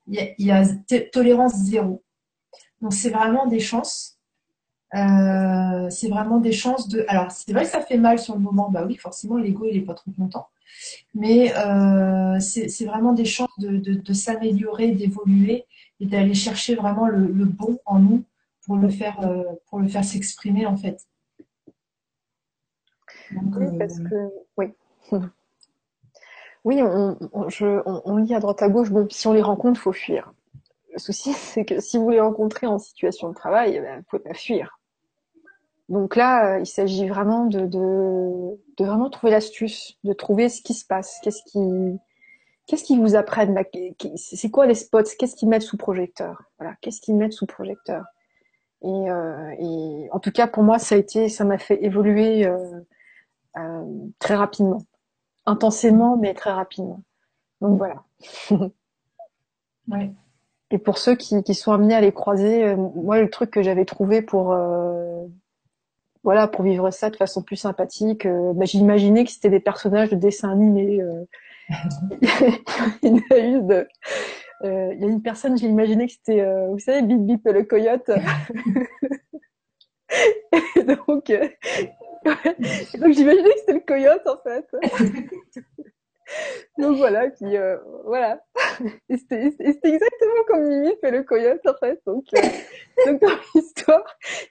Il 0.06 0.32
y 0.38 0.50
a 0.50 0.64
tolérance 1.12 1.54
zéro. 1.54 2.02
Donc 2.80 2.92
c'est 2.94 3.10
vraiment 3.10 3.46
des 3.46 3.60
chances. 3.60 4.18
Euh, 4.94 5.88
c'est 5.90 6.08
vraiment 6.08 6.38
des 6.38 6.52
chances 6.52 6.88
de. 6.88 7.04
Alors 7.08 7.30
c'est 7.30 7.52
vrai 7.52 7.64
que 7.64 7.70
ça 7.70 7.80
fait 7.80 7.98
mal 7.98 8.18
sur 8.18 8.34
le 8.34 8.40
moment, 8.40 8.70
bah 8.70 8.84
oui, 8.86 8.96
forcément 8.96 9.36
l'ego 9.36 9.66
il 9.70 9.76
est 9.76 9.82
pas 9.82 9.94
trop 9.94 10.10
content. 10.10 10.48
Mais 11.14 11.54
euh, 11.56 12.40
c'est 12.40 12.84
vraiment 12.84 13.12
des 13.12 13.24
chances 13.24 13.56
de, 13.58 14.12
s'améliorer, 14.12 14.92
d'évoluer 14.92 15.64
et 16.00 16.06
d'aller 16.06 16.34
chercher 16.34 16.74
vraiment 16.74 17.06
le, 17.06 17.44
bon 17.44 17.78
en 17.84 17.98
nous 17.98 18.24
pour 18.64 18.76
le 18.76 18.88
faire 18.88 19.20
euh, 19.20 19.44
pour 19.68 19.78
le 19.78 19.88
faire 19.88 20.04
s'exprimer 20.04 20.66
en 20.66 20.76
fait. 20.76 21.06
oui, 23.32 23.78
parce 23.78 23.98
que 23.98 24.30
oui. 24.56 24.66
Oui, 26.62 26.78
on, 26.82 28.16
lit 28.18 28.34
à 28.34 28.38
droite 28.38 28.60
à 28.60 28.68
gauche. 28.68 28.90
Bon, 28.90 29.06
si 29.08 29.26
on 29.26 29.32
les 29.32 29.40
rencontre, 29.40 29.80
faut 29.80 29.92
fuir 29.94 30.30
le 30.92 30.98
souci, 30.98 31.32
c'est 31.34 31.64
que 31.64 31.80
si 31.80 31.98
vous 31.98 32.10
les 32.10 32.20
rencontrez 32.20 32.66
en 32.66 32.78
situation 32.78 33.28
de 33.28 33.34
travail, 33.34 33.76
eh 33.76 33.80
ben, 33.80 34.04
vous 34.10 34.18
pas 34.18 34.34
fuir. 34.34 34.78
Donc 35.88 36.14
là, 36.14 36.54
euh, 36.54 36.60
il 36.60 36.66
s'agit 36.66 37.08
vraiment 37.08 37.46
de, 37.46 37.68
vraiment 38.78 39.10
trouver 39.10 39.32
l'astuce, 39.32 39.98
de 40.04 40.12
trouver 40.12 40.48
ce 40.48 40.62
qui 40.62 40.74
se 40.74 40.84
passe, 40.84 41.18
qu'est-ce 41.22 41.42
qui, 41.44 41.98
qu'est-ce 42.66 42.84
qu'ils 42.84 43.00
vous 43.00 43.16
apprennent 43.16 43.58
c'est 44.14 44.50
quoi 44.50 44.66
les 44.66 44.76
spots, 44.76 45.02
qu'est-ce 45.18 45.34
qu'ils 45.34 45.48
mettent 45.48 45.62
sous 45.62 45.76
projecteur, 45.76 46.44
voilà, 46.58 46.76
qu'est-ce 46.80 47.00
qu'ils 47.00 47.16
mettent 47.16 47.32
sous 47.32 47.46
projecteur? 47.46 48.04
Et, 48.82 48.86
euh, 49.10 50.06
en 50.12 50.20
tout 50.20 50.30
cas 50.30 50.46
pour 50.46 50.62
moi, 50.62 50.78
ça 50.78 50.94
a 50.94 50.98
été, 50.98 51.28
ça 51.28 51.44
m'a 51.44 51.58
fait 51.58 51.84
évoluer 51.84 52.46
euh, 52.46 54.04
très 54.20 54.36
rapidement, 54.36 54.82
intensément, 55.50 56.16
mais 56.16 56.34
très 56.34 56.52
rapidement. 56.52 57.02
Donc 57.60 57.78
voilà. 57.78 58.04
ouais. 59.88 60.12
Et 60.70 60.78
pour 60.78 60.98
ceux 60.98 61.16
qui, 61.16 61.42
qui, 61.42 61.54
sont 61.54 61.72
amenés 61.72 61.94
à 61.94 62.00
les 62.00 62.12
croiser, 62.12 62.64
euh, 62.64 62.76
moi 62.76 63.20
le 63.20 63.28
truc 63.28 63.50
que 63.50 63.62
j'avais 63.62 63.84
trouvé 63.84 64.22
pour 64.22 64.52
euh, 64.52 65.24
voilà 66.22 66.46
pour 66.46 66.62
vivre 66.62 66.90
ça 66.90 67.10
de 67.10 67.16
façon 67.16 67.42
plus 67.42 67.56
sympathique, 67.56 68.24
euh, 68.24 68.52
bah, 68.54 68.66
j'imaginais 68.66 69.24
que 69.24 69.30
c'était 69.32 69.50
des 69.50 69.60
personnages 69.60 70.10
de 70.10 70.16
dessins 70.16 70.50
animés. 70.50 71.00
Il 73.02 73.16
y 73.16 73.32
a 73.32 73.38
une, 73.38 73.86
il 74.62 75.00
y 75.00 75.04
a 75.04 75.08
une 75.08 75.22
personne, 75.22 75.56
j'ai 75.56 75.68
imaginé 75.68 76.06
que 76.06 76.12
c'était, 76.12 76.44
vous 76.68 76.78
savez, 76.78 77.00
Bip 77.02 77.20
Bip 77.20 77.46
le 77.46 77.62
coyote. 77.62 78.10
et 80.76 80.82
donc, 80.82 81.32
donc 82.24 83.12
j'imaginais 83.12 83.52
que 83.52 83.58
c'était 83.60 83.72
le 83.74 83.80
coyote 83.80 84.26
en 84.26 84.38
fait. 84.38 84.66
Donc 86.78 86.96
voilà, 86.96 87.28
puis 87.30 87.56
euh, 87.56 87.76
voilà. 88.04 88.40
Et 89.08 89.16
c'était 89.16 89.46
exactement 89.46 90.44
comme 90.46 90.66
Mimi 90.66 90.94
fait 91.00 91.10
le 91.10 91.22
coyote 91.22 91.66
en 91.66 91.74
fait. 91.74 92.00
Donc, 92.06 92.24
euh, 92.34 92.40
donc 93.06 93.20
dans 93.20 93.36
l'histoire, 93.54 94.04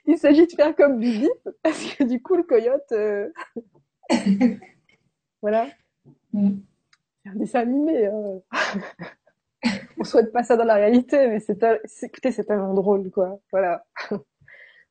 il 0.06 0.18
s'agit 0.18 0.46
de 0.46 0.52
faire 0.52 0.74
comme 0.76 0.98
Bibi, 0.98 1.28
parce 1.62 1.94
que 1.94 2.04
du 2.04 2.22
coup 2.22 2.36
le 2.36 2.42
coyote, 2.42 2.92
euh... 2.92 3.28
voilà. 5.42 5.68
Mm. 6.32 6.58
C'est 7.22 7.30
un 7.30 7.34
dessin 7.36 7.60
animé. 7.60 8.06
Hein. 8.06 8.40
On 9.98 10.04
souhaite 10.04 10.32
pas 10.32 10.42
ça 10.42 10.56
dans 10.56 10.64
la 10.64 10.74
réalité, 10.74 11.28
mais 11.28 11.40
c'est 11.40 11.62
écoutez, 12.02 12.32
c'est 12.32 12.44
tellement 12.44 12.74
drôle 12.74 13.10
quoi. 13.10 13.40
Voilà. 13.52 13.84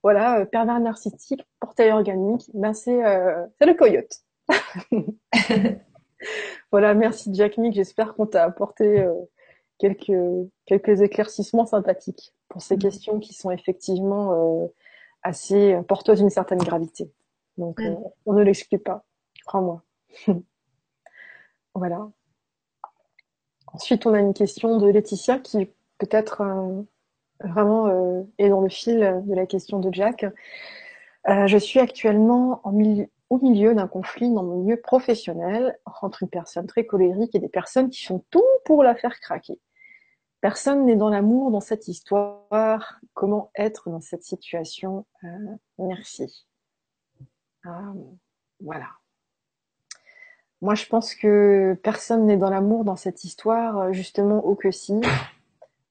voilà, 0.04 0.46
pervers 0.46 0.80
narcissique, 0.80 1.44
organique, 1.88 2.50
ben 2.54 2.74
c'est 2.74 3.04
euh, 3.06 3.46
le 3.62 3.74
coyote. 3.74 4.24
voilà, 6.72 6.94
merci 6.94 7.34
Jack 7.34 7.58
Nick. 7.58 7.74
J'espère 7.74 8.16
qu'on 8.16 8.26
t'a 8.26 8.44
apporté 8.44 9.02
euh, 9.02 9.14
quelques, 9.78 10.12
quelques 10.66 11.02
éclaircissements 11.02 11.66
sympathiques 11.66 12.34
pour 12.50 12.62
ces 12.62 12.76
mm. 12.76 12.80
questions 12.80 13.20
qui 13.20 13.34
sont 13.34 13.52
effectivement 13.52 14.64
euh, 14.64 14.68
assez 15.24 15.78
porteuses 15.88 16.20
d'une 16.20 16.30
certaine 16.30 16.60
gravité. 16.60 17.12
Donc, 17.58 17.80
mm. 17.80 17.98
on 18.26 18.34
ne 18.34 18.44
l'exclut 18.44 18.80
pas, 18.80 19.06
crois-moi. 19.46 19.84
voilà. 21.74 22.10
Ensuite, 23.72 24.06
on 24.06 24.14
a 24.14 24.20
une 24.20 24.34
question 24.34 24.78
de 24.78 24.90
Laetitia 24.90 25.40
qui 25.40 25.70
peut-être 26.00 26.42
vraiment 27.40 28.26
est 28.40 28.50
dans 28.50 28.62
le 28.62 28.70
fil 28.70 29.22
de 29.26 29.36
la 29.36 29.46
question 29.46 29.80
de 29.80 29.94
Jack. 29.94 30.26
Je 31.26 31.57
suis 31.57 31.80
actuellement 31.80 32.61
au 32.63 32.72
milieu 32.72 33.74
d'un 33.76 33.88
conflit 33.88 34.34
dans 34.34 34.43
mon 34.43 34.63
milieu 34.63 34.78
professionnel 34.78 35.78
entre 35.86 36.24
une 36.24 36.30
personne 36.30 36.65
très 36.65 36.86
colérique 36.86 37.36
et 37.36 37.39
des 37.39 37.49
personnes 37.49 37.89
qui 37.89 38.05
font 38.05 38.24
tout 38.30 38.43
pour 38.65 38.84
la 38.84 38.95
faire 38.95 39.20
craquer. 39.20 39.59
Personne 40.41 40.86
n'est 40.86 40.95
dans 40.95 41.09
l'amour 41.09 41.51
dans 41.51 41.59
cette 41.59 41.88
histoire. 41.88 42.99
Comment 43.13 43.51
être 43.55 43.89
dans 43.89 43.99
cette 43.99 44.24
situation 44.24 45.05
euh, 45.24 45.28
Merci. 45.78 46.45
Euh, 47.65 47.70
voilà. 48.61 48.88
Moi, 50.61 50.76
je 50.76 50.86
pense 50.86 51.13
que 51.13 51.78
personne 51.84 52.26
n'est 52.26 52.38
dans 52.38 52.49
l'amour 52.49 52.86
dans 52.86 52.95
cette 52.95 53.24
histoire, 53.24 53.91
justement, 53.93 54.45
au 54.45 54.55
que 54.55 54.72
si, 54.72 55.01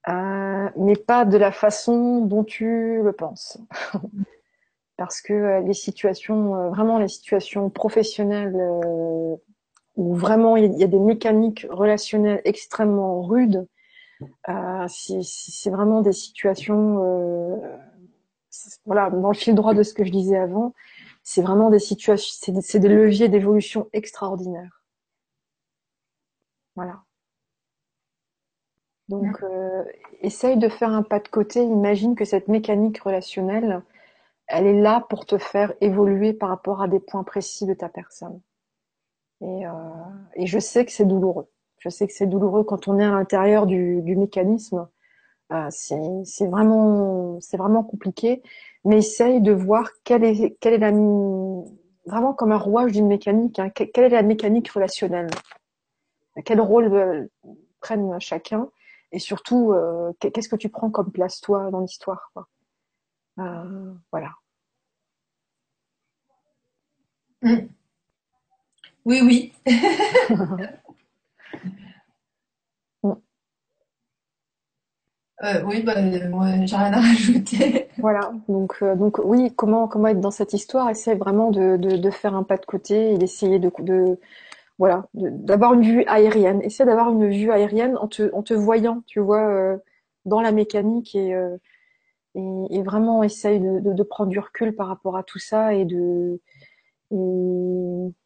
euh, 0.08 0.70
mais 0.76 0.96
pas 0.96 1.24
de 1.24 1.36
la 1.36 1.52
façon 1.52 2.20
dont 2.20 2.44
tu 2.44 3.02
le 3.02 3.12
penses. 3.12 3.58
parce 4.98 5.22
que 5.22 5.32
euh, 5.32 5.60
les 5.60 5.74
situations, 5.74 6.56
euh, 6.56 6.68
vraiment 6.70 6.98
les 6.98 7.08
situations 7.08 7.70
professionnelles 7.70 8.56
euh, 8.56 9.36
où 9.96 10.14
vraiment 10.14 10.56
il 10.56 10.76
y 10.76 10.84
a 10.84 10.88
des 10.88 10.98
mécaniques 10.98 11.66
relationnelles 11.70 12.42
extrêmement 12.44 13.22
rudes, 13.22 13.66
c'est 14.88 15.70
vraiment 15.70 16.02
des 16.02 16.12
situations, 16.12 17.60
voilà, 18.84 19.10
dans 19.10 19.28
le 19.28 19.34
fil 19.34 19.54
droit 19.54 19.74
de 19.74 19.82
ce 19.82 19.94
que 19.94 20.04
je 20.04 20.10
disais 20.10 20.36
avant, 20.36 20.74
c'est 21.22 21.42
vraiment 21.42 21.70
des 21.70 21.80
situations, 21.80 22.52
c'est 22.62 22.78
des, 22.78 22.88
leviers 22.88 23.28
d'évolution 23.28 23.88
extraordinaires. 23.92 24.82
Voilà. 26.76 27.02
Donc, 29.08 29.44
essaye 30.20 30.58
de 30.58 30.68
faire 30.68 30.90
un 30.90 31.02
pas 31.02 31.18
de 31.18 31.28
côté. 31.28 31.62
Imagine 31.62 32.14
que 32.14 32.24
cette 32.24 32.46
mécanique 32.46 33.00
relationnelle, 33.00 33.82
elle 34.48 34.66
est 34.66 34.80
là 34.80 35.04
pour 35.08 35.26
te 35.26 35.38
faire 35.38 35.74
évoluer 35.80 36.32
par 36.32 36.48
rapport 36.48 36.82
à 36.82 36.88
des 36.88 37.00
points 37.00 37.22
précis 37.22 37.66
de 37.66 37.74
ta 37.74 37.88
personne. 37.88 38.40
Et, 39.42 39.66
euh, 39.66 39.70
je 40.42 40.58
sais 40.58 40.84
que 40.84 40.92
c'est 40.92 41.04
douloureux. 41.04 41.48
Je 41.78 41.90
sais 41.90 42.06
que 42.06 42.12
c'est 42.12 42.26
douloureux 42.26 42.64
quand 42.64 42.88
on 42.88 42.98
est 42.98 43.04
à 43.04 43.10
l'intérieur 43.10 43.66
du, 43.66 44.02
mécanisme. 44.16 44.88
Euh, 45.52 45.68
c'est 45.70 46.46
vraiment, 46.46 47.38
c'est 47.40 47.56
vraiment 47.56 47.84
compliqué. 47.84 48.42
Mais 48.84 48.98
essaye 48.98 49.40
de 49.40 49.52
voir 49.52 49.90
quelle 50.04 50.24
est, 50.24 50.56
quelle 50.60 50.74
est 50.74 50.78
la, 50.78 50.92
vraiment 52.06 52.32
comme 52.32 52.52
un 52.52 52.58
rouage 52.58 52.92
d'une 52.92 53.06
mécanique. 53.06 53.58
Hein, 53.58 53.70
quelle 53.70 54.04
est 54.04 54.08
la 54.08 54.22
mécanique 54.22 54.70
relationnelle? 54.70 55.30
Quel 56.44 56.60
rôle 56.60 56.92
euh, 56.94 57.26
prennent 57.80 58.18
chacun? 58.20 58.68
Et 59.12 59.18
surtout, 59.18 59.74
qu'est-ce 60.20 60.50
que 60.50 60.56
tu 60.56 60.68
prends 60.68 60.90
comme 60.90 61.10
place 61.10 61.40
toi 61.40 61.70
dans 61.70 61.80
l'histoire 61.80 62.30
euh, 63.38 63.94
voilà. 64.12 64.32
Mm. 67.42 67.68
Oui, 69.04 69.20
oui. 69.22 69.52
Euh, 75.44 75.62
oui, 75.64 75.82
bah, 75.84 75.94
moi, 76.28 76.46
j'ai 76.64 76.76
rien 76.76 76.92
à 76.92 77.00
rajouter. 77.00 77.88
Voilà, 77.98 78.32
donc, 78.48 78.76
euh, 78.82 78.96
donc 78.96 79.18
oui, 79.22 79.52
comment, 79.54 79.86
comment 79.86 80.08
être 80.08 80.20
dans 80.20 80.32
cette 80.32 80.52
histoire? 80.52 80.90
Essaye 80.90 81.16
vraiment 81.16 81.50
de, 81.52 81.76
de, 81.76 82.10
faire 82.10 82.34
un 82.34 82.42
pas 82.42 82.56
de 82.56 82.66
côté 82.66 83.12
et 83.12 83.18
d'essayer 83.18 83.60
de, 83.60 83.70
de 83.78 84.18
voilà, 84.78 85.06
d'avoir 85.14 85.74
une 85.74 85.82
vue 85.82 86.04
aérienne. 86.06 86.60
Essaye 86.62 86.86
d'avoir 86.86 87.10
une 87.10 87.30
vue 87.30 87.52
aérienne 87.52 87.96
en 87.98 88.08
te, 88.08 88.32
en 88.34 88.42
te 88.42 88.54
voyant, 88.54 89.02
tu 89.06 89.20
vois, 89.20 89.78
dans 90.24 90.40
la 90.40 90.52
mécanique 90.52 91.14
et 91.14 91.34
et, 92.70 92.82
vraiment 92.82 93.22
essaye 93.22 93.60
de, 93.60 94.02
prendre 94.02 94.30
du 94.30 94.38
recul 94.38 94.74
par 94.74 94.88
rapport 94.88 95.16
à 95.16 95.22
tout 95.22 95.38
ça 95.38 95.74
et 95.74 95.84
de 95.84 96.40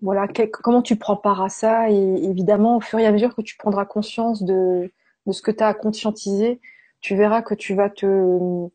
voilà 0.01 0.27
comment 0.53 0.83
tu 0.83 0.97
prends 0.97 1.17
part 1.17 1.43
à 1.43 1.49
ça 1.49 1.91
et 1.91 1.95
évidemment 1.95 2.77
au 2.77 2.81
fur 2.81 2.99
et 2.99 3.07
à 3.07 3.13
mesure 3.13 3.35
que 3.35 3.43
tu 3.43 3.57
prendras 3.57 3.85
conscience 3.85 4.43
de, 4.43 4.93
ce 5.31 5.43
que 5.43 5.51
tu 5.51 5.63
as 5.63 5.69
à 5.69 5.75
conscientiser 5.75 6.61
tu 7.01 7.17
verras 7.17 7.43
que 7.43 7.55
tu 7.55 7.75
vas 7.75 7.91
te 7.91 8.67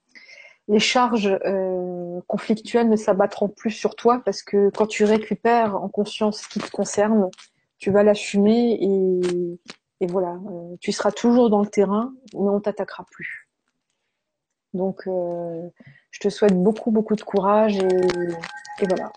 les 0.70 0.80
charges 0.80 1.38
euh, 1.46 2.20
conflictuelles 2.28 2.90
ne 2.90 2.96
s'abattront 2.96 3.48
plus 3.48 3.72
sur 3.72 3.96
toi 3.96 4.22
parce 4.26 4.44
que 4.44 4.70
quand 4.70 4.88
tu 4.88 5.06
récupères 5.06 5.76
en 5.76 5.88
conscience 5.88 6.42
ce 6.42 6.50
qui 6.50 6.60
te 6.60 6.70
concerne, 6.70 7.30
tu 7.78 7.90
vas 7.92 8.04
l'assumer 8.04 8.78
et, 8.82 9.60
et 10.02 10.08
voilà, 10.08 10.40
euh, 10.52 10.76
tu 10.80 10.92
seras 10.92 11.12
toujours 11.12 11.50
dans 11.50 11.62
le 11.62 11.68
terrain, 11.68 12.14
mais 12.34 12.50
on 12.50 12.60
t'attaquera 12.60 13.06
plus. 13.10 13.47
Donc, 14.74 15.07
euh, 15.07 15.70
je 16.11 16.20
te 16.20 16.30
souhaite 16.30 16.61
beaucoup, 16.61 16.91
beaucoup 16.91 17.15
de 17.15 17.22
courage 17.22 17.78
et, 17.78 18.86
voilà. 18.88 19.11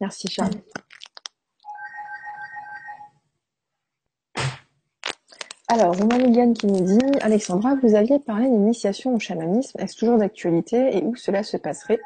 Merci 0.00 0.28
Charles. 0.28 0.52
Alors, 5.68 5.94
Liliane 5.94 6.52
qui 6.52 6.66
nous 6.66 6.80
dit 6.80 7.18
Alexandra, 7.20 7.74
vous 7.82 7.94
aviez 7.94 8.18
parlé 8.18 8.48
d'initiation 8.48 9.14
au 9.14 9.18
chamanisme. 9.18 9.80
Est-ce 9.80 9.96
toujours 9.96 10.18
d'actualité 10.18 10.96
et 10.96 11.02
où 11.02 11.16
cela 11.16 11.42
se 11.42 11.56
passerait? 11.56 12.00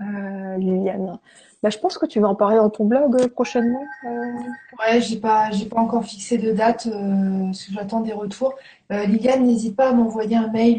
Euh, 0.00 0.56
Liliane. 0.56 1.18
Bah, 1.62 1.68
je 1.70 1.78
pense 1.78 1.98
que 1.98 2.06
tu 2.06 2.20
vas 2.20 2.28
en 2.28 2.34
parler 2.34 2.56
dans 2.56 2.70
ton 2.70 2.86
blog 2.86 3.20
euh, 3.20 3.28
prochainement. 3.28 3.84
Euh. 4.04 4.32
Ouais, 4.78 5.00
j'ai 5.00 5.18
pas, 5.18 5.50
j'ai 5.50 5.66
pas 5.66 5.80
encore 5.80 6.04
fixé 6.04 6.38
de 6.38 6.52
date, 6.52 6.88
parce 6.88 7.64
que 7.64 7.72
j'attends 7.72 8.00
des 8.00 8.12
retours. 8.12 8.54
Liliane, 8.90 9.46
n'hésite 9.46 9.76
pas 9.76 9.90
à 9.90 9.92
m'envoyer 9.92 10.36
un 10.36 10.48
mail. 10.48 10.78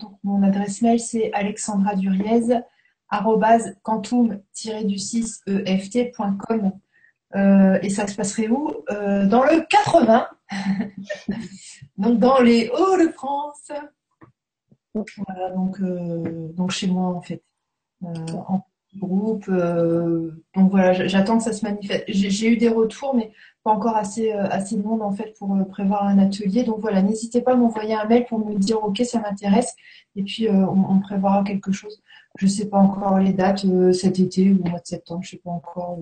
donc 0.00 0.12
mon 0.24 0.42
adresse 0.42 0.80
mail 0.80 1.00
c'est 1.00 1.30
alexandraduriez 1.34 2.62
du 4.84 4.98
6 4.98 5.42
eftcom 5.66 6.72
et 7.34 7.90
ça 7.90 8.06
se 8.06 8.14
passerait 8.14 8.48
où? 8.48 8.72
Dans 8.88 9.44
le 9.44 9.66
80. 9.68 10.28
donc 11.98 12.18
dans 12.18 12.40
les 12.40 12.70
Hauts-de-France. 12.70 13.70
Voilà, 14.94 15.50
donc, 15.50 15.80
euh, 15.80 16.48
donc 16.52 16.70
chez 16.70 16.86
moi 16.86 17.08
en 17.08 17.20
fait. 17.22 17.42
Euh, 18.04 18.08
en 18.48 18.62
groupe. 18.98 19.46
Euh, 19.48 20.32
donc 20.54 20.70
voilà, 20.70 20.92
j'attends 21.06 21.38
que 21.38 21.44
ça 21.44 21.52
se 21.52 21.64
manifeste. 21.64 22.04
J'ai 22.08 22.48
eu 22.48 22.56
des 22.56 22.68
retours, 22.68 23.14
mais 23.14 23.32
pas 23.62 23.70
encore 23.70 23.96
assez, 23.96 24.32
assez 24.32 24.76
de 24.76 24.82
monde 24.82 25.02
en 25.02 25.12
fait 25.12 25.34
pour 25.38 25.56
prévoir 25.68 26.04
un 26.04 26.18
atelier. 26.18 26.64
Donc 26.64 26.80
voilà, 26.80 27.00
n'hésitez 27.00 27.40
pas 27.40 27.52
à 27.52 27.56
m'envoyer 27.56 27.94
un 27.94 28.04
mail 28.04 28.26
pour 28.26 28.38
me 28.38 28.54
dire 28.56 28.82
ok, 28.82 29.02
ça 29.04 29.20
m'intéresse. 29.20 29.74
Et 30.16 30.22
puis 30.22 30.48
on, 30.50 31.00
prévoira 31.00 31.42
quelque 31.44 31.72
chose. 31.72 32.02
Je 32.38 32.46
sais 32.46 32.68
pas 32.68 32.78
encore 32.78 33.18
les 33.18 33.32
dates 33.32 33.64
cet 33.92 34.18
été 34.18 34.50
ou 34.50 34.60
au 34.62 34.68
mois 34.68 34.80
de 34.80 34.86
septembre, 34.86 35.22
je 35.22 35.30
sais 35.30 35.40
pas 35.42 35.50
encore. 35.50 35.98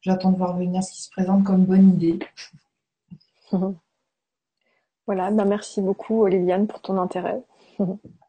J'attends 0.00 0.32
de 0.32 0.36
voir 0.38 0.56
venir 0.56 0.82
ce 0.82 0.92
qui 0.92 1.02
se 1.02 1.10
présente 1.10 1.44
comme 1.44 1.64
bonne 1.64 1.90
idée. 1.90 2.18
Voilà, 5.06 5.32
ben 5.32 5.44
merci 5.44 5.82
beaucoup 5.82 6.22
Oliviane 6.22 6.68
pour 6.68 6.80
ton 6.80 6.96
intérêt. 6.96 7.42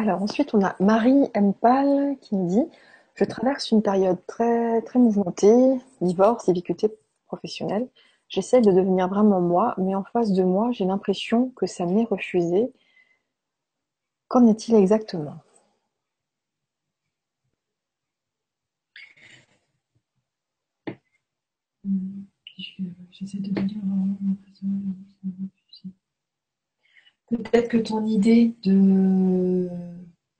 Alors 0.00 0.22
ensuite 0.22 0.54
on 0.54 0.64
a 0.64 0.74
Marie 0.80 1.28
Mpal 1.34 2.16
qui 2.22 2.34
nous 2.34 2.48
dit 2.48 2.64
Je 3.16 3.24
traverse 3.24 3.70
une 3.70 3.82
période 3.82 4.16
très 4.26 4.80
très 4.80 4.98
mouvementée, 4.98 5.78
divorce, 6.00 6.46
difficultés 6.48 6.88
professionnelles. 7.26 7.86
J'essaie 8.30 8.62
de 8.62 8.72
devenir 8.72 9.08
vraiment 9.08 9.42
moi, 9.42 9.74
mais 9.76 9.94
en 9.94 10.04
face 10.04 10.32
de 10.32 10.42
moi, 10.42 10.70
j'ai 10.72 10.86
l'impression 10.86 11.50
que 11.50 11.66
ça 11.66 11.84
m'est 11.84 12.04
refusé. 12.04 12.72
Qu'en 14.28 14.46
est-il 14.46 14.74
exactement? 14.74 15.36
Hmm 21.84 22.24
j'essaie 23.12 23.38
de 23.38 23.50
Peut-être 27.30 27.68
que 27.68 27.76
ton 27.76 28.04
idée 28.06 28.54
de 28.64 29.68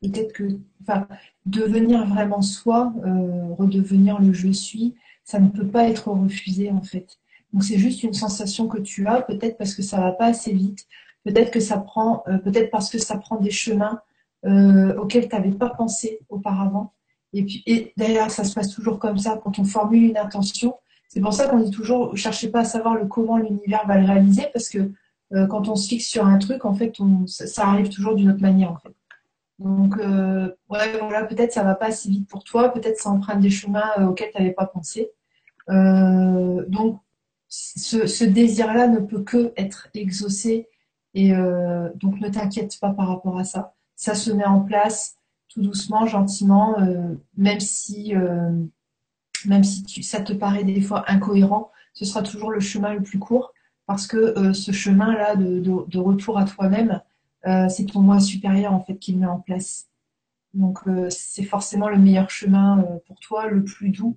peut-être 0.03 0.33
que 0.33 0.45
enfin 0.83 1.07
devenir 1.47 2.07
vraiment 2.07 2.43
soi, 2.43 2.93
euh, 3.05 3.55
redevenir 3.55 4.21
le 4.21 4.33
je 4.33 4.51
suis, 4.51 4.95
ça 5.25 5.39
ne 5.39 5.49
peut 5.49 5.67
pas 5.67 5.89
être 5.89 6.09
refusé 6.11 6.71
en 6.71 6.83
fait. 6.83 7.19
Donc 7.53 7.65
c'est 7.65 7.79
juste 7.79 8.03
une 8.03 8.15
sensation 8.15 8.69
que 8.69 8.79
tu 8.79 9.07
as, 9.07 9.23
peut-être 9.23 9.59
parce 9.59 9.75
que 9.75 9.83
ça 9.83 10.01
va 10.01 10.13
pas 10.13 10.27
assez 10.27 10.53
vite, 10.53 10.87
peut-être 11.25 11.51
que 11.51 11.61
ça 11.61 11.79
prend, 11.79 12.23
euh, 12.29 12.39
peut-être 12.39 12.71
parce 12.71 12.91
que 12.91 12.99
ça 12.99 13.19
prend 13.19 13.37
des 13.37 13.51
chemins 13.51 14.01
euh, 14.47 14.97
auxquels 14.97 15.29
tu 15.29 15.35
n'avais 15.35 15.53
pas 15.53 15.71
pensé 15.71 16.21
auparavant. 16.29 16.93
Et 17.33 17.45
puis 17.45 17.63
et 17.67 17.93
d'ailleurs 17.97 18.31
ça 18.31 18.45
se 18.45 18.55
passe 18.55 18.71
toujours 18.71 18.99
comme 18.99 19.19
ça 19.19 19.41
quand 19.43 19.59
on 19.59 19.65
formule 19.65 20.05
une 20.05 20.17
intention, 20.17 20.75
c'est 21.09 21.21
pour 21.21 21.33
ça 21.33 21.49
qu'on 21.49 21.59
dit 21.59 21.71
toujours, 21.71 22.17
cherchez 22.17 22.49
pas 22.49 22.61
à 22.61 22.65
savoir 22.65 22.95
le 22.95 23.07
comment 23.07 23.37
l'univers 23.37 23.87
va 23.87 23.99
le 23.99 24.07
réaliser, 24.07 24.47
parce 24.53 24.69
que 24.69 24.93
euh, 25.33 25.47
quand 25.47 25.69
on 25.69 25.77
se 25.77 25.89
fixe 25.89 26.07
sur 26.07 26.27
un 26.27 26.39
truc, 26.39 26.65
en 26.65 26.75
fait, 26.75 26.93
ça, 27.27 27.69
arrive 27.69 27.89
toujours 27.89 28.15
d'une 28.15 28.31
autre 28.31 28.43
manière, 28.43 28.73
en 28.73 28.79
fait. 28.79 28.95
Donc, 29.59 29.99
euh, 29.99 30.51
ouais, 30.71 30.99
voilà, 30.99 31.25
peut-être 31.25 31.53
ça 31.53 31.63
va 31.63 31.75
pas 31.75 31.87
assez 31.87 32.09
vite 32.09 32.29
pour 32.29 32.45
toi, 32.45 32.71
peut-être 32.71 32.99
ça 32.99 33.11
emprunte 33.11 33.41
des 33.41 33.51
chemins 33.51 33.91
euh, 33.99 34.07
auxquels 34.07 34.31
tu 34.33 34.39
n'avais 34.39 34.53
pas 34.53 34.67
pensé. 34.67 35.11
donc, 35.69 37.01
ce, 37.49 38.25
désir-là 38.25 38.87
ne 38.89 39.01
peut 39.01 39.23
que 39.23 39.53
être 39.57 39.89
exaucé, 39.95 40.69
et 41.15 41.33
donc 41.33 42.21
ne 42.21 42.29
t'inquiète 42.29 42.79
pas 42.81 42.91
par 42.91 43.09
rapport 43.09 43.39
à 43.39 43.45
ça. 43.45 43.75
Ça 43.97 44.15
se 44.15 44.31
met 44.31 44.45
en 44.45 44.61
place 44.61 45.17
tout 45.49 45.61
doucement, 45.61 46.07
gentiment, 46.07 46.77
même 47.37 47.59
si 47.59 48.15
même 49.47 49.65
si 49.65 50.03
ça 50.03 50.21
te 50.21 50.33
paraît 50.33 50.65
des 50.65 50.81
fois 50.81 51.05
incohérent, 51.09 51.71
ce 51.93 52.05
sera 52.05 52.23
toujours 52.23 52.51
le 52.51 52.61
chemin 52.61 52.95
le 52.95 53.03
plus 53.03 53.19
court 53.19 53.53
parce 53.91 54.07
que 54.07 54.17
euh, 54.17 54.53
ce 54.53 54.71
chemin-là 54.71 55.35
de, 55.35 55.99
retour 55.99 56.39
à 56.39 56.45
toi-même, 56.45 57.03
euh, 57.49 57.69
c'est 57.69 57.87
ton 57.87 57.99
moi 57.99 58.21
supérieur 58.21 58.73
en 58.73 58.85
fait 58.85 58.97
qui 58.97 59.11
le 59.11 59.19
met 59.19 59.27
en 59.27 59.41
place. 59.41 59.89
Donc 60.55 60.87
euh, 60.87 61.11
c'est 61.11 61.43
forcément 61.43 61.89
le 61.89 61.99
meilleur 61.99 62.31
chemin 62.31 62.87
pour 63.09 63.19
toi, 63.19 63.49
le 63.49 63.65
plus 63.65 63.89
doux, 63.89 64.17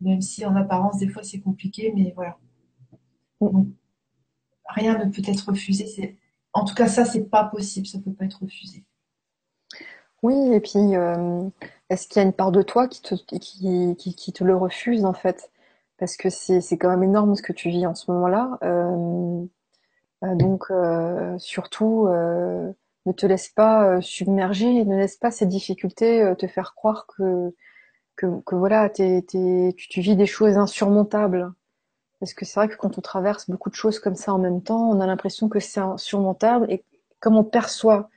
même 0.00 0.22
si 0.22 0.46
en 0.46 0.56
apparence 0.56 0.96
des 0.96 1.08
fois 1.10 1.22
c'est 1.22 1.40
compliqué, 1.40 1.92
mais 1.94 2.14
voilà. 2.16 2.38
rien 4.64 5.04
ne 5.04 5.10
peut 5.10 5.22
être 5.26 5.50
refusé. 5.50 6.16
En 6.54 6.64
tout 6.64 6.74
cas 6.74 6.88
ça 6.88 7.04
c'est 7.04 7.24
pas 7.24 7.44
possible, 7.44 7.86
ça 7.86 7.98
peut 7.98 8.14
pas 8.14 8.24
être 8.24 8.40
refusé. 8.40 8.86
Oui, 10.22 10.34
et 10.54 10.60
puis 10.60 10.94
est-ce 11.90 12.08
qu'il 12.08 12.22
y 12.22 12.24
a 12.24 12.26
une 12.26 12.32
part 12.32 12.52
de 12.52 12.62
toi 12.62 12.88
qui 12.88 13.02
te, 13.02 13.14
qui, 13.14 13.96
qui, 13.96 14.32
te 14.32 14.44
le 14.44 14.56
refuse 14.56 15.04
en 15.04 15.12
fait? 15.12 15.50
Parce 16.00 16.16
que 16.16 16.30
c'est, 16.30 16.62
quand 16.78 16.88
même 16.88 17.02
énorme 17.02 17.36
ce 17.36 17.42
que 17.42 17.52
tu 17.52 17.68
vis 17.68 17.86
en 17.86 17.94
ce 17.94 18.10
moment-là. 18.10 18.58
Euh, 18.64 19.44
euh, 20.24 20.34
donc 20.34 20.64
euh, 20.70 21.38
surtout, 21.38 22.08
ne 22.08 23.12
te 23.12 23.26
laisse 23.26 23.50
pas 23.50 24.00
submerger 24.00 24.84
ne 24.84 24.96
laisse 24.96 25.16
pas 25.16 25.30
ces 25.30 25.46
difficultés 25.46 26.34
te 26.38 26.46
faire 26.46 26.74
croire 26.74 27.06
que, 27.06 27.52
voilà, 28.50 28.88
tu, 28.88 30.00
vis 30.00 30.16
des 30.16 30.26
choses 30.26 30.56
insurmontables. 30.56 31.52
Parce 32.18 32.32
que 32.32 32.46
c'est 32.46 32.58
vrai 32.58 32.68
que 32.68 32.76
quand 32.76 32.96
on 32.96 33.02
traverse 33.02 33.48
beaucoup 33.50 33.70
de 33.70 33.74
choses 33.74 33.98
comme 33.98 34.16
ça 34.16 34.32
en 34.32 34.38
même 34.38 34.62
temps, 34.62 34.90
on 34.90 35.00
a 35.00 35.06
l'impression 35.06 35.50
que 35.50 35.60
c'est 35.60 35.80
insurmontable 35.80 36.66
et 36.70 36.82
comme 37.18 37.36
on 37.36 37.44
perçoit 37.44 38.08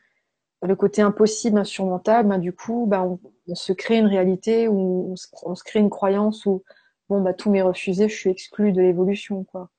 le 0.62 0.76
côté 0.78 1.02
impossible, 1.02 1.58
insurmontable, 1.58 2.30
ben, 2.30 2.38
du 2.38 2.54
coup, 2.54 2.86
ben, 2.88 3.20
on, 3.48 3.56
se 3.56 3.74
crée 3.74 3.98
une 3.98 4.08
réalité 4.08 4.70
où 4.70 5.14
on 5.44 5.56
se, 5.56 5.64
crée 5.64 5.80
une 5.80 5.90
croyance 5.90 6.46
où 6.46 6.64
bon 7.14 7.22
bah 7.22 7.34
tout 7.34 7.52
m'est 7.52 7.62
refusé, 7.62 8.10
je 8.10 8.16
suis 8.16 8.32
exclu 8.32 8.72
de 8.72 8.82
l'évolution 8.82 9.44
quoi. 9.44 9.70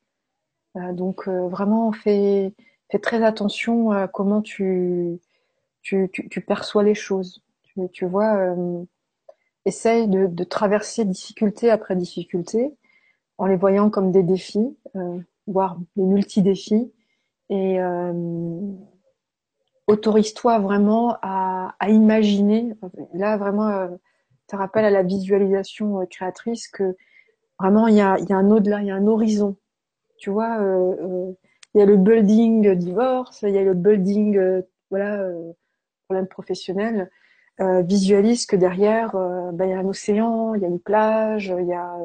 Euh, 0.77 0.93
donc 0.93 1.27
euh, 1.27 1.49
vraiment 1.49 1.91
fais, 1.91 2.53
fais 2.91 3.01
très 3.01 3.25
attention 3.25 3.91
à 3.91 4.07
comment 4.07 4.41
tu 4.41 5.19
tu, 5.83 6.09
tu, 6.11 6.41
perçois 6.41 6.83
les 6.85 6.95
choses. 6.95 7.43
Tu, 7.65 7.89
tu 7.93 8.07
vois, 8.07 8.37
euh, 8.37 8.85
essaye 9.67 10.09
de, 10.09 10.45
traverser 10.45 11.05
difficulté 11.05 11.71
après 11.71 11.97
difficulté 11.97 12.73
en 13.37 13.47
les 13.47 13.57
voyant 13.57 13.91
comme 13.91 14.11
des 14.11 14.23
défis, 14.23 14.79
voire 15.47 15.77
des 15.97 16.05
multi-défis 16.05 16.91
et 17.51 17.79
autorise-toi 19.87 20.59
vraiment 20.59 21.19
à, 21.21 21.75
imaginer. 21.89 22.73
Là, 23.13 23.37
vraiment, 23.37 23.69
euh, 23.69 23.89
te 24.47 24.57
rappelle 24.57 24.85
à 24.85 24.91
la 24.91 25.03
visualisation 25.03 26.07
créatrice 26.07 26.69
que 26.69 26.97
vraiment 27.59 27.89
il 27.89 27.97
y 27.97 28.01
a, 28.01 28.19
y 28.19 28.33
a 28.33 28.37
un 28.37 28.51
au-delà, 28.51 28.81
il 28.83 28.87
y 28.89 28.91
a 28.91 28.95
un 28.97 29.07
horizon. 29.07 29.57
Tu 30.19 30.31
vois, 30.31 30.61
euh, 30.61 30.97
euh 31.01 31.33
il 31.75 31.81
y 31.81 31.83
a 31.83 31.87
le 31.87 31.97
building 31.97 32.75
divorce, 32.75 33.43
il 33.43 33.51
y 33.51 33.59
a 33.59 33.65
le 33.65 33.75
building 33.75 34.63
voilà 34.91 35.29
problème 36.07 36.29
professionnel. 36.29 37.11
visualise 37.59 38.47
que 38.47 38.55
derrière, 38.57 39.13
ben, 39.53 39.65
il 39.67 39.71
y 39.71 39.73
a 39.73 39.79
un 39.81 39.89
océan, 39.89 40.55
il 40.55 40.63
y 40.63 40.65
a 40.65 40.69
une 40.69 40.79
plage, 40.81 41.53
il 41.59 41.67
y 41.67 41.73
a 41.75 41.99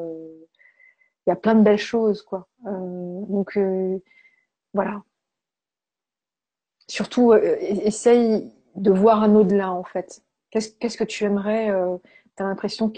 il 1.28 1.30
y 1.30 1.32
a 1.32 1.36
plein 1.36 1.54
de 1.56 1.62
belles 1.62 1.78
choses 1.78 2.24
quoi. 2.24 2.48
donc 2.66 3.60
voilà, 4.74 5.04
surtout, 6.90 7.34
essaye 7.34 8.52
de 8.76 8.92
voir 8.92 9.24
un 9.24 9.36
au-delà, 9.36 9.72
en 9.72 9.84
fait. 9.84 10.24
Qu'est-ce 10.52 10.98
que 10.98 11.04
tu 11.04 11.24
aimerais, 11.24 11.72
t'as 12.36 12.44
l'impression 12.46 12.92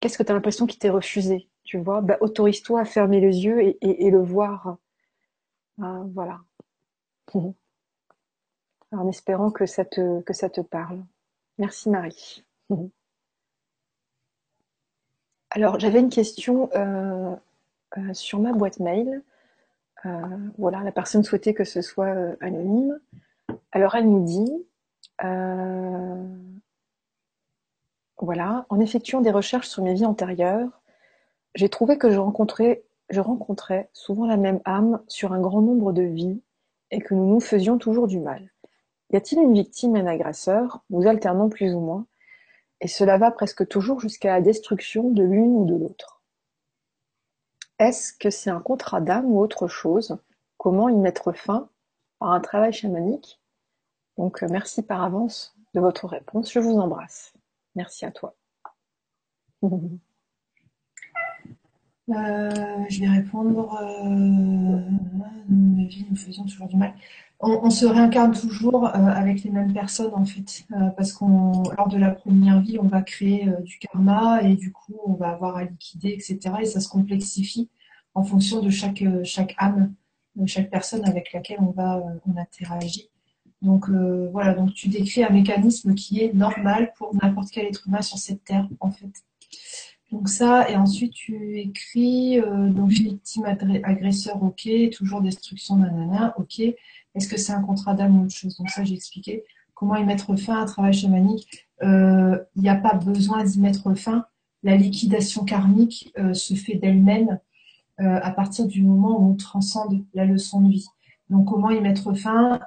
qu'est-ce 0.00 0.16
que 0.16 0.22
tu 0.22 0.32
as 0.32 0.34
l'impression 0.34 0.66
qu'il 0.66 0.78
t'est 0.78 0.90
refusé, 0.90 1.49
tu 1.70 1.78
vois 1.78 2.00
bah, 2.00 2.18
Autorise-toi 2.20 2.80
à 2.80 2.84
fermer 2.84 3.20
les 3.20 3.44
yeux 3.44 3.76
et, 3.80 4.10
le 4.10 4.20
voir. 4.20 4.76
voilà. 5.78 6.40
en 8.92 9.08
espérant 9.08 9.52
que 9.52 9.66
ça 9.66 9.84
te, 9.84 10.20
que 10.22 10.32
ça 10.32 10.50
te 10.50 10.60
parle. 10.60 11.04
Merci 11.58 11.88
Marie. 11.88 12.44
Alors, 15.50 15.78
j'avais 15.78 16.00
une 16.00 16.10
question 16.10 16.70
euh, 16.74 17.36
euh, 17.98 18.14
sur 18.14 18.40
ma 18.40 18.52
boîte 18.52 18.80
mail. 18.80 19.22
Euh, 20.06 20.10
voilà, 20.58 20.80
la 20.80 20.90
personne 20.90 21.22
souhaitait 21.22 21.54
que 21.54 21.62
ce 21.62 21.82
soit 21.82 22.34
anonyme. 22.40 22.98
Alors, 23.70 23.94
elle 23.94 24.10
nous 24.10 24.24
dit, 24.24 24.66
voilà, 28.18 28.66
en 28.70 28.80
effectuant 28.80 29.20
des 29.20 29.30
recherches 29.30 29.68
sur 29.68 29.84
mes 29.84 29.94
vies 29.94 30.04
antérieures, 30.06 30.79
j'ai 31.54 31.68
trouvé 31.68 31.98
que 31.98 32.10
je 32.10 32.18
rencontrais, 32.18 33.90
souvent 33.92 34.26
la 34.26 34.36
même 34.36 34.60
âme 34.64 35.02
sur 35.08 35.32
un 35.32 35.40
grand 35.40 35.60
nombre 35.60 35.92
de 35.92 36.02
vies 36.02 36.42
et 36.90 37.00
que 37.00 37.14
nous 37.14 37.26
nous 37.26 37.40
faisions 37.40 37.78
toujours 37.78 38.06
du 38.06 38.20
mal. 38.20 38.50
Y 39.10 39.16
a-t-il 39.16 39.40
une 39.40 39.54
victime 39.54 39.96
et 39.96 40.00
un 40.00 40.06
agresseur, 40.06 40.84
nous 40.90 41.06
alternons 41.06 41.48
plus 41.48 41.74
ou 41.74 41.80
moins, 41.80 42.06
et 42.80 42.88
cela 42.88 43.18
va 43.18 43.30
presque 43.30 43.66
toujours 43.66 44.00
jusqu'à 44.00 44.32
la 44.32 44.40
destruction 44.40 45.10
de 45.10 45.22
l'une 45.22 45.56
ou 45.56 45.64
de 45.64 45.74
l'autre? 45.74 46.22
Est-ce 47.78 48.12
que 48.12 48.30
c'est 48.30 48.50
un 48.50 48.60
contrat 48.60 49.00
d'âme 49.00 49.32
ou 49.32 49.40
autre 49.40 49.66
chose? 49.66 50.18
Comment 50.58 50.88
y 50.88 50.96
mettre 50.96 51.32
fin 51.32 51.68
par 52.18 52.30
un 52.32 52.40
travail 52.40 52.72
chamanique? 52.72 53.40
Donc 54.16 54.42
euh, 54.42 54.48
merci 54.50 54.82
par 54.82 55.02
avance 55.02 55.56
de 55.74 55.80
votre 55.80 56.06
réponse. 56.06 56.52
Je 56.52 56.60
vous 56.60 56.78
embrasse. 56.78 57.32
Merci 57.74 58.04
à 58.04 58.10
toi. 58.10 58.34
Euh, 62.10 62.84
je 62.88 63.00
vais 63.00 63.08
répondre. 63.08 63.78
Euh, 63.80 64.80
nous 65.48 66.16
faisions 66.16 66.44
toujours 66.44 66.68
du 66.68 66.76
mal 66.76 66.94
on, 67.42 67.70
se 67.70 67.86
réincarne 67.86 68.38
toujours 68.38 68.84
euh, 68.84 68.90
avec 68.92 69.44
les 69.44 69.50
mêmes 69.50 69.72
personnes 69.72 70.12
en 70.12 70.26
fait, 70.26 70.66
parce 70.94 71.14
qu'on 71.14 71.62
lors 71.78 71.88
de 71.88 71.96
la 71.96 72.10
première 72.10 72.60
vie, 72.60 72.78
on 72.78 72.86
va 72.86 73.00
créer 73.00 73.48
du 73.64 73.78
karma 73.78 74.42
et 74.42 74.56
du 74.56 74.72
coup, 74.72 74.94
on 75.06 75.14
va 75.14 75.30
avoir 75.30 75.56
à 75.56 75.64
liquider, 75.64 76.10
etc. 76.10 76.38
Et 76.60 76.66
ça 76.66 76.80
se 76.80 76.88
complexifie 76.90 77.70
en 78.12 78.24
fonction 78.24 78.60
de 78.60 78.68
chaque 78.68 79.02
chaque 79.24 79.54
âme, 79.56 79.94
de 80.36 80.46
chaque 80.46 80.70
personne 80.70 81.06
avec 81.08 81.32
laquelle 81.32 81.60
on 81.60 81.70
va 81.70 82.02
on 82.26 82.36
interagit. 82.36 83.08
Donc 83.62 83.88
voilà, 83.88 84.52
donc 84.52 84.74
tu 84.74 84.88
décris 84.88 85.24
un 85.24 85.30
mécanisme 85.30 85.94
qui 85.94 86.22
est 86.22 86.34
normal 86.34 86.92
pour 86.98 87.14
n'importe 87.14 87.50
quel 87.52 87.64
être 87.66 87.86
humain 87.88 88.02
sur 88.02 88.18
cette 88.18 88.44
terre 88.44 88.68
en 88.80 88.90
fait. 88.90 89.12
Donc 90.12 90.28
ça, 90.28 90.68
et 90.68 90.76
ensuite 90.76 91.12
tu 91.12 91.58
écris 91.58 92.40
donc 92.40 92.88
victime 92.88 93.44
agresseur, 93.44 94.42
ok, 94.42 94.68
toujours 94.92 95.20
destruction, 95.20 95.76
nanana, 95.76 96.34
ok. 96.36 96.60
Est-ce 97.14 97.28
que 97.28 97.36
c'est 97.36 97.52
un 97.52 97.62
contrat 97.62 97.94
d'âme 97.94 98.20
ou 98.20 98.24
autre 98.24 98.34
chose? 98.34 98.56
Donc 98.56 98.70
ça, 98.70 98.84
j'ai 98.84 98.94
expliqué. 98.94 99.44
Comment 99.74 99.96
y 99.96 100.04
mettre 100.04 100.36
fin 100.36 100.58
à 100.58 100.62
un 100.62 100.66
travail 100.66 100.92
chamanique? 100.92 101.68
Euh, 101.82 102.38
Il 102.56 102.62
n'y 102.62 102.68
a 102.68 102.76
pas 102.76 102.94
besoin 102.94 103.44
d'y 103.44 103.60
mettre 103.60 103.94
fin. 103.94 104.26
La 104.62 104.76
liquidation 104.76 105.44
karmique 105.44 106.12
euh, 106.18 106.34
se 106.34 106.54
fait 106.54 106.74
d'elle-même 106.74 107.38
euh, 108.00 108.20
à 108.22 108.30
partir 108.30 108.66
du 108.66 108.82
moment 108.82 109.18
où 109.18 109.30
on 109.30 109.34
transcende 109.34 110.04
la 110.14 110.24
leçon 110.24 110.60
de 110.60 110.70
vie. 110.70 110.86
Donc 111.30 111.48
comment 111.48 111.70
y 111.70 111.80
mettre 111.80 112.12
fin 112.14 112.60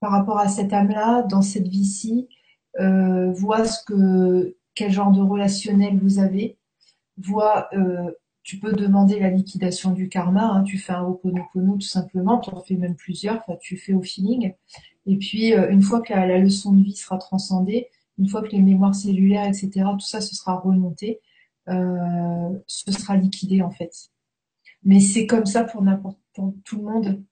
par 0.00 0.12
rapport 0.12 0.38
à 0.38 0.48
cette 0.48 0.72
âme-là, 0.72 1.22
dans 1.22 1.42
cette 1.42 1.68
vie-ci? 1.68 2.28
Vois 2.78 3.66
ce 3.66 3.84
que, 3.84 4.56
quel 4.74 4.90
genre 4.90 5.10
de 5.10 5.20
relationnel 5.20 5.98
vous 5.98 6.18
avez. 6.18 6.56
Vois 7.20 7.68
tu 8.42 8.58
peux 8.58 8.72
demander 8.72 9.20
la 9.20 9.30
liquidation 9.30 9.92
du 9.92 10.08
karma, 10.08 10.44
hein. 10.44 10.62
tu 10.64 10.78
fais 10.78 10.92
un 10.92 11.04
Ho'oponopono 11.04 11.74
tout 11.74 11.80
simplement, 11.82 12.38
tu 12.38 12.50
en 12.50 12.60
fais 12.60 12.74
même 12.74 12.96
plusieurs, 12.96 13.44
tu 13.60 13.76
fais 13.76 13.92
au 13.92 14.02
feeling. 14.02 14.54
Et 15.06 15.16
puis, 15.16 15.54
euh, 15.54 15.70
une 15.70 15.82
fois 15.82 16.00
que 16.00 16.12
la, 16.12 16.38
leçon 16.38 16.72
de 16.72 16.82
vie 16.82 16.96
sera 16.96 17.18
transcendée, 17.18 17.88
une 18.18 18.28
fois 18.28 18.42
que 18.42 18.48
les 18.48 18.62
mémoires 18.62 18.94
cellulaires, 18.94 19.46
etc., 19.46 19.70
tout 19.92 20.06
ça, 20.06 20.20
ce 20.20 20.34
sera 20.34 20.58
remonté, 20.58 21.20
euh, 21.68 22.58
ce 22.66 22.92
sera 22.92 23.16
liquidé 23.16 23.62
en 23.62 23.70
fait. 23.70 24.10
Mais 24.82 25.00
c'est 25.00 25.26
comme 25.26 25.46
ça 25.46 25.64
pour 25.64 25.82
n'importe 25.82 26.18
tout 26.64 26.76
le 26.76 26.82
monde. 26.82 27.22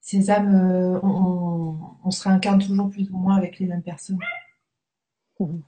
Ces 0.00 0.30
âmes, 0.30 0.54
euh, 0.54 1.00
on, 1.02 2.10
se 2.10 2.26
réincarne 2.26 2.60
toujours 2.60 2.88
plus 2.88 3.10
ou 3.10 3.18
moins 3.18 3.36
avec 3.36 3.58
les 3.58 3.66
mêmes 3.66 3.82
personnes. 3.82 4.18
Mmh. 5.38 5.58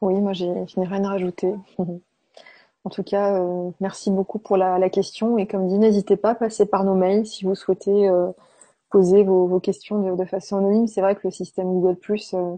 Oui, 0.00 0.14
moi 0.20 0.32
j'ai 0.32 0.48
n'ai 0.48 0.86
rien 0.86 1.04
à 1.04 1.10
rajouter. 1.10 1.54
En 2.84 2.88
tout 2.88 3.02
cas, 3.02 3.38
euh, 3.38 3.70
merci 3.80 4.10
beaucoup 4.10 4.38
pour 4.38 4.56
la, 4.56 4.88
question 4.88 5.36
et 5.36 5.46
comme 5.46 5.68
dit, 5.68 5.78
n'hésitez 5.78 6.16
pas 6.16 6.30
à 6.30 6.34
passer 6.34 6.64
par 6.64 6.82
nos 6.82 6.94
mails 6.94 7.26
si 7.26 7.44
vous 7.44 7.54
souhaitez 7.54 8.08
euh, 8.08 8.30
poser 8.88 9.22
vos, 9.22 9.60
questions 9.60 10.16
de, 10.16 10.24
façon 10.24 10.56
anonyme. 10.56 10.86
C'est 10.86 11.02
vrai 11.02 11.14
que 11.14 11.20
le 11.24 11.30
système 11.30 11.66
Google 11.66 11.96
Plus 11.96 12.32
euh, 12.32 12.56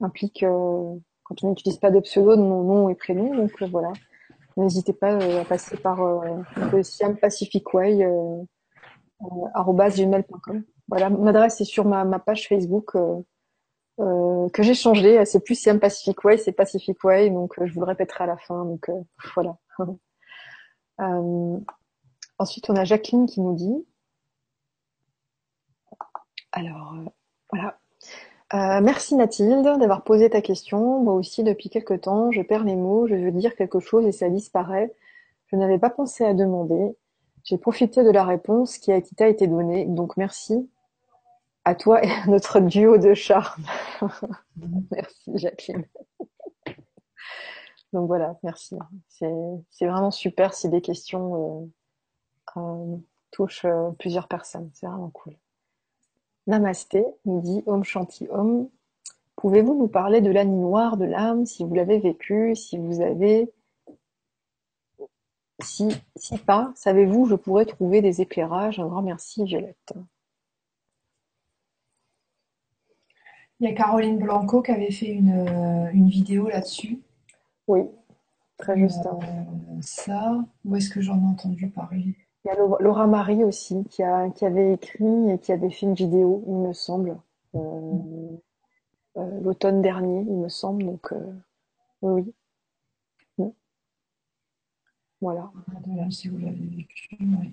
implique 0.00 0.44
quand 1.22 1.44
on 1.44 1.50
n'utilise 1.50 1.78
pas 1.78 1.92
de 1.92 2.00
pseudo, 2.00 2.34
nom, 2.34 2.64
nom 2.64 2.88
et 2.88 2.96
prénom. 2.96 3.32
Donc 3.36 3.62
voilà, 3.70 3.92
n'hésitez 4.56 4.92
pas 4.92 5.14
à 5.14 5.44
passer 5.44 5.76
par 5.76 6.02
le 6.72 6.82
Siam 6.82 7.16
Pacific 7.16 7.72
Way 7.72 8.04
gmail.com. 9.20 10.64
Voilà, 10.88 11.08
mon 11.10 11.26
adresse 11.26 11.60
est 11.60 11.64
sur 11.64 11.84
ma, 11.84 12.04
ma 12.04 12.18
page 12.18 12.48
Facebook. 12.48 12.96
Euh, 12.96 13.20
que 14.52 14.62
j'ai 14.62 14.74
changé. 14.74 15.24
C'est 15.24 15.44
plus 15.44 15.54
Siam 15.54 15.78
Pacific 15.78 16.22
Way, 16.24 16.38
c'est 16.38 16.52
Pacific 16.52 17.02
Way, 17.04 17.30
donc 17.30 17.58
euh, 17.58 17.66
je 17.66 17.74
vous 17.74 17.80
le 17.80 17.86
répéterai 17.86 18.24
à 18.24 18.26
la 18.26 18.36
fin. 18.36 18.64
Donc 18.64 18.88
euh, 18.88 19.02
voilà. 19.34 19.56
ensuite, 22.38 22.68
on 22.70 22.76
a 22.76 22.84
Jacqueline 22.84 23.26
qui 23.26 23.40
nous 23.40 23.54
dit. 23.54 23.86
Alors 26.52 26.94
voilà. 27.52 27.78
merci 28.80 29.14
Mathilde 29.14 29.62
d'avoir 29.78 30.02
posé 30.02 30.30
ta 30.30 30.40
question. 30.40 31.00
Moi 31.00 31.14
aussi, 31.14 31.44
depuis 31.44 31.70
quelque 31.70 31.94
temps, 31.94 32.30
je 32.30 32.42
perds 32.42 32.64
les 32.64 32.76
mots, 32.76 33.06
je 33.06 33.14
veux 33.14 33.30
dire 33.30 33.54
quelque 33.54 33.80
chose 33.80 34.06
et 34.06 34.12
ça 34.12 34.28
disparaît. 34.28 34.92
Je 35.46 35.56
n'avais 35.56 35.78
pas 35.78 35.90
pensé 35.90 36.24
à 36.24 36.34
demander. 36.34 36.96
J'ai 37.44 37.58
profité 37.58 38.04
de 38.04 38.10
la 38.10 38.24
réponse 38.24 38.78
qui 38.78 38.92
a, 38.92 38.96
été 38.96 39.46
donnée, 39.46 39.86
donc 39.86 40.16
merci 40.16 40.68
à 41.64 41.74
toi 41.74 42.02
et 42.04 42.10
à 42.10 42.26
notre 42.26 42.60
duo 42.60 42.98
de 42.98 43.14
charme. 43.14 43.64
merci 44.90 45.30
Jacqueline. 45.34 45.84
Donc 47.92 48.06
voilà, 48.06 48.38
merci. 48.42 48.76
C'est 49.08 49.86
vraiment 49.86 50.10
super 50.10 50.54
si 50.54 50.68
des 50.68 50.80
questions 50.80 51.70
euh, 52.56 52.96
touchent 53.30 53.64
euh, 53.64 53.90
plusieurs 53.98 54.28
personnes. 54.28 54.70
C'est 54.74 54.86
vraiment 54.86 55.10
cool. 55.10 55.36
Namasté 56.46 57.04
nous 57.24 57.40
dit 57.40 57.62
Om 57.66 57.84
Shanti 57.84 58.28
Om. 58.30 58.68
Pouvez-vous 59.36 59.74
nous 59.74 59.88
parler 59.88 60.20
de 60.20 60.30
l'année 60.30 60.56
noire 60.56 60.96
de 60.96 61.04
l'âme, 61.04 61.46
si 61.46 61.64
vous 61.64 61.74
l'avez 61.74 61.98
vécu, 61.98 62.54
si 62.54 62.78
vous 62.78 63.00
avez... 63.00 63.50
Si 65.62 65.88
pas, 66.46 66.72
savez-vous, 66.74 67.26
je 67.26 67.34
pourrais 67.34 67.66
trouver 67.66 68.00
des 68.00 68.22
éclairages? 68.22 68.80
Un 68.80 68.86
grand 68.86 69.02
merci, 69.02 69.44
Violette. 69.44 69.92
Il 73.60 73.68
y 73.68 73.72
a 73.72 73.74
Caroline 73.74 74.18
Blanco 74.18 74.62
qui 74.62 74.70
avait 74.70 74.90
fait 74.90 75.10
une, 75.12 75.32
euh, 75.32 75.90
vidéo 75.92 76.48
là-dessus. 76.48 76.98
Oui, 77.68 77.82
très 78.56 78.78
juste. 78.78 79.04
Euh, 79.06 79.20
ça, 79.82 80.42
où 80.64 80.76
est-ce 80.76 80.88
que 80.88 81.02
j'en 81.02 81.20
ai 81.20 81.26
entendu 81.26 81.68
parler? 81.68 82.16
Il 82.44 82.48
y 82.48 82.50
a 82.50 82.54
Laura 82.80 83.06
Marie 83.06 83.44
aussi 83.44 83.84
qui, 83.90 84.02
a, 84.02 84.30
qui 84.30 84.46
avait 84.46 84.72
écrit 84.72 85.30
et 85.30 85.38
qui 85.38 85.52
avait 85.52 85.70
fait 85.70 85.84
une 85.84 85.94
vidéo, 85.94 86.42
il 86.46 86.54
me 86.54 86.72
semble, 86.72 87.18
euh, 87.54 88.30
l'automne 89.42 89.82
dernier, 89.82 90.20
il 90.20 90.36
me 90.36 90.48
semble. 90.48 90.86
Donc, 90.86 91.12
oui. 92.00 92.32
Voilà. 95.20 95.52
Si 96.08 96.28
vous 96.28 96.38
l'avez 96.38 96.66
vécu, 96.66 97.18
oui 97.20 97.52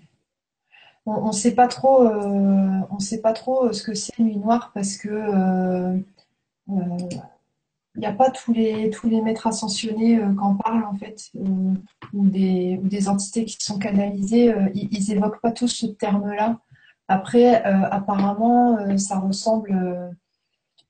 on 1.07 1.27
ne 1.27 1.31
sait 1.31 1.55
pas 1.55 1.67
trop, 1.67 2.05
euh, 2.05 2.81
euh, 2.91 3.73
ce 3.73 3.83
que 3.83 3.93
c'est 3.93 4.19
nuit 4.19 4.37
noire 4.37 4.71
parce 4.73 4.97
que 4.97 5.07
il 6.69 6.73
euh, 6.73 7.07
n'y 7.95 8.05
a 8.05 8.11
pas 8.11 8.29
tous 8.29 8.51
les 8.51 9.21
maîtres 9.23 9.47
ascensionnés 9.47 10.17
qui 10.17 10.39
en 10.39 10.55
parlent 10.55 10.83
en 10.83 10.95
fait 10.95 11.31
ou 11.33 11.75
des 12.13 13.09
entités 13.09 13.45
qui 13.45 13.57
sont 13.63 13.79
canalisées, 13.79 14.53
ils, 14.73 14.89
ils, 14.91 15.11
évoquent 15.11 15.41
pas 15.41 15.51
tous 15.51 15.69
ce 15.69 15.85
terme-là. 15.85 16.59
Après, 17.07 17.63
apparemment, 17.63 18.97
ça 18.97 19.17
ressemble 19.17 20.11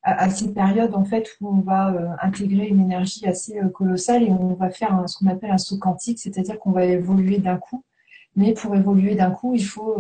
à, 0.01 0.29
ces 0.31 0.51
périodes 0.51 0.95
en 0.95 1.05
fait 1.05 1.29
où 1.39 1.49
on 1.49 1.61
va 1.61 1.93
intégrer 2.23 2.67
une 2.67 2.81
énergie 2.81 3.27
assez 3.27 3.59
colossale 3.73 4.23
et 4.23 4.31
on 4.31 4.55
va 4.55 4.71
faire 4.71 5.07
ce 5.07 5.17
qu'on 5.17 5.27
appelle 5.27 5.51
un 5.51 5.59
saut 5.59 5.77
quantique, 5.77 6.19
c'est-à-dire 6.19 6.57
qu'on 6.59 6.71
va 6.71 6.85
évoluer 6.85 7.37
d'un 7.37 7.57
coup 7.57 7.83
mais 8.37 8.53
pour 8.53 8.73
évoluer 8.75 9.15
d'un 9.15 9.31
coup, 9.31 9.53
il 9.53 9.65
faut 9.65 9.97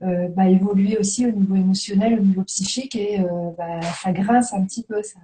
bah, 0.00 0.48
évoluer 0.48 0.96
aussi 0.98 1.26
au 1.26 1.32
niveau 1.32 1.56
émotionnel, 1.56 2.20
au 2.20 2.22
niveau 2.22 2.44
psychique, 2.44 2.94
et 2.94 3.18
bah, 3.58 3.82
ça 3.82 4.12
grince 4.12 4.52
un 4.52 4.64
petit 4.64 4.84
peu, 4.84 5.02
ça, 5.02 5.18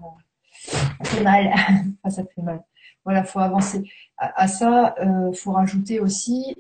fait 1.05 1.23
mal. 1.23 1.53
enfin, 2.03 2.11
ça 2.11 2.25
fait 2.25 2.43
mal. 2.43 2.65
Voilà, 3.05 3.23
faut 3.23 3.39
avancer. 3.39 3.89
À, 4.17 4.49
ça, 4.49 4.97
il 5.01 5.37
faut 5.37 5.53
rajouter 5.53 6.01
aussi 6.01 6.57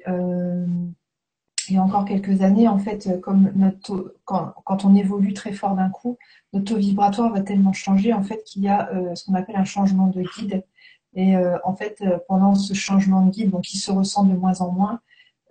il 1.68 1.77
y 1.77 1.79
a 1.79 1.83
encore 1.83 2.05
quelques 2.05 2.43
années, 2.43 2.68
en 2.68 2.79
fait, 2.79 3.20
comme 3.20 3.53
notre 3.55 4.16
quand, 4.25 4.53
quand, 4.64 4.85
on 4.85 4.95
évolue 4.95 5.33
très 5.33 5.53
fort 5.53 5.75
d'un 5.75 5.91
coup, 5.91 6.18
notre 6.53 6.66
taux 6.66 6.77
vibratoire 6.77 7.33
va 7.33 7.41
tellement 7.41 7.73
changer 7.73 8.12
en 8.12 8.23
fait 8.23 8.43
qu'il 8.45 8.62
y 8.62 8.68
a 8.68 8.91
euh, 8.93 9.14
ce 9.14 9.25
qu'on 9.25 9.35
appelle 9.35 9.57
un 9.57 9.64
changement 9.64 10.09
de 10.09 10.23
guide. 10.23 10.64
Et 11.14 11.37
euh, 11.37 11.59
en 11.64 11.75
fait, 11.75 11.99
euh, 12.03 12.18
pendant 12.29 12.55
ce 12.55 12.75
changement 12.75 13.25
de 13.25 13.31
guide, 13.31 13.51
donc 13.51 13.62
qui 13.62 13.79
se 13.79 13.91
ressent 13.91 14.25
de 14.25 14.35
moins 14.35 14.61
en 14.61 14.73
moins, 14.73 15.01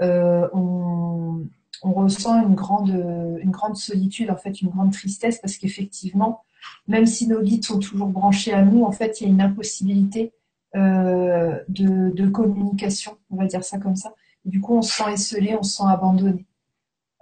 on, 0.01 1.45
on, 1.83 1.93
ressent 1.93 2.41
une 2.47 2.55
grande, 2.55 3.75
solitude, 3.75 4.31
en 4.31 4.37
fait, 4.37 4.61
une 4.61 4.69
grande 4.69 4.93
tristesse, 4.93 5.39
parce 5.39 5.57
qu'effectivement, 5.57 6.43
même 6.87 7.05
si 7.05 7.27
nos 7.27 7.41
guides 7.41 7.65
sont 7.65 7.79
toujours 7.79 8.07
branchés 8.07 8.53
à 8.53 8.63
nous, 8.63 8.83
en 8.83 8.91
fait, 8.91 9.21
il 9.21 9.27
y 9.27 9.29
a 9.29 9.33
une 9.33 9.41
impossibilité 9.41 10.33
de, 10.73 11.65
de 11.67 12.29
communication, 12.29 13.17
on 13.29 13.35
va 13.35 13.45
dire 13.45 13.63
ça 13.63 13.77
comme 13.77 13.95
ça. 13.95 14.13
Du 14.45 14.59
coup, 14.59 14.75
on 14.75 14.81
se 14.81 14.91
sent 14.91 15.11
esselé, 15.13 15.55
on 15.55 15.63
se 15.63 15.77
sent 15.77 15.83
abandonné. 15.87 16.45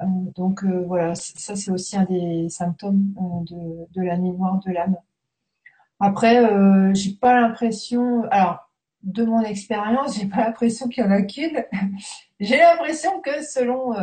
Euh, 0.01 0.05
donc 0.35 0.63
euh, 0.63 0.83
voilà, 0.85 1.15
ça 1.15 1.55
c'est 1.55 1.71
aussi 1.71 1.97
un 1.97 2.05
des 2.05 2.47
symptômes 2.49 3.13
euh, 3.51 3.85
de, 3.93 4.01
la 4.01 4.17
noire 4.17 4.59
de 4.65 4.71
l'âme. 4.71 4.97
Après, 5.99 6.45
j'ai 6.95 7.11
pas 7.15 7.33
l'impression, 7.41 8.23
alors 8.31 8.69
de 9.03 9.25
mon 9.25 9.41
expérience, 9.41 10.17
j'ai 10.17 10.27
pas 10.27 10.45
l'impression 10.45 10.87
qu'il 10.87 11.03
y 11.03 11.07
en 11.07 11.11
a 11.11 11.21
qu'une. 11.21 11.63
J'ai 12.39 12.57
l'impression 12.57 13.21
que 13.21 13.43
selon 13.43 13.93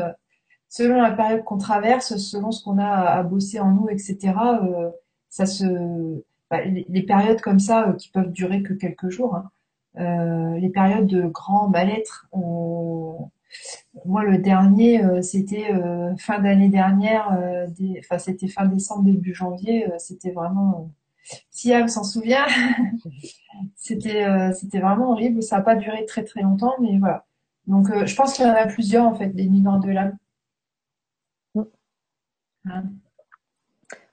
selon 0.69 1.01
la 1.01 1.13
période 1.13 1.45
qu'on 1.45 1.59
traverse, 1.59 2.17
selon 2.17 2.51
ce 2.51 2.63
qu'on 2.65 2.79
a 2.79 2.89
à 2.89 3.23
bosser 3.23 3.61
en 3.61 3.71
nous, 3.71 3.89
etc. 3.89 4.35
ça 5.29 5.47
se, 5.47 5.65
bah, 6.51 6.65
les, 6.65 7.03
périodes 7.03 7.41
comme 7.41 7.59
ça 7.59 7.95
qui 7.99 8.11
peuvent 8.11 8.33
durer 8.33 8.63
que 8.63 8.73
quelques 8.75 9.09
jours. 9.09 9.35
Hein, 9.37 9.51
euh, 9.99 10.59
les 10.59 10.69
périodes 10.69 11.07
de 11.07 11.23
grand 11.23 11.69
mal-être. 11.69 12.29
Euh, 12.35 13.13
moi, 14.05 14.25
le 14.25 14.39
dernier, 14.39 15.03
euh, 15.05 15.23
c'était 15.23 15.73
fin 16.19 16.39
d'année 16.41 16.69
dernière, 16.69 17.39
enfin 18.01 18.19
c'était 18.19 18.49
fin 18.49 18.67
décembre, 18.67 19.05
début 19.05 19.35
janvier, 19.35 19.87
c'était 19.99 20.33
vraiment 20.33 20.91
Siam 21.51 21.89
s'en 21.89 22.05
souvient. 22.05 22.47
c'était 23.77 24.53
c'était 24.53 24.81
vraiment 24.81 25.13
horrible. 25.13 25.43
Ça 25.43 25.57
n'a 25.57 25.63
pas 25.63 25.77
duré 25.77 26.05
très 26.07 26.25
très 26.25 26.43
longtemps, 26.43 26.75
mais 26.81 26.99
voilà. 26.99 27.27
Donc 27.67 27.87
je 28.05 28.15
pense 28.15 28.35
qu'il 28.35 28.47
y 28.47 28.49
en 28.49 28.55
a 28.55 28.67
plusieurs 28.67 29.05
en 29.05 29.15
fait, 29.15 29.29
des 29.29 29.47
nuits 29.49 29.61
de 29.61 29.91
l'âme. 29.91 30.17
Mm. 31.55 31.63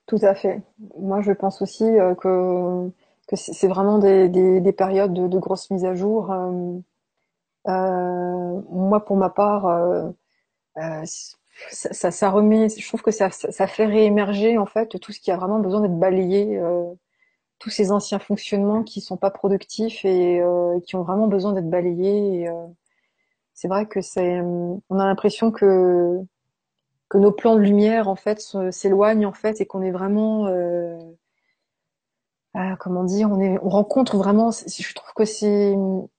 Tout 0.06 0.20
à 0.22 0.36
fait. 0.36 0.62
Moi 1.00 1.22
je 1.22 1.32
pense 1.32 1.62
aussi 1.62 1.86
que 2.20 2.92
que 3.28 3.36
c'est 3.36 3.68
vraiment 3.68 4.00
des, 4.00 4.28
des, 4.30 4.60
des, 4.60 4.74
périodes 4.74 5.14
de, 5.14 5.28
de 5.28 5.40
grosses 5.40 5.70
mises 5.72 5.86
à 5.86 5.96
jour. 5.96 6.32
Euh, 6.32 6.80
euh, 7.68 8.62
moi, 8.70 9.06
pour 9.06 9.18
ma 9.18 9.30
part, 9.30 9.68
euh, 9.68 10.10
euh 10.78 11.04
ça, 11.72 12.12
ça, 12.12 12.32
remet, 12.32 12.68
je 12.70 12.88
trouve 12.88 13.04
que 13.04 13.12
ça, 13.12 13.30
ça 13.30 13.68
fait 13.68 13.86
réémerger 13.86 14.58
en 14.58 14.66
fait 14.66 15.00
tout 15.00 15.12
ce 15.12 15.20
qui 15.20 15.32
a 15.32 15.38
vraiment 15.38 15.60
besoin 15.60 15.82
d'être 15.82 16.00
balayé, 16.00 16.58
euh, 16.58 16.84
tous 17.60 17.70
ces 17.70 17.92
anciens 17.92 18.20
fonctionnements 18.20 18.84
qui 18.84 19.02
sont 19.02 19.18
pas 19.18 19.30
productifs 19.32 20.04
et 20.04 20.42
qui 20.86 20.96
ont 20.96 21.04
vraiment 21.04 21.28
besoin 21.28 21.54
d'être 21.54 21.70
balayés. 21.70 22.50
C'est 23.54 23.68
vrai 23.68 23.88
que 23.88 24.02
c'est, 24.02 24.40
on 24.42 25.00
a 25.00 25.06
l'impression 25.06 25.52
que 25.52 26.20
que 27.10 27.18
nos 27.20 27.32
plans 27.32 27.56
de 27.56 27.62
lumière 27.62 28.08
en 28.08 28.16
fait 28.16 28.42
s'éloignent 28.72 29.28
en 29.28 29.34
fait 29.34 29.62
et 29.62 29.68
qu'on 29.68 29.84
est 29.84 29.92
vraiment 29.92 30.48
euh, 32.56 32.76
comment 32.80 33.04
dire, 33.04 33.30
on, 33.32 33.40
est, 33.40 33.58
on 33.64 33.70
rencontre 33.70 34.18
vraiment, 34.18 34.52
je 34.52 34.94
trouve 34.94 35.14
que 35.16 35.26
c'est, 35.26 35.74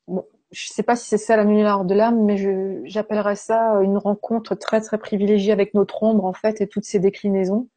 bon, 0.09 0.25
je 0.51 0.67
sais 0.69 0.83
pas 0.83 0.97
si 0.97 1.07
c'est 1.07 1.19
ça 1.19 1.37
la 1.37 1.45
nuit 1.45 1.63
de 1.63 1.95
l'âme, 1.95 2.25
mais 2.25 2.37
je, 2.37 2.81
j'appellerais 2.85 3.37
ça 3.37 3.81
une 3.83 3.99
rencontre 3.99 4.55
très 4.55 4.81
très 4.81 4.99
privilégiée 4.99 5.53
avec 5.53 5.75
notre 5.75 6.03
ombre 6.03 6.25
en 6.25 6.33
fait 6.33 6.61
et 6.61 6.69
toutes 6.69 6.85
ses 6.85 6.99
déclinaisons. 6.99 7.69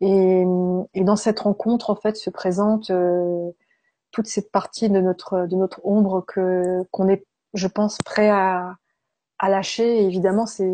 Et, 0.00 0.44
et 0.94 1.04
dans 1.04 1.16
cette 1.16 1.40
rencontre 1.40 1.90
en 1.90 1.96
fait 1.96 2.16
se 2.16 2.30
présente 2.30 2.90
euh, 2.90 3.50
toute 4.10 4.26
cette 4.26 4.50
partie 4.52 4.90
de 4.90 5.00
notre 5.00 5.46
de 5.46 5.56
notre 5.56 5.80
ombre 5.84 6.24
que 6.26 6.82
qu'on 6.90 7.08
est, 7.08 7.26
je 7.56 7.66
pense, 7.68 7.98
prêt 7.98 8.28
à, 8.30 8.76
à 9.38 9.48
lâcher. 9.50 10.02
Et 10.02 10.06
évidemment, 10.06 10.46
c'est 10.46 10.64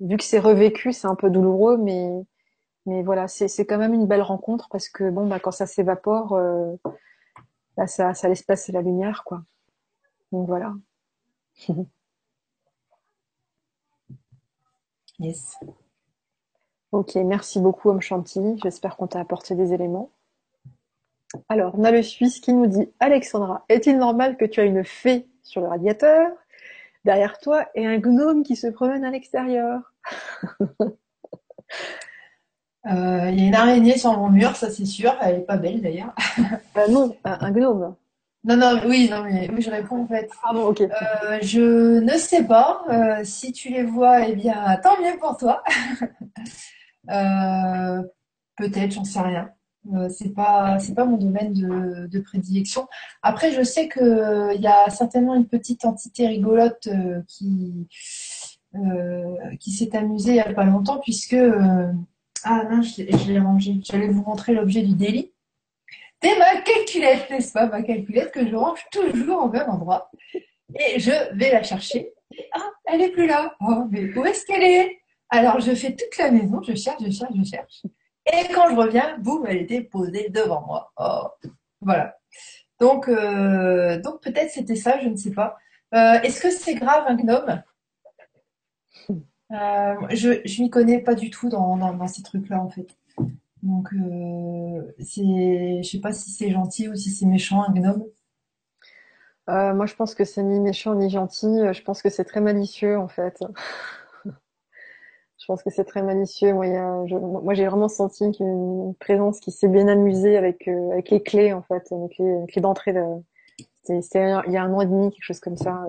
vu 0.00 0.16
que 0.16 0.24
c'est 0.24 0.38
revécu, 0.38 0.92
c'est 0.92 1.06
un 1.06 1.14
peu 1.14 1.30
douloureux, 1.30 1.76
mais 1.78 2.10
mais 2.86 3.02
voilà, 3.02 3.28
c'est 3.28 3.64
quand 3.66 3.78
même 3.78 3.94
une 3.94 4.06
belle 4.06 4.22
rencontre 4.22 4.68
parce 4.70 4.88
que 4.90 5.08
bon, 5.10 5.26
bah, 5.26 5.40
quand 5.40 5.50
ça 5.50 5.66
s'évapore, 5.66 6.34
euh, 6.34 6.74
bah, 7.76 7.86
ça, 7.86 8.14
ça 8.14 8.28
laisse 8.28 8.42
passer 8.42 8.72
la 8.72 8.82
lumière, 8.82 9.24
quoi. 9.24 9.42
Donc 10.32 10.46
voilà. 10.46 10.74
yes. 15.18 15.58
Ok, 16.92 17.14
merci 17.16 17.58
beaucoup, 17.58 17.88
Homme 17.88 18.02
Chantilly. 18.02 18.58
J'espère 18.62 18.96
qu'on 18.96 19.06
t'a 19.06 19.20
apporté 19.20 19.54
des 19.54 19.72
éléments. 19.72 20.10
Alors, 21.48 21.74
on 21.78 21.84
a 21.84 21.90
le 21.90 22.02
Suisse 22.02 22.38
qui 22.38 22.52
nous 22.52 22.66
dit 22.66 22.92
Alexandra, 23.00 23.64
est-il 23.68 23.98
normal 23.98 24.36
que 24.36 24.44
tu 24.44 24.60
aies 24.60 24.66
une 24.66 24.84
fée 24.84 25.26
sur 25.44 25.60
le 25.60 25.68
radiateur 25.68 26.30
derrière 27.04 27.38
toi 27.38 27.66
et 27.74 27.86
un 27.86 27.98
gnome 27.98 28.42
qui 28.42 28.56
se 28.56 28.66
promène 28.66 29.04
à 29.04 29.10
l'extérieur 29.10 29.92
Euh, 32.86 33.30
il 33.30 33.40
y 33.40 33.44
a 33.44 33.46
une 33.46 33.54
araignée 33.54 33.96
sur 33.96 34.12
mon 34.18 34.28
mur, 34.28 34.56
ça 34.56 34.70
c'est 34.70 34.84
sûr. 34.84 35.16
Elle 35.22 35.36
est 35.36 35.46
pas 35.46 35.56
belle 35.56 35.80
d'ailleurs. 35.80 36.14
Euh, 36.76 36.88
non, 36.88 37.16
un 37.24 37.50
gnome. 37.50 37.94
Non, 38.44 38.56
non, 38.56 38.80
oui, 38.86 39.08
non, 39.10 39.22
mais 39.22 39.48
oui, 39.50 39.62
je 39.62 39.70
réponds 39.70 40.02
en 40.02 40.06
fait. 40.06 40.28
Ah 40.42 40.52
bon, 40.52 40.66
ok. 40.66 40.82
Euh, 40.82 41.38
je 41.40 42.00
ne 42.00 42.18
sais 42.18 42.44
pas. 42.44 42.84
si 43.22 43.52
tu 43.52 43.70
les 43.70 43.84
vois, 43.84 44.26
eh 44.26 44.34
bien, 44.34 44.78
tant 44.82 45.00
mieux 45.00 45.16
pour 45.18 45.36
toi. 45.36 45.62
Peut-être, 48.56 48.90
j'en 48.92 49.04
sais 49.04 49.20
rien. 49.20 49.50
C'est 50.08 50.34
pas, 50.34 50.78
c'est 50.78 50.94
pas 50.94 51.04
mon 51.04 51.16
domaine 51.16 51.52
de, 51.52 52.20
prédilection. 52.20 52.88
Après, 53.22 53.52
je 53.52 53.62
sais 53.62 53.88
que 53.88 54.54
il 54.54 54.60
y 54.60 54.66
a 54.66 54.90
certainement 54.90 55.34
une 55.34 55.46
petite 55.46 55.84
entité 55.84 56.26
rigolote 56.26 56.88
qui, 57.28 57.86
qui 59.60 59.70
s'est 59.70 59.96
amusée 59.96 60.32
il 60.32 60.36
y 60.36 60.40
a 60.40 60.52
pas 60.52 60.64
longtemps, 60.64 60.98
puisque 61.00 61.36
ah 62.44 62.64
non, 62.70 62.82
je 62.82 63.32
l'ai 63.32 63.38
rangé. 63.38 63.80
J'allais 63.82 64.08
vous 64.08 64.22
montrer 64.22 64.52
l'objet 64.52 64.82
du 64.82 64.94
délit. 64.94 65.32
C'est 66.22 66.38
ma 66.38 66.60
calculette, 66.60 67.30
n'est-ce 67.30 67.52
pas? 67.52 67.66
Ma 67.66 67.82
calculette 67.82 68.32
que 68.32 68.46
je 68.46 68.54
range 68.54 68.84
toujours 68.90 69.44
au 69.44 69.48
même 69.48 69.68
endroit. 69.68 70.10
Et 70.34 70.98
je 70.98 71.10
vais 71.36 71.50
la 71.50 71.62
chercher. 71.62 72.12
ah, 72.52 72.70
elle 72.86 73.02
est 73.02 73.10
plus 73.10 73.26
là. 73.26 73.54
Oh, 73.60 73.84
mais 73.90 74.16
où 74.16 74.24
est-ce 74.24 74.44
qu'elle 74.44 74.62
est? 74.62 74.98
Alors, 75.30 75.60
je 75.60 75.74
fais 75.74 75.94
toute 75.94 76.16
la 76.18 76.30
maison. 76.30 76.62
Je 76.62 76.74
cherche, 76.74 77.02
je 77.04 77.10
cherche, 77.10 77.32
je 77.34 77.44
cherche. 77.44 77.82
Et 78.26 78.52
quand 78.54 78.70
je 78.70 78.76
reviens, 78.76 79.18
boum, 79.18 79.46
elle 79.46 79.58
était 79.58 79.82
posée 79.82 80.28
devant 80.30 80.62
moi. 80.66 80.92
Oh, 80.96 81.28
voilà. 81.80 82.16
Donc, 82.80 83.08
euh, 83.08 84.00
donc 84.00 84.20
peut-être 84.22 84.50
c'était 84.50 84.76
ça, 84.76 84.98
je 85.00 85.08
ne 85.08 85.16
sais 85.16 85.30
pas. 85.30 85.56
Euh, 85.94 86.20
est-ce 86.22 86.40
que 86.40 86.50
c'est 86.50 86.74
grave 86.74 87.04
un 87.06 87.16
gnome? 87.16 87.62
Euh, 89.52 89.94
je 90.10 90.40
je 90.44 90.62
m'y 90.62 90.70
connais 90.70 90.98
pas 90.98 91.14
du 91.14 91.30
tout 91.30 91.48
dans, 91.48 91.76
dans, 91.76 92.08
ces 92.08 92.22
trucs-là 92.22 92.60
en 92.60 92.70
fait. 92.70 92.88
Donc 93.62 93.90
c'est, 94.98 95.82
je 95.82 95.88
sais 95.88 96.00
pas 96.00 96.12
si 96.12 96.30
c'est 96.30 96.50
gentil 96.50 96.88
ou 96.88 96.96
si 96.96 97.10
c'est 97.10 97.26
méchant 97.26 97.62
un 97.62 97.72
gnome. 97.72 98.04
Moi 99.46 99.86
je 99.86 99.94
pense 99.94 100.14
que 100.14 100.24
c'est 100.24 100.42
ni 100.42 100.60
méchant 100.60 100.94
ni 100.94 101.10
gentil. 101.10 101.46
Je 101.72 101.82
pense 101.82 102.02
que 102.02 102.10
c'est 102.10 102.24
très 102.24 102.40
malicieux 102.40 102.98
en 102.98 103.08
fait. 103.08 103.44
Je 105.44 105.46
pense 105.46 105.62
que 105.62 105.68
c'est 105.68 105.84
très 105.84 106.02
malicieux. 106.02 106.54
Moi, 106.54 106.66
moi 107.20 107.52
j'ai 107.52 107.66
vraiment 107.66 107.90
senti 107.90 108.24
y 108.24 108.42
a 108.42 108.46
une 108.46 108.94
présence 108.98 109.40
qui 109.40 109.50
s'est 109.50 109.68
bien 109.68 109.88
amusée 109.88 110.38
avec 110.38 110.66
avec 110.68 111.10
les 111.10 111.22
clés 111.22 111.52
en 111.52 111.60
fait, 111.60 111.92
les 111.92 112.46
clés 112.48 112.62
d'entrée. 112.62 112.94
C'était 113.82 114.32
il 114.46 114.52
y 114.54 114.56
a 114.56 114.62
un 114.62 114.72
an 114.72 114.80
et 114.80 114.86
demi, 114.86 115.10
quelque 115.10 115.22
chose 115.22 115.40
comme 115.40 115.58
ça. 115.58 115.84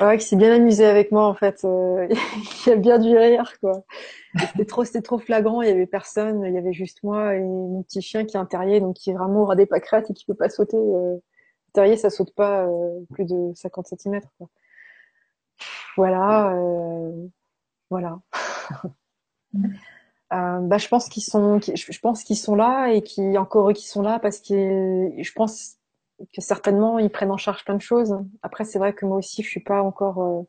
Ouais, 0.00 0.18
qui 0.18 0.26
s'est 0.26 0.34
bien 0.34 0.52
amusé 0.52 0.84
avec 0.84 1.12
moi 1.12 1.28
en 1.28 1.34
fait. 1.34 1.64
Euh, 1.64 2.08
il 2.66 2.72
a 2.72 2.76
bien 2.76 2.98
dû 2.98 3.16
rire 3.16 3.52
quoi. 3.60 3.84
C'était 4.36 4.64
trop, 4.64 4.84
c'était 4.84 5.02
trop 5.02 5.18
flagrant. 5.18 5.62
Il 5.62 5.68
y 5.68 5.70
avait 5.70 5.86
personne. 5.86 6.42
Il 6.44 6.52
y 6.52 6.58
avait 6.58 6.72
juste 6.72 7.04
moi 7.04 7.36
et 7.36 7.40
mon 7.40 7.84
petit 7.84 8.02
chien 8.02 8.24
qui 8.24 8.36
est 8.36 8.40
un 8.40 8.46
terrier, 8.46 8.80
donc 8.80 8.96
qui 8.96 9.10
est 9.10 9.14
vraiment 9.14 9.42
au 9.42 9.44
ras 9.44 9.54
des 9.54 9.66
pâquerettes 9.66 10.10
et 10.10 10.14
qui 10.14 10.24
peut 10.24 10.34
pas 10.34 10.48
sauter. 10.48 10.76
Euh, 10.76 11.18
terrier, 11.72 11.96
ça 11.96 12.10
saute 12.10 12.34
pas 12.34 12.66
euh, 12.66 13.00
plus 13.12 13.26
de 13.26 13.52
50 13.54 13.86
cm. 13.86 14.20
Voilà, 15.96 16.52
euh, 17.92 18.88
voilà. 20.30 20.60
bah, 20.60 20.78
je 20.78 20.88
pense 20.88 21.08
qu'ils 21.08 21.22
sont, 21.22 21.60
je 21.60 21.98
pense 22.00 22.24
qu'ils 22.24 22.38
sont 22.38 22.54
là 22.54 22.88
et 22.88 23.02
qui 23.02 23.36
encore 23.38 23.70
eux 23.70 23.72
qui 23.72 23.86
sont 23.86 24.02
là 24.02 24.18
parce 24.18 24.40
que 24.40 25.12
je 25.16 25.32
pense 25.32 25.76
que 26.32 26.40
certainement 26.40 26.98
ils 26.98 27.10
prennent 27.10 27.30
en 27.30 27.36
charge 27.36 27.64
plein 27.64 27.74
de 27.74 27.82
choses. 27.82 28.16
Après, 28.42 28.64
c'est 28.64 28.78
vrai 28.78 28.92
que 28.94 29.06
moi 29.06 29.18
aussi, 29.18 29.42
je 29.42 29.48
suis 29.48 29.60
pas 29.60 29.82
encore, 29.82 30.22
euh, 30.22 30.42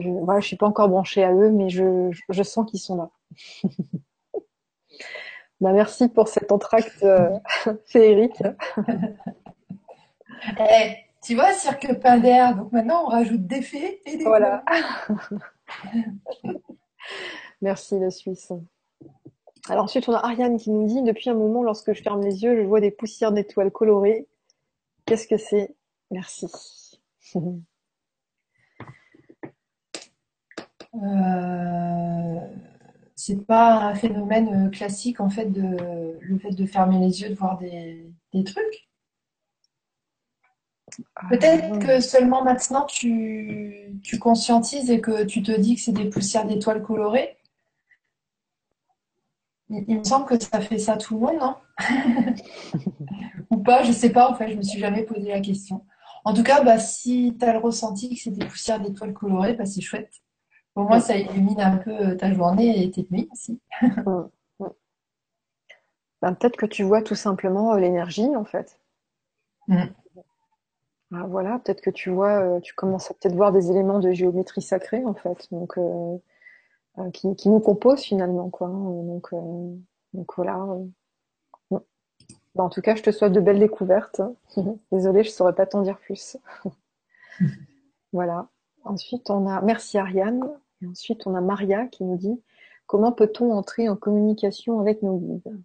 Je, 0.00 0.08
voilà, 0.08 0.40
je 0.40 0.46
suis 0.46 0.56
pas 0.56 0.66
encore 0.66 0.88
branchée 0.88 1.22
à 1.24 1.32
eux, 1.32 1.50
mais 1.50 1.68
je, 1.68 2.10
je 2.28 2.42
sens 2.42 2.70
qu'ils 2.70 2.80
sont 2.80 2.96
là. 2.96 3.10
bah, 5.60 5.72
merci 5.72 6.08
pour 6.08 6.28
cet 6.28 6.52
entracte 6.52 7.02
euh, 7.02 7.30
féerique. 7.86 8.42
Eh, 10.58 10.96
tu 11.22 11.34
vois, 11.34 11.52
cirque 11.52 12.00
plein 12.00 12.18
d'air. 12.18 12.56
Donc 12.56 12.72
maintenant, 12.72 13.04
on 13.04 13.08
rajoute 13.08 13.46
des 13.46 13.62
fées 13.62 14.00
et 14.06 14.16
des 14.16 14.24
Voilà. 14.24 14.64
Merci, 17.62 17.98
la 17.98 18.10
Suisse. 18.10 18.52
Alors 19.68 19.84
ensuite, 19.84 20.08
on 20.08 20.14
a 20.14 20.18
Ariane 20.18 20.58
qui 20.58 20.70
nous 20.70 20.86
dit 20.86 21.02
Depuis 21.02 21.30
un 21.30 21.34
moment, 21.34 21.62
lorsque 21.62 21.92
je 21.92 22.02
ferme 22.02 22.22
les 22.22 22.42
yeux, 22.42 22.56
je 22.56 22.66
vois 22.66 22.80
des 22.80 22.90
poussières 22.90 23.32
d'étoiles 23.32 23.70
colorées. 23.70 24.26
Qu'est-ce 25.06 25.28
que 25.28 25.36
c'est? 25.36 25.74
Merci. 26.10 26.48
Euh, 30.94 32.38
c'est 33.16 33.46
pas 33.46 33.76
un 33.84 33.94
phénomène 33.94 34.70
classique 34.70 35.20
en 35.20 35.30
fait 35.30 35.46
de 35.46 36.18
le 36.20 36.38
fait 36.38 36.50
de 36.50 36.66
fermer 36.66 36.98
les 36.98 37.22
yeux, 37.22 37.30
de 37.30 37.34
voir 37.34 37.56
des, 37.56 38.12
des 38.34 38.44
trucs? 38.44 38.90
Peut-être 41.28 41.64
Ah, 41.72 41.78
que 41.78 42.00
seulement 42.00 42.44
maintenant 42.44 42.84
tu, 42.86 43.98
tu 44.02 44.18
conscientises 44.18 44.90
et 44.90 45.00
que 45.00 45.24
tu 45.24 45.42
te 45.42 45.52
dis 45.52 45.76
que 45.76 45.80
c'est 45.80 45.92
des 45.92 46.08
poussières 46.10 46.46
d'étoiles 46.46 46.82
colorées. 46.82 47.36
Il, 49.70 49.84
il 49.88 49.98
me 49.98 50.04
semble 50.04 50.26
que 50.26 50.38
ça 50.38 50.60
fait 50.60 50.78
ça 50.78 50.96
tout 50.96 51.14
le 51.14 51.20
monde, 51.20 51.38
non? 51.40 51.56
Ou 53.50 53.58
pas, 53.58 53.82
je 53.82 53.92
sais 53.92 54.10
pas, 54.10 54.30
en 54.30 54.34
fait, 54.34 54.50
je 54.50 54.56
me 54.56 54.62
suis 54.62 54.78
jamais 54.80 55.02
posé 55.04 55.28
la 55.28 55.40
question. 55.40 55.84
En 56.24 56.34
tout 56.34 56.42
cas, 56.42 56.62
bah, 56.62 56.78
si 56.78 57.36
tu 57.38 57.44
as 57.44 57.52
le 57.52 57.58
ressenti 57.58 58.14
que 58.14 58.20
c'est 58.20 58.30
des 58.30 58.46
poussières 58.46 58.80
d'étoiles 58.80 59.12
colorées, 59.14 59.54
bah, 59.54 59.66
c'est 59.66 59.80
chouette. 59.80 60.12
Pour 60.74 60.84
moi, 60.84 61.00
ça 61.00 61.16
illumine 61.16 61.60
un 61.60 61.76
peu 61.78 61.90
euh, 61.92 62.14
ta 62.16 62.32
journée 62.34 62.82
et 62.84 62.90
tes 62.90 63.06
nuits 63.10 63.28
aussi. 63.32 63.60
mm, 64.06 64.30
mm. 64.60 64.68
Ben, 66.22 66.32
peut-être 66.34 66.56
que 66.56 66.64
tu 66.64 66.84
vois 66.84 67.02
tout 67.02 67.14
simplement 67.14 67.74
euh, 67.74 67.78
l'énergie 67.78 68.34
en 68.34 68.44
fait. 68.44 68.80
Mm. 69.68 70.01
Ah, 71.14 71.26
voilà, 71.28 71.58
peut-être 71.58 71.80
que 71.82 71.90
tu 71.90 72.10
vois, 72.10 72.40
euh, 72.56 72.60
tu 72.60 72.74
commences 72.74 73.10
à 73.10 73.14
peut-être 73.14 73.34
voir 73.36 73.52
des 73.52 73.70
éléments 73.70 73.98
de 74.00 74.12
géométrie 74.12 74.62
sacrée 74.62 75.04
en 75.04 75.14
fait, 75.14 75.46
donc 75.52 75.76
euh, 75.78 76.16
euh, 76.98 77.10
qui, 77.12 77.34
qui 77.36 77.48
nous 77.50 77.60
composent 77.60 78.02
finalement 78.02 78.50
quoi. 78.50 78.68
hein. 78.68 78.72
Donc, 79.04 79.30
donc 80.14 80.34
voilà. 80.36 80.66
Ben, 82.54 82.64
en 82.64 82.68
tout 82.70 82.82
cas, 82.82 82.94
je 82.94 83.02
te 83.02 83.10
souhaite 83.10 83.32
de 83.32 83.40
belles 83.40 83.58
découvertes. 83.58 84.20
Désolée, 84.92 85.24
je 85.24 85.30
saurais 85.30 85.54
pas 85.54 85.66
t'en 85.66 85.82
dire 85.82 85.98
plus. 85.98 86.36
Voilà. 88.12 88.48
Ensuite, 88.84 89.30
on 89.30 89.46
a 89.48 89.60
merci 89.62 89.98
Ariane. 89.98 90.42
Et 90.82 90.86
ensuite, 90.86 91.26
on 91.26 91.34
a 91.34 91.40
Maria 91.40 91.86
qui 91.86 92.04
nous 92.04 92.16
dit 92.16 92.42
comment 92.86 93.12
peut-on 93.12 93.52
entrer 93.52 93.88
en 93.88 93.96
communication 93.96 94.80
avec 94.80 95.02
nos 95.02 95.18
guides? 95.18 95.62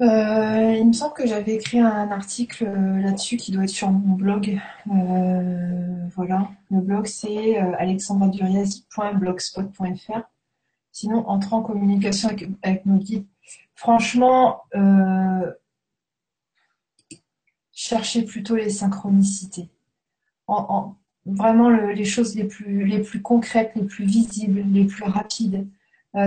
Euh, 0.00 0.76
il 0.78 0.86
me 0.88 0.92
semble 0.94 1.12
que 1.14 1.26
j'avais 1.26 1.54
écrit 1.56 1.78
un 1.78 2.10
article 2.10 2.64
euh, 2.66 2.98
là-dessus 3.00 3.36
qui 3.36 3.52
doit 3.52 3.64
être 3.64 3.68
sur 3.68 3.90
mon 3.90 4.14
blog. 4.14 4.58
Euh, 4.90 6.06
voilà, 6.16 6.48
le 6.70 6.80
blog 6.80 7.06
c'est 7.06 7.58
alexandraduriasi.blogspot.fr. 7.58 10.22
Sinon, 10.92 11.26
entrer 11.28 11.54
en 11.56 11.62
communication 11.62 12.28
avec, 12.62 12.86
nos 12.86 12.98
guides. 12.98 13.26
Franchement, 13.74 14.62
cherchez 17.72 18.22
plutôt 18.22 18.54
les 18.56 18.70
synchronicités. 18.70 19.68
En, 20.46 20.66
en- 20.70 20.96
vraiment 21.26 21.68
le- 21.70 21.92
les 21.92 22.04
choses 22.06 22.34
les 22.36 22.44
plus, 22.44 22.84
les 22.86 23.00
plus 23.00 23.20
concrètes, 23.22 23.72
les 23.76 23.84
plus 23.84 24.04
visibles, 24.06 24.62
les 24.72 24.84
plus 24.86 25.04
rapides. 25.04 25.68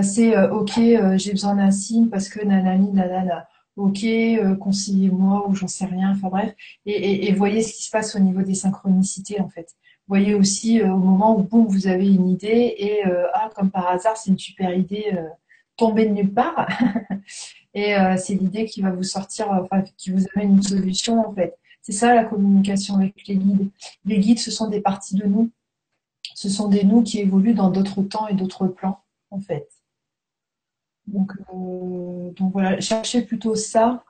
C'est 0.03 0.38
ok, 0.49 0.74
j'ai 1.17 1.32
besoin 1.32 1.55
d'un 1.55 1.71
signe 1.71 2.07
parce 2.09 2.30
que 2.30 2.39
nanani 2.45 2.91
nanana. 2.93 3.47
Ok, 3.76 4.03
euh, 4.03 4.55
conseillez-moi 4.55 5.47
ou 5.49 5.55
j'en 5.55 5.67
sais 5.67 5.86
rien. 5.86 6.11
Enfin 6.11 6.30
bref, 6.30 6.53
et, 6.86 7.32
voyez 7.34 7.63
ce 7.63 7.74
qui 7.74 7.84
se 7.84 7.89
passe 7.91 8.15
au 8.15 8.19
niveau 8.19 8.43
des 8.43 8.53
synchronicités 8.53 9.41
en 9.41 9.49
fait. 9.49 9.76
Voyez 10.07 10.36
aussi 10.36 10.82
euh, 10.82 10.93
au 10.93 10.97
moment 10.97 11.38
où 11.38 11.43
boum 11.43 11.65
vous 11.67 11.88
avez 11.88 12.07
une 12.13 12.30
idée 12.30 12.76
et 12.78 13.07
euh, 13.07 13.28
ah 13.34 13.49
comme 13.55 13.71
par 13.71 13.88
hasard 13.88 14.17
c'est 14.17 14.30
une 14.32 14.38
super 14.38 14.76
idée 14.76 15.11
euh, 15.13 15.28
tombée 15.78 16.05
de 16.05 16.11
nulle 16.13 16.34
part 16.34 16.67
et 17.74 17.95
euh, 17.95 18.17
c'est 18.17 18.36
l'idée 18.36 18.65
qui 18.65 18.82
va 18.82 18.91
vous 18.91 19.03
sortir, 19.03 19.49
enfin 19.51 19.82
qui 19.97 20.11
vous 20.11 20.24
amène 20.36 20.57
une 20.57 20.63
solution 20.63 21.28
en 21.28 21.34
fait. 21.34 21.57
C'est 21.82 21.93
ça 21.93 22.13
la 22.13 22.26
communication 22.26 22.95
avec 22.95 23.28
les 23.28 23.38
guides. 23.38 23.69
Les 24.05 24.19
guides 24.19 24.39
ce 24.39 24.51
sont 24.51 24.69
des 24.69 24.82
parties 24.82 25.15
de 25.15 25.26
nous, 25.26 25.51
ce 26.36 26.49
sont 26.49 26.67
des 26.67 26.84
nous 26.84 27.01
qui 27.01 27.19
évoluent 27.19 27.55
dans 27.55 27.71
d'autres 27.71 28.03
temps 28.03 28.28
et 28.28 28.34
d'autres 28.36 28.67
plans 28.67 28.99
en 29.32 29.39
fait. 29.39 29.67
Donc, 31.08 31.34
euh, 31.54 32.32
donc 32.32 32.54
voilà, 32.54 32.80
cherchez 32.80 33.22
plutôt 33.24 33.56
ça 33.56 34.04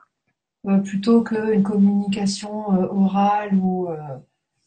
euh, 0.66 0.78
plutôt 0.78 1.22
qu'une 1.22 1.62
communication 1.62 2.72
euh, 2.74 2.86
orale 2.90 3.54
ou 3.56 3.88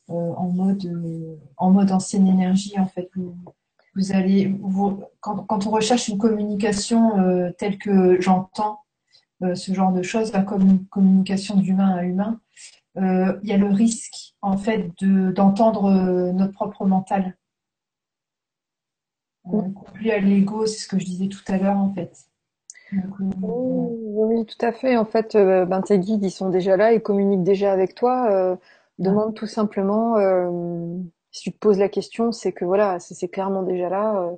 en 0.09 0.49
mode 0.49 0.89
en 1.57 1.71
mode 1.71 1.91
ancienne 1.91 2.27
énergie 2.27 2.79
en 2.79 2.85
fait. 2.85 3.09
Quand, 5.19 5.67
on 5.67 5.69
recherche 5.69 6.07
une 6.07 6.17
communication 6.17 7.51
telle 7.57 7.77
que 7.77 8.21
j'entends 8.21 8.79
ce 9.41 9.73
genre 9.73 9.91
de 9.91 10.03
choses, 10.03 10.31
la 10.31 10.43
commu- 10.43 10.85
communication 10.87 11.57
d'humain 11.57 11.95
à 11.95 12.03
humain, 12.03 12.39
il 12.95 13.39
y 13.49 13.51
a 13.51 13.57
le 13.57 13.67
risque 13.67 14.35
en 14.41 14.57
fait 14.57 14.91
de 15.01 15.31
d'entendre 15.31 15.91
notre 16.31 16.53
propre 16.53 16.85
mental. 16.85 17.35
Couplé 19.49 20.11
à 20.11 20.19
l'ego, 20.19 20.65
c'est 20.65 20.79
ce 20.79 20.87
que 20.87 20.99
je 20.99 21.05
disais 21.05 21.27
tout 21.27 21.43
à 21.47 21.57
l'heure 21.57 21.77
en 21.77 21.93
fait. 21.93 22.11
Donc, 22.91 23.03
euh, 23.19 23.25
voilà. 23.39 23.87
Oui, 24.27 24.45
tout 24.45 24.65
à 24.65 24.71
fait. 24.71 24.97
En 24.97 25.05
fait, 25.05 25.35
euh, 25.35 25.65
ben, 25.65 25.81
tes 25.81 25.99
guides, 25.99 26.23
ils 26.23 26.31
sont 26.31 26.49
déjà 26.49 26.77
là, 26.77 26.93
ils 26.93 27.01
communiquent 27.01 27.43
déjà 27.43 27.71
avec 27.71 27.95
toi. 27.95 28.29
Euh, 28.31 28.55
demande 28.97 29.35
tout 29.35 29.47
simplement, 29.47 30.17
euh, 30.17 30.97
si 31.31 31.43
tu 31.43 31.51
te 31.53 31.57
poses 31.59 31.77
la 31.77 31.89
question, 31.89 32.31
c'est 32.31 32.51
que 32.51 32.65
voilà, 32.65 32.99
c'est 32.99 33.27
clairement 33.27 33.63
déjà 33.63 33.89
là. 33.89 34.31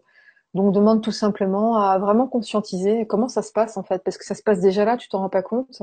donc 0.53 0.73
demande 0.73 1.01
tout 1.01 1.11
simplement 1.11 1.77
à 1.77 1.97
vraiment 1.99 2.27
conscientiser 2.27 3.05
comment 3.07 3.27
ça 3.29 3.41
se 3.41 3.51
passe 3.53 3.77
en 3.77 3.83
fait, 3.83 4.03
parce 4.03 4.17
que 4.17 4.25
ça 4.25 4.35
se 4.35 4.43
passe 4.43 4.59
déjà 4.59 4.83
là, 4.85 4.97
tu 4.97 5.07
t'en 5.09 5.19
rends 5.19 5.29
pas 5.29 5.43
compte. 5.43 5.81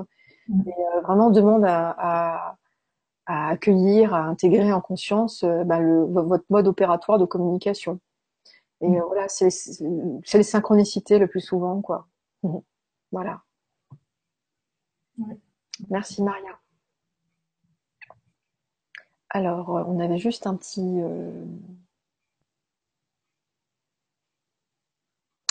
Et 0.67 1.03
vraiment 1.03 1.31
demande 1.31 1.65
à, 1.65 1.95
à, 1.99 2.57
à 3.27 3.49
accueillir, 3.51 4.15
à 4.15 4.25
intégrer 4.25 4.73
en 4.73 4.81
conscience 4.81 5.45
ben, 5.45 5.81
le, 5.81 6.05
votre 6.05 6.45
mode 6.51 6.69
opératoire 6.69 7.19
de 7.19 7.25
communication. 7.25 8.01
Et 8.81 8.87
euh, 9.01 9.05
voilà, 9.07 9.29
c'est 9.29 9.49
les 10.35 10.43
synchronicités 10.43 11.19
le 11.19 11.27
plus 11.29 11.41
souvent, 11.41 11.81
quoi. 11.83 12.09
Voilà. 13.13 13.41
Ouais. 15.19 15.39
Merci 15.91 16.23
Maria. 16.23 16.59
Alors, 19.31 19.77
euh, 19.77 19.85
on 19.87 20.01
avait 20.01 20.19
juste 20.19 20.47
un 20.47 20.57
petit, 20.57 21.01
euh, 21.01 21.45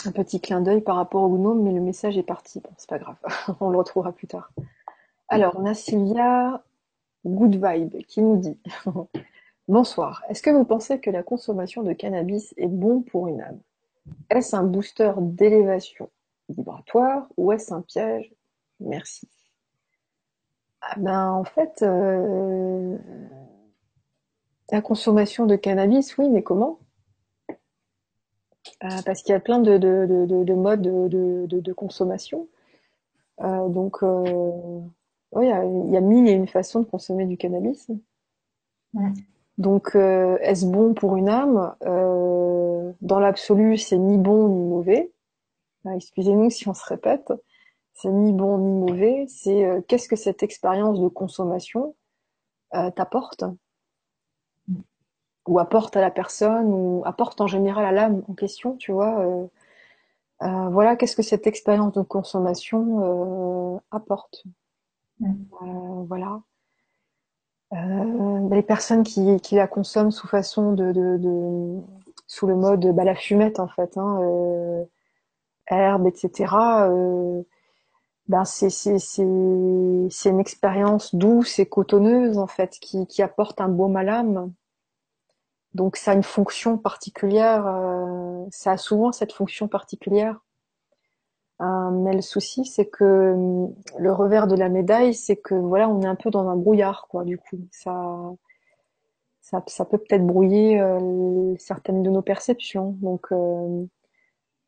un 0.04 0.12
petit 0.12 0.40
clin 0.40 0.60
d'œil 0.60 0.80
par 0.80 0.96
rapport 0.96 1.22
au 1.22 1.36
gnome, 1.36 1.62
mais 1.62 1.72
le 1.72 1.80
message 1.80 2.16
est 2.18 2.22
parti. 2.22 2.60
Bon, 2.60 2.70
c'est 2.76 2.88
pas 2.88 2.98
grave, 2.98 3.16
on 3.60 3.70
le 3.70 3.78
retrouvera 3.78 4.12
plus 4.12 4.26
tard. 4.26 4.50
Alors, 5.28 5.56
on 5.58 5.66
a 5.66 5.74
Sylvia 5.74 6.62
Good 7.24 7.56
Vibe 7.56 8.04
qui 8.06 8.22
nous 8.22 8.36
dit 8.36 8.58
Bonsoir, 9.68 10.22
est-ce 10.28 10.42
que 10.42 10.50
vous 10.50 10.64
pensez 10.64 11.00
que 11.00 11.10
la 11.10 11.24
consommation 11.24 11.82
de 11.82 11.92
cannabis 11.92 12.54
est 12.56 12.68
bon 12.68 13.02
pour 13.02 13.26
une 13.26 13.40
âme? 13.40 13.58
Est-ce 14.30 14.54
un 14.54 14.62
booster 14.62 15.12
d'élévation 15.18 16.08
vibratoire 16.48 17.26
ou 17.36 17.50
est-ce 17.52 17.74
un 17.74 17.82
piège? 17.82 18.32
Merci. 18.78 19.28
Ah 20.80 20.94
ben, 20.98 21.32
en 21.32 21.42
fait, 21.42 21.82
euh, 21.82 22.96
la 24.70 24.80
consommation 24.80 25.46
de 25.46 25.56
cannabis, 25.56 26.16
oui, 26.16 26.28
mais 26.30 26.44
comment? 26.44 26.78
Euh, 28.84 29.02
parce 29.04 29.22
qu'il 29.22 29.32
y 29.32 29.36
a 29.36 29.40
plein 29.40 29.58
de, 29.58 29.78
de, 29.78 30.06
de, 30.08 30.26
de- 30.26 30.44
de 30.44 30.54
modes 30.54 30.82
de, 30.82 31.72
consommation. 31.72 32.46
Euh, 33.40 33.68
donc, 33.68 33.98
il 34.02 35.48
y 35.48 35.96
a, 35.96 36.00
mille 36.00 36.28
et 36.28 36.32
une 36.32 36.46
façons 36.46 36.80
de 36.80 36.84
consommer 36.86 37.26
du 37.26 37.36
cannabis. 37.36 37.90
Donc, 39.58 39.96
euh, 39.96 40.38
est-ce 40.42 40.66
bon 40.66 40.94
pour 40.94 41.16
une 41.16 41.28
âme? 41.28 41.74
Euh, 41.86 42.92
dans 43.00 43.20
l'absolu, 43.20 43.78
c'est 43.78 43.98
ni 43.98 44.18
bon 44.18 44.48
ni 44.48 44.64
mauvais. 44.64 45.12
Ah, 45.86 45.96
Excusez-nous 45.96 46.50
si 46.50 46.68
on 46.68 46.74
se 46.74 46.84
répète. 46.84 47.32
C'est 47.94 48.10
ni 48.10 48.32
bon 48.32 48.58
ni 48.58 48.72
mauvais. 48.72 49.26
C'est 49.28 49.64
euh, 49.64 49.80
qu'est-ce 49.88 50.08
que 50.08 50.16
cette 50.16 50.42
expérience 50.42 51.00
de 51.00 51.08
consommation 51.08 51.94
euh, 52.74 52.90
t'apporte? 52.90 53.44
Ou 55.48 55.58
apporte 55.60 55.96
à 55.96 56.00
la 56.00 56.10
personne 56.10 56.66
ou 56.66 57.02
apporte 57.06 57.40
en 57.40 57.46
général 57.46 57.84
à 57.84 57.92
l'âme 57.92 58.22
en 58.28 58.34
question, 58.34 58.76
tu 58.76 58.92
vois. 58.92 59.20
euh, 59.20 59.46
euh, 60.42 60.68
voilà, 60.70 60.96
qu'est-ce 60.96 61.16
que 61.16 61.22
cette 61.22 61.46
expérience 61.46 61.92
de 61.94 62.02
consommation 62.02 63.74
euh, 63.76 63.78
apporte? 63.90 64.44
Mm. 65.20 65.34
Euh, 67.72 68.48
les 68.50 68.62
personnes 68.62 69.02
qui, 69.02 69.38
la 69.52 69.66
consomment 69.66 70.12
sous 70.12 70.28
façon 70.28 70.72
de, 70.72 70.92
de, 70.92 71.16
de 71.18 71.82
sous 72.26 72.46
le 72.46 72.54
mode 72.56 72.86
bah, 72.94 73.04
la 73.04 73.14
fumette 73.16 73.60
en 73.60 73.68
fait, 73.68 73.96
hein, 73.96 74.20
euh, 74.22 74.84
herbe, 75.68 76.06
etc. 76.06 76.54
Euh, 76.88 77.42
ben 78.28 78.44
c'est 78.44 78.68
une 79.18 80.40
expérience 80.40 81.14
douce 81.14 81.58
et 81.58 81.66
cotonneuse 81.66 82.38
en 82.38 82.46
fait 82.48 82.78
qui 82.80 83.06
qui 83.06 83.22
apporte 83.22 83.60
un 83.60 83.68
baume 83.68 83.96
à 83.96 84.02
l'âme. 84.04 84.52
Donc 85.74 85.96
ça 85.96 86.12
a 86.12 86.14
une 86.14 86.22
fonction 86.22 86.78
particulière, 86.78 87.66
euh, 87.66 88.44
ça 88.50 88.72
a 88.72 88.76
souvent 88.78 89.12
cette 89.12 89.32
fonction 89.32 89.68
particulière. 89.68 90.40
Euh, 91.62 91.90
mais 91.90 92.14
le 92.14 92.20
souci 92.20 92.64
c'est 92.66 92.86
que 92.86 93.32
hum, 93.32 93.74
le 93.98 94.12
revers 94.12 94.46
de 94.46 94.56
la 94.56 94.68
médaille, 94.68 95.14
c'est 95.14 95.36
que 95.36 95.54
voilà, 95.54 95.88
on 95.88 96.02
est 96.02 96.06
un 96.06 96.14
peu 96.16 96.30
dans 96.30 96.48
un 96.48 96.56
brouillard 96.56 97.06
quoi. 97.08 97.24
Du 97.24 97.38
coup, 97.38 97.58
ça 97.70 98.34
ça, 99.66 99.84
peut 99.84 99.98
peut-être 99.98 100.26
brouiller 100.26 100.80
euh, 100.80 101.54
certaines 101.58 102.02
de 102.02 102.10
nos 102.10 102.22
perceptions. 102.22 102.96
Donc 103.00 103.28
euh, 103.32 103.86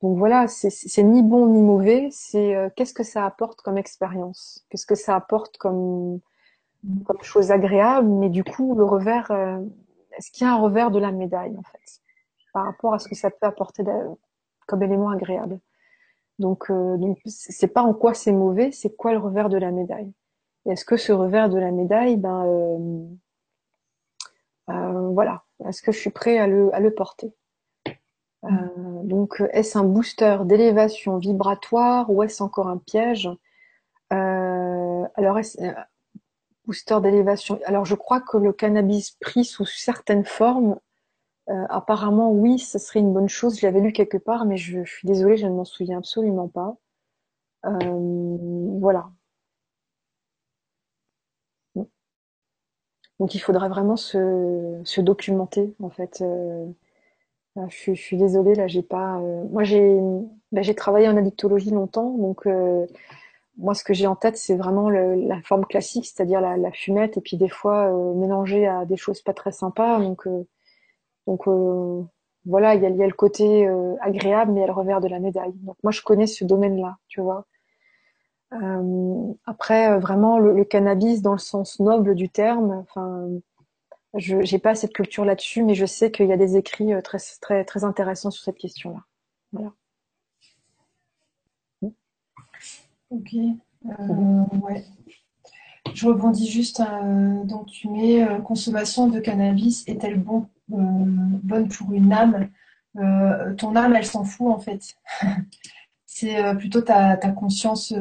donc 0.03 0.17
voilà, 0.17 0.47
c'est 0.47 1.03
ni 1.03 1.23
bon 1.23 1.47
ni 1.49 1.61
mauvais, 1.61 2.09
c'est 2.13 2.55
euh, 2.55 2.69
qu'est-ce 2.77 2.95
que 2.95 3.03
ça 3.03 3.27
apporte 3.27 3.63
comme 3.63 3.79
expérience, 3.79 4.65
qu'est-ce 4.71 4.87
que 4.87 4.95
ça 4.95 5.17
apporte 5.17 5.59
comme, 5.59 6.21
comme 7.05 7.21
chose 7.23 7.51
agréable, 7.51 8.09
mais 8.09 8.29
du 8.29 8.45
coup 8.45 8.77
le 8.77 8.85
revers, 8.85 9.29
euh, 9.33 9.59
est-ce 10.17 10.31
qu'il 10.31 10.47
y 10.47 10.51
a 10.51 10.53
un 10.55 10.59
revers 10.59 10.93
de 10.93 11.01
la 11.01 11.11
médaille 11.11 11.57
en 11.59 11.63
fait, 11.65 12.01
par 12.53 12.65
rapport 12.67 12.95
à 12.95 13.01
ce 13.01 13.09
que 13.09 13.17
ça 13.17 13.31
peut 13.31 13.47
apporter 13.47 13.83
comme 14.69 14.85
élément 14.85 15.11
agréable? 15.11 15.59
Donc 16.39 16.71
euh, 16.71 16.97
donc 16.97 17.19
c'est 17.27 17.73
pas 17.73 17.83
en 17.83 17.95
quoi 17.95 18.15
c'est 18.15 18.33
mauvais, 18.33 18.71
c'est 18.73 18.95
quoi 18.95 19.13
le 19.13 19.19
revers 19.19 19.49
de 19.49 19.59
la 19.59 19.71
médaille. 19.71 20.13
Est-ce 20.67 20.85
que 20.85 20.97
ce 20.97 21.13
revers 21.13 21.49
de 21.49 21.59
la 21.59 21.71
médaille, 21.71 22.17
ben 22.17 22.45
euh, 24.71 25.09
voilà, 25.11 25.45
est-ce 25.67 25.83
que 25.83 25.93
je 25.93 25.99
suis 25.99 26.11
prêt 26.11 26.39
à 26.39 26.47
le, 26.47 26.91
porter? 26.95 27.33
Euh, 28.45 28.49
donc, 29.05 29.43
est-ce 29.53 29.79
un 29.79 29.85
booster 29.85 30.39
d'élévation 30.45 31.19
vibratoire 31.19 32.11
ou 32.11 32.23
est-ce 32.23 32.43
encore 32.43 32.69
un 32.69 32.79
piège? 32.79 33.29
Euh, 34.13 35.05
Alors, 35.15 35.39
est-ce 35.39 35.61
euh, 35.63 35.73
booster 36.67 37.01
d'élévation? 37.01 37.59
Alors, 37.65 37.85
je 37.85 37.95
crois 37.95 38.21
que 38.21 38.37
le 38.37 38.53
cannabis 38.53 39.13
pris 39.13 39.45
sous 39.45 39.67
certaines 39.67 40.25
formes, 40.25 40.79
euh, 41.51 41.67
apparemment, 41.71 42.31
oui, 42.31 42.59
ce 42.59 42.79
serait 42.79 43.01
une 43.01 43.13
bonne 43.13 43.29
chose. 43.29 43.59
Je 43.59 43.67
l'avais 43.67 43.81
lu 43.81 43.93
quelque 43.93 44.19
part, 44.19 44.45
mais 44.45 44.57
je, 44.59 44.85
suis 44.85 45.07
désolée, 45.09 45.37
je 45.37 45.47
ne 45.47 45.53
m'en 45.55 45.65
souviens 45.65 45.99
absolument 45.99 46.49
pas. 46.49 46.77
Euh, 47.67 48.37
voilà. 48.81 49.11
Donc, 53.19 53.35
il 53.35 53.41
faudrait 53.41 53.69
vraiment 53.69 53.97
se, 53.97 55.01
documenter, 55.01 55.75
en 55.83 55.91
fait. 55.91 56.21
Euh, 56.23 56.67
je, 57.69 57.93
suis 57.95 58.17
désolée, 58.17 58.55
là, 58.55 58.69
j'ai 58.69 58.83
pas. 58.83 59.19
Moi, 59.51 59.65
j'ai 59.65 59.99
bah, 60.53 60.63
j'ai 60.63 60.75
travaillé 60.75 61.09
en 61.09 61.17
addictologie 61.17 61.71
longtemps, 61.71 62.11
donc 62.17 62.47
moi, 63.59 63.75
ce 63.75 63.83
que 63.85 63.93
j'ai 63.95 64.07
en 64.07 64.15
tête, 64.17 64.37
c'est 64.37 64.57
vraiment 64.57 64.89
la 64.91 65.43
forme 65.43 65.67
classique, 65.67 66.07
c'est-à-dire 66.07 66.41
la, 66.41 66.71
fumette, 66.73 67.17
et 67.17 67.21
puis 67.21 67.37
des 67.37 67.49
fois 67.49 67.93
mélangée 68.15 68.67
à 68.67 68.85
des 68.85 68.97
choses 68.97 69.23
pas 69.23 69.35
très 69.35 69.53
sympas. 69.53 69.99
Donc 71.29 71.47
voilà, 72.47 72.75
il 72.75 72.83
y 72.83 72.87
a, 72.87 72.89
le 72.89 73.13
côté 73.13 73.69
agréable, 74.01 74.53
mais 74.53 74.61
il 74.61 74.63
y 74.63 74.65
a 74.65 74.67
le 74.67 74.73
revers 74.73 75.01
de 75.01 75.09
la 75.09 75.21
médaille. 75.21 75.53
Donc 75.63 75.77
moi, 75.83 75.93
je 75.93 76.03
connais 76.03 76.27
ce 76.27 76.45
domaine-là, 76.45 76.97
tu 77.07 77.21
vois. 77.21 77.47
après, 79.45 79.99
vraiment, 80.01 80.39
le, 80.39 80.65
cannabis 80.65 81.23
dans 81.23 81.33
le 81.33 81.39
sens 81.39 81.79
noble 81.81 82.15
du 82.15 82.31
terme, 82.31 82.85
enfin 82.89 83.29
je 84.15 84.37
n'ai 84.37 84.59
pas 84.59 84.75
cette 84.75 84.93
culture 84.93 85.25
là-dessus, 85.25 85.63
mais 85.63 85.75
je 85.75 85.87
sais 85.87 86.11
qu'il 86.11 86.27
y 86.27 86.33
a 86.33 86.37
des 86.37 86.57
écrits 86.57 86.95
euh, 86.95 87.03
très, 87.03 87.19
très, 87.41 87.65
très 87.65 87.85
intéressants 87.85 88.31
sur 88.31 88.43
cette 88.43 88.59
question-là. 88.59 89.05
Voilà. 89.53 89.73
Ok. 93.11 93.35
Euh, 93.87 94.45
ouais. 94.63 94.85
Je 95.95 96.07
rebondis 96.07 96.49
juste. 96.49 96.81
Euh, 96.81 97.45
donc, 97.45 97.67
tu 97.67 97.89
mets 97.89 98.27
consommation 98.45 99.09
de 99.09 99.21
cannabis 99.21 99.87
est-elle 99.87 100.21
bon, 100.21 100.47
bonne 100.69 101.69
pour 101.69 101.93
une 101.93 102.13
âme 102.13 102.49
Ton 103.57 103.77
âme, 103.77 103.97
elle 103.97 104.07
s'en 104.07 104.25
fout 104.25 104.49
en 104.49 104.59
fait. 104.59 104.95
C'est 106.07 106.55
plutôt 106.57 106.81
ta, 106.81 107.17
conscience, 107.17 107.95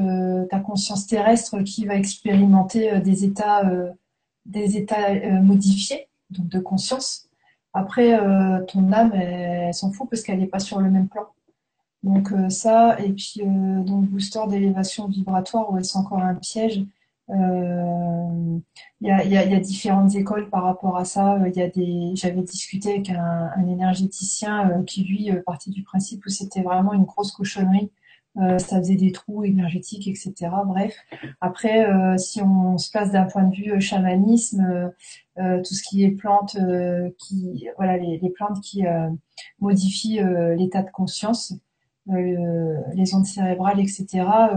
ta 0.49 0.59
conscience 0.59 1.05
terrestre 1.07 1.61
qui 1.61 1.85
va 1.85 1.95
expérimenter 1.95 2.99
des 3.01 3.25
états 3.25 3.63
des 4.47 4.77
états 4.77 5.11
euh, 5.11 5.41
modifiés, 5.41 6.07
donc 6.31 6.47
de 6.47 6.59
conscience. 6.59 7.29
Après, 7.73 8.19
euh, 8.19 8.63
ton 8.65 8.91
âme, 8.91 9.13
elle, 9.13 9.73
s'en 9.73 9.91
fout 9.91 10.09
parce 10.09 10.23
qu'elle 10.23 10.39
n'est 10.39 10.47
pas 10.47 10.59
sur 10.59 10.79
le 10.79 10.89
même 10.89 11.07
plan. 11.07 11.27
Donc 12.03 12.31
euh, 12.31 12.49
ça, 12.49 12.97
et 12.99 13.11
puis 13.11 13.41
donc 13.43 14.05
booster 14.05 14.39
d'élévation 14.47 15.07
vibratoire, 15.07 15.71
où 15.71 15.77
est-ce 15.77 15.97
encore 15.97 16.19
un 16.19 16.35
piège 16.35 16.83
il 17.29 18.61
y, 19.01 19.11
a, 19.11 19.23
y, 19.25 19.37
a, 19.37 19.45
y, 19.45 19.53
a, 19.55 19.59
différentes 19.59 20.15
écoles 20.15 20.49
par 20.49 20.63
rapport 20.63 20.97
à 20.97 21.05
ça. 21.05 21.37
Il 21.45 21.55
y 21.55 21.61
a 21.61 21.69
des, 21.69 22.11
j'avais 22.15 22.41
discuté 22.41 22.91
avec 22.91 23.09
un, 23.09 23.49
un 23.55 23.67
énergéticien 23.67 24.83
qui 24.85 25.03
lui 25.03 25.31
partait 25.45 25.71
du 25.71 25.83
principe 25.83 26.25
où 26.25 26.29
c'était 26.29 26.61
vraiment 26.61 26.93
une 26.93 27.03
grosse 27.03 27.31
cochonnerie 27.31 27.91
euh, 28.39 28.59
ça 28.59 28.77
faisait 28.77 28.95
des 28.95 29.11
trous 29.11 29.43
énergétiques, 29.43 30.07
etc. 30.07 30.33
Bref, 30.65 30.95
après, 31.41 31.89
euh, 31.89 32.17
si 32.17 32.41
on 32.41 32.77
se 32.77 32.91
place 32.91 33.11
d'un 33.11 33.25
point 33.25 33.43
de 33.43 33.55
vue 33.55 33.73
euh, 33.73 33.79
chamanisme, 33.79 34.91
tout 35.37 35.73
ce 35.75 35.83
qui 35.83 36.03
est 36.03 36.11
plantes, 36.11 36.57
qui, 37.19 37.67
voilà, 37.77 37.97
les, 37.97 38.17
les 38.17 38.29
plantes 38.31 38.59
qui 38.61 38.85
modifient 39.59 40.19
l'état 40.57 40.81
de 40.81 40.89
conscience, 40.89 41.53
les 42.09 43.13
ondes 43.13 43.25
cérébrales, 43.25 43.79
etc. 43.79 44.07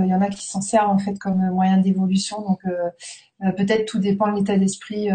Il 0.01 0.07
y 0.07 0.14
en 0.14 0.20
a 0.20 0.28
qui 0.28 0.46
s'en 0.46 0.61
servent 0.61 0.90
en 0.90 0.98
fait 0.98 1.18
comme 1.18 1.51
moyen 1.51 1.78
d'évolution. 1.78 2.42
Donc 2.42 2.61
peut-être 3.57 3.86
tout 3.86 3.98
dépend 3.98 4.32
de 4.32 4.38
l'état 4.38 4.57
d'esprit 4.57 5.09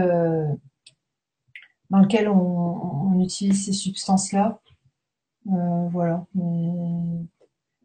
dans 1.90 2.00
lequel 2.00 2.30
on, 2.30 3.20
utilise 3.20 3.66
ces 3.66 3.74
substances-là. 3.74 4.60
voilà. 5.46 6.26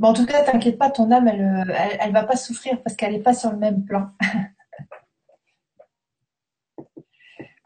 Mais 0.00 0.08
en 0.08 0.14
tout 0.14 0.24
cas, 0.24 0.42
t'inquiète 0.42 0.78
pas, 0.78 0.90
ton 0.90 1.10
âme, 1.10 1.28
elle, 1.28 1.42
euh, 1.42 1.74
elle, 2.00 2.12
va 2.12 2.24
pas 2.24 2.36
souffrir 2.36 2.82
parce 2.82 2.96
qu'elle 2.96 3.12
n'est 3.12 3.20
pas 3.20 3.34
sur 3.34 3.50
le 3.50 3.58
même 3.58 3.84
plan. 3.84 4.08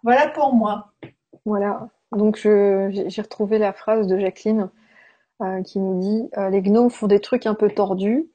voilà 0.03 0.27
pour 0.29 0.53
moi. 0.53 0.93
Voilà. 1.45 1.89
Donc 2.11 2.37
j'ai 2.39 3.23
retrouvé 3.23 3.59
la 3.59 3.73
phrase 3.73 4.09
de 4.09 4.19
Jacqueline 4.19 4.69
euh, 5.43 5.63
qui 5.63 5.79
nous 5.79 6.01
dit 6.01 6.29
euh, 6.37 6.51
les 6.51 6.63
gnomes 6.63 6.91
font 6.91 7.07
des 7.07 7.21
trucs 7.21 7.47
un 7.47 7.55
peu 7.55 7.71
tordus. 7.71 8.31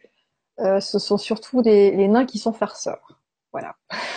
ce 0.57 0.99
sont 0.99 1.17
surtout 1.17 1.61
les, 1.61 2.07
nains 2.07 2.25
qui 2.25 2.39
sont 2.39 2.53
farceurs. 2.53 3.19
Voilà. 3.51 3.75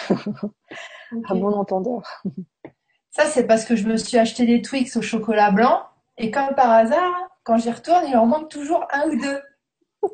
À 1.29 1.35
bon 1.35 1.53
entendeur. 1.53 2.23
Ça, 3.11 3.27
c'est 3.27 3.47
parce 3.47 3.67
que 3.67 3.77
je 3.77 3.87
me 3.87 3.99
suis 3.99 4.17
acheté 4.17 4.47
des 4.47 4.63
Twix 4.63 4.97
au 4.97 5.03
chocolat 5.03 5.51
blanc 5.51 5.83
et 6.17 6.31
comme 6.31 6.55
par 6.55 6.71
hasard, 6.71 7.29
quand 7.45 7.59
j'y 7.59 7.71
retourne, 7.71 8.05
il 8.09 8.17
en 8.17 8.27
manque 8.27 8.49
toujours 8.49 8.87
un 8.91 9.09
ou 9.09 9.21
deux. 9.21 9.43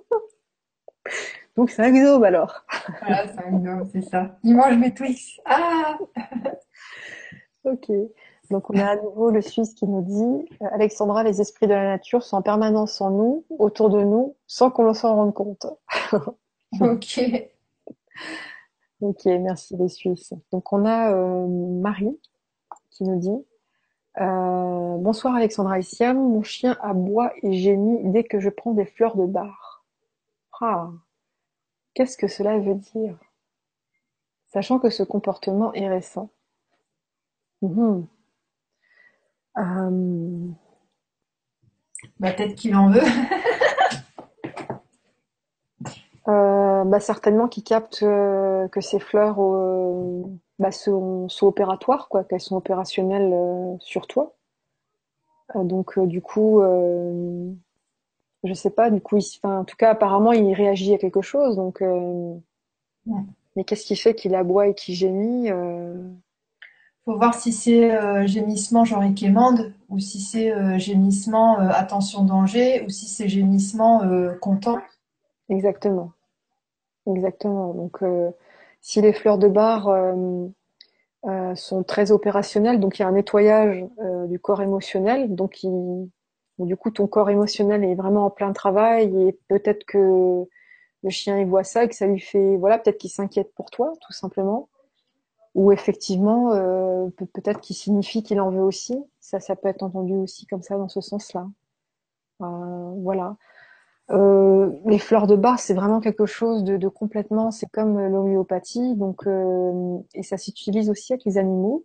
Donc 1.56 1.70
c'est 1.70 1.82
un 1.82 1.90
gnome 1.90 2.24
alors. 2.24 2.64
Voilà, 3.00 3.28
c'est 3.28 3.44
un 3.44 3.50
gnome, 3.50 3.88
c'est 3.92 4.02
ça. 4.02 4.38
Il 4.44 4.56
mange 4.56 4.76
mes 4.76 4.94
Twix. 4.94 5.40
Ah 5.44 5.98
Ok. 7.64 7.90
Donc 8.50 8.70
on 8.70 8.78
a 8.78 8.86
à 8.86 8.96
nouveau 8.96 9.30
le 9.30 9.42
Suisse 9.42 9.74
qui 9.74 9.86
nous 9.86 10.02
dit 10.02 10.48
euh, 10.62 10.66
Alexandra, 10.72 11.22
les 11.22 11.40
esprits 11.40 11.66
de 11.66 11.74
la 11.74 11.84
nature 11.84 12.22
sont 12.22 12.36
en 12.36 12.42
permanence 12.42 13.00
en 13.00 13.10
nous, 13.10 13.44
autour 13.58 13.90
de 13.90 14.02
nous, 14.02 14.36
sans 14.46 14.70
qu'on 14.70 14.92
s'en 14.94 15.14
rende 15.14 15.34
compte. 15.34 15.66
ok. 16.80 17.20
Ok, 19.00 19.26
merci 19.26 19.76
les 19.76 19.88
Suisses. 19.88 20.32
Donc 20.50 20.72
on 20.72 20.84
a 20.86 21.12
euh, 21.12 21.46
Marie 21.46 22.18
qui 22.90 23.04
nous 23.04 23.18
dit 23.18 23.44
euh, 24.20 24.96
Bonsoir 24.98 25.34
Alexandra 25.34 25.78
et 25.78 25.82
Siam, 25.82 26.16
mon 26.16 26.42
chien 26.42 26.76
aboie 26.80 27.32
et 27.42 27.52
gémit 27.52 28.00
dès 28.10 28.24
que 28.24 28.40
je 28.40 28.48
prends 28.48 28.72
des 28.72 28.86
fleurs 28.86 29.16
de 29.16 29.26
bar. 29.26 29.84
Ah, 30.60 30.90
qu'est-ce 31.94 32.16
que 32.16 32.26
cela 32.26 32.58
veut 32.58 32.74
dire? 32.74 33.16
Sachant 34.46 34.78
que 34.78 34.90
ce 34.90 35.02
comportement 35.02 35.72
est 35.74 35.88
récent. 35.88 36.30
Mhm. 37.62 38.06
Euh, 39.58 40.48
bah, 42.20 42.32
peut-être 42.32 42.54
qu'il 42.54 42.74
en 42.74 42.90
veut. 42.90 43.02
Euh, 46.28 46.84
bah, 46.84 47.00
certainement 47.00 47.48
qu'il 47.48 47.64
capte 47.64 48.02
euh, 48.02 48.68
que 48.68 48.82
ces 48.82 48.98
fleurs 48.98 49.38
bah, 50.58 50.70
sont, 50.70 51.26
opératoires, 51.40 52.10
quoi, 52.10 52.22
qu'elles 52.22 52.42
sont 52.42 52.56
opérationnelles 52.56 53.34
sur 53.80 54.06
toi. 54.06 54.34
donc 55.54 55.98
du 55.98 56.20
coup, 56.20 56.60
je 58.44 58.52
sais 58.52 58.68
pas, 58.68 58.90
du 58.90 59.00
coup, 59.00 59.16
il, 59.16 59.24
en 59.42 59.64
tout 59.64 59.76
cas, 59.76 59.92
apparemment, 59.92 60.32
il 60.32 60.52
réagit 60.52 60.92
à 60.92 60.98
quelque 60.98 61.22
chose. 61.22 61.56
Donc, 61.56 61.82
mais 63.56 63.64
qu'est-ce 63.64 63.86
qui 63.86 63.96
fait 63.96 64.14
qu'il 64.14 64.34
aboie 64.34 64.66
et 64.66 64.74
qu'il 64.74 64.96
gémit. 64.96 65.50
Faut 67.08 67.16
voir 67.16 67.34
si 67.34 67.52
c'est 67.52 67.90
euh, 67.90 68.26
gémissement 68.26 68.84
genre 68.84 69.02
quémande 69.16 69.72
ou 69.88 69.98
si 69.98 70.20
c'est 70.20 70.52
euh, 70.52 70.78
gémissement 70.78 71.58
euh, 71.58 71.70
attention 71.70 72.22
danger 72.22 72.82
ou 72.84 72.90
si 72.90 73.06
c'est 73.06 73.28
gémissement 73.28 74.02
content. 74.42 74.78
Exactement. 75.48 76.12
Exactement. 77.06 77.72
Donc 77.72 78.02
si 78.82 79.00
les 79.00 79.14
fleurs 79.14 79.38
de 79.38 79.48
bar 79.48 79.88
sont 81.54 81.82
très 81.82 82.12
opérationnelles, 82.12 82.78
donc 82.78 82.98
il 82.98 83.02
y 83.02 83.04
a 83.06 83.08
un 83.08 83.12
nettoyage 83.12 83.86
du 84.26 84.38
corps 84.38 84.60
émotionnel, 84.60 85.34
donc 85.34 85.64
du 86.58 86.76
coup 86.76 86.90
ton 86.90 87.06
corps 87.06 87.30
émotionnel 87.30 87.84
est 87.84 87.94
vraiment 87.94 88.26
en 88.26 88.30
plein 88.30 88.52
travail 88.52 89.28
et 89.28 89.38
peut-être 89.48 89.84
que 89.86 90.44
le 91.02 91.10
chien 91.10 91.38
il 91.38 91.46
voit 91.46 91.64
ça 91.64 91.84
et 91.84 91.88
que 91.88 91.94
ça 91.94 92.06
lui 92.06 92.20
fait 92.20 92.56
voilà 92.58 92.76
peut-être 92.76 92.98
qu'il 92.98 93.10
s'inquiète 93.10 93.54
pour 93.54 93.70
toi 93.70 93.94
tout 94.02 94.12
simplement 94.12 94.68
ou 95.58 95.72
effectivement 95.72 96.52
euh, 96.52 97.08
peut-être 97.34 97.60
qu'il 97.60 97.74
signifie 97.74 98.22
qu'il 98.22 98.40
en 98.40 98.50
veut 98.50 98.62
aussi. 98.62 98.96
Ça, 99.18 99.40
ça 99.40 99.56
peut 99.56 99.68
être 99.68 99.82
entendu 99.82 100.14
aussi 100.14 100.46
comme 100.46 100.62
ça 100.62 100.78
dans 100.78 100.88
ce 100.88 101.00
sens-là. 101.00 101.48
Euh, 102.42 102.92
voilà. 103.02 103.36
Euh, 104.12 104.70
les 104.86 105.00
fleurs 105.00 105.26
de 105.26 105.34
bar, 105.34 105.58
c'est 105.58 105.74
vraiment 105.74 105.98
quelque 105.98 106.26
chose 106.26 106.62
de, 106.62 106.76
de 106.76 106.86
complètement, 106.86 107.50
c'est 107.50 107.68
comme 107.72 107.98
l'homéopathie, 107.98 108.94
donc 108.94 109.26
et 110.14 110.22
ça 110.22 110.38
s'utilise 110.38 110.90
aussi 110.90 111.12
avec 111.12 111.24
les 111.24 111.38
animaux. 111.38 111.84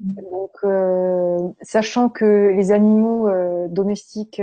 Donc, 0.00 0.56
sachant 1.60 2.08
que 2.08 2.50
les 2.56 2.72
animaux 2.72 3.28
domestiques 3.68 4.42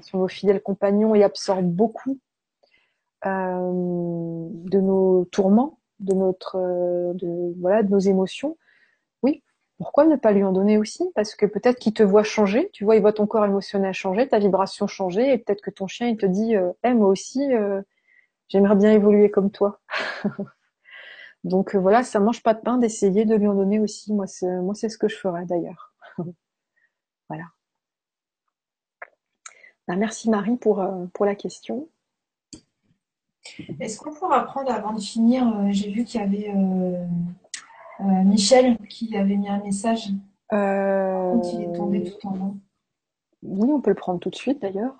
sont 0.00 0.18
nos 0.18 0.26
fidèles 0.26 0.62
compagnons 0.62 1.14
et 1.14 1.22
absorbent 1.22 1.70
beaucoup 1.70 2.18
de 3.24 4.80
nos 4.80 5.26
tourments, 5.26 5.78
de 6.00 6.14
notre, 6.14 6.56
euh, 6.56 7.12
de, 7.14 7.54
voilà, 7.60 7.82
de 7.82 7.90
nos 7.90 7.98
émotions, 7.98 8.58
oui, 9.22 9.42
pourquoi 9.78 10.06
ne 10.06 10.16
pas 10.16 10.32
lui 10.32 10.44
en 10.44 10.52
donner 10.52 10.78
aussi? 10.78 11.04
Parce 11.14 11.34
que 11.34 11.46
peut-être 11.46 11.78
qu'il 11.78 11.94
te 11.94 12.02
voit 12.02 12.24
changer, 12.24 12.70
tu 12.72 12.84
vois, 12.84 12.96
il 12.96 13.02
voit 13.02 13.12
ton 13.12 13.26
corps 13.26 13.44
émotionnel 13.44 13.94
changer, 13.94 14.28
ta 14.28 14.38
vibration 14.38 14.86
changer, 14.86 15.32
et 15.32 15.38
peut-être 15.38 15.62
que 15.62 15.70
ton 15.70 15.86
chien, 15.86 16.08
il 16.08 16.16
te 16.16 16.26
dit, 16.26 16.56
euh, 16.56 16.72
moi 16.84 17.08
aussi, 17.08 17.54
euh, 17.54 17.82
j'aimerais 18.48 18.76
bien 18.76 18.92
évoluer 18.92 19.30
comme 19.30 19.50
toi. 19.50 19.80
Donc 21.44 21.74
voilà, 21.76 22.02
ça 22.02 22.20
mange 22.20 22.42
pas 22.42 22.54
de 22.54 22.60
pain 22.60 22.78
d'essayer 22.78 23.24
de 23.24 23.34
lui 23.36 23.46
en 23.48 23.54
donner 23.54 23.80
aussi. 23.80 24.12
Moi, 24.12 24.26
c'est, 24.26 24.46
moi, 24.62 24.74
c'est 24.74 24.88
ce 24.88 24.98
que 24.98 25.08
je 25.08 25.16
ferais 25.16 25.44
d'ailleurs. 25.46 25.94
voilà. 27.28 27.44
Ben, 29.88 29.96
merci 29.96 30.30
Marie 30.30 30.56
pour, 30.56 30.84
pour 31.14 31.24
la 31.26 31.34
question. 31.36 31.88
Est-ce 33.80 33.98
qu'on 33.98 34.12
pourra 34.12 34.44
prendre 34.44 34.70
avant 34.70 34.92
de 34.92 35.00
finir 35.00 35.46
euh, 35.46 35.68
J'ai 35.70 35.90
vu 35.90 36.04
qu'il 36.04 36.20
y 36.20 36.24
avait 36.24 36.50
euh, 36.54 37.04
euh, 38.00 38.24
Michel 38.24 38.78
qui 38.88 39.16
avait 39.16 39.36
mis 39.36 39.48
un 39.48 39.62
message 39.62 40.10
quand 40.50 41.42
il 41.52 41.62
est 41.62 41.72
tombé 41.72 42.04
tout 42.04 42.28
en 42.28 42.36
haut. 42.36 42.56
Oui, 43.42 43.70
on 43.70 43.80
peut 43.80 43.90
le 43.90 43.96
prendre 43.96 44.20
tout 44.20 44.30
de 44.30 44.36
suite 44.36 44.60
d'ailleurs. 44.60 44.96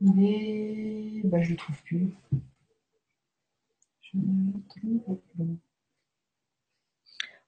Il 0.00 0.24
est. 0.24 1.20
Bah, 1.24 1.42
je 1.42 1.50
le 1.50 1.56
trouve 1.56 1.82
plus. 1.82 2.14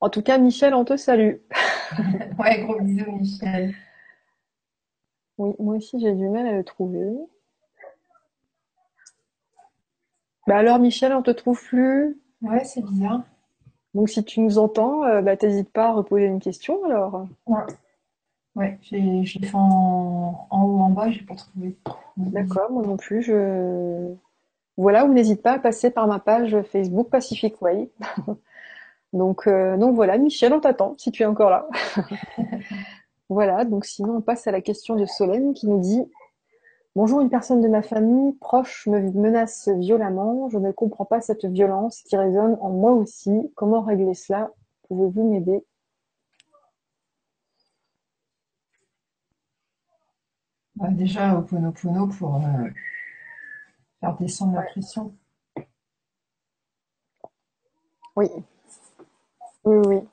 En 0.00 0.10
tout 0.10 0.22
cas, 0.22 0.38
Michel, 0.38 0.74
on 0.74 0.84
te 0.84 0.96
salue. 0.96 1.36
ouais, 2.38 2.62
gros 2.62 2.80
bisous, 2.80 3.12
Michel. 3.12 3.74
Oui, 5.38 5.54
moi 5.59 5.76
aussi 5.76 6.00
j'ai 6.00 6.12
du 6.14 6.28
mal 6.28 6.46
à 6.46 6.52
le 6.52 6.64
trouver. 6.64 7.10
Bah 10.46 10.56
alors 10.56 10.78
Michel, 10.78 11.12
on 11.12 11.22
te 11.22 11.30
trouve 11.30 11.62
plus? 11.62 12.20
Ouais, 12.42 12.64
c'est 12.64 12.82
bizarre. 12.82 13.22
Donc 13.94 14.09
si 14.09 14.24
tu 14.24 14.40
nous 14.40 14.59
entends, 14.59 15.04
euh, 15.04 15.22
bah 15.22 15.36
t'hésites 15.36 15.70
pas 15.70 15.88
à 15.88 15.92
reposer 15.92 16.24
une 16.24 16.40
question 16.40 16.84
alors. 16.84 17.26
Ouais. 17.46 17.62
Ouais, 18.54 18.78
j'ai 18.82 19.24
fait 19.24 19.54
en, 19.54 20.46
haut, 20.50 20.80
en 20.80 20.90
bas, 20.90 21.10
j'ai 21.10 21.22
pas 21.22 21.34
trouvé. 21.34 21.74
D'accord, 22.18 22.70
moi 22.70 22.82
non 22.82 22.98
plus. 22.98 23.22
Je 23.22 24.14
voilà, 24.76 25.04
ou 25.04 25.12
n'hésite 25.12 25.42
pas 25.42 25.52
à 25.52 25.59
passer 25.59 25.90
par 25.90 26.06
ma 26.06 26.18
page 26.18 26.60
Facebook 26.62 27.09
Pacific 27.09 27.60
Way. 27.62 27.90
donc 29.12 29.46
euh, 29.46 29.76
donc 29.76 29.94
voilà, 29.94 30.18
Michel, 30.18 30.52
on 30.52 30.60
t'attend 30.60 30.94
si 30.98 31.10
tu 31.12 31.22
es 31.22 31.26
encore 31.26 31.50
là. 31.50 31.66
Voilà, 33.32 33.64
donc 33.64 33.86
sinon 33.86 34.16
on 34.16 34.20
passe 34.20 34.46
à 34.46 34.50
la 34.52 34.60
question 34.60 34.94
de 34.94 35.06
Solène 35.06 35.54
qui 35.54 35.66
nous 35.66 35.80
dit 35.80 36.04
Bonjour, 36.94 37.22
une 37.22 37.30
personne 37.30 37.62
de 37.62 37.68
ma 37.68 37.80
famille 37.80 38.34
proche 38.34 38.86
me 38.86 39.00
menace 39.00 39.68
violemment. 39.68 40.50
Je 40.50 40.59
ne 40.59 40.70
comprends 40.70 41.06
pas 41.06 41.22
cette 41.22 41.46
violence 41.46 42.02
qui 42.02 42.14
résonne 42.14 42.59
en 42.60 42.68
moi 42.68 42.92
aussi. 42.92 43.50
Comment 43.54 43.80
régler 43.80 44.12
cela? 44.12 44.50
Pouvez-vous 44.86 45.30
m'aider? 45.30 45.64
Bah, 50.74 50.88
Déjà, 50.90 51.38
au 51.38 51.40
Ponopono 51.40 52.09
pour 52.09 52.36
euh, 52.36 52.68
faire 54.00 54.14
descendre 54.18 54.56
la 54.56 54.62
pression. 54.64 55.16
Oui. 58.14 58.28
Oui, 59.64 59.76
oui 59.86 60.11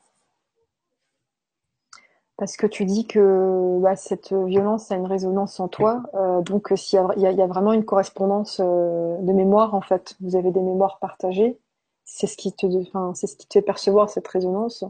parce 2.39 2.55
que 2.55 2.65
tu 2.65 2.85
dis 2.85 3.05
que 3.05 3.79
bah, 3.81 3.97
cette 3.97 4.31
violence 4.31 4.91
a 4.91 4.95
une 4.95 5.05
résonance 5.05 5.59
en 5.59 5.67
toi. 5.67 6.03
Euh, 6.13 6.41
donc, 6.41 6.71
s'il 6.77 6.97
y, 7.17 7.21
y, 7.21 7.41
a 7.41 7.47
vraiment 7.47 7.73
une 7.73 7.83
correspondance 7.83 8.61
euh, 8.63 9.17
de 9.17 9.33
mémoire, 9.33 9.73
en 9.73 9.81
fait, 9.81 10.15
vous 10.21 10.37
avez 10.37 10.51
des 10.51 10.61
mémoires 10.61 10.99
partagées. 10.99 11.59
C'est 12.05 12.27
ce 12.27 12.37
qui 12.37 12.53
te, 12.53 12.65
enfin, 12.87 13.11
c'est 13.13 13.27
ce 13.27 13.35
qui 13.35 13.45
te 13.45 13.53
fait 13.55 13.61
percevoir 13.61 14.09
cette 14.09 14.27
résonance. 14.29 14.85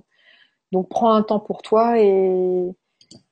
Donc, 0.71 0.89
prends 0.89 1.11
un 1.11 1.23
temps 1.23 1.39
pour 1.39 1.63
toi 1.63 1.99
et, 1.99 2.71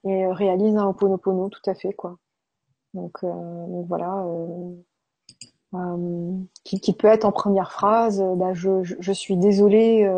et 0.03 0.27
réalise 0.33 0.75
un 0.77 0.87
oponopono, 0.87 1.49
tout 1.49 1.69
à 1.69 1.75
fait, 1.75 1.93
quoi. 1.93 2.17
Donc, 2.95 3.19
euh, 3.23 3.27
donc 3.67 3.85
voilà. 3.87 4.25
Qui, 6.63 6.79
qui, 6.79 6.93
peut 6.93 7.07
être 7.07 7.25
en 7.25 7.31
première 7.31 7.71
phrase, 7.71 8.23
bah, 8.35 8.53
je, 8.53 8.81
je, 8.81 8.95
je, 8.99 9.11
suis 9.11 9.37
désolée 9.37 10.09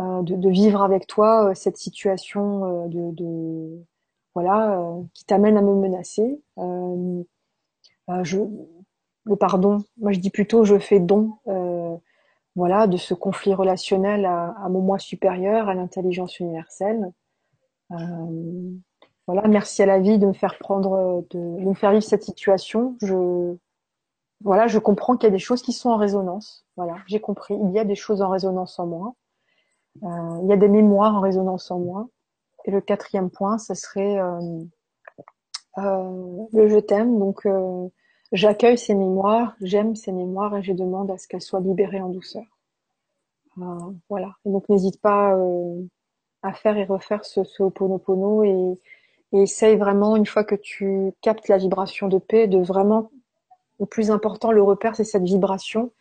euh, 0.00 0.22
de, 0.22 0.48
vivre 0.48 0.82
avec 0.82 1.06
toi 1.06 1.50
euh, 1.50 1.54
cette 1.54 1.76
situation 1.76 2.86
euh, 2.86 3.10
de, 3.12 3.84
voilà 4.34 4.80
qui 5.12 5.24
t'amène 5.24 5.58
à 5.58 5.62
me 5.62 5.74
menacer. 5.74 6.40
je 8.22 8.38
le 9.24 9.36
pardon, 9.36 9.78
moi 9.98 10.12
je 10.12 10.18
dis 10.20 10.30
plutôt 10.30 10.64
je 10.64 10.78
fais 10.78 11.00
don 11.00 11.38
voilà, 12.56 12.86
de 12.86 12.96
ce 12.96 13.14
conflit 13.14 13.54
relationnel 13.54 14.26
à, 14.26 14.66
mon 14.70 14.80
moi 14.80 14.98
supérieur, 14.98 15.68
à 15.68 15.74
l'intelligence 15.74 16.40
universelle. 16.40 17.12
voilà, 19.26 19.48
merci 19.48 19.82
à 19.82 19.86
la 19.86 20.00
vie 20.00 20.18
de 20.18 20.26
me 20.26 20.32
faire 20.32 20.58
prendre, 20.58 21.24
de, 21.30 21.38
de, 21.38 21.64
me 21.64 21.74
faire 21.74 21.92
vivre 21.92 22.02
cette 22.02 22.24
situation. 22.24 22.96
Je, 23.02 23.56
voilà, 24.42 24.66
je 24.66 24.78
comprends 24.78 25.16
qu'il 25.16 25.28
y 25.28 25.32
a 25.32 25.32
des 25.32 25.38
choses 25.38 25.62
qui 25.62 25.72
sont 25.72 25.90
en 25.90 25.96
résonance. 25.96 26.66
Voilà, 26.76 26.96
j'ai 27.06 27.20
compris. 27.20 27.54
Il 27.62 27.72
y 27.72 27.78
a 27.78 27.84
des 27.84 27.94
choses 27.94 28.22
en 28.22 28.30
résonance 28.30 28.78
en 28.78 28.86
moi. 28.86 29.14
Euh, 30.02 30.40
il 30.42 30.48
y 30.48 30.52
a 30.52 30.56
des 30.56 30.68
mémoires 30.68 31.14
en 31.14 31.20
résonance 31.20 31.70
en 31.70 31.78
moi. 31.78 32.08
Et 32.64 32.70
le 32.70 32.80
quatrième 32.80 33.30
point, 33.30 33.58
ce 33.58 33.74
serait 33.74 34.18
euh, 34.18 34.64
euh, 35.78 36.46
le 36.52 36.68
je 36.68 36.78
t'aime. 36.78 37.18
Donc, 37.18 37.46
j'accueille 38.32 38.78
ces 38.78 38.94
mémoires, 38.94 39.54
j'aime 39.60 39.96
ces 39.96 40.12
mémoires 40.12 40.56
et 40.56 40.62
je 40.62 40.72
demande 40.72 41.10
à 41.10 41.18
ce 41.18 41.26
qu'elles 41.26 41.40
soient 41.42 41.60
libérées 41.60 42.02
en 42.02 42.10
douceur. 42.10 42.44
voilà. 44.08 44.34
Et 44.44 44.50
donc, 44.50 44.68
n'hésite 44.68 45.00
pas 45.00 45.36
à 46.42 46.52
faire 46.52 46.76
et 46.76 46.84
refaire 46.84 47.24
ce, 47.24 47.44
ce 47.44 47.62
Ho'oponopono 47.62 48.44
et, 48.44 48.78
et 49.32 49.42
essaye 49.42 49.76
vraiment, 49.76 50.16
une 50.16 50.26
fois 50.26 50.44
que 50.44 50.54
tu 50.54 51.12
captes 51.20 51.48
la 51.48 51.58
vibration 51.58 52.08
de 52.08 52.18
paix, 52.18 52.46
de 52.46 52.58
vraiment, 52.58 53.10
le 53.78 53.86
plus 53.86 54.10
important, 54.10 54.52
le 54.52 54.62
repère, 54.62 54.96
c'est 54.96 55.04
cette 55.04 55.24
vibration 55.24 55.92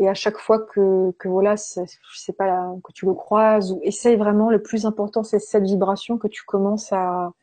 et 0.00 0.08
à 0.08 0.14
chaque 0.14 0.38
fois 0.38 0.58
que, 0.58 1.10
que 1.18 1.28
voilà, 1.28 1.56
je 1.56 2.32
pas, 2.32 2.72
que 2.82 2.90
tu 2.92 3.04
le 3.04 3.12
croises 3.12 3.70
ou 3.70 3.80
essaye 3.82 4.16
vraiment, 4.16 4.48
le 4.48 4.62
plus 4.62 4.86
important, 4.86 5.22
c'est 5.22 5.38
cette 5.38 5.64
vibration 5.64 6.16
que 6.16 6.26
tu 6.26 6.42
commences 6.42 6.90
à, 6.90 7.34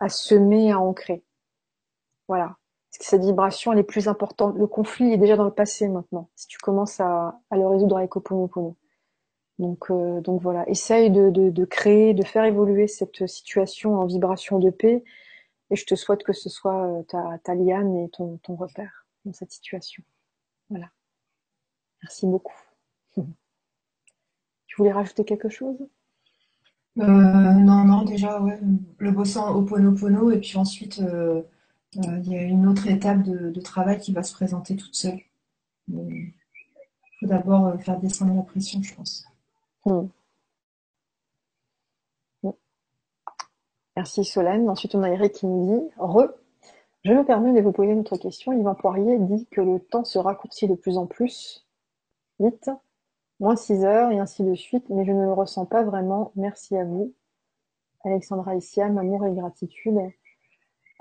à 0.00 0.08
semer, 0.08 0.72
à 0.72 0.80
ancrer. 0.80 1.22
Voilà. 2.26 2.56
Parce 2.90 2.98
que 2.98 3.04
cette 3.04 3.22
vibration, 3.22 3.72
elle 3.72 3.78
est 3.78 3.84
plus 3.84 4.08
importante. 4.08 4.56
Le 4.56 4.66
conflit 4.66 5.12
est 5.12 5.16
déjà 5.16 5.36
dans 5.36 5.44
le 5.44 5.52
passé 5.52 5.86
maintenant. 5.86 6.28
Si 6.34 6.48
tu 6.48 6.58
commences 6.58 6.98
à, 6.98 7.38
à 7.50 7.56
le 7.56 7.68
résoudre 7.68 7.98
avec 7.98 8.16
Oponopono. 8.16 8.74
Donc, 9.60 9.88
euh, 9.90 10.20
donc 10.20 10.42
voilà. 10.42 10.68
Essaye 10.68 11.12
de, 11.12 11.30
de, 11.30 11.50
de 11.50 11.64
créer, 11.64 12.14
de 12.14 12.24
faire 12.24 12.44
évoluer 12.44 12.88
cette 12.88 13.28
situation 13.28 13.94
en 13.94 14.06
vibration 14.06 14.58
de 14.58 14.70
paix. 14.70 15.04
Et 15.70 15.76
je 15.76 15.86
te 15.86 15.94
souhaite 15.94 16.24
que 16.24 16.32
ce 16.32 16.48
soit 16.48 16.84
euh, 16.84 17.02
ta, 17.04 17.38
ta 17.44 17.54
liane 17.54 17.96
et 17.96 18.08
ton, 18.08 18.38
ton 18.38 18.56
repère 18.56 19.06
dans 19.24 19.32
cette 19.32 19.52
situation. 19.52 20.02
Voilà. 20.68 20.86
Merci 22.02 22.26
beaucoup. 22.26 22.54
Tu 24.66 24.76
voulais 24.76 24.92
rajouter 24.92 25.24
quelque 25.24 25.48
chose? 25.48 25.76
Euh, 26.98 27.02
Non, 27.02 27.84
non, 27.84 28.02
déjà, 28.02 28.40
ouais, 28.40 28.58
le 28.98 29.10
bossant 29.10 29.54
au 29.54 29.62
pono 29.62 30.30
et 30.30 30.38
puis 30.38 30.56
ensuite, 30.56 31.00
euh, 31.00 31.42
euh, 31.96 32.20
il 32.24 32.32
y 32.32 32.36
a 32.36 32.42
une 32.42 32.66
autre 32.66 32.86
étape 32.86 33.22
de, 33.22 33.60
travail 33.60 33.98
qui 33.98 34.12
va 34.12 34.22
se 34.22 34.32
présenter 34.32 34.76
toute 34.76 34.94
seule. 34.94 35.20
faut 35.88 37.26
d'abord 37.26 37.80
faire 37.80 37.98
descendre 38.00 38.34
la 38.34 38.42
pression, 38.42 38.82
je 38.82 38.94
pense. 38.94 39.26
Hmm. 39.84 40.08
Merci 43.96 44.24
Solène. 44.24 44.68
Ensuite, 44.68 44.94
on 44.94 45.02
a 45.02 45.10
Eric 45.10 45.32
qui 45.32 45.46
nous 45.46 45.78
dit 45.78 45.94
Re, 45.96 46.28
je 47.04 47.12
me 47.12 47.24
permets 47.24 47.54
de 47.54 47.62
vous 47.62 47.72
poser 47.72 47.92
une 47.92 48.00
autre 48.00 48.18
question. 48.18 48.52
Yvan 48.52 48.74
Poirier 48.74 49.18
dit 49.18 49.46
que 49.50 49.62
le 49.62 49.80
temps 49.80 50.04
se 50.04 50.18
raccourcit 50.18 50.68
de 50.68 50.74
plus 50.74 50.98
en 50.98 51.06
plus 51.06 51.65
vite, 52.40 52.70
moins 53.40 53.56
6 53.56 53.84
heures 53.84 54.10
et 54.10 54.18
ainsi 54.18 54.42
de 54.42 54.54
suite, 54.54 54.84
mais 54.88 55.04
je 55.04 55.12
ne 55.12 55.24
le 55.24 55.32
ressens 55.32 55.66
pas 55.66 55.82
vraiment. 55.82 56.32
Merci 56.36 56.76
à 56.76 56.84
vous. 56.84 57.14
Alexandra 58.04 58.54
Issiam, 58.54 58.96
amour 58.98 59.26
et 59.26 59.32
gratitude. 59.32 59.98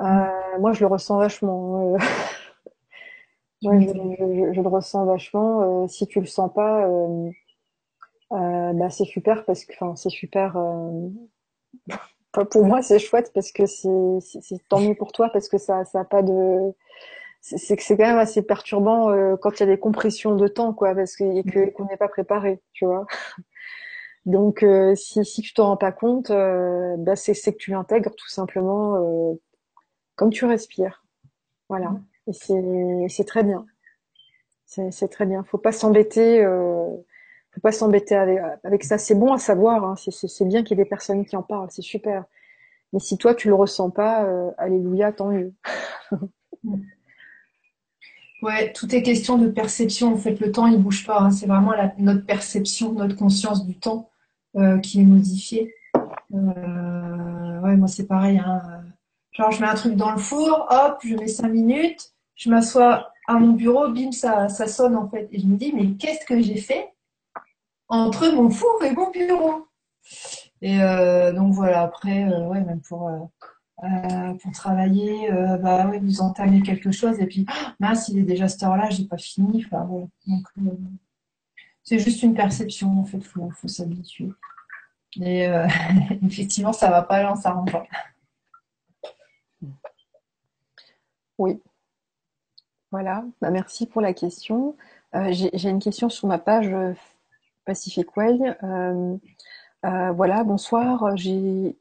Euh, 0.02 0.60
moi, 0.60 0.74
je 0.74 0.82
le 0.82 0.88
ressens 0.88 1.18
vachement. 1.20 1.96
Euh, 1.96 1.98
moi, 3.62 3.80
je, 3.80 4.62
le 4.62 4.68
ressens 4.68 5.06
vachement. 5.06 5.84
Euh, 5.84 5.88
si 5.88 6.08
tu 6.08 6.20
le 6.20 6.26
sens 6.26 6.52
pas, 6.54 6.88
bah, 8.32 8.90
c'est 8.90 9.06
super 9.06 9.46
parce 9.46 9.66
que, 9.66 9.74
enfin, 9.74 9.96
c'est 9.96 10.10
super 10.10 10.58
pour 12.52 12.66
moi, 12.66 12.82
c'est 12.82 13.00
chouette 13.00 13.32
parce 13.34 13.52
que 13.52 13.66
c'est, 13.66 14.20
c'est, 14.20 14.68
tant 14.68 14.82
mieux 14.82 14.96
pour 14.96 15.12
toi 15.12 15.30
parce 15.32 15.48
que 15.48 15.58
ça, 15.58 15.86
ça 15.86 16.02
a 16.02 16.06
pas 16.06 16.22
de, 16.22 16.74
c'est 17.58 17.78
que 17.78 17.84
c'est 17.84 17.96
quand 17.98 18.08
même 18.08 18.18
assez 18.18 18.42
perturbant 18.42 19.12
euh, 19.12 19.36
quand 19.38 19.60
il 19.60 19.60
y 19.62 19.64
a 19.64 19.68
des 19.68 19.80
compressions 19.80 20.36
de 20.36 20.48
temps, 20.48 20.74
quoi, 20.74 20.96
parce 20.96 21.16
que, 21.16 21.42
que 21.50 21.70
qu'on 21.72 21.86
n'est 21.86 21.98
pas 21.98 22.08
préparé, 22.08 22.62
tu 22.74 22.86
vois. 22.86 23.06
Donc, 24.26 24.64
euh, 24.64 24.96
si 24.96 25.24
si 25.24 25.42
tu 25.42 25.54
t'en 25.54 25.68
rends 25.68 25.78
pas 25.78 25.92
compte, 25.92 26.32
euh, 26.32 26.96
bah 26.98 27.16
c'est 27.16 27.34
que 27.36 27.58
tu 27.58 27.72
l'intègres 27.72 28.16
tout 28.16 28.30
simplement 28.30 29.38
comme 30.16 30.32
tu 30.32 30.46
respires, 30.46 31.06
voilà. 31.70 31.96
Et 32.28 32.34
c'est 32.34 33.06
c'est 33.10 33.26
très 33.26 33.44
bien. 33.44 33.66
C'est 34.66 35.10
très 35.10 35.26
bien. 35.26 35.44
Faut 35.44 35.60
pas 35.60 35.72
s'embêter 35.72 36.44
faut 37.56 37.62
pas 37.62 37.72
s'embêter 37.72 38.16
avec, 38.16 38.40
avec 38.64 38.84
ça. 38.84 38.98
C'est 38.98 39.16
bon 39.16 39.32
à 39.34 39.38
savoir, 39.38 39.84
hein. 39.84 39.96
c'est 39.96 40.46
bien 40.46 40.64
qu'il 40.64 40.78
y 40.78 40.82
ait 40.82 40.84
des 40.84 40.90
personnes 40.90 41.26
qui 41.26 41.36
en 41.38 41.44
parlent, 41.44 41.70
c'est 41.72 41.82
super. 41.82 42.26
Mais 42.94 43.00
si 43.00 43.18
toi 43.18 43.34
tu 43.34 43.48
le 43.48 43.56
ressens 43.56 43.90
pas, 43.90 44.26
euh, 44.26 44.52
alléluia, 44.58 45.12
tant 45.12 45.30
mieux. 45.30 45.54
ouais, 48.46 48.72
tout 48.74 48.94
est 48.96 49.02
question 49.02 49.38
de 49.38 49.48
perception. 49.48 50.14
En 50.14 50.18
fait, 50.18 50.40
le 50.40 50.52
temps 50.52 50.68
il 50.68 50.82
bouge 50.82 51.06
pas. 51.06 51.20
Hein. 51.20 51.32
C'est 51.32 51.48
vraiment 51.48 51.74
notre 51.98 52.26
perception, 52.26 52.94
notre 52.94 53.16
conscience 53.16 53.66
du 53.66 53.78
temps 53.78 54.10
euh, 54.56 54.80
qui 54.80 55.02
est 55.02 55.04
modifiée. 55.04 55.74
Euh, 56.34 57.60
ouais, 57.62 57.76
moi 57.76 57.88
c'est 57.88 58.08
pareil. 58.08 58.38
Hein. 58.38 58.62
Genre 59.32 59.52
je 59.52 59.62
mets 59.62 59.68
un 59.68 59.76
truc 59.76 59.96
dans 59.96 60.12
le 60.12 60.18
four, 60.18 60.68
hop, 60.70 61.00
je 61.04 61.16
mets 61.16 61.28
cinq 61.28 61.50
minutes, 61.50 62.14
je 62.36 62.50
m'assois 62.50 63.12
à 63.28 63.34
mon 63.34 63.54
bureau, 63.54 63.90
bim, 63.90 64.12
ça, 64.12 64.48
ça 64.50 64.68
sonne 64.68 64.96
en 64.96 65.10
fait. 65.10 65.28
Et 65.32 65.40
je 65.40 65.46
me 65.46 65.58
dis, 65.58 65.74
mais 65.74 65.94
qu'est-ce 65.98 66.26
que 66.26 66.40
j'ai 66.42 66.58
fait 66.58 66.94
entre 67.90 68.30
mon 68.34 68.50
four 68.50 68.82
et 68.84 68.92
mon 68.94 69.10
bureau? 69.12 69.68
Et 70.62 70.82
euh, 70.82 71.34
donc 71.34 71.54
voilà, 71.54 71.82
après, 71.82 72.26
ouais, 72.26 72.62
même 72.62 72.82
pour, 72.82 73.12
euh, 73.84 74.34
pour 74.36 74.52
travailler, 74.52 75.30
bah 75.62 75.88
oui, 75.90 76.00
vous 76.00 76.22
entamez 76.22 76.62
quelque 76.62 76.92
chose 76.92 77.20
et 77.20 77.26
puis, 77.28 77.46
ah, 77.50 77.76
mince, 77.80 78.10
il 78.10 78.20
est 78.20 78.24
déjà 78.24 78.48
cette 78.48 78.64
heure-là, 78.64 78.90
j'ai 78.90 79.06
pas 79.06 79.18
fini. 79.18 79.66
Enfin, 79.66 79.84
voilà. 79.86 80.08
Donc, 80.28 80.48
c'est 81.84 82.00
juste 82.00 82.24
une 82.24 82.34
perception, 82.34 83.00
en 83.00 83.06
fait, 83.06 83.22
faut, 83.22 83.50
faut 83.52 83.68
s'habituer. 83.68 84.30
Et 85.22 85.48
effectivement, 86.26 86.74
ça 86.74 86.90
va 86.90 87.02
pas 87.04 87.16
aller 87.16 87.28
en 87.28 87.36
s'arrangeant. 87.36 87.86
Oui. 91.38 91.62
Voilà, 92.92 93.26
bah, 93.42 93.52
merci 93.52 93.88
pour 93.88 94.02
la 94.02 94.14
question. 94.14 94.78
j'ai 95.14 95.70
une 95.70 95.80
question 95.80 96.10
sur 96.10 96.28
ma 96.28 96.40
page 96.40 96.74
Pacific 97.66 98.16
Way. 98.16 98.40
Euh, 98.64 99.18
euh, 99.86 100.12
voilà, 100.12 100.44
bonsoir. 100.44 101.18
J'ai 101.18 101.76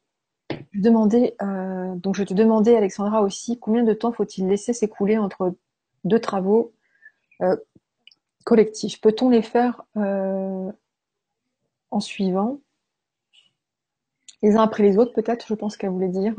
demandé, 0.75 1.35
euh, 1.43 1.95
donc 1.97 2.17
je 2.17 2.25
te 2.25 2.35
demandais, 2.35 2.77
Alexandra 2.77 3.23
aussi, 3.23 3.59
combien 3.59 3.83
de 3.83 3.93
temps 3.93 4.13
faut-il 4.13 4.49
laisser 4.49 4.73
s'écouler 4.73 5.19
entre 5.19 5.55
deux 6.05 6.21
travaux 6.21 6.73
collectifs? 8.45 9.01
Peut-on 9.01 9.29
les 9.29 9.43
faire 9.43 9.85
en 9.95 10.73
suivant? 12.01 12.61
Les 14.43 14.57
uns 14.57 14.63
après 14.63 14.83
les 14.83 14.99
autres, 14.99 15.13
peut-être, 15.13 15.47
je 15.49 15.55
pense 15.55 15.77
qu'elle 15.77 15.91
voulait 15.91 16.09
dire. 16.09 16.35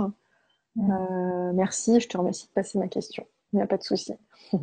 merci, 0.76 2.00
je 2.00 2.08
te 2.08 2.18
remercie 2.18 2.48
de 2.48 2.54
passer 2.54 2.80
ma 2.80 2.88
question. 2.88 3.26
Il 3.54 3.58
n'y 3.58 3.62
a 3.62 3.68
pas 3.68 3.78
de 3.78 3.84
souci. 3.84 4.14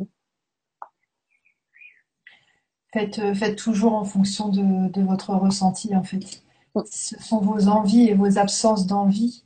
Euh, 2.95 3.33
faites, 3.33 3.55
toujours 3.55 3.93
en 3.93 4.03
fonction 4.03 4.49
de, 4.49 5.01
votre 5.01 5.31
ressenti, 5.31 5.95
en 5.95 6.03
fait. 6.03 6.43
Ce 6.91 7.19
sont 7.19 7.39
vos 7.39 7.67
envies 7.67 8.09
et 8.09 8.13
vos 8.13 8.37
absences 8.37 8.87
d'envie 8.87 9.43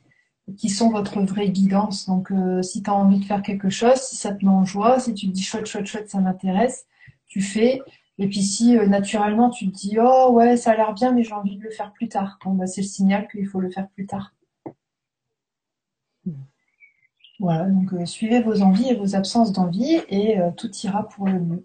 qui 0.56 0.68
sont 0.70 0.90
votre 0.90 1.20
vraie 1.20 1.50
guidance. 1.50 2.06
Donc, 2.06 2.30
euh, 2.30 2.62
si 2.62 2.82
tu 2.82 2.90
as 2.90 2.94
envie 2.94 3.20
de 3.20 3.24
faire 3.24 3.42
quelque 3.42 3.70
chose, 3.70 3.96
si 3.96 4.16
ça 4.16 4.32
te 4.32 4.44
met 4.44 4.50
en 4.50 4.64
joie, 4.64 5.00
si 5.00 5.14
tu 5.14 5.26
te 5.28 5.32
dis 5.32 5.42
chouette, 5.42 5.66
chouette, 5.66 5.86
chouette, 5.86 6.10
ça 6.10 6.20
m'intéresse, 6.20 6.86
tu 7.26 7.40
fais. 7.40 7.82
Et 8.18 8.28
puis 8.28 8.42
si 8.42 8.76
euh, 8.76 8.86
naturellement 8.86 9.48
tu 9.48 9.70
te 9.70 9.76
dis 9.76 9.96
oh 10.00 10.30
ouais 10.32 10.56
ça 10.56 10.72
a 10.72 10.76
l'air 10.76 10.92
bien 10.92 11.12
mais 11.12 11.22
j'ai 11.22 11.34
envie 11.34 11.56
de 11.56 11.62
le 11.62 11.70
faire 11.70 11.92
plus 11.92 12.08
tard, 12.08 12.38
bah 12.44 12.66
c'est 12.66 12.80
le 12.80 12.86
signal 12.88 13.28
qu'il 13.28 13.46
faut 13.46 13.60
le 13.60 13.70
faire 13.70 13.88
plus 13.90 14.06
tard. 14.06 14.34
Voilà 17.38 17.66
donc 17.66 17.94
suivez 18.06 18.42
vos 18.42 18.62
envies 18.62 18.88
et 18.88 18.96
vos 18.96 19.14
absences 19.14 19.52
d'envie 19.52 20.00
et 20.08 20.38
tout 20.56 20.70
ira 20.82 21.08
pour 21.08 21.26
le 21.26 21.38
mieux. 21.38 21.64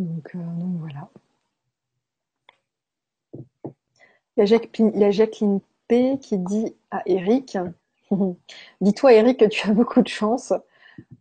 Euh, 0.00 0.04
donc, 0.04 0.80
voilà. 0.80 1.10
Il 4.36 4.40
y, 4.40 5.04
a 5.04 5.10
Jacqueline, 5.10 5.60
qui 5.88 6.38
dit 6.38 6.76
à 6.90 7.02
Eric 7.06 7.56
Dis-toi, 8.80 9.12
Eric, 9.14 9.40
que 9.40 9.44
tu 9.46 9.68
as 9.68 9.72
beaucoup 9.72 10.02
de 10.02 10.08
chance. 10.08 10.52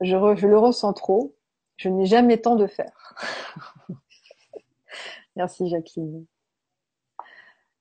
Je, 0.02 0.36
je 0.36 0.48
le 0.48 0.58
ressens 0.58 0.94
trop. 0.94 1.34
Je 1.78 1.90
n'ai 1.90 2.06
jamais 2.06 2.38
tant 2.38 2.56
de 2.56 2.68
faire. 2.68 3.16
Merci, 5.36 5.70
Jacqueline. 5.70 6.26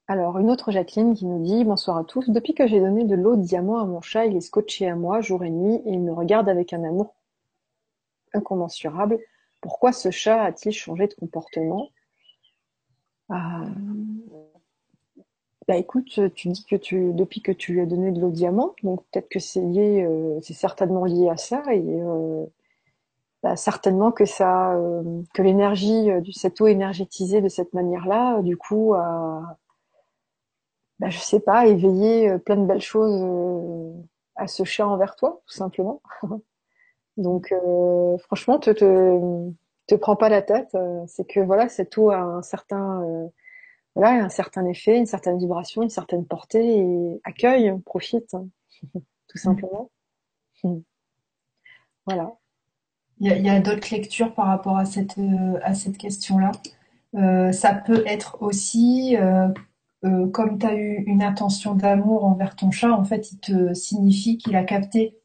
Alors, 0.08 0.38
une 0.38 0.50
autre 0.50 0.70
Jacqueline 0.70 1.14
qui 1.14 1.26
nous 1.26 1.42
dit 1.42 1.64
Bonsoir 1.64 1.96
à 1.96 2.04
tous. 2.04 2.30
Depuis 2.30 2.54
que 2.54 2.66
j'ai 2.66 2.78
donné 2.78 3.04
de 3.04 3.16
l'eau 3.16 3.36
de 3.36 3.42
diamant 3.42 3.78
à 3.78 3.84
mon 3.84 4.00
chat, 4.00 4.26
il 4.26 4.36
est 4.36 4.40
scotché 4.40 4.88
à 4.88 4.94
moi 4.94 5.20
jour 5.20 5.42
et 5.42 5.50
nuit 5.50 5.82
et 5.84 5.92
il 5.92 6.00
me 6.00 6.12
regarde 6.12 6.48
avec 6.48 6.72
un 6.72 6.84
amour 6.84 7.16
incommensurable. 8.32 9.18
Pourquoi 9.60 9.92
ce 9.92 10.10
chat 10.10 10.44
a-t-il 10.44 10.72
changé 10.72 11.08
de 11.08 11.14
comportement? 11.14 11.88
Ah. 13.28 13.64
Bah 15.68 15.76
écoute, 15.76 16.20
tu 16.34 16.48
dis 16.48 16.64
que 16.64 16.76
tu 16.76 17.12
depuis 17.12 17.42
que 17.42 17.50
tu 17.52 17.72
lui 17.72 17.80
as 17.80 17.86
donné 17.86 18.12
de 18.12 18.20
l'eau 18.20 18.30
diamant, 18.30 18.74
donc 18.84 19.02
peut-être 19.10 19.28
que 19.28 19.40
c'est 19.40 19.60
lié, 19.60 20.04
euh, 20.04 20.38
c'est 20.40 20.54
certainement 20.54 21.04
lié 21.04 21.28
à 21.28 21.36
ça 21.36 21.62
et 21.72 21.82
euh, 21.84 22.46
bah, 23.42 23.56
certainement 23.56 24.12
que 24.12 24.24
ça, 24.24 24.74
euh, 24.76 25.02
que 25.34 25.42
l'énergie 25.42 26.08
cette 26.32 26.60
eau 26.60 26.66
énergétisée 26.68 27.40
de 27.40 27.48
cette 27.48 27.74
manière-là, 27.74 28.42
du 28.42 28.56
coup, 28.56 28.94
a, 28.94 29.58
bah, 30.98 31.10
je 31.10 31.18
sais 31.18 31.40
pas, 31.40 31.66
éveillé 31.66 32.38
plein 32.38 32.56
de 32.56 32.66
belles 32.66 32.80
choses 32.80 33.22
à 34.36 34.46
ce 34.46 34.64
chat 34.64 34.86
envers 34.86 35.16
toi, 35.16 35.40
tout 35.46 35.54
simplement. 35.54 36.00
Donc 37.16 37.52
euh, 37.52 38.18
franchement, 38.18 38.58
te, 38.58 38.70
te, 38.70 39.50
te 39.86 39.94
prends 39.94 40.16
pas 40.16 40.28
la 40.28 40.42
tête. 40.42 40.74
Euh, 40.74 41.02
c'est 41.06 41.26
que 41.26 41.40
voilà, 41.40 41.68
c'est 41.68 41.86
tout 41.90 42.10
a 42.10 42.18
un 42.18 42.42
certain 42.42 43.02
euh, 43.04 43.28
voilà, 43.96 44.24
un 44.24 44.28
certain 44.28 44.64
effet, 44.66 44.96
une 44.96 45.06
certaine 45.06 45.38
vibration, 45.38 45.82
une 45.82 45.88
certaine 45.88 46.24
portée 46.24 46.78
et 46.78 47.20
accueille, 47.24 47.72
profite, 47.84 48.36
tout 48.92 49.38
simplement. 49.38 49.90
voilà. 52.06 52.32
Il 53.18 53.26
y 53.26 53.48
a, 53.48 53.60
d'autres 53.60 53.90
lectures 53.90 54.34
par 54.34 54.46
rapport 54.46 54.76
à 54.76 54.84
cette 54.84 55.18
à 55.62 55.72
cette 55.72 55.96
question-là. 55.96 56.52
Euh, 57.14 57.50
ça 57.50 57.74
peut 57.74 58.04
être 58.06 58.42
aussi 58.42 59.16
euh, 60.04 60.28
comme 60.28 60.58
tu 60.58 60.66
as 60.66 60.74
eu 60.74 61.02
une 61.06 61.22
intention 61.22 61.74
d'amour 61.74 62.24
envers 62.24 62.54
ton 62.54 62.70
chat, 62.70 62.92
en 62.92 63.04
fait, 63.04 63.32
il 63.32 63.38
te 63.40 63.74
signifie 63.74 64.38
qu'il 64.38 64.54
a 64.56 64.64
capté 64.64 65.16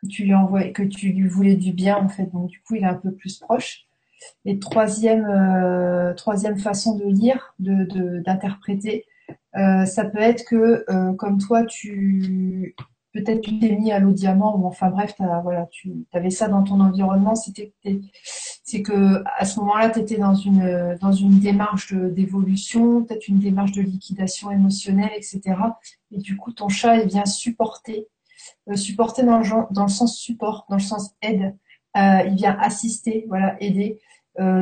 que 0.00 0.06
tu 0.06 0.24
lui 0.24 0.34
envoies, 0.34 0.70
que 0.70 0.82
tu 0.82 1.12
lui 1.12 1.28
voulais 1.28 1.56
du 1.56 1.72
bien 1.72 1.96
en 1.96 2.08
fait. 2.08 2.26
Donc 2.32 2.48
du 2.48 2.60
coup, 2.62 2.76
il 2.76 2.82
est 2.84 2.86
un 2.86 2.94
peu 2.94 3.12
plus 3.12 3.38
proche. 3.38 3.87
Et 4.44 4.58
troisième, 4.58 5.26
euh, 5.26 6.14
troisième 6.14 6.58
façon 6.58 6.96
de 6.96 7.04
lire, 7.04 7.54
de 7.58 8.20
d'interpréter, 8.20 9.06
euh, 9.56 9.84
ça 9.84 10.04
peut 10.04 10.20
être 10.20 10.44
que 10.44 10.84
euh, 10.88 11.12
comme 11.14 11.38
toi, 11.38 11.64
tu 11.64 12.74
peut-être 13.14 13.40
tu 13.40 13.58
t'es 13.58 13.76
mis 13.76 13.90
à 13.90 13.98
l'eau 13.98 14.12
diamant 14.12 14.56
ou 14.56 14.66
enfin 14.66 14.90
bref, 14.90 15.14
voilà, 15.18 15.66
tu 15.70 16.06
avais 16.12 16.30
ça 16.30 16.48
dans 16.48 16.62
ton 16.62 16.80
environnement. 16.80 17.34
C'est 17.34 18.82
que 18.82 19.22
à 19.38 19.44
ce 19.44 19.58
moment-là, 19.60 19.90
tu 19.90 20.00
étais 20.00 20.18
dans 20.18 20.34
une 20.34 20.96
dans 21.00 21.12
une 21.12 21.40
démarche 21.40 21.94
d'évolution, 21.94 23.04
peut-être 23.04 23.28
une 23.28 23.38
démarche 23.38 23.72
de 23.72 23.82
liquidation 23.82 24.50
émotionnelle, 24.50 25.10
etc. 25.16 25.40
Et 26.12 26.18
du 26.18 26.36
coup, 26.36 26.52
ton 26.52 26.68
chat 26.68 26.98
est 26.98 27.06
bien 27.06 27.24
supporté 27.24 28.08
euh, 28.68 28.76
supporter 28.76 29.22
dans 29.22 29.38
le, 29.38 29.44
dans 29.72 29.84
le 29.84 29.88
sens 29.88 30.18
support, 30.18 30.66
dans 30.68 30.76
le 30.76 30.82
sens 30.82 31.10
aide. 31.22 31.56
Euh, 31.98 32.22
il 32.28 32.34
vient 32.34 32.56
assister, 32.60 33.26
voilà, 33.28 33.56
aider. 33.62 33.98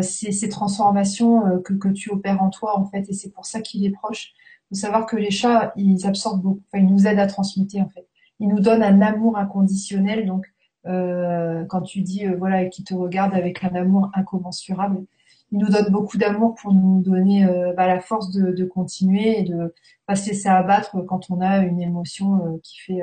ces, 0.00 0.48
transformations 0.48 1.60
que, 1.62 1.74
que 1.74 1.88
tu 1.88 2.10
opères 2.10 2.42
en 2.42 2.48
toi 2.48 2.78
en 2.78 2.86
fait 2.86 3.10
et 3.10 3.12
c'est 3.12 3.30
pour 3.30 3.44
ça 3.44 3.60
qu'il 3.60 3.84
est 3.84 3.90
proche. 3.90 4.32
Il 4.70 4.76
faut 4.76 4.80
savoir 4.80 5.04
que 5.06 5.16
les 5.16 5.30
chats 5.30 5.72
ils 5.76 6.06
absorbent 6.06 6.42
beaucoup, 6.42 6.62
ils 6.74 6.86
nous 6.86 7.06
aident 7.06 7.18
à 7.18 7.26
transmuter 7.26 7.82
en 7.82 7.88
fait. 7.90 8.06
Ils 8.40 8.48
nous 8.48 8.60
donnent 8.60 8.82
un 8.82 9.02
amour 9.02 9.36
inconditionnel 9.36 10.26
donc 10.26 10.46
quand 10.84 11.82
tu 11.82 12.00
dis 12.00 12.26
voilà 12.26 12.66
qu'ils 12.66 12.84
te 12.84 12.94
regardent 12.94 13.34
avec 13.34 13.64
un 13.64 13.74
amour 13.74 14.10
incommensurable, 14.14 15.04
il 15.52 15.58
nous 15.58 15.68
donne 15.68 15.90
beaucoup 15.90 16.18
d'amour 16.18 16.54
pour 16.54 16.72
nous 16.72 17.02
donner 17.02 17.44
euh, 17.44 17.72
bah, 17.72 17.86
la 17.86 18.00
force 18.00 18.30
de, 18.32 18.64
continuer 18.64 19.40
et 19.40 19.42
de 19.44 19.74
pas 20.06 20.16
se 20.16 20.28
laisser 20.28 20.48
abattre 20.48 21.00
quand 21.06 21.30
on 21.30 21.40
a 21.40 21.58
une 21.58 21.80
émotion 21.80 22.44
euh, 22.44 22.58
qui 22.62 22.80
fait 22.80 23.02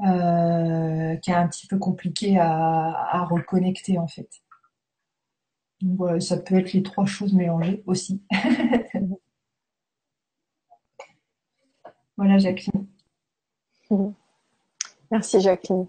euh, 0.00 1.16
qui 1.16 1.30
est 1.30 1.34
un 1.34 1.48
petit 1.48 1.66
peu 1.66 1.78
compliqué 1.78 2.38
à, 2.38 2.46
à 2.46 3.24
reconnecter 3.24 3.98
en 3.98 4.06
fait. 4.06 4.28
Donc, 5.80 5.96
voilà, 5.96 6.20
ça 6.20 6.36
peut 6.38 6.56
être 6.56 6.72
les 6.72 6.82
trois 6.82 7.06
choses 7.06 7.32
mélangées 7.34 7.82
aussi. 7.86 8.22
voilà 12.16 12.38
Jacqueline. 12.38 12.86
Merci 15.10 15.40
Jacqueline. 15.40 15.86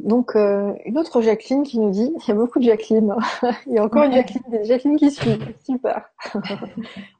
Donc, 0.00 0.34
euh, 0.34 0.74
une 0.84 0.98
autre 0.98 1.20
Jacqueline 1.20 1.62
qui 1.62 1.78
nous 1.78 1.90
dit, 1.90 2.12
il 2.16 2.28
y 2.28 2.30
a 2.32 2.34
beaucoup 2.34 2.58
de 2.58 2.64
Jacqueline, 2.64 3.14
il 3.66 3.74
y 3.74 3.78
a 3.78 3.84
encore 3.84 4.02
une 4.02 4.12
Jacqueline, 4.12 4.42
des 4.50 4.64
Jacqueline 4.64 4.96
qui 4.96 5.10
suit, 5.12 5.38
super. 5.64 6.10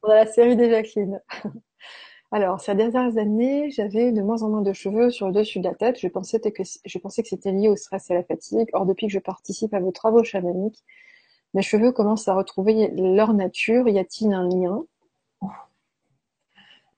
On 0.03 0.09
a 0.11 0.17
la 0.17 0.27
série 0.27 0.57
des 0.57 0.69
Jacqueline. 0.69 1.21
Alors, 2.35 2.63
ces 2.63 2.75
dernières 2.75 3.19
années, 3.19 3.71
j'avais 3.71 4.11
de 4.11 4.23
moins 4.23 4.43
en 4.43 4.49
moins 4.49 4.63
de 4.63 4.73
cheveux 4.73 5.11
sur 5.11 5.27
le 5.27 5.35
dessus 5.35 5.61
de 5.61 5.69
la 5.69 5.75
tête. 5.75 6.01
Je 6.01 6.09
pensais 6.09 6.41
que, 6.41 6.63
c'était 6.65 7.53
lié 7.53 7.69
au 7.69 7.77
stress 7.77 8.09
et 8.09 8.15
à 8.15 8.17
la 8.17 8.25
fatigue. 8.25 8.71
Or, 8.73 8.87
depuis 8.87 9.07
que 9.07 9.13
je 9.13 9.19
participe 9.19 9.75
à 9.75 9.81
vos 9.81 9.93
travaux 9.93 10.25
chamaniques, 10.25 10.83
mes 11.53 11.61
cheveux 11.61 11.93
commencent 11.93 12.29
à 12.29 12.35
retrouver 12.35 12.91
leur 12.97 13.35
nature. 13.35 13.87
Y 13.87 13.99
a-t-il 13.99 14.33
un 14.33 14.49
lien? 14.49 14.83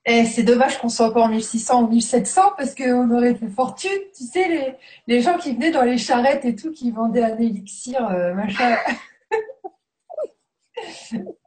Et 0.05 0.23
c'est 0.23 0.43
dommage 0.43 0.79
qu'on 0.79 0.87
soit 0.87 1.13
pas 1.13 1.23
en 1.23 1.27
1600 1.27 1.83
ou 1.83 1.87
1700 1.89 2.41
parce 2.57 2.73
qu'on 2.73 3.11
aurait 3.11 3.35
fait 3.35 3.49
fortune. 3.49 3.89
Tu 4.15 4.23
sais, 4.23 4.47
les, 4.47 4.73
les 5.07 5.21
gens 5.21 5.37
qui 5.37 5.53
venaient 5.53 5.71
dans 5.71 5.81
les 5.81 5.97
charrettes 5.97 6.45
et 6.45 6.55
tout, 6.55 6.71
qui 6.71 6.91
vendaient 6.91 7.23
un 7.23 7.37
élixir, 7.37 8.07
euh, 8.09 8.33
machin. 8.33 8.77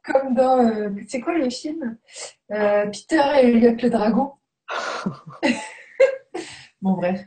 Comme 0.03 0.33
dans, 0.33 0.59
euh, 0.59 0.89
c'est 1.07 1.21
quoi 1.21 1.37
les 1.37 1.49
films? 1.49 1.97
Euh, 2.51 2.85
Peter 2.87 3.21
et 3.35 3.47
Elliot 3.49 3.75
le 3.81 3.89
dragon. 3.89 4.33
bon, 6.81 6.93
bref. 6.93 7.21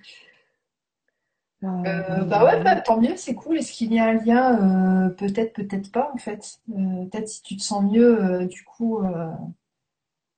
bah 1.61 2.45
ouais, 2.45 2.63
bah, 2.63 2.81
tant 2.81 3.01
mieux, 3.01 3.17
c'est 3.17 3.35
cool. 3.35 3.59
Est-ce 3.59 3.73
qu'il 3.73 3.93
y 3.95 3.99
a 3.99 4.07
un 4.07 4.15
lien 4.15 5.11
Peut-être, 5.17 5.53
peut-être 5.53 5.93
pas 5.93 6.11
en 6.13 6.19
fait? 6.19 6.61
peut-être 6.67 7.29
si 7.29 7.43
tu 7.43 7.57
te 7.57 7.63
sens 7.63 7.85
mieux, 7.85 8.47
du 8.47 8.65
coup 8.65 9.03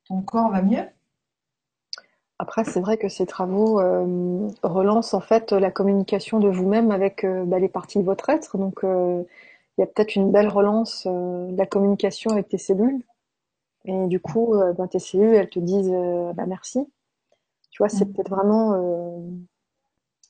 ton 0.07 0.23
corps 0.23 0.51
va 0.51 0.63
mieux? 0.63 0.85
Après, 2.39 2.65
c'est 2.65 2.81
vrai 2.81 2.99
que 2.99 3.09
ces 3.09 3.27
travaux 3.27 3.81
euh, 3.81 4.49
relancent 4.63 5.15
en 5.15 5.21
fait 5.21 5.53
la 5.53 5.71
communication 5.71 6.41
de 6.41 6.49
vous-même 6.49 6.91
avec 6.91 7.25
euh, 7.25 7.45
bah, 7.45 7.59
les 7.59 7.69
parties 7.69 7.99
de 7.99 8.05
votre 8.05 8.29
être. 8.29 8.59
Donc, 8.59 8.83
euh, 8.83 9.23
il 9.77 9.81
y 9.81 9.85
a 9.85 9.87
peut-être 9.87 10.15
une 10.17 10.31
belle 10.31 10.49
relance 10.49 11.07
de 11.07 11.57
la 11.57 11.67
communication 11.67 12.31
avec 12.31 12.49
tes 12.49 12.59
cellules. 12.59 13.03
Et 13.87 14.07
du 14.07 14.21
coup, 14.21 14.55
bah, 14.79 14.89
tes 14.89 14.99
cellules, 14.99 15.35
elles 15.35 15.51
te 15.51 15.59
disent 15.59 15.93
bah, 16.35 16.47
merci. 16.47 16.87
Tu 17.71 17.83
vois, 17.83 17.89
c'est 17.89 18.05
mm. 18.05 18.13
peut-être 18.13 18.31
vraiment. 18.31 19.21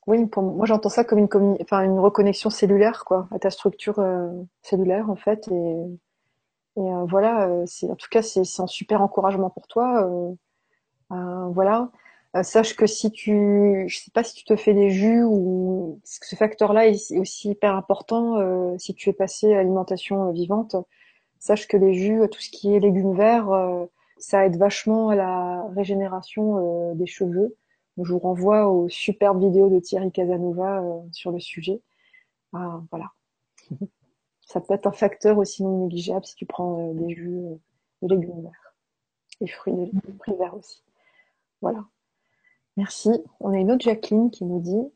Oui, 0.06 0.26
pour 0.26 0.42
moi, 0.42 0.66
j'entends 0.66 0.88
ça 0.88 1.04
comme 1.04 1.18
une, 1.18 1.28
enfin, 1.62 1.82
une 1.82 1.98
reconnexion 1.98 2.50
cellulaire, 2.50 3.04
quoi, 3.04 3.28
à 3.30 3.38
ta 3.38 3.50
structure 3.50 4.02
cellulaire, 4.62 5.10
en 5.10 5.16
fait. 5.16 5.48
Et 5.48 5.86
et 6.76 6.80
euh, 6.80 7.04
voilà, 7.04 7.48
euh, 7.48 7.64
c'est 7.66 7.90
en 7.90 7.94
tout 7.94 8.08
cas 8.10 8.22
c'est 8.22 8.40
un 8.60 8.66
super 8.66 9.00
encouragement 9.00 9.50
pour 9.50 9.66
toi. 9.68 10.08
Euh, 11.12 11.48
voilà. 11.52 11.90
Sache 12.42 12.74
que 12.76 12.86
si 12.86 13.10
tu, 13.12 13.84
je 13.86 13.98
sais 13.98 14.10
pas 14.10 14.24
si 14.24 14.34
tu 14.34 14.44
te 14.44 14.56
fais 14.56 14.74
des 14.74 14.90
jus 14.90 15.22
ou 15.22 16.00
ce 16.04 16.34
facteur-là 16.36 16.88
est 16.88 17.16
aussi 17.18 17.50
hyper 17.50 17.74
important 17.74 18.78
si 18.78 18.94
tu 18.94 19.10
es 19.10 19.12
passé 19.12 19.52
à 19.52 19.56
l'alimentation 19.58 20.32
vivante. 20.32 20.76
Sache 21.38 21.68
que 21.68 21.76
les 21.76 21.94
jus, 21.94 22.22
tout 22.30 22.40
ce 22.40 22.50
qui 22.50 22.74
est 22.74 22.80
légumes 22.80 23.14
verts, 23.14 23.50
ça 24.18 24.46
aide 24.46 24.56
vachement 24.56 25.10
à 25.10 25.14
la 25.14 25.66
régénération 25.76 26.94
des 26.94 27.06
cheveux. 27.06 27.56
Je 27.98 28.12
vous 28.12 28.18
renvoie 28.18 28.68
aux 28.68 28.88
superbes 28.88 29.40
vidéos 29.40 29.68
de 29.68 29.78
Thierry 29.78 30.10
Casanova 30.10 30.82
sur 31.12 31.30
le 31.30 31.38
sujet. 31.38 31.80
Ah, 32.52 32.80
voilà. 32.90 33.12
ça 34.46 34.60
peut 34.60 34.74
être 34.74 34.86
un 34.86 34.92
facteur 34.92 35.38
aussi 35.38 35.62
non 35.62 35.84
négligeable 35.84 36.24
si 36.24 36.34
tu 36.34 36.46
prends 36.46 36.90
euh, 36.90 36.94
des 36.94 37.14
jus 37.14 37.38
euh, 37.38 37.56
de 38.02 38.14
légumes 38.14 38.42
verts. 38.42 38.74
Les 39.40 39.48
fruits, 39.48 39.72
de, 39.74 39.90
fruits 40.18 40.36
verts 40.36 40.56
aussi. 40.56 40.82
Voilà. 41.60 41.84
Merci. 42.76 43.10
On 43.40 43.52
a 43.52 43.58
une 43.58 43.70
autre 43.70 43.84
Jacqueline 43.84 44.30
qui 44.30 44.44
nous 44.44 44.60
dit 44.60 44.90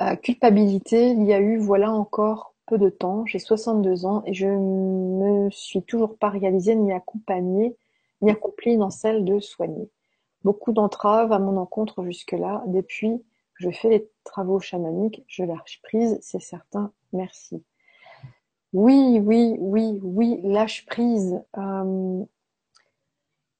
euh, 0.00 0.14
culpabilité, 0.16 1.10
il 1.10 1.24
y 1.24 1.32
a 1.32 1.40
eu 1.40 1.58
voilà 1.58 1.90
encore 1.90 2.54
peu 2.66 2.78
de 2.78 2.88
temps, 2.88 3.26
j'ai 3.26 3.40
62 3.40 4.06
ans 4.06 4.22
et 4.26 4.34
je 4.34 4.46
me 4.46 5.50
suis 5.50 5.82
toujours 5.82 6.16
pas 6.16 6.28
réalisée 6.28 6.76
ni 6.76 6.92
accompagnée 6.92 7.76
ni 8.22 8.30
accomplie 8.30 8.76
dans 8.76 8.90
celle 8.90 9.24
de 9.24 9.40
soigner. 9.40 9.90
Beaucoup 10.44 10.72
d'entraves 10.72 11.32
à 11.32 11.38
mon 11.38 11.56
encontre 11.56 12.04
jusque-là. 12.04 12.62
Depuis 12.66 13.18
que 13.18 13.64
je 13.64 13.70
fais 13.70 13.88
les 13.88 14.10
travaux 14.24 14.60
chamaniques, 14.60 15.24
je 15.26 15.44
lâche 15.44 15.80
prise, 15.82 16.18
c'est 16.20 16.40
certain. 16.40 16.92
Merci. 17.12 17.62
Oui, 18.72 19.20
oui, 19.22 19.56
oui, 19.58 19.98
oui, 20.02 20.40
lâche 20.44 20.86
prise. 20.86 21.40
Euh, 21.56 22.24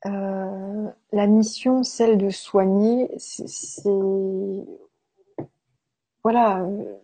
euh, 0.09 0.89
la 1.13 1.27
mission, 1.27 1.83
celle 1.83 2.19
de 2.19 2.31
soigner, 2.31 3.11
c'est 3.19 3.83
voilà. 6.23 6.61
Euh, 6.63 6.95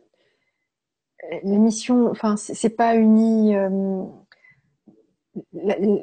la 1.42 1.58
mission, 1.58 2.10
enfin, 2.10 2.36
c'est 2.36 2.76
pas 2.76 2.96
uni. 2.96 3.54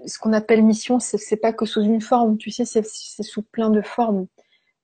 ce 0.07 0.19
qu'on 0.19 0.33
appelle 0.33 0.63
mission, 0.63 0.99
c'est 0.99 1.37
pas 1.37 1.53
que 1.53 1.65
sous 1.65 1.81
une 1.81 2.01
forme, 2.01 2.37
tu 2.37 2.51
sais, 2.51 2.65
c'est 2.65 2.83
sous 3.23 3.43
plein 3.43 3.69
de 3.69 3.81
formes. 3.81 4.27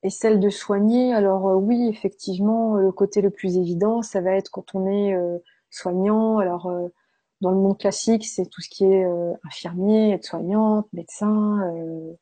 Et 0.04 0.10
celle 0.10 0.40
de 0.40 0.50
soigner, 0.50 1.14
alors 1.14 1.58
oui, 1.58 1.88
effectivement, 1.90 2.76
le 2.76 2.92
côté 2.92 3.22
le 3.22 3.32
plus 3.32 3.58
évident, 3.58 4.04
ça 4.04 4.22
va 4.22 4.32
être 4.34 4.52
quand 4.52 4.76
on 4.76 4.86
est 4.88 5.16
soignant. 5.72 6.38
Alors 6.38 6.72
dans 7.42 7.52
le 7.52 7.58
monde 7.58 7.78
classique, 7.78 8.26
c'est 8.26 8.46
tout 8.48 8.62
ce 8.62 8.70
qui 8.70 8.86
est 8.86 9.06
euh, 9.06 9.34
infirmier, 9.44 10.14
aide-soignante, 10.14 10.88
médecin, 10.94 11.62
euh, 11.72 12.14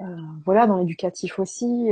euh, 0.00 0.16
voilà, 0.44 0.66
dans 0.66 0.78
l'éducatif 0.78 1.38
aussi. 1.38 1.90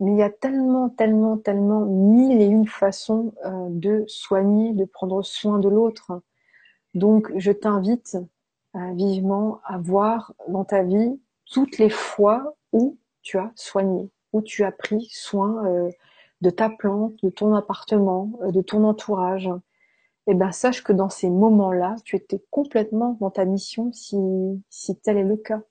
mais 0.00 0.12
il 0.12 0.16
y 0.16 0.22
a 0.22 0.30
tellement, 0.30 0.90
tellement, 0.90 1.38
tellement 1.38 1.80
mille 1.86 2.40
et 2.40 2.46
une 2.46 2.66
façons 2.66 3.32
de 3.70 4.04
soigner, 4.06 4.74
de 4.74 4.84
prendre 4.84 5.22
soin 5.22 5.58
de 5.58 5.68
l'autre. 5.68 6.22
Donc, 6.94 7.32
je 7.36 7.50
t'invite 7.50 8.18
vivement 8.74 9.60
à 9.64 9.78
voir 9.78 10.34
dans 10.48 10.64
ta 10.64 10.82
vie 10.82 11.18
toutes 11.50 11.78
les 11.78 11.90
fois 11.90 12.54
où 12.72 12.98
tu 13.22 13.38
as 13.38 13.50
soigné, 13.56 14.10
où 14.32 14.42
tu 14.42 14.64
as 14.64 14.72
pris 14.72 15.08
soin 15.10 15.64
de 16.42 16.50
ta 16.50 16.68
plante, 16.68 17.14
de 17.22 17.30
ton 17.30 17.54
appartement, 17.54 18.30
de 18.46 18.60
ton 18.60 18.84
entourage 18.84 19.50
eh 20.30 20.34
ben 20.34 20.52
sache 20.52 20.84
que 20.84 20.92
dans 20.92 21.08
ces 21.08 21.30
moments-là, 21.30 21.96
tu 22.04 22.14
étais 22.14 22.42
complètement 22.50 23.16
dans 23.20 23.30
ta 23.30 23.46
mission 23.46 23.90
si, 23.94 24.20
tel 25.02 25.16
est 25.16 25.24
le 25.24 25.38
cas. 25.38 25.62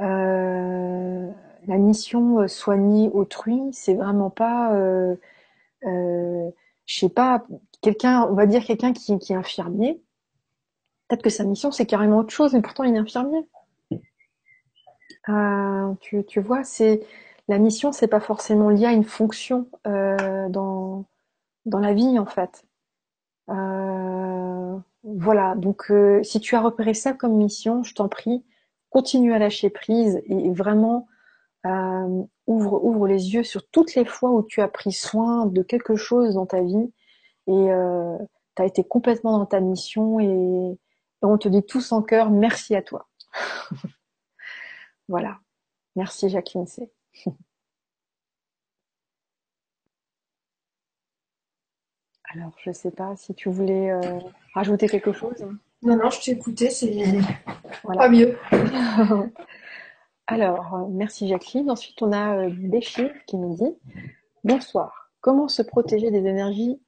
Euh, 0.00 1.30
la 1.66 1.76
mission 1.76 2.40
euh, 2.40 2.48
soigner 2.48 3.10
autrui, 3.10 3.60
c'est 3.72 3.92
vraiment 3.92 4.30
pas, 4.30 4.72
euh, 4.72 5.14
je 5.82 6.98
sais 6.98 7.10
pas, 7.10 7.44
quelqu'un, 7.82 8.22
on 8.30 8.34
va 8.34 8.46
dire 8.46 8.64
quelqu'un 8.64 8.94
qui, 8.94 9.12
est 9.12 9.34
infirmier. 9.34 10.02
Peut-être 11.08 11.22
que 11.22 11.28
sa 11.28 11.44
mission 11.44 11.70
c'est 11.72 11.86
carrément 11.86 12.18
autre 12.18 12.32
chose, 12.32 12.54
mais 12.54 12.62
pourtant 12.62 12.84
il 12.84 12.94
est 12.94 12.98
infirmier. 12.98 13.46
Tu, 16.00 16.40
vois, 16.40 16.64
c'est 16.64 17.02
la 17.48 17.58
mission, 17.58 17.92
c'est 17.92 18.08
pas 18.08 18.20
forcément 18.20 18.70
lié 18.70 18.86
à 18.86 18.92
une 18.92 19.04
fonction 19.04 19.68
dans 19.84 21.04
dans 21.66 21.78
la 21.78 21.92
vie 21.92 22.18
en 22.18 22.26
fait. 22.26 22.64
Euh, 23.50 24.78
voilà, 25.02 25.54
donc 25.56 25.90
euh, 25.90 26.22
si 26.22 26.40
tu 26.40 26.54
as 26.54 26.60
repéré 26.60 26.94
ça 26.94 27.12
comme 27.12 27.36
mission, 27.36 27.82
je 27.82 27.94
t'en 27.94 28.08
prie, 28.08 28.44
continue 28.90 29.32
à 29.32 29.38
lâcher 29.38 29.70
prise 29.70 30.20
et 30.26 30.50
vraiment 30.50 31.08
euh, 31.66 32.22
ouvre, 32.46 32.84
ouvre 32.84 33.06
les 33.06 33.34
yeux 33.34 33.42
sur 33.42 33.68
toutes 33.68 33.94
les 33.94 34.04
fois 34.04 34.30
où 34.30 34.42
tu 34.42 34.60
as 34.60 34.68
pris 34.68 34.92
soin 34.92 35.46
de 35.46 35.62
quelque 35.62 35.96
chose 35.96 36.34
dans 36.34 36.46
ta 36.46 36.62
vie 36.62 36.92
et 37.46 37.68
tu 38.56 38.62
as 38.62 38.64
été 38.64 38.84
complètement 38.84 39.38
dans 39.38 39.46
ta 39.46 39.60
mission 39.60 40.20
et, 40.20 40.78
on 41.22 41.36
te 41.36 41.48
dit 41.48 41.62
tous 41.62 41.92
en 41.92 42.00
cœur 42.02 42.30
merci 42.30 42.74
à 42.74 42.80
toi. 42.80 43.06
voilà. 45.08 45.38
Merci 45.96 46.30
Jacqueline 46.30 46.66
C. 46.66 46.90
Alors, 52.32 52.52
je 52.62 52.70
ne 52.70 52.74
sais 52.74 52.92
pas 52.92 53.16
si 53.16 53.34
tu 53.34 53.48
voulais 53.48 53.90
euh, 53.90 54.00
rajouter 54.54 54.88
quelque 54.88 55.12
chose. 55.12 55.44
Non, 55.82 55.96
non, 55.96 56.10
je 56.10 56.20
t'ai 56.20 56.30
écouté, 56.32 56.70
c'est 56.70 57.04
pas 57.82 58.08
mieux. 58.08 58.38
Alors, 60.28 60.74
euh, 60.74 60.86
merci 60.90 61.26
Jacqueline. 61.26 61.70
Ensuite, 61.70 62.00
on 62.02 62.12
a 62.12 62.36
euh, 62.36 62.50
Béchir 62.52 63.10
qui 63.26 63.36
nous 63.36 63.56
dit 63.56 63.74
Bonsoir. 64.44 65.10
Comment 65.20 65.48
se 65.48 65.62
protéger 65.62 66.10
des 66.10 66.24
énergies 66.26 66.80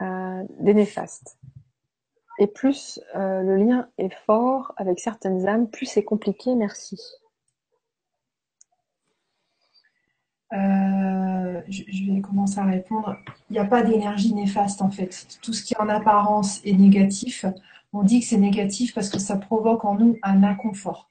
des 0.00 0.74
néfastes? 0.74 1.38
Et 2.38 2.46
plus 2.46 3.00
le 3.14 3.56
lien 3.56 3.88
est 3.98 4.14
fort 4.26 4.72
avec 4.76 5.00
certaines 5.00 5.48
âmes, 5.48 5.68
plus 5.68 5.86
c'est 5.86 6.04
compliqué. 6.04 6.54
Merci. 6.54 7.00
Euh, 10.54 11.60
je, 11.68 12.12
vais 12.12 12.20
commencer 12.20 12.58
à 12.58 12.64
répondre. 12.64 13.16
Il 13.50 13.54
n'y 13.54 13.58
a 13.58 13.64
pas 13.64 13.82
d'énergie 13.82 14.32
néfaste 14.34 14.80
en 14.80 14.90
fait. 14.90 15.38
Tout 15.42 15.52
ce 15.52 15.62
qui 15.62 15.74
en 15.78 15.88
apparence 15.88 16.60
est 16.64 16.72
négatif, 16.72 17.44
on 17.92 18.02
dit 18.02 18.20
que 18.20 18.26
c'est 18.26 18.38
négatif 18.38 18.94
parce 18.94 19.10
que 19.10 19.18
ça 19.18 19.36
provoque 19.36 19.84
en 19.84 19.94
nous 19.94 20.16
un 20.22 20.42
inconfort. 20.42 21.08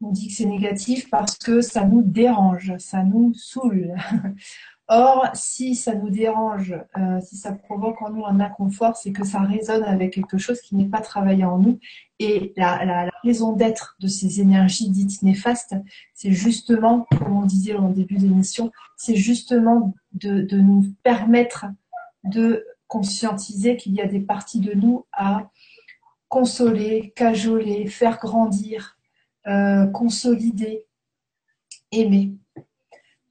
On 0.00 0.10
dit 0.10 0.28
que 0.28 0.34
c'est 0.34 0.46
négatif 0.46 1.08
parce 1.10 1.38
que 1.38 1.60
ça 1.60 1.84
nous 1.84 2.02
dérange, 2.02 2.76
ça 2.78 3.04
nous 3.04 3.32
saoule. 3.34 3.94
Or, 4.94 5.30
si 5.32 5.74
ça 5.74 5.94
nous 5.94 6.10
dérange, 6.10 6.74
euh, 6.98 7.18
si 7.22 7.36
ça 7.36 7.52
provoque 7.52 8.02
en 8.02 8.10
nous 8.10 8.26
un 8.26 8.40
inconfort, 8.40 8.94
c'est 8.94 9.10
que 9.10 9.24
ça 9.24 9.40
résonne 9.40 9.84
avec 9.84 10.12
quelque 10.12 10.36
chose 10.36 10.60
qui 10.60 10.76
n'est 10.76 10.84
pas 10.84 11.00
travaillé 11.00 11.46
en 11.46 11.56
nous. 11.56 11.78
Et 12.18 12.52
la, 12.58 13.10
raison 13.24 13.54
d'être 13.54 13.96
de 14.00 14.06
ces 14.06 14.42
énergies 14.42 14.90
dites 14.90 15.22
néfastes, 15.22 15.74
c'est 16.12 16.32
justement, 16.32 17.06
comme 17.10 17.38
on 17.38 17.46
disait 17.46 17.74
en 17.74 17.88
début 17.88 18.16
d'émission, 18.16 18.70
c'est 18.98 19.16
justement 19.16 19.94
de, 20.12 20.42
nous 20.58 20.84
permettre 21.02 21.64
de 22.24 22.66
conscientiser 22.86 23.78
qu'il 23.78 23.94
y 23.94 24.02
a 24.02 24.06
des 24.06 24.20
parties 24.20 24.60
de 24.60 24.74
nous 24.74 25.06
à 25.10 25.48
consoler, 26.28 27.14
cajoler, 27.16 27.86
faire 27.86 28.18
grandir, 28.18 28.98
euh, 29.46 29.86
consolider, 29.86 30.84
aimer. 31.92 32.34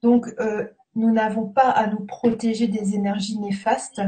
Donc, 0.02 0.26
euh, 0.40 0.66
nous 0.94 1.10
n'avons 1.10 1.46
pas 1.46 1.70
à 1.70 1.86
nous 1.86 2.04
protéger 2.04 2.68
des 2.68 2.94
énergies 2.94 3.38
néfastes 3.38 4.02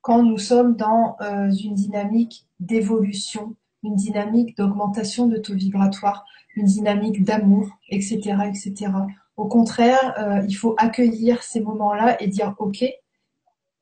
quand 0.00 0.22
nous 0.22 0.38
sommes 0.38 0.76
dans 0.76 1.16
euh, 1.20 1.50
une 1.50 1.74
dynamique 1.74 2.46
d'évolution, 2.60 3.56
une 3.82 3.96
dynamique 3.96 4.56
d'augmentation 4.56 5.26
de 5.26 5.36
taux 5.36 5.54
vibratoire, 5.54 6.24
une 6.54 6.66
dynamique 6.66 7.24
d'amour, 7.24 7.68
etc., 7.88 8.20
etc. 8.48 8.92
Au 9.36 9.46
contraire, 9.46 10.14
euh, 10.18 10.44
il 10.48 10.54
faut 10.54 10.74
accueillir 10.78 11.42
ces 11.42 11.60
moments-là 11.60 12.22
et 12.22 12.28
dire, 12.28 12.54
OK, 12.58 12.84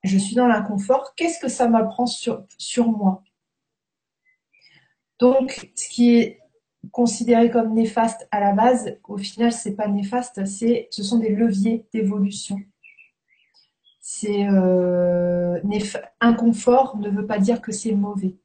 je 0.02 0.18
suis 0.18 0.34
dans 0.34 0.46
l'inconfort, 0.46 1.14
qu'est-ce 1.16 1.38
que 1.38 1.48
ça 1.48 1.68
m'apprend 1.68 2.06
sur, 2.06 2.44
sur 2.58 2.88
moi? 2.88 3.22
Donc, 5.18 5.70
ce 5.74 5.88
qui 5.88 6.16
est 6.16 6.40
considéré 6.92 7.50
comme 7.50 7.74
néfaste 7.74 8.28
à 8.30 8.40
la 8.40 8.52
base, 8.52 8.96
au 9.08 9.16
final, 9.16 9.52
c'est 9.52 9.74
pas 9.74 9.88
néfaste, 9.88 10.44
ce 10.44 11.02
sont 11.02 11.18
des 11.18 11.30
leviers 11.30 11.86
d'évolution. 11.92 12.58
C'est 14.00 14.46
euh, 14.48 15.58
inconfort 16.20 16.98
ne 16.98 17.08
veut 17.08 17.26
pas 17.26 17.38
dire 17.38 17.62
que 17.62 17.72
c'est 17.72 17.92
mauvais. 17.92 18.36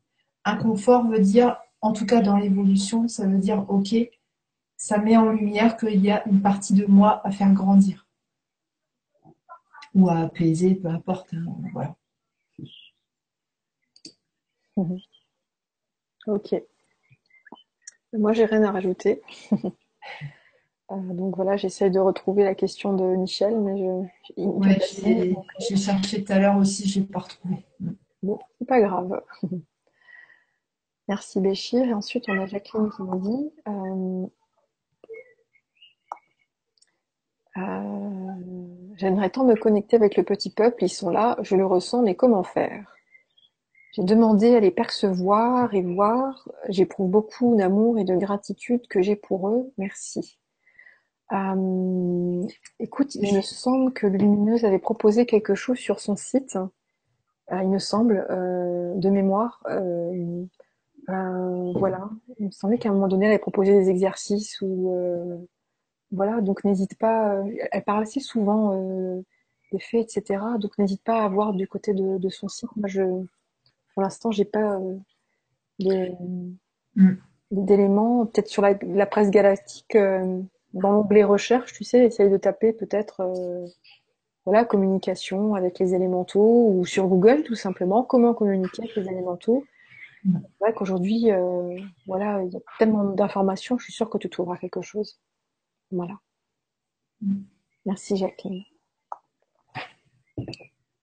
Inconfort 0.45 1.07
veut 1.07 1.19
dire, 1.19 1.57
en 1.81 1.91
tout 1.91 2.05
cas 2.05 2.21
dans 2.21 2.37
l'évolution, 2.37 3.07
ça 3.07 3.27
veut 3.27 3.37
dire 3.39 3.65
ok, 3.69 3.95
ça 4.77 4.97
met 4.99 5.17
en 5.17 5.31
lumière 5.31 5.75
qu'il 5.77 5.99
y 5.99 6.11
a 6.11 6.25
une 6.27 6.41
partie 6.41 6.73
de 6.73 6.85
moi 6.85 7.21
à 7.25 7.31
faire 7.31 7.51
grandir 7.53 8.07
ou 9.93 10.09
à 10.09 10.19
apaiser, 10.19 10.75
peu 10.75 10.87
importe. 10.87 11.33
Hein, 11.33 11.45
voilà. 11.73 11.95
Mhm. 14.77 14.99
Ok. 16.27 16.55
Moi, 18.13 18.33
j'ai 18.33 18.45
rien 18.45 18.63
à 18.63 18.71
rajouter. 18.71 19.21
Euh, 20.91 20.95
donc 21.13 21.35
voilà, 21.35 21.55
j'essaie 21.55 21.91
de 21.91 21.99
retrouver 21.99 22.43
la 22.43 22.55
question 22.55 22.93
de 22.93 23.03
Michel, 23.15 23.59
mais 23.59 23.77
je. 23.77 24.41
Ouais, 24.41 24.79
j'ai 25.59 25.75
cherché 25.75 26.23
tout 26.23 26.33
à 26.33 26.39
l'heure 26.39 26.57
aussi, 26.57 26.89
je 26.89 26.99
n'ai 26.99 27.05
pas 27.05 27.19
retrouvé. 27.19 27.63
Bon, 28.23 28.39
c'est 28.57 28.67
pas 28.67 28.81
grave. 28.81 29.21
Merci 31.07 31.41
Béchir. 31.41 31.87
Et 31.87 31.93
ensuite, 31.93 32.25
on 32.27 32.39
a 32.39 32.45
Jacqueline 32.45 32.89
qui 32.89 33.03
nous 33.03 33.19
dit 33.19 33.51
euh, 33.67 34.25
euh, 37.57 38.95
J'aimerais 38.95 39.29
tant 39.29 39.45
me 39.45 39.55
connecter 39.55 39.95
avec 39.95 40.17
le 40.17 40.23
petit 40.23 40.49
peuple, 40.49 40.83
ils 40.83 40.89
sont 40.89 41.09
là, 41.09 41.37
je 41.41 41.55
le 41.55 41.65
ressens, 41.65 42.01
mais 42.01 42.15
comment 42.15 42.43
faire? 42.43 42.98
J'ai 43.91 44.03
demandé 44.03 44.55
à 44.55 44.59
les 44.59 44.71
percevoir 44.71 45.73
et 45.73 45.81
voir. 45.81 46.47
J'éprouve 46.69 47.09
beaucoup 47.09 47.55
d'amour 47.55 47.97
et 47.97 48.03
de 48.03 48.15
gratitude 48.15 48.87
que 48.87 49.01
j'ai 49.01 49.15
pour 49.15 49.49
eux. 49.49 49.71
Merci. 49.77 50.37
Euh, 51.31 52.47
écoute, 52.79 53.15
il 53.15 53.35
me 53.35 53.41
semble 53.41 53.93
que 53.93 54.07
Lumineuse 54.07 54.63
avait 54.65 54.79
proposé 54.79 55.25
quelque 55.25 55.55
chose 55.55 55.77
sur 55.77 55.99
son 55.99 56.15
site. 56.15 56.57
Euh, 57.51 57.63
il 57.63 57.69
me 57.69 57.79
semble, 57.79 58.27
euh, 58.29 58.93
de 58.95 59.09
mémoire. 59.09 59.63
voilà. 61.07 62.09
Il 62.39 62.47
me 62.47 62.51
semblait 62.51 62.77
qu'à 62.77 62.89
un 62.89 62.93
moment 62.93 63.07
donné, 63.07 63.25
elle 63.25 63.31
avait 63.31 63.39
proposé 63.39 63.73
des 63.73 63.89
exercices 63.89 64.61
ou 64.61 64.93
voilà. 66.11 66.41
Donc 66.41 66.63
n'hésite 66.63 66.97
pas. 66.97 67.43
Elle 67.71 67.83
parle 67.83 68.03
assez 68.03 68.19
souvent 68.19 69.23
des 69.71 69.79
faits, 69.79 70.15
etc. 70.15 70.41
Donc 70.59 70.77
n'hésite 70.77 71.03
pas 71.03 71.23
à 71.23 71.29
voir 71.29 71.53
du 71.53 71.67
côté 71.67 71.93
de, 71.93 72.17
de 72.19 72.29
son 72.29 72.47
site. 72.47 72.69
Moi, 72.75 72.87
je 72.87 73.23
pour 73.99 74.03
l'instant, 74.05 74.31
j'ai 74.31 74.45
pas 74.45 74.79
euh, 75.81 76.09
mm. 76.95 77.15
d'éléments. 77.51 78.25
Peut-être 78.27 78.47
sur 78.47 78.61
la, 78.61 79.05
presse 79.05 79.29
galactique, 79.29 79.93
euh, 79.95 80.41
dans 80.71 80.91
l'onglet 80.91 81.25
recherche, 81.25 81.73
tu 81.73 81.83
sais, 81.83 82.05
essaye 82.05 82.29
de 82.29 82.37
taper 82.37 82.71
peut-être 82.71 83.19
euh, 83.19 83.67
voilà, 84.45 84.63
communication 84.63 85.53
avec 85.53 85.79
les 85.79 85.95
élémentaux 85.95 86.69
ou 86.69 86.85
sur 86.85 87.07
Google 87.07 87.43
tout 87.43 87.55
simplement, 87.55 88.03
comment 88.03 88.33
communiquer 88.33 88.83
avec 88.83 88.95
les 88.95 89.09
élémentaux. 89.09 89.65
Mm. 90.23 90.37
C'est 90.43 90.63
vrai 90.63 90.73
qu'aujourd'hui, 90.73 91.25
voilà, 92.07 92.41
il 92.43 92.53
y 92.53 92.55
a 92.55 92.61
tellement 92.77 93.03
d'informations, 93.03 93.77
je 93.77 93.83
suis 93.83 93.93
sûre 93.93 94.09
que 94.09 94.17
tu 94.17 94.29
trouveras 94.29 94.55
quelque 94.55 94.81
chose. 94.81 95.19
Voilà. 95.91 96.13
Mm. 97.19 97.41
Merci 97.85 98.15
Jacqueline. 98.15 98.63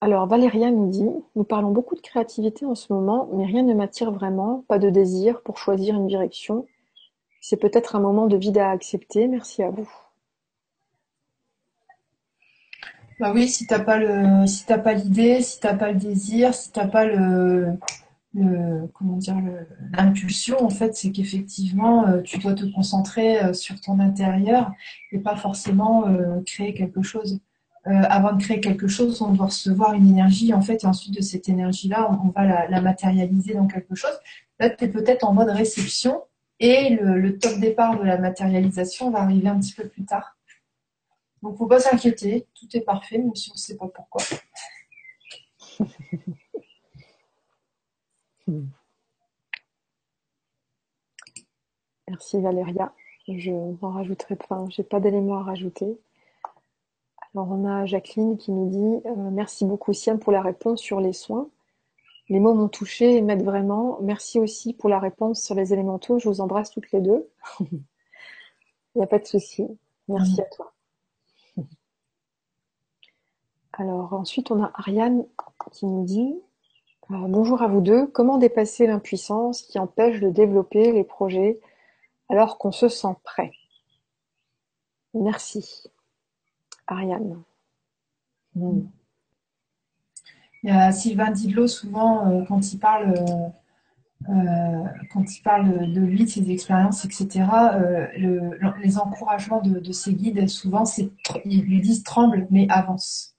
Alors 0.07 0.29
Valéria 0.29 0.71
nous 0.71 0.89
dit 0.89 1.09
Nous 1.35 1.43
parlons 1.43 1.73
beaucoup 1.73 1.97
de 1.97 2.01
créativité 2.01 2.65
en 2.65 2.77
ce 2.77 2.93
moment, 2.93 3.29
mais 3.33 3.45
rien 3.45 3.65
ne 3.65 3.75
m'attire 3.75 4.13
vraiment, 4.13 4.65
pas 4.69 4.79
de 4.79 4.89
désir 4.89 5.43
pour 5.43 5.59
choisir 5.59 5.97
une 5.97 6.07
direction. 6.07 6.65
C'est 7.41 7.57
peut-être 7.57 7.97
un 7.97 7.99
moment 7.99 8.29
de 8.29 8.37
vide 8.37 8.59
à 8.59 8.71
accepter. 8.71 9.27
Merci 9.27 9.65
à 9.65 9.71
vous. 9.71 9.91
Bah 13.19 13.33
oui, 13.35 13.49
si 13.49 13.67
t'as 13.67 13.81
pas 13.81 13.99
le, 13.99 14.47
si 14.47 14.65
t'as 14.65 14.79
pas 14.79 14.93
l'idée, 14.93 15.43
si 15.43 15.59
t'as 15.59 15.75
pas 15.75 15.91
le 15.91 15.99
désir, 15.99 16.55
si 16.55 16.71
t'as 16.71 16.87
pas 16.87 17.05
le, 17.05 17.77
comment 18.95 19.17
dire, 19.17 19.35
l'impulsion, 19.91 20.63
en 20.63 20.71
fait, 20.71 20.95
c'est 20.95 21.11
qu'effectivement, 21.11 22.07
euh, 22.07 22.23
tu 22.23 22.39
dois 22.39 22.55
te 22.55 22.65
concentrer 22.67 23.43
euh, 23.43 23.53
sur 23.53 23.81
ton 23.81 23.99
intérieur 23.99 24.71
et 25.11 25.19
pas 25.19 25.35
forcément 25.35 26.07
euh, 26.07 26.43
créer 26.47 26.75
quelque 26.75 27.03
chose. 27.03 27.41
Euh, 27.87 28.03
avant 28.09 28.33
de 28.33 28.43
créer 28.43 28.61
quelque 28.61 28.89
chose, 28.89 29.23
on 29.23 29.33
doit 29.33 29.47
recevoir 29.47 29.95
une 29.95 30.09
énergie, 30.09 30.53
en 30.53 30.61
fait, 30.61 30.83
et 30.83 30.87
ensuite 30.87 31.15
de 31.15 31.23
cette 31.23 31.49
énergie-là, 31.49 32.11
on, 32.25 32.31
va 32.31 32.67
la, 32.67 32.81
matérialiser 32.81 33.55
dans 33.55 33.69
quelque 33.69 33.95
chose. 33.95 34.19
Là, 34.59 34.71
tu 34.71 34.85
es 34.85 34.89
peut-être 34.89 35.23
en 35.23 35.33
mode 35.33 35.51
réception, 35.51 36.25
et 36.59 36.97
le, 37.01 37.39
top 37.39 37.61
départ 37.61 37.97
de 37.99 38.05
la 38.05 38.19
matérialisation 38.19 39.11
va 39.11 39.21
arriver 39.21 39.49
un 39.49 39.61
petit 39.61 39.75
peu 39.75 39.87
plus 39.87 40.05
tard. 40.05 40.37
Donc, 41.43 41.59
faut 41.59 41.67
pas 41.67 41.79
s'inquiéter, 41.79 42.49
tout 42.55 42.67
est 42.77 42.81
parfait, 42.81 43.19
même 43.19 43.37
si 43.37 43.51
on 43.51 43.55
ne 43.55 43.59
sait 43.59 43.77
pas 43.77 43.87
pourquoi. 43.87 44.23
Merci 52.09 52.41
Valéria. 52.41 52.93
Je 53.29 53.51
n'en 53.51 53.91
rajouterai 53.91 54.37
pas, 54.37 54.65
j'ai 54.71 54.85
pas 54.85 55.01
d'éléments 55.01 55.39
à 55.39 55.43
rajouter. 55.43 55.99
Alors 57.37 57.51
on 57.51 57.67
a 57.67 57.85
Jacqueline 57.85 58.39
qui 58.39 58.51
nous 58.51 58.71
dit 58.71 59.07
euh, 59.07 59.31
Merci 59.31 59.67
beaucoup 59.67 59.93
Siam 59.93 60.19
pour 60.19 60.33
la 60.33 60.41
réponse 60.41 60.81
sur 60.81 61.01
les 61.01 61.13
soins. 61.13 61.51
Les 62.31 62.41
mots 62.41 62.55
m'ont 62.55 62.71
touché 62.71 63.15
et 63.15 63.21
m'aident 63.21 63.45
vraiment. 63.45 63.99
Merci 64.01 64.39
aussi 64.39 64.73
pour 64.73 64.89
la 64.89 64.99
réponse 64.99 65.43
sur 65.43 65.55
les 65.55 65.75
élémentaux. 65.75 66.19
Je 66.19 66.31
vous 66.31 66.41
embrasse 66.41 66.71
toutes 66.71 66.91
les 66.93 67.03
deux. 67.03 67.29
Il 67.61 67.79
n'y 68.97 69.03
a 69.03 69.07
pas 69.07 69.19
de 69.19 69.27
souci. 69.27 69.67
Merci 70.09 70.41
à 70.41 70.45
toi. 70.47 70.73
Alors 73.75 74.15
ensuite 74.15 74.51
on 74.51 74.63
a 74.63 74.73
Ariane 74.73 75.27
qui 75.73 75.85
nous 75.85 76.05
dit 76.05 76.41
euh, 77.11 77.17
Bonjour 77.29 77.61
à 77.61 77.69
vous 77.69 77.83
deux. 77.83 78.07
Comment 78.07 78.39
dépasser 78.39 78.87
l'impuissance 78.87 79.61
qui 79.61 79.79
empêche 79.79 80.21
de 80.21 80.31
développer 80.31 80.91
les 80.91 81.05
projets 81.05 81.61
alors 82.31 82.57
qu'on 82.57 82.73
se 82.73 82.89
sent 82.89 83.15
prêt? 83.25 83.53
Merci. 85.13 85.91
Ariane. 86.87 87.43
Hmm. 88.55 88.83
Sylvain 90.93 91.31
Didlot, 91.31 91.69
souvent, 91.69 92.45
quand 92.47 92.73
il 92.73 92.79
parle 92.79 93.15
euh, 94.29 94.85
quand 95.13 95.37
il 95.37 95.43
parle 95.43 95.93
de 95.93 96.01
lui, 96.01 96.25
de 96.25 96.29
ses 96.29 96.51
expériences, 96.51 97.05
etc., 97.05 97.45
euh, 97.75 98.07
les 98.83 98.99
encouragements 98.99 99.61
de, 99.61 99.93
ses 99.93 100.15
guides, 100.15 100.49
souvent, 100.49 100.85
ils 101.45 101.63
lui 101.63 101.81
disent 101.81 102.03
tremble, 102.03 102.47
mais 102.51 102.67
avance. 102.71 103.37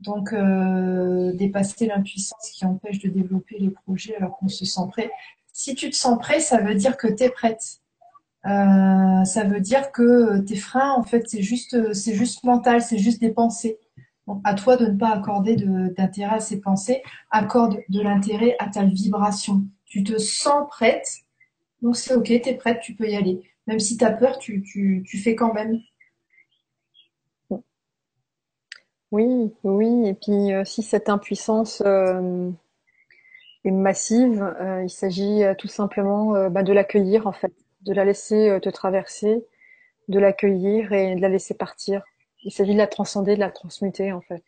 Donc, 0.00 0.32
euh, 0.32 1.32
dépasser 1.34 1.86
l'impuissance 1.86 2.50
qui 2.50 2.64
empêche 2.64 3.00
de 3.00 3.10
développer 3.10 3.58
les 3.58 3.70
projets 3.70 4.16
alors 4.16 4.36
qu'on 4.36 4.48
se 4.48 4.64
sent 4.64 4.86
prêt. 4.90 5.10
Si 5.52 5.74
tu 5.74 5.90
te 5.90 5.96
sens 5.96 6.18
prêt, 6.18 6.40
ça 6.40 6.60
veut 6.60 6.74
dire 6.74 6.96
que 6.96 7.06
tu 7.06 7.24
es 7.24 7.30
prête. 7.30 7.80
Ça 8.44 9.44
veut 9.44 9.60
dire 9.60 9.90
que 9.92 10.38
tes 10.40 10.56
freins, 10.56 10.92
en 10.92 11.02
fait, 11.02 11.24
c'est 11.28 11.42
juste, 11.42 11.92
c'est 11.94 12.14
juste 12.14 12.44
mental, 12.44 12.82
c'est 12.82 12.98
juste 12.98 13.20
des 13.20 13.30
pensées. 13.30 13.78
À 14.44 14.54
toi 14.54 14.76
de 14.76 14.86
ne 14.86 14.96
pas 14.96 15.10
accorder 15.10 15.56
d'intérêt 15.56 16.36
à 16.36 16.40
ces 16.40 16.60
pensées, 16.60 17.02
accorde 17.30 17.80
de 17.88 18.00
l'intérêt 18.00 18.56
à 18.58 18.68
ta 18.68 18.84
vibration 18.84 19.64
tu 19.94 20.02
te 20.02 20.18
sens 20.18 20.66
prête, 20.68 21.08
donc 21.80 21.94
c'est 21.94 22.14
ok, 22.14 22.24
tu 22.24 22.48
es 22.48 22.54
prête, 22.54 22.80
tu 22.80 22.96
peux 22.96 23.08
y 23.08 23.14
aller. 23.14 23.42
Même 23.68 23.78
si 23.78 23.96
tu 23.96 24.04
as 24.04 24.10
peur, 24.10 24.40
tu, 24.40 25.06
fais 25.22 25.36
quand 25.36 25.54
même. 25.54 25.78
Oui, 29.12 29.52
oui, 29.62 30.08
et 30.08 30.14
puis 30.14 30.52
euh, 30.52 30.64
si 30.64 30.82
cette 30.82 31.08
impuissance 31.08 31.80
euh, 31.86 32.50
est 33.64 33.70
massive, 33.70 34.42
euh, 34.42 34.82
il 34.82 34.90
s'agit 34.90 35.42
tout 35.58 35.68
simplement 35.68 36.50
bah, 36.50 36.64
de 36.64 36.72
l'accueillir 36.72 37.28
en 37.28 37.32
fait, 37.32 37.54
de 37.84 37.92
la 37.92 38.04
laisser 38.04 38.58
te 38.62 38.68
traverser, 38.68 39.46
de 40.08 40.18
l'accueillir 40.18 40.92
et 40.92 41.14
de 41.14 41.20
la 41.20 41.28
laisser 41.28 41.54
partir. 41.54 42.02
Il 42.44 42.52
s'agit 42.52 42.72
de 42.74 42.78
la 42.78 42.86
transcender, 42.86 43.34
de 43.34 43.40
la 43.40 43.50
transmuter 43.50 44.12
en 44.12 44.20
fait. 44.20 44.42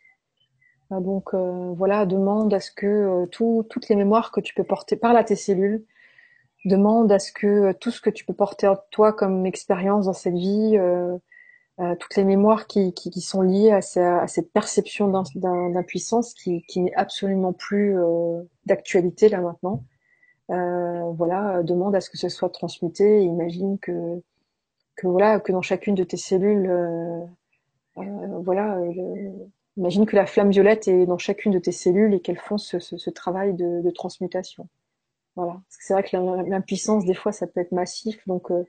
Ah, 0.89 1.01
donc 1.01 1.33
euh, 1.33 1.73
voilà, 1.75 2.05
demande 2.05 2.53
à 2.53 2.61
ce 2.61 2.71
que 2.71 2.85
euh, 2.85 3.25
toutes 3.27 3.89
les 3.89 3.95
mémoires 3.95 4.31
que 4.31 4.39
tu 4.39 4.53
peux 4.53 4.63
porter 4.63 4.95
par 4.95 5.13
là 5.13 5.23
tes 5.23 5.35
cellules, 5.35 5.83
demande 6.65 7.11
à 7.11 7.19
ce 7.19 7.31
que 7.33 7.47
euh, 7.47 7.73
tout 7.73 7.91
ce 7.91 7.99
que 7.99 8.09
tu 8.09 8.25
peux 8.25 8.33
porter 8.33 8.67
en 8.67 8.77
toi 8.91 9.11
comme 9.11 9.45
expérience 9.45 10.05
dans 10.05 10.13
cette 10.13 10.35
vie, 10.35 10.77
toutes 11.99 12.15
les 12.15 12.23
mémoires 12.23 12.67
qui, 12.67 12.93
sont 13.21 13.41
liées 13.41 13.71
à, 13.71 13.81
cette 13.81 14.51
perception 14.51 15.09
d'impuissance 15.35 16.33
qui, 16.33 16.63
qui 16.67 16.81
n'est 16.81 16.95
absolument 16.95 17.53
plus 17.53 17.95
d'actualité 18.65 19.29
là 19.29 19.41
maintenant. 19.41 19.83
Voilà, 20.49 21.61
demande 21.63 21.95
à 21.95 22.01
ce 22.01 22.09
que 22.09 22.17
ce 22.17 22.29
soit 22.29 22.49
transmuté. 22.49 23.23
imagine 23.23 23.77
que 23.79 24.21
que 24.95 25.07
voilà 25.07 25.39
que 25.39 25.51
dans 25.51 25.61
chacune 25.61 25.95
de 25.95 26.03
tes 26.03 26.17
cellules, 26.17 26.71
voilà. 27.95 28.77
Imagine 29.77 30.07
que 30.07 30.15
la 30.15 30.25
flamme 30.25 30.49
violette 30.49 30.87
est 30.87 31.05
dans 31.05 31.19
chacune 31.19 31.51
de 31.51 31.59
tes 31.59 31.71
cellules 31.71 32.15
et 32.15 32.19
qu'elles 32.19 32.39
font 32.39 32.57
ce, 32.57 33.09
travail 33.11 33.53
de, 33.53 33.89
transmutation. 33.91 34.67
Voilà. 35.35 35.61
C'est 35.69 35.93
vrai 35.93 36.03
que 36.03 36.17
l'impuissance, 36.49 37.05
des 37.05 37.13
fois, 37.13 37.31
ça 37.31 37.45
peut 37.45 37.61
être 37.61 37.71
massif, 37.71 38.19
donc 38.27 38.49
euh, 38.49 38.65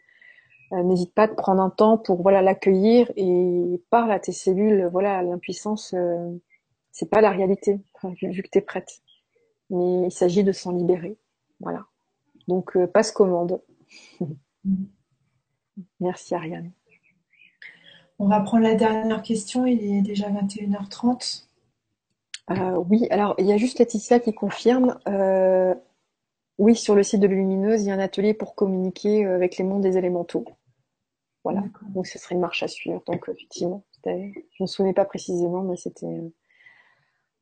euh, 0.72 0.82
n'hésite 0.82 1.14
pas 1.14 1.26
te 1.26 1.32
prendre 1.32 1.62
un 1.62 1.70
temps 1.70 1.96
pour 1.96 2.20
voilà 2.20 2.42
l'accueillir 2.42 3.10
et 3.16 3.82
parle 3.88 4.12
à 4.12 4.20
tes 4.20 4.32
cellules. 4.32 4.86
Voilà, 4.92 5.22
l'impuissance, 5.22 5.94
euh, 5.94 6.30
c'est 6.92 7.08
pas 7.08 7.22
la 7.22 7.30
réalité, 7.30 7.80
vu, 8.20 8.42
que 8.42 8.48
tu 8.52 8.60
prête. 8.60 9.00
Mais 9.70 10.08
il 10.08 10.12
s'agit 10.12 10.44
de 10.44 10.52
s'en 10.52 10.72
libérer. 10.72 11.16
Voilà. 11.60 11.86
Donc 12.46 12.78
passe 12.86 13.12
commande. 13.12 13.60
Merci 16.00 16.34
Ariane. 16.34 16.72
On 18.18 18.26
va 18.26 18.40
prendre 18.40 18.64
la 18.64 18.74
dernière 18.74 19.22
question, 19.22 19.64
il 19.64 19.82
est 19.84 20.02
déjà 20.02 20.28
21h30. 20.28 21.46
Euh, 22.50 22.82
oui, 22.88 23.06
alors 23.10 23.34
il 23.38 23.46
y 23.46 23.52
a 23.52 23.56
juste 23.56 23.78
Laetitia 23.78 24.18
qui 24.18 24.32
confirme. 24.32 24.98
Euh, 25.06 25.74
oui, 26.58 26.74
sur 26.74 26.96
le 26.96 27.04
site 27.04 27.20
de 27.20 27.28
Lumineuse, 27.28 27.82
il 27.82 27.88
y 27.88 27.90
a 27.92 27.94
un 27.94 28.00
atelier 28.00 28.34
pour 28.34 28.56
communiquer 28.56 29.24
euh, 29.24 29.36
avec 29.36 29.56
les 29.56 29.64
mondes 29.64 29.82
des 29.82 29.98
élémentaux. 29.98 30.44
Voilà, 31.44 31.62
donc 31.94 32.06
ce 32.06 32.18
serait 32.18 32.34
une 32.34 32.40
marche 32.40 32.64
à 32.64 32.68
suivre. 32.68 33.02
Donc 33.06 33.28
effectivement, 33.28 33.84
je 34.04 34.10
ne 34.10 34.32
me 34.60 34.66
souvenais 34.66 34.92
pas 34.92 35.04
précisément, 35.04 35.62
mais 35.62 35.76
c'était... 35.76 36.20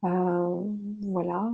voilà. 0.03 1.51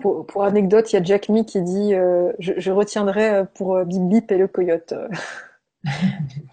Pour, 0.00 0.26
pour, 0.26 0.44
anecdote, 0.44 0.92
il 0.92 0.96
y 0.96 0.98
a 0.98 1.02
Jack 1.02 1.28
Me 1.28 1.42
qui 1.42 1.60
dit 1.60 1.92
euh, 1.92 2.32
je, 2.38 2.70
retiendrai 2.70 3.28
euh, 3.30 3.44
pour 3.44 3.74
euh, 3.74 3.84
Bip 3.84 4.02
Bip 4.02 4.30
et 4.30 4.38
le 4.38 4.46
coyote. 4.46 4.94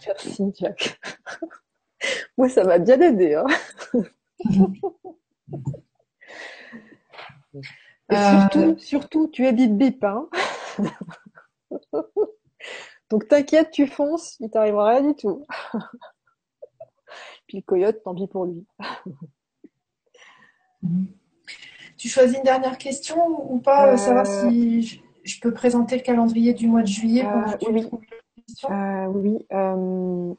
Merci 0.07 0.51
Jack. 0.59 0.99
Moi, 2.37 2.49
ça 2.49 2.63
m'a 2.63 2.79
bien 2.79 2.99
aidé. 2.99 3.35
Hein. 3.35 3.45
surtout, 8.49 8.79
surtout, 8.79 9.27
tu 9.27 9.45
es 9.45 9.53
Bip 9.53 9.77
Bip. 9.77 10.03
Hein 10.03 10.27
Donc 13.11 13.27
t'inquiète, 13.27 13.69
tu 13.69 13.85
fonces, 13.85 14.37
il 14.39 14.49
t'arrivera 14.49 14.89
rien 14.89 15.01
du 15.01 15.13
tout. 15.15 15.45
Puis 17.45 17.57
le 17.57 17.63
coyote, 17.63 18.01
tant 18.03 18.15
pis 18.15 18.25
pour 18.25 18.45
lui. 18.45 18.65
Tu 22.03 22.09
choisis 22.09 22.35
une 22.35 22.43
dernière 22.43 22.77
question 22.77 23.49
ou 23.49 23.59
pas 23.59 23.93
euh, 23.93 23.95
Savoir 23.95 24.27
si 24.27 25.01
je, 25.23 25.39
peux 25.39 25.53
présenter 25.53 25.95
le 25.95 26.01
calendrier 26.01 26.53
du 26.53 26.67
mois 26.67 26.81
de 26.81 26.87
juillet 26.87 27.25
euh, 27.25 27.55
Oui, 27.71 27.87
euh, 28.69 29.05
oui. 29.07 30.35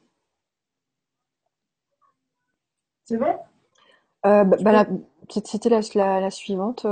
C'est 3.05 3.17
bon? 3.17 3.35
Bah, 4.23 4.43
bah, 4.43 4.85
C'était 5.43 5.69
la, 5.69 6.29
suivante. 6.29 6.85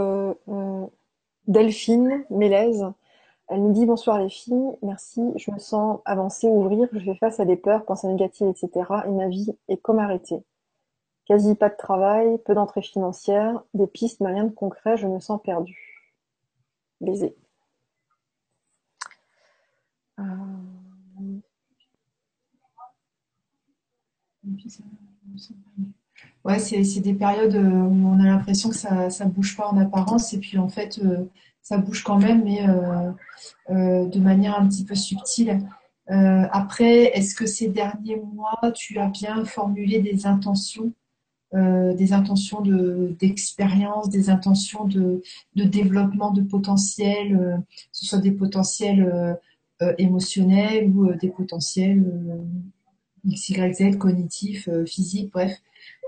Delphine 1.45 2.26
Mélèze. 2.32 2.84
Elle 3.50 3.62
me 3.62 3.74
dit 3.74 3.86
bonsoir 3.86 4.18
les 4.18 4.30
filles, 4.30 4.76
merci, 4.82 5.22
je 5.36 5.52
me 5.52 5.60
sens 5.60 6.00
avancée, 6.06 6.48
ouvrir, 6.48 6.88
je 6.94 6.98
fais 6.98 7.16
face 7.18 7.40
à 7.40 7.45
des 7.45 7.58
peurs, 7.58 7.86
pensées 7.86 8.08
négatives, 8.08 8.48
etc. 8.48 8.72
Et 9.06 9.12
ma 9.12 9.28
vie 9.28 9.56
est 9.68 9.78
comme 9.78 10.00
arrêtée. 10.00 10.44
Quasi 11.26 11.56
pas 11.56 11.70
de 11.70 11.78
travail, 11.78 12.38
peu 12.45 12.54
d'entrées 12.54 12.82
financières, 12.82 13.64
des 13.74 13.88
pistes 13.88 14.20
mais 14.20 14.34
rien 14.34 14.44
de 14.44 14.50
concret, 14.50 14.98
je 14.98 15.08
me 15.08 15.20
sens 15.20 15.41
perdue. 15.41 16.12
Baiser. 17.00 17.36
Euh, 20.20 20.24
ouais, 26.44 26.60
c'est 26.60 27.00
des 27.00 27.14
périodes 27.14 27.56
euh, 27.56 27.70
où 27.70 28.08
on 28.08 28.20
a 28.20 28.26
l'impression 28.26 28.70
que 28.70 28.76
ça 28.76 29.08
ne 29.26 29.30
bouge 29.30 29.56
pas 29.56 29.68
en 29.68 29.78
apparence 29.78 30.34
et 30.34 30.40
puis 30.40 30.58
en 30.58 30.68
fait 30.68 31.00
euh, 31.00 31.26
ça 31.62 31.78
bouge 31.78 32.04
quand 32.04 32.18
même 32.18 32.44
mais 32.44 32.68
de 33.70 34.20
manière 34.20 34.60
un 34.60 34.68
petit 34.68 34.84
peu 34.86 34.95
subtile. 34.95 35.62
après, 36.08 37.18
est-ce 37.18 37.36
que 37.36 37.45
ces 37.45 37.70
derniers 37.70 38.18
mois 38.18 38.60
tu 38.76 39.00
as 39.00 39.08
bien 39.08 39.45
formulé 39.45 40.00
des 40.00 40.26
intentions 40.26 40.91
euh, 41.55 41.93
des 41.93 42.13
intentions 42.13 42.61
d'expérience, 43.19 44.09
des 44.09 44.31
intentions 44.31 44.85
de, 44.85 45.21
développement 45.55 46.31
de 46.31 46.41
potentiel, 46.41 47.35
euh, 47.35 47.57
que 47.57 47.88
ce 47.91 48.07
soit 48.07 48.17
des 48.17 48.31
potentiels 48.31 49.38
euh, 49.81 49.93
émotionnels 49.99 50.89
ou 50.89 51.13
des 51.13 51.30
potentiels 51.30 52.03
XYZ, 53.27 53.97
cognitifs, 53.99 54.67
physiques, 54.88 55.31
bref. 55.31 55.51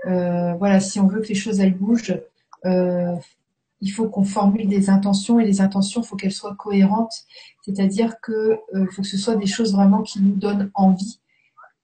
voilà, 0.04 0.80
si 0.80 0.98
on 0.98 1.06
veut 1.06 1.20
que 1.20 1.28
les 1.28 1.34
choses 1.34 1.60
bougent, 1.78 2.18
il 2.64 3.92
faut 3.92 4.08
qu'on 4.08 4.24
formule 4.24 4.66
des 4.66 4.90
intentions 4.90 5.38
et 5.38 5.44
les 5.44 5.60
intentions, 5.60 6.00
il 6.00 6.06
faut 6.06 6.16
qu'elles 6.16 6.32
soient 6.32 6.56
cohérentes, 6.56 7.26
c'est-à-dire 7.62 8.18
que 8.20 8.58
faut 8.92 9.02
que 9.02 9.08
ce 9.08 9.18
soit 9.18 9.36
des 9.36 9.46
choses 9.46 9.74
vraiment 9.74 10.02
qui 10.02 10.20
nous 10.22 10.34
donnent 10.34 10.70
envie 10.74 11.20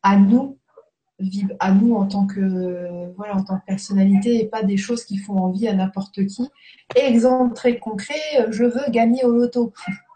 à 0.03 0.17
nous 0.17 0.57
vivent 1.23 1.57
à 1.61 1.73
nous 1.73 1.95
en 1.95 2.07
tant 2.07 2.27
que 2.27 3.13
voilà 3.17 3.37
en 3.37 3.45
tant 3.45 3.59
que 3.59 3.65
personnalité 3.67 4.41
et 4.41 4.47
pas 4.47 4.63
des 4.63 4.77
choses 4.77 5.05
qui 5.05 5.19
font 5.19 5.39
envie 5.39 5.69
à 5.69 5.75
n'importe 5.75 6.27
qui. 6.27 6.49
exemple 6.97 7.55
très 7.55 7.79
concret, 7.79 8.15
je 8.51 8.65
veux 8.65 8.91
gagner 8.91 9.25
au 9.25 9.33
loto. 9.33 9.73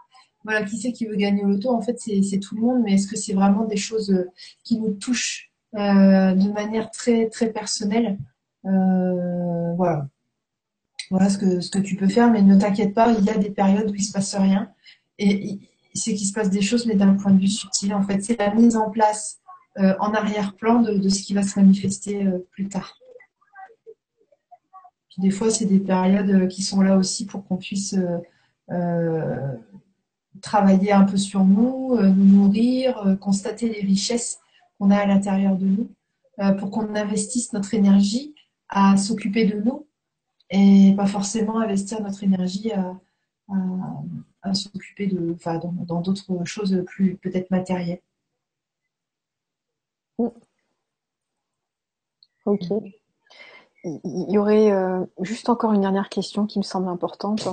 voilà, 0.46 0.62
qui 0.62 0.78
c'est 0.78 0.92
qui 0.92 1.06
veut 1.06 1.16
gagner 1.16 1.44
au 1.44 1.48
loto? 1.48 1.70
En 1.70 1.82
fait, 1.82 1.98
c'est 1.98 2.38
tout 2.38 2.54
le 2.54 2.62
monde, 2.62 2.82
mais 2.84 2.94
est-ce 2.94 3.08
que 3.08 3.16
c'est 3.16 3.34
vraiment 3.34 3.64
des 3.64 3.76
choses 3.76 4.10
euh, 4.12 4.30
qui 4.62 4.78
nous 4.78 4.92
touchent 4.92 5.50
euh, 5.74 6.32
de 6.34 6.52
manière 6.52 6.90
très 6.92 7.28
très 7.28 7.48
personnelle? 7.50 8.16
Euh, 8.64 9.74
Voilà. 9.76 10.06
Voilà 11.10 11.28
ce 11.28 11.38
que, 11.38 11.60
ce 11.60 11.70
que 11.70 11.78
tu 11.78 11.96
peux 11.96 12.08
faire, 12.08 12.30
mais 12.30 12.42
ne 12.42 12.58
t'inquiète 12.58 12.94
pas, 12.94 13.12
il 13.12 13.24
y 13.24 13.30
a 13.30 13.38
des 13.38 13.50
périodes 13.50 13.90
où 13.90 13.94
il 13.94 14.02
se 14.02 14.12
passe 14.12 14.34
rien. 14.34 14.70
Et 15.18 15.60
c'est 15.94 16.14
qu'il 16.14 16.26
se 16.26 16.32
passe 16.32 16.50
des 16.50 16.62
choses, 16.62 16.86
mais 16.86 16.94
d'un 16.94 17.14
point 17.14 17.32
de 17.32 17.40
vue 17.40 17.48
subtil. 17.48 17.94
En 17.94 18.02
fait, 18.02 18.22
c'est 18.22 18.38
la 18.38 18.54
mise 18.54 18.76
en 18.76 18.90
place 18.90 19.40
en 19.78 20.14
arrière-plan 20.14 20.80
de, 20.80 21.08
ce 21.08 21.22
qui 21.22 21.34
va 21.34 21.42
se 21.42 21.58
manifester 21.58 22.26
plus 22.50 22.68
tard. 22.68 22.98
Puis 25.10 25.22
des 25.22 25.30
fois, 25.30 25.50
c'est 25.50 25.66
des 25.66 25.80
périodes 25.80 26.48
qui 26.48 26.62
sont 26.62 26.80
là 26.80 26.96
aussi 26.96 27.26
pour 27.26 27.44
qu'on 27.44 27.56
puisse 27.56 27.94
travailler 30.40 30.92
un 30.92 31.04
peu 31.04 31.16
sur 31.16 31.44
nous, 31.44 31.98
nous 32.00 32.24
nourrir, 32.24 33.16
constater 33.20 33.68
les 33.68 33.80
richesses 33.80 34.38
qu'on 34.78 34.90
a 34.90 34.96
à 34.96 35.06
l'intérieur 35.06 35.56
de 35.56 35.66
nous, 35.66 35.90
pour 36.58 36.70
qu'on 36.70 36.94
investisse 36.94 37.52
notre 37.52 37.74
énergie 37.74 38.34
à 38.68 38.96
s'occuper 38.96 39.46
de 39.46 39.60
nous 39.60 39.86
et 40.50 40.94
pas 40.96 41.06
forcément 41.06 41.60
investir 41.60 42.00
notre 42.02 42.22
énergie 42.24 42.72
à, 42.72 44.54
s'occuper 44.54 45.08
de, 45.08 45.32
enfin, 45.34 45.58
dans 45.58 46.00
d'autres 46.00 46.44
choses 46.44 46.84
plus 46.86 47.16
peut-être 47.16 47.50
matérielles. 47.50 48.00
Ok. 52.46 52.62
Il 53.84 54.30
y 54.30 54.38
aurait 54.38 54.72
euh, 54.72 55.04
juste 55.20 55.48
encore 55.48 55.72
une 55.72 55.82
dernière 55.82 56.08
question 56.08 56.46
qui 56.46 56.58
me 56.58 56.64
semble 56.64 56.88
importante 56.88 57.46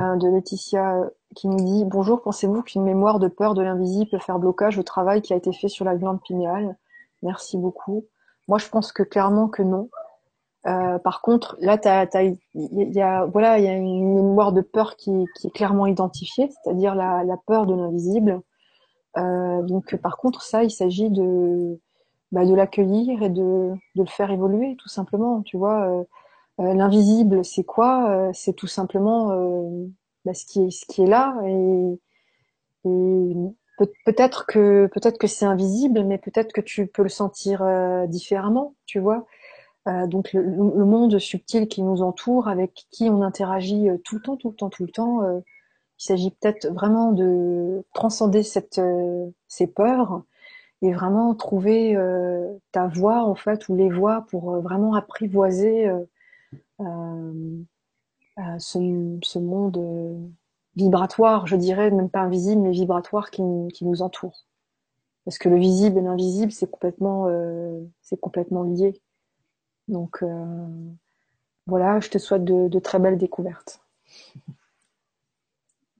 euh, 0.00 0.16
de 0.16 0.28
Laetitia 0.28 0.96
euh, 0.96 1.10
qui 1.34 1.48
nous 1.48 1.56
dit 1.56 1.84
Bonjour, 1.84 2.22
pensez-vous 2.22 2.62
qu'une 2.62 2.84
mémoire 2.84 3.18
de 3.18 3.28
peur 3.28 3.54
de 3.54 3.62
l'invisible 3.62 4.10
peut 4.10 4.18
faire 4.18 4.38
blocage 4.38 4.78
au 4.78 4.82
travail 4.82 5.20
qui 5.22 5.32
a 5.32 5.36
été 5.36 5.52
fait 5.52 5.68
sur 5.68 5.84
la 5.84 5.96
glande 5.96 6.22
pinéale? 6.22 6.76
Merci 7.22 7.58
beaucoup. 7.58 8.06
Moi, 8.48 8.58
je 8.58 8.68
pense 8.68 8.92
que 8.92 9.02
clairement 9.02 9.48
que 9.48 9.62
non. 9.62 9.90
Par 11.02 11.22
contre, 11.22 11.56
là, 11.60 11.78
il 12.14 12.92
y 12.94 13.00
a, 13.00 13.24
voilà, 13.24 13.58
il 13.58 13.64
y 13.64 13.68
a 13.68 13.72
une 13.72 14.14
mémoire 14.14 14.52
de 14.52 14.60
peur 14.60 14.96
qui, 14.96 15.24
est 15.44 15.50
clairement 15.50 15.86
identifiée, 15.86 16.50
c'est-à-dire 16.50 16.94
la, 16.94 17.24
peur 17.46 17.64
de 17.64 17.74
l'invisible. 17.74 18.42
Donc, 19.16 19.96
par 19.96 20.18
contre, 20.18 20.42
ça, 20.42 20.64
il 20.64 20.70
s'agit 20.70 21.08
de, 21.08 21.80
bah, 22.32 22.44
de 22.44 22.54
l'accueillir 22.54 23.22
et 23.22 23.30
de, 23.30 23.72
de, 23.94 24.02
le 24.02 24.06
faire 24.06 24.30
évoluer, 24.30 24.76
tout 24.76 24.88
simplement. 24.88 25.42
Tu 25.42 25.56
vois, 25.56 26.06
euh, 26.60 26.74
l'invisible, 26.74 27.44
c'est 27.44 27.64
quoi 27.64 28.30
C'est 28.34 28.54
tout 28.54 28.66
simplement 28.66 29.28
bah, 30.24 30.34
ce 30.34 30.44
qui 30.44 30.62
est, 30.64 30.70
ce 30.70 30.86
qui 30.86 31.02
est 31.02 31.06
là 31.06 31.36
et, 31.46 32.00
et 32.84 33.34
peut-être 34.04 34.46
que 34.46 34.88
peut-être 34.92 35.18
que 35.18 35.28
c'est 35.28 35.46
invisible, 35.46 36.04
mais 36.04 36.18
peut-être 36.18 36.52
que 36.52 36.60
tu 36.60 36.86
peux 36.86 37.02
le 37.02 37.08
sentir 37.08 37.64
différemment, 38.08 38.74
tu 38.86 38.98
vois. 38.98 39.26
Euh, 39.88 40.06
donc 40.06 40.32
le, 40.32 40.84
monde 40.84 41.18
subtil 41.18 41.68
qui 41.68 41.82
nous 41.82 42.02
entoure, 42.02 42.48
avec 42.48 42.86
qui 42.90 43.08
on 43.08 43.22
interagit 43.22 43.88
euh, 43.88 43.96
tout 44.04 44.16
le 44.16 44.22
temps, 44.22 44.36
tout 44.36 44.50
le 44.50 44.54
temps, 44.54 44.68
tout 44.68 44.84
le 44.84 44.90
temps. 44.90 45.22
Euh, 45.22 45.40
il 46.00 46.04
s'agit 46.04 46.30
peut-être 46.30 46.68
vraiment 46.68 47.12
de 47.12 47.84
transcender 47.92 48.44
cette, 48.44 48.80
ces 49.48 49.66
peurs 49.66 50.22
et 50.82 50.92
vraiment 50.92 51.34
trouver 51.34 51.96
ta 52.72 52.86
voie 52.86 53.24
en 53.24 53.34
fait 53.34 53.68
ou 53.68 53.76
les 53.76 53.90
voies 53.90 54.26
pour 54.28 54.60
vraiment 54.60 54.94
apprivoiser 54.94 55.90
ce, 58.58 59.18
ce, 59.22 59.38
monde 59.38 60.30
vibratoire, 60.76 61.46
je 61.46 61.56
dirais, 61.56 61.90
même 61.90 62.10
pas 62.10 62.20
invisible, 62.20 62.62
mais 62.62 62.70
vibratoire 62.70 63.30
qui, 63.30 63.42
nous 63.42 64.02
entoure. 64.02 64.46
Parce 65.24 65.38
que 65.38 65.48
le 65.48 65.56
visible 65.56 65.98
et 65.98 66.02
l'invisible, 66.02 66.52
c'est 66.52 66.70
complètement, 66.70 67.28
complètement 68.20 68.62
lié. 68.62 69.00
Donc 69.88 70.22
euh, 70.22 70.66
voilà, 71.66 71.98
je 72.00 72.10
te 72.10 72.18
souhaite 72.18 72.44
de, 72.44 72.78
très 72.78 72.98
belles 72.98 73.18
découvertes. 73.18 73.80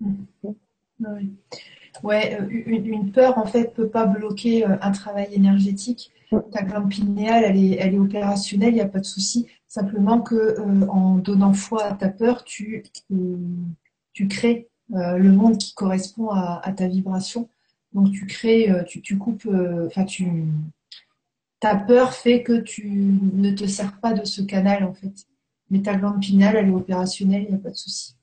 Ouais, 2.03 2.39
euh, 2.41 2.47
une, 2.49 3.11
peur 3.13 3.39
en 3.39 3.47
fait 3.47 3.75
peut 3.75 3.89
pas 3.89 4.07
bloquer 4.07 4.67
euh, 4.67 4.77
un 4.81 4.93
travail 4.93 5.29
énergétique. 5.33 6.13
Ta 6.53 6.63
glande 6.63 6.91
pinéale, 6.91 7.45
elle 7.45 7.57
est, 7.57 7.77
elle 7.81 7.95
est 7.95 7.99
opérationnelle, 7.99 8.71
il 8.71 8.75
n'y 8.75 8.81
a 8.81 8.89
pas 8.89 9.01
de 9.01 9.07
souci. 9.07 9.47
Simplement 9.67 10.21
que 10.21 10.61
en 10.89 11.17
donnant 11.17 11.55
foi 11.55 11.85
à 11.85 11.93
ta 11.95 12.11
peur, 12.11 12.45
tu, 12.45 12.85
tu 14.13 14.29
crées 14.29 14.69
le 14.91 15.31
monde 15.31 15.57
qui 15.57 15.75
correspond 15.75 16.29
à, 16.31 16.73
ta 16.77 16.87
vibration. 16.87 17.49
Donc 17.95 18.13
tu 18.13 18.27
crées, 18.27 18.71
tu, 18.87 19.01
tu 19.01 19.17
coupes, 19.17 19.49
enfin 19.87 20.05
tu, 20.05 20.27
ta 21.61 21.77
peur 21.77 22.13
fait 22.13 22.43
que 22.43 22.61
tu 22.61 22.89
ne 22.89 23.51
te 23.53 23.67
sers 23.67 23.99
pas 24.01 24.13
de 24.13 24.25
ce 24.25 24.43
canal 24.43 24.85
en 24.85 24.93
fait. 24.93 25.27
Mais 25.71 25.81
ta 25.81 25.95
glande 25.97 26.21
pinale, 26.21 26.57
elle 26.57 26.69
est 26.69 26.73
opérationnelle, 26.73 27.45
il 27.45 27.49
n'y 27.49 27.55
a 27.55 27.59
pas 27.59 27.71
de 27.71 27.77
souci. 27.77 28.18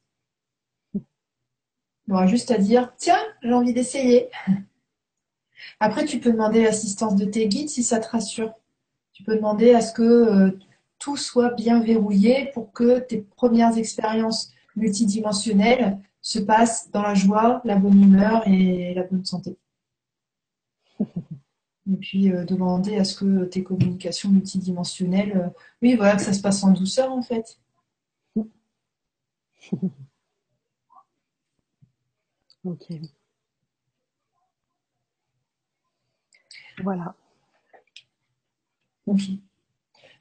Il 2.07 2.11
y 2.11 2.14
aura 2.14 2.27
juste 2.27 2.52
à 2.52 2.57
dire 2.57 2.94
tiens, 2.98 3.19
j'ai 3.41 3.53
envie 3.53 3.73
d'essayer. 3.73 4.30
Après, 5.80 6.06
tu 6.06 6.19
peux 6.19 6.32
demander 6.32 6.64
l'assistance 6.64 7.15
de 7.15 7.26
tes 7.26 7.48
guides 7.48 7.69
si 7.69 7.84
ça 7.84 7.99
te 7.99 8.07
rassure. 8.07 8.53
Tu 9.14 9.23
peux 9.23 9.36
demander 9.36 9.73
à 9.73 9.82
ce 9.82 9.94
que 9.94 10.03
euh, 10.03 10.52
tout 10.99 11.18
soit 11.18 11.53
bien 11.53 11.82
verrouillé 11.82 12.52
pour 12.53 12.72
que 12.72 12.99
tes 12.99 13.22
premières 13.22 13.77
expériences 13.77 14.53
multidimensionnelles 14.76 15.98
se 16.22 16.40
passent 16.40 16.91
dans 16.91 17.02
la 17.02 17.14
joie, 17.14 17.61
la 17.65 17.76
bonne 17.76 18.02
humeur 18.02 18.48
et 18.48 18.94
la 18.94 19.03
bonne 19.03 19.26
santé. 19.26 19.57
et 20.99 21.98
puis 21.99 22.32
euh, 22.32 22.45
demander 22.45 22.98
à 22.98 23.03
ce 23.03 23.15
que 23.15 23.45
tes 23.45 23.64
communications 23.64 24.30
multidimensionnelles, 24.30 25.38
euh, 25.38 25.49
oui, 25.82 25.95
voilà, 25.95 26.15
que 26.15 26.22
ça 26.22 26.34
se 26.34 26.41
passe 26.41 26.64
en 26.64 26.72
douceur 26.72 27.11
en 27.11 27.22
fait. 27.22 27.60
ok. 32.66 32.88
Voilà. 36.84 37.16
Ok. 39.06 39.22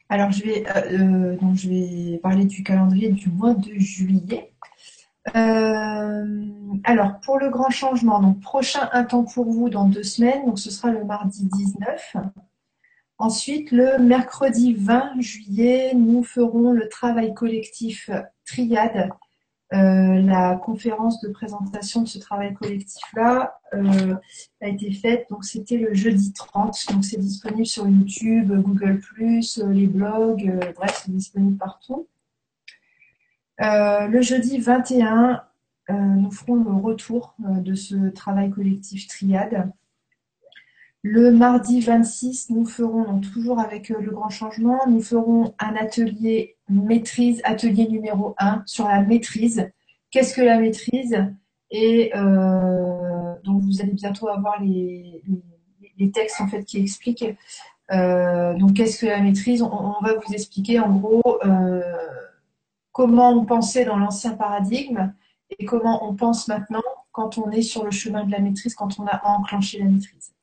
Alors 0.08 0.30
je 0.30 0.44
vais, 0.44 0.64
euh, 0.76 1.36
donc 1.36 1.56
je 1.56 1.68
vais 1.68 2.18
parler 2.18 2.44
du 2.44 2.62
calendrier 2.62 3.10
du 3.10 3.30
mois 3.30 3.54
de 3.54 3.72
juillet. 3.74 4.52
Euh, 5.34 6.44
alors, 6.84 7.20
pour 7.20 7.38
le 7.38 7.48
grand 7.48 7.70
changement, 7.70 8.20
donc 8.20 8.40
prochain 8.40 8.88
un 8.92 9.04
temps 9.04 9.24
pour 9.24 9.46
vous 9.50 9.70
dans 9.70 9.88
deux 9.88 10.02
semaines, 10.02 10.44
donc 10.44 10.58
ce 10.58 10.70
sera 10.70 10.90
le 10.90 11.04
mardi 11.04 11.46
19. 11.46 12.16
Ensuite, 13.16 13.70
le 13.70 13.98
mercredi 13.98 14.74
20 14.74 15.20
juillet, 15.20 15.92
nous 15.94 16.22
ferons 16.22 16.72
le 16.72 16.88
travail 16.88 17.32
collectif 17.32 18.10
Triade. 18.44 19.08
Euh, 19.72 20.20
la 20.20 20.56
conférence 20.56 21.20
de 21.20 21.28
présentation 21.28 22.02
de 22.02 22.08
ce 22.08 22.18
travail 22.18 22.54
collectif-là 22.54 23.58
euh, 23.72 24.14
a 24.60 24.68
été 24.68 24.92
faite, 24.92 25.26
donc 25.30 25.44
c'était 25.44 25.78
le 25.78 25.94
jeudi 25.94 26.32
30, 26.32 26.76
donc 26.92 27.04
c'est 27.04 27.18
disponible 27.18 27.66
sur 27.66 27.88
YouTube, 27.88 28.52
Google+, 28.60 29.00
les 29.72 29.86
blogs, 29.86 30.74
bref, 30.76 31.02
c'est 31.04 31.12
disponible 31.12 31.56
partout. 31.56 32.06
Euh, 33.60 34.06
le 34.08 34.20
jeudi 34.20 34.58
21, 34.58 35.42
euh, 35.90 35.92
nous 35.92 36.30
ferons 36.30 36.56
le 36.56 36.72
retour 36.72 37.34
euh, 37.44 37.60
de 37.60 37.74
ce 37.74 38.08
travail 38.10 38.50
collectif 38.50 39.06
triade. 39.06 39.70
Le 41.06 41.30
mardi 41.30 41.82
26, 41.82 42.48
nous 42.48 42.64
ferons, 42.64 43.20
toujours 43.20 43.60
avec 43.60 43.90
le 43.90 44.10
grand 44.10 44.30
changement, 44.30 44.80
nous 44.88 45.02
ferons 45.02 45.52
un 45.58 45.76
atelier 45.76 46.56
maîtrise, 46.70 47.42
atelier 47.44 47.86
numéro 47.88 48.34
1 48.38 48.62
sur 48.64 48.88
la 48.88 49.02
maîtrise. 49.02 49.70
Qu'est-ce 50.10 50.34
que 50.34 50.40
la 50.40 50.58
maîtrise? 50.58 51.14
Et 51.70 52.10
donc 52.14 53.62
vous 53.64 53.82
allez 53.82 53.92
bientôt 53.92 54.28
avoir 54.28 54.62
les, 54.62 55.22
textes 56.14 56.40
en 56.40 56.48
fait 56.48 56.64
qui 56.64 56.78
expliquent. 56.78 57.36
donc 57.90 58.72
qu'est-ce 58.72 58.98
que 58.98 59.06
la 59.06 59.20
maîtrise? 59.20 59.60
On, 59.60 59.70
on, 59.70 60.02
va 60.02 60.14
vous 60.14 60.32
expliquer 60.32 60.80
en 60.80 60.96
gros 60.96 61.38
comment 62.92 63.28
on 63.32 63.44
pensait 63.44 63.84
dans 63.84 63.98
l'ancien 63.98 64.32
paradigme 64.32 65.12
et 65.50 65.66
comment 65.66 66.08
on 66.08 66.14
pense 66.14 66.48
maintenant 66.48 66.80
quand 67.12 67.36
on 67.36 67.50
est 67.50 67.60
sur 67.60 67.84
le 67.84 67.90
chemin 67.90 68.24
de 68.24 68.32
la 68.32 68.38
maîtrise, 68.38 68.74
quand 68.74 68.98
on 68.98 69.06
a 69.06 69.20
enclenché 69.26 69.78
la 69.80 69.84
maîtrise. 69.84 70.33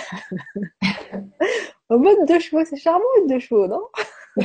en 1.88 1.98
mode 1.98 2.18
deux 2.26 2.38
chevaux, 2.38 2.64
c'est 2.64 2.76
charmant 2.76 3.04
une 3.20 3.26
deux 3.26 3.40
chevaux, 3.40 3.66
non? 3.66 3.82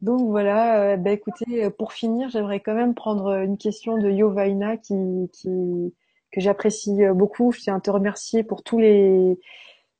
Donc 0.00 0.28
voilà, 0.28 0.92
euh, 0.92 0.96
bah 0.96 1.10
écoutez, 1.10 1.68
pour 1.70 1.92
finir, 1.92 2.28
j'aimerais 2.28 2.60
quand 2.60 2.74
même 2.74 2.94
prendre 2.94 3.32
une 3.42 3.58
question 3.58 3.98
de 3.98 4.08
Yovaina 4.10 4.76
qui, 4.76 5.28
qui 5.32 5.92
que 6.30 6.40
j'apprécie 6.40 6.98
beaucoup. 7.14 7.50
Je 7.52 7.60
tiens 7.60 7.76
à 7.76 7.80
te 7.80 7.90
remercier 7.90 8.44
pour 8.44 8.62
tous 8.62 8.78
les 8.78 9.38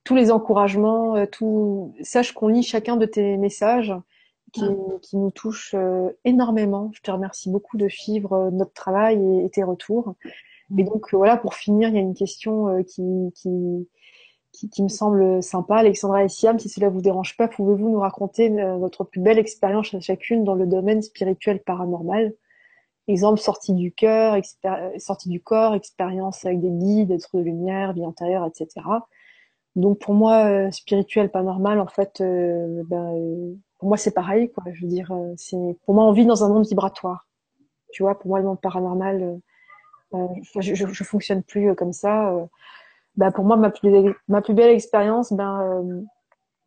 tous 0.05 0.15
les 0.15 0.31
encouragements, 0.31 1.27
tout. 1.27 1.95
Sache 2.03 2.33
qu'on 2.33 2.49
lit 2.49 2.63
chacun 2.63 2.97
de 2.97 3.07
tes 3.07 3.37
messages 3.37 3.95
qui, 5.03 5.17
nous 5.17 5.31
touche 5.31 5.75
euh, 5.75 6.11
énormément. 6.25 6.91
Je 6.95 7.01
te 7.01 7.11
remercie 7.11 7.51
beaucoup 7.51 7.77
de 7.77 7.89
suivre 7.89 8.33
euh, 8.35 8.51
notre 8.51 8.73
travail 8.73 9.21
et, 9.45 9.51
tes 9.51 9.63
retours. 9.63 10.15
Et 10.79 10.85
donc 10.85 11.13
euh, 11.13 11.17
voilà, 11.17 11.37
pour 11.37 11.55
finir, 11.55 11.89
il 11.89 11.95
y 11.95 11.99
a 11.99 12.01
une 12.01 12.15
question 12.15 12.83
qui, 12.85 13.03
qui, 13.35 13.89
qui, 14.53 14.83
me 14.83 14.89
semble 14.89 15.43
sympa. 15.43 15.77
Alexandra 15.77 16.25
et 16.25 16.29
Siam, 16.29 16.59
si 16.59 16.69
cela 16.69 16.89
vous 16.89 17.01
dérange 17.01 17.37
pas, 17.37 17.49
pouvez-vous 17.49 17.91
nous 17.91 18.01
raconter 18.01 18.49
votre 18.79 19.05
plus 19.05 19.21
belle 19.21 19.39
expérience 19.39 19.95
chacune 20.01 20.45
dans 20.45 20.55
le 20.55 20.67
domaine 20.67 21.03
spirituel 21.03 21.61
paranormal? 21.61 22.33
Exemple, 23.07 23.39
sortie 23.41 23.75
du 23.75 23.93
cœur, 23.93 24.39
sortie 24.97 25.29
du 25.29 25.43
corps, 25.43 25.75
expérience 25.75 26.45
avec 26.47 26.61
des 26.61 26.71
guides, 26.71 27.11
êtres 27.11 27.37
de 27.37 27.43
lumière, 27.43 27.93
vie 27.93 28.07
antérieure, 28.07 28.47
etc. 28.47 28.81
Donc 29.77 29.99
pour 29.99 30.15
moi, 30.15 30.71
spirituel, 30.71 31.31
paranormal, 31.31 31.81
en 31.81 31.87
fait, 31.89 32.23
ben, 32.23 33.57
pour 33.85 33.91
moi 33.91 33.99
c'est 33.99 34.15
pareil 34.15 34.51
quoi. 34.51 34.65
Je 34.73 34.81
veux 34.81 34.89
dire 34.89 35.13
euh, 35.13 35.35
c'est 35.37 35.77
pour 35.85 35.95
moi 35.95 36.05
on 36.05 36.13
vit 36.13 36.25
dans 36.25 36.43
un 36.43 36.49
monde 36.49 36.67
vibratoire. 36.67 37.27
Tu 37.93 38.03
vois 38.03 38.19
pour 38.19 38.29
moi 38.29 38.39
le 38.39 38.47
monde 38.47 38.59
paranormal 38.59 39.23
euh, 39.23 40.17
euh 40.17 40.27
je, 40.61 40.75
je, 40.75 40.87
je, 40.87 41.05
fonctionne 41.05 41.43
plus 41.43 41.69
euh, 41.69 41.75
comme 41.75 41.93
ça 41.93 42.33
bah 43.17 43.31
pour 43.31 43.45
moi 43.45 43.59
ma 43.59 43.69
plus 43.69 44.15
ma 44.27 44.41
plus 44.41 44.55
belle 44.55 44.71
expérience 44.71 45.35
ben 45.35 46.03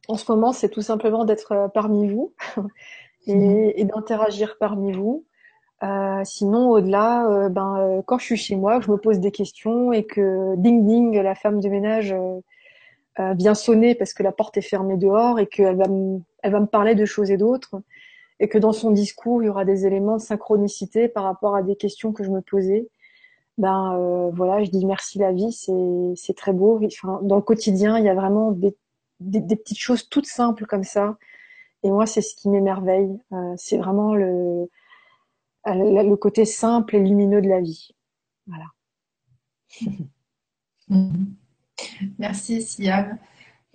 en 0.07 0.15
ce 0.15 0.31
moment 0.31 0.53
c'est 0.53 0.69
tout 0.69 0.84
simplement 0.84 1.25
d'être 1.25 1.71
parmi 1.73 2.07
vous 2.07 2.35
et, 3.25 3.34
mmh. 3.34 3.71
et 3.75 3.85
d'interagir 3.85 4.57
parmi 4.59 4.91
vous. 4.91 5.25
Euh, 5.84 6.21
sinon, 6.23 6.69
au-delà, 6.69 7.49
ben, 7.49 8.01
quand 8.05 8.17
je 8.17 8.25
suis 8.25 8.38
chez 8.38 8.55
moi, 8.55 8.79
je 8.79 8.89
me 8.91 8.97
pose 8.97 9.19
des 9.19 9.31
questions 9.31 9.91
et 9.91 10.05
que 10.05 10.55
ding 10.55 10.85
ding, 10.85 11.19
la 11.19 11.35
femme 11.35 11.59
de 11.59 11.69
ménage 11.69 12.15
bien 13.35 13.56
sonner 13.56 13.95
parce 13.95 14.14
que 14.14 14.23
la 14.23 14.31
porte 14.31 14.57
est 14.57 14.61
fermée 14.61 14.98
dehors 14.98 15.39
et 15.39 15.48
qu'elle 15.48 15.76
va 15.76 15.88
me, 15.88 16.19
elle 16.44 16.52
va 16.52 16.60
me 16.60 16.68
parler 16.68 16.95
de 16.95 17.06
choses 17.06 17.31
et 17.31 17.38
d'autres 17.38 17.81
et 18.39 18.48
que 18.48 18.57
dans 18.57 18.73
son 18.73 18.91
discours 18.91 19.41
il 19.41 19.48
y 19.48 19.49
aura 19.49 19.65
des 19.65 19.85
éléments 19.85 20.18
de 20.18 20.22
synchronicité 20.22 21.07
par 21.07 21.23
rapport 21.23 21.56
à 21.56 21.64
des 21.64 21.76
questions 21.76 22.14
que 22.14 22.23
je 22.23 22.30
me 22.30 22.41
posais. 22.41 22.88
Ben 23.57 23.95
euh, 23.98 24.30
voilà, 24.34 24.64
je 24.64 24.69
dis 24.69 24.85
merci 24.85 25.18
la 25.18 25.31
vie, 25.31 25.52
c'est 25.52 26.35
très 26.35 26.53
beau. 26.53 26.80
Enfin, 26.85 27.19
dans 27.23 27.38
le 27.38 27.41
quotidien, 27.41 27.98
il 27.98 28.06
y 28.06 28.10
a 28.10 28.14
vraiment 28.14 28.52
des, 28.52 28.76
des, 29.19 29.56
petites 29.56 29.80
choses 29.80 30.10
toutes 30.10 30.27
simples 30.27 30.68
comme 30.68 30.84
ça. 30.84 31.18
Et 31.81 31.89
moi, 31.89 32.06
c'est 32.06 32.22
ce 32.22 32.35
qui 32.35 32.49
m'émerveille. 32.49 33.19
Euh, 33.34 33.53
c'est 33.57 33.77
vraiment 33.77 34.14
le 34.14 34.69
le 35.65 36.15
côté 36.15 36.45
simple 36.45 36.95
et 36.95 36.99
lumineux 36.99 37.41
de 37.41 37.49
la 37.49 37.60
vie. 37.60 37.89
Voilà. 38.45 38.65
Mm-hmm. 40.89 41.26
Merci 42.17 42.61
Siam. 42.61 43.17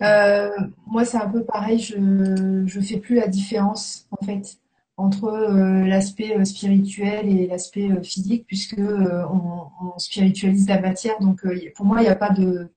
Euh, 0.01 0.49
moi, 0.85 1.05
c'est 1.05 1.17
un 1.17 1.29
peu 1.29 1.43
pareil. 1.43 1.79
Je 1.79 1.97
ne 1.97 2.81
fais 2.81 2.97
plus 2.97 3.15
la 3.15 3.27
différence 3.27 4.07
en 4.11 4.25
fait 4.25 4.57
entre 4.95 5.25
euh, 5.25 5.85
l'aspect 5.85 6.37
euh, 6.37 6.45
spirituel 6.45 7.27
et 7.27 7.47
l'aspect 7.47 7.89
physique, 8.03 8.45
puisque 8.45 8.79
on, 8.79 9.97
spiritualise 9.97 10.67
la 10.67 10.79
matière. 10.79 11.19
Donc, 11.19 11.41
pour 11.75 11.85
moi, 11.85 11.99
il 12.01 12.03
n'y 12.03 12.09
a 12.09 12.15
pas 12.15 12.29
de 12.29 12.69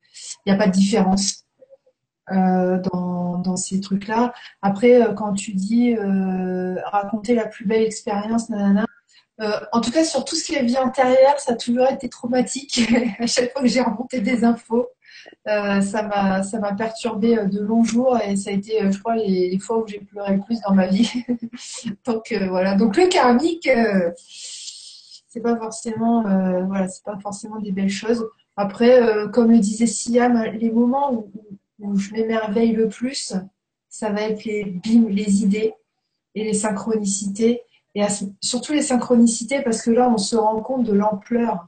a 0.49 0.55
pas 0.55 0.67
de 0.67 0.73
différence 0.73 1.45
dans, 2.29 3.39
dans, 3.39 3.57
ces 3.57 3.81
trucs-là. 3.81 4.35
Après, 4.61 5.01
quand 5.17 5.33
tu 5.35 5.53
dis 5.53 5.95
raconter 6.85 7.35
la 7.35 7.47
plus 7.47 7.67
belle 7.67 7.83
expérience, 7.83 8.49
nanana, 8.51 8.87
en 9.73 9.81
tout 9.81 9.91
cas, 9.91 10.05
sur 10.05 10.25
tout 10.25 10.35
ce 10.35 10.45
qui 10.45 10.55
est 10.55 10.65
vie 10.65 10.79
antérieure, 10.79 11.39
ça 11.39 11.53
a 11.53 11.57
toujours 11.57 11.89
été 11.89 12.09
traumatique. 12.09 12.81
à 13.21 13.27
chaque 13.27 13.53
fois 13.53 13.63
que 13.63 13.69
j'ai 13.69 13.81
remonté 13.83 14.21
des 14.21 14.45
infos, 14.45 14.89
euh, 15.49 15.81
ça 15.81 16.03
m'a 16.03 16.43
ça 16.43 16.61
perturbé 16.73 17.39
euh, 17.39 17.45
de 17.45 17.61
longs 17.61 17.85
jours 17.85 18.19
et 18.21 18.37
ça 18.37 18.51
a 18.51 18.53
été, 18.53 18.83
euh, 18.83 18.91
je 18.91 18.99
crois, 18.99 19.15
les, 19.15 19.57
fois 19.61 19.79
où 19.79 19.87
j'ai 19.87 20.01
pleuré 20.01 20.35
le 20.35 20.43
plus 20.43 20.61
dans 20.63 20.75
ma 20.75 20.89
vie. 20.89 21.25
donc 22.05 22.35
voilà. 22.49 22.75
Donc 22.75 22.97
le 22.97 23.07
karmique, 23.07 23.69
c'est 25.29 25.41
pas 25.41 25.57
forcément 25.57 26.23
voilà, 26.67 26.89
c'est 26.89 27.05
pas 27.05 27.19
forcément 27.21 27.61
des 27.61 27.73
belles 27.73 27.91
choses. 27.91 28.27
Après, 28.57 29.01
comme 29.33 29.51
le 29.51 29.59
disait 29.59 29.87
Siam, 29.87 30.43
les 30.59 30.71
moments 30.71 31.13
où, 31.13 31.31
où 31.79 31.97
je 31.97 32.13
m'émerveille 32.13 32.73
le 32.73 32.89
plus, 32.89 33.35
ça 33.89 34.11
va 34.11 34.23
être 34.23 34.45
les 34.45 34.65
bim, 34.65 35.09
les 35.09 35.43
idées 35.43 35.75
et 36.35 36.45
les 36.45 36.55
synchronicités. 36.55 37.63
Et 37.95 38.03
surtout 38.43 38.73
les 38.73 38.83
synchronicités 38.83 39.63
parce 39.63 39.81
que 39.83 39.91
là, 39.91 40.11
on 40.11 40.19
se 40.19 40.37
rend 40.37 40.61
compte 40.61 40.85
de 40.85 40.93
l'ampleur 40.93 41.67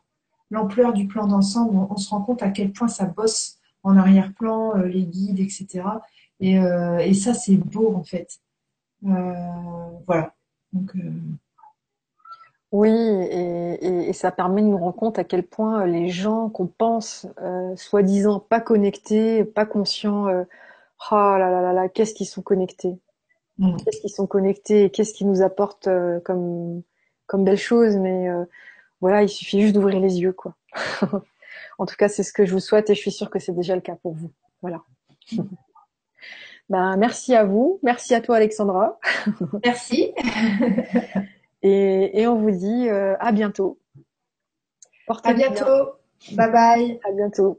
l'ampleur 0.50 0.92
du 0.92 1.06
plan 1.06 1.26
d'ensemble, 1.26 1.76
on, 1.90 1.96
se 1.96 2.10
rend 2.10 2.22
compte 2.22 2.42
à 2.42 2.50
quel 2.50 2.72
point 2.72 2.88
ça 2.88 3.04
bosse 3.04 3.58
en 3.82 3.96
arrière-plan, 3.96 4.76
euh, 4.76 4.86
les 4.86 5.04
guides, 5.04 5.40
etc. 5.40 5.84
Euh, 6.42 6.98
et, 6.98 7.14
ça, 7.14 7.34
c'est 7.34 7.56
beau 7.56 7.94
en 7.94 8.04
fait. 8.04 8.38
Euh, 9.06 9.32
voilà. 10.06 10.34
oui, 12.72 12.90
et, 12.90 14.12
ça 14.12 14.32
permet 14.32 14.62
de 14.62 14.66
nous 14.66 14.78
rendre 14.78 14.96
compte 14.96 15.18
à 15.18 15.24
quel 15.24 15.44
point 15.44 15.86
les 15.86 16.08
gens 16.08 16.48
qu'on 16.48 16.66
pense 16.66 17.26
soi-disant 17.76 18.40
pas 18.40 18.60
connectés, 18.60 19.44
pas 19.44 19.66
conscients, 19.66 20.26
oh 20.26 21.14
là 21.14 21.50
là 21.50 21.62
là 21.62 21.72
là, 21.72 21.88
qu'est-ce 21.88 22.14
qu'ils 22.14 22.26
sont 22.26 22.42
connectés? 22.42 22.98
Mm. 23.58 23.76
Qu'est-ce 23.76 24.00
qu'ils 24.00 24.10
sont 24.10 24.26
connectés 24.26 24.84
et 24.84 24.90
qu'est-ce 24.90 25.12
qu'ils 25.12 25.28
nous 25.28 25.42
apportent 25.42 25.88
comme, 26.24 26.82
comme 27.26 27.44
belles 27.44 27.56
choses, 27.56 27.96
mais 27.96 28.28
voilà, 29.00 29.22
il 29.22 29.28
suffit 29.28 29.60
juste 29.60 29.74
d'ouvrir 29.74 30.00
les 30.00 30.20
yeux, 30.20 30.32
quoi. 30.32 30.54
en 31.78 31.86
tout 31.86 31.96
cas, 31.96 32.08
c'est 32.08 32.22
ce 32.22 32.32
que 32.32 32.44
je 32.44 32.52
vous 32.52 32.60
souhaite 32.60 32.90
et 32.90 32.94
je 32.94 33.00
suis 33.00 33.12
sûre 33.12 33.30
que 33.30 33.38
c'est 33.38 33.52
déjà 33.52 33.74
le 33.74 33.80
cas 33.80 33.96
pour 33.96 34.14
vous. 34.14 34.32
Voilà. 34.62 34.82
ben, 36.68 36.96
merci 36.96 37.34
à 37.34 37.44
vous. 37.44 37.78
Merci 37.82 38.14
à 38.14 38.20
toi, 38.20 38.36
Alexandra. 38.36 38.98
merci. 39.64 40.12
et, 41.62 42.26
on 42.26 42.36
vous 42.36 42.50
dit 42.50 42.88
euh, 42.88 43.16
à 43.20 43.32
bientôt. 43.32 43.78
à 45.24 45.32
bientôt. 45.32 45.92
Bye 46.32 46.50
bye. 46.50 47.00
À 47.04 47.12
bientôt. 47.12 47.58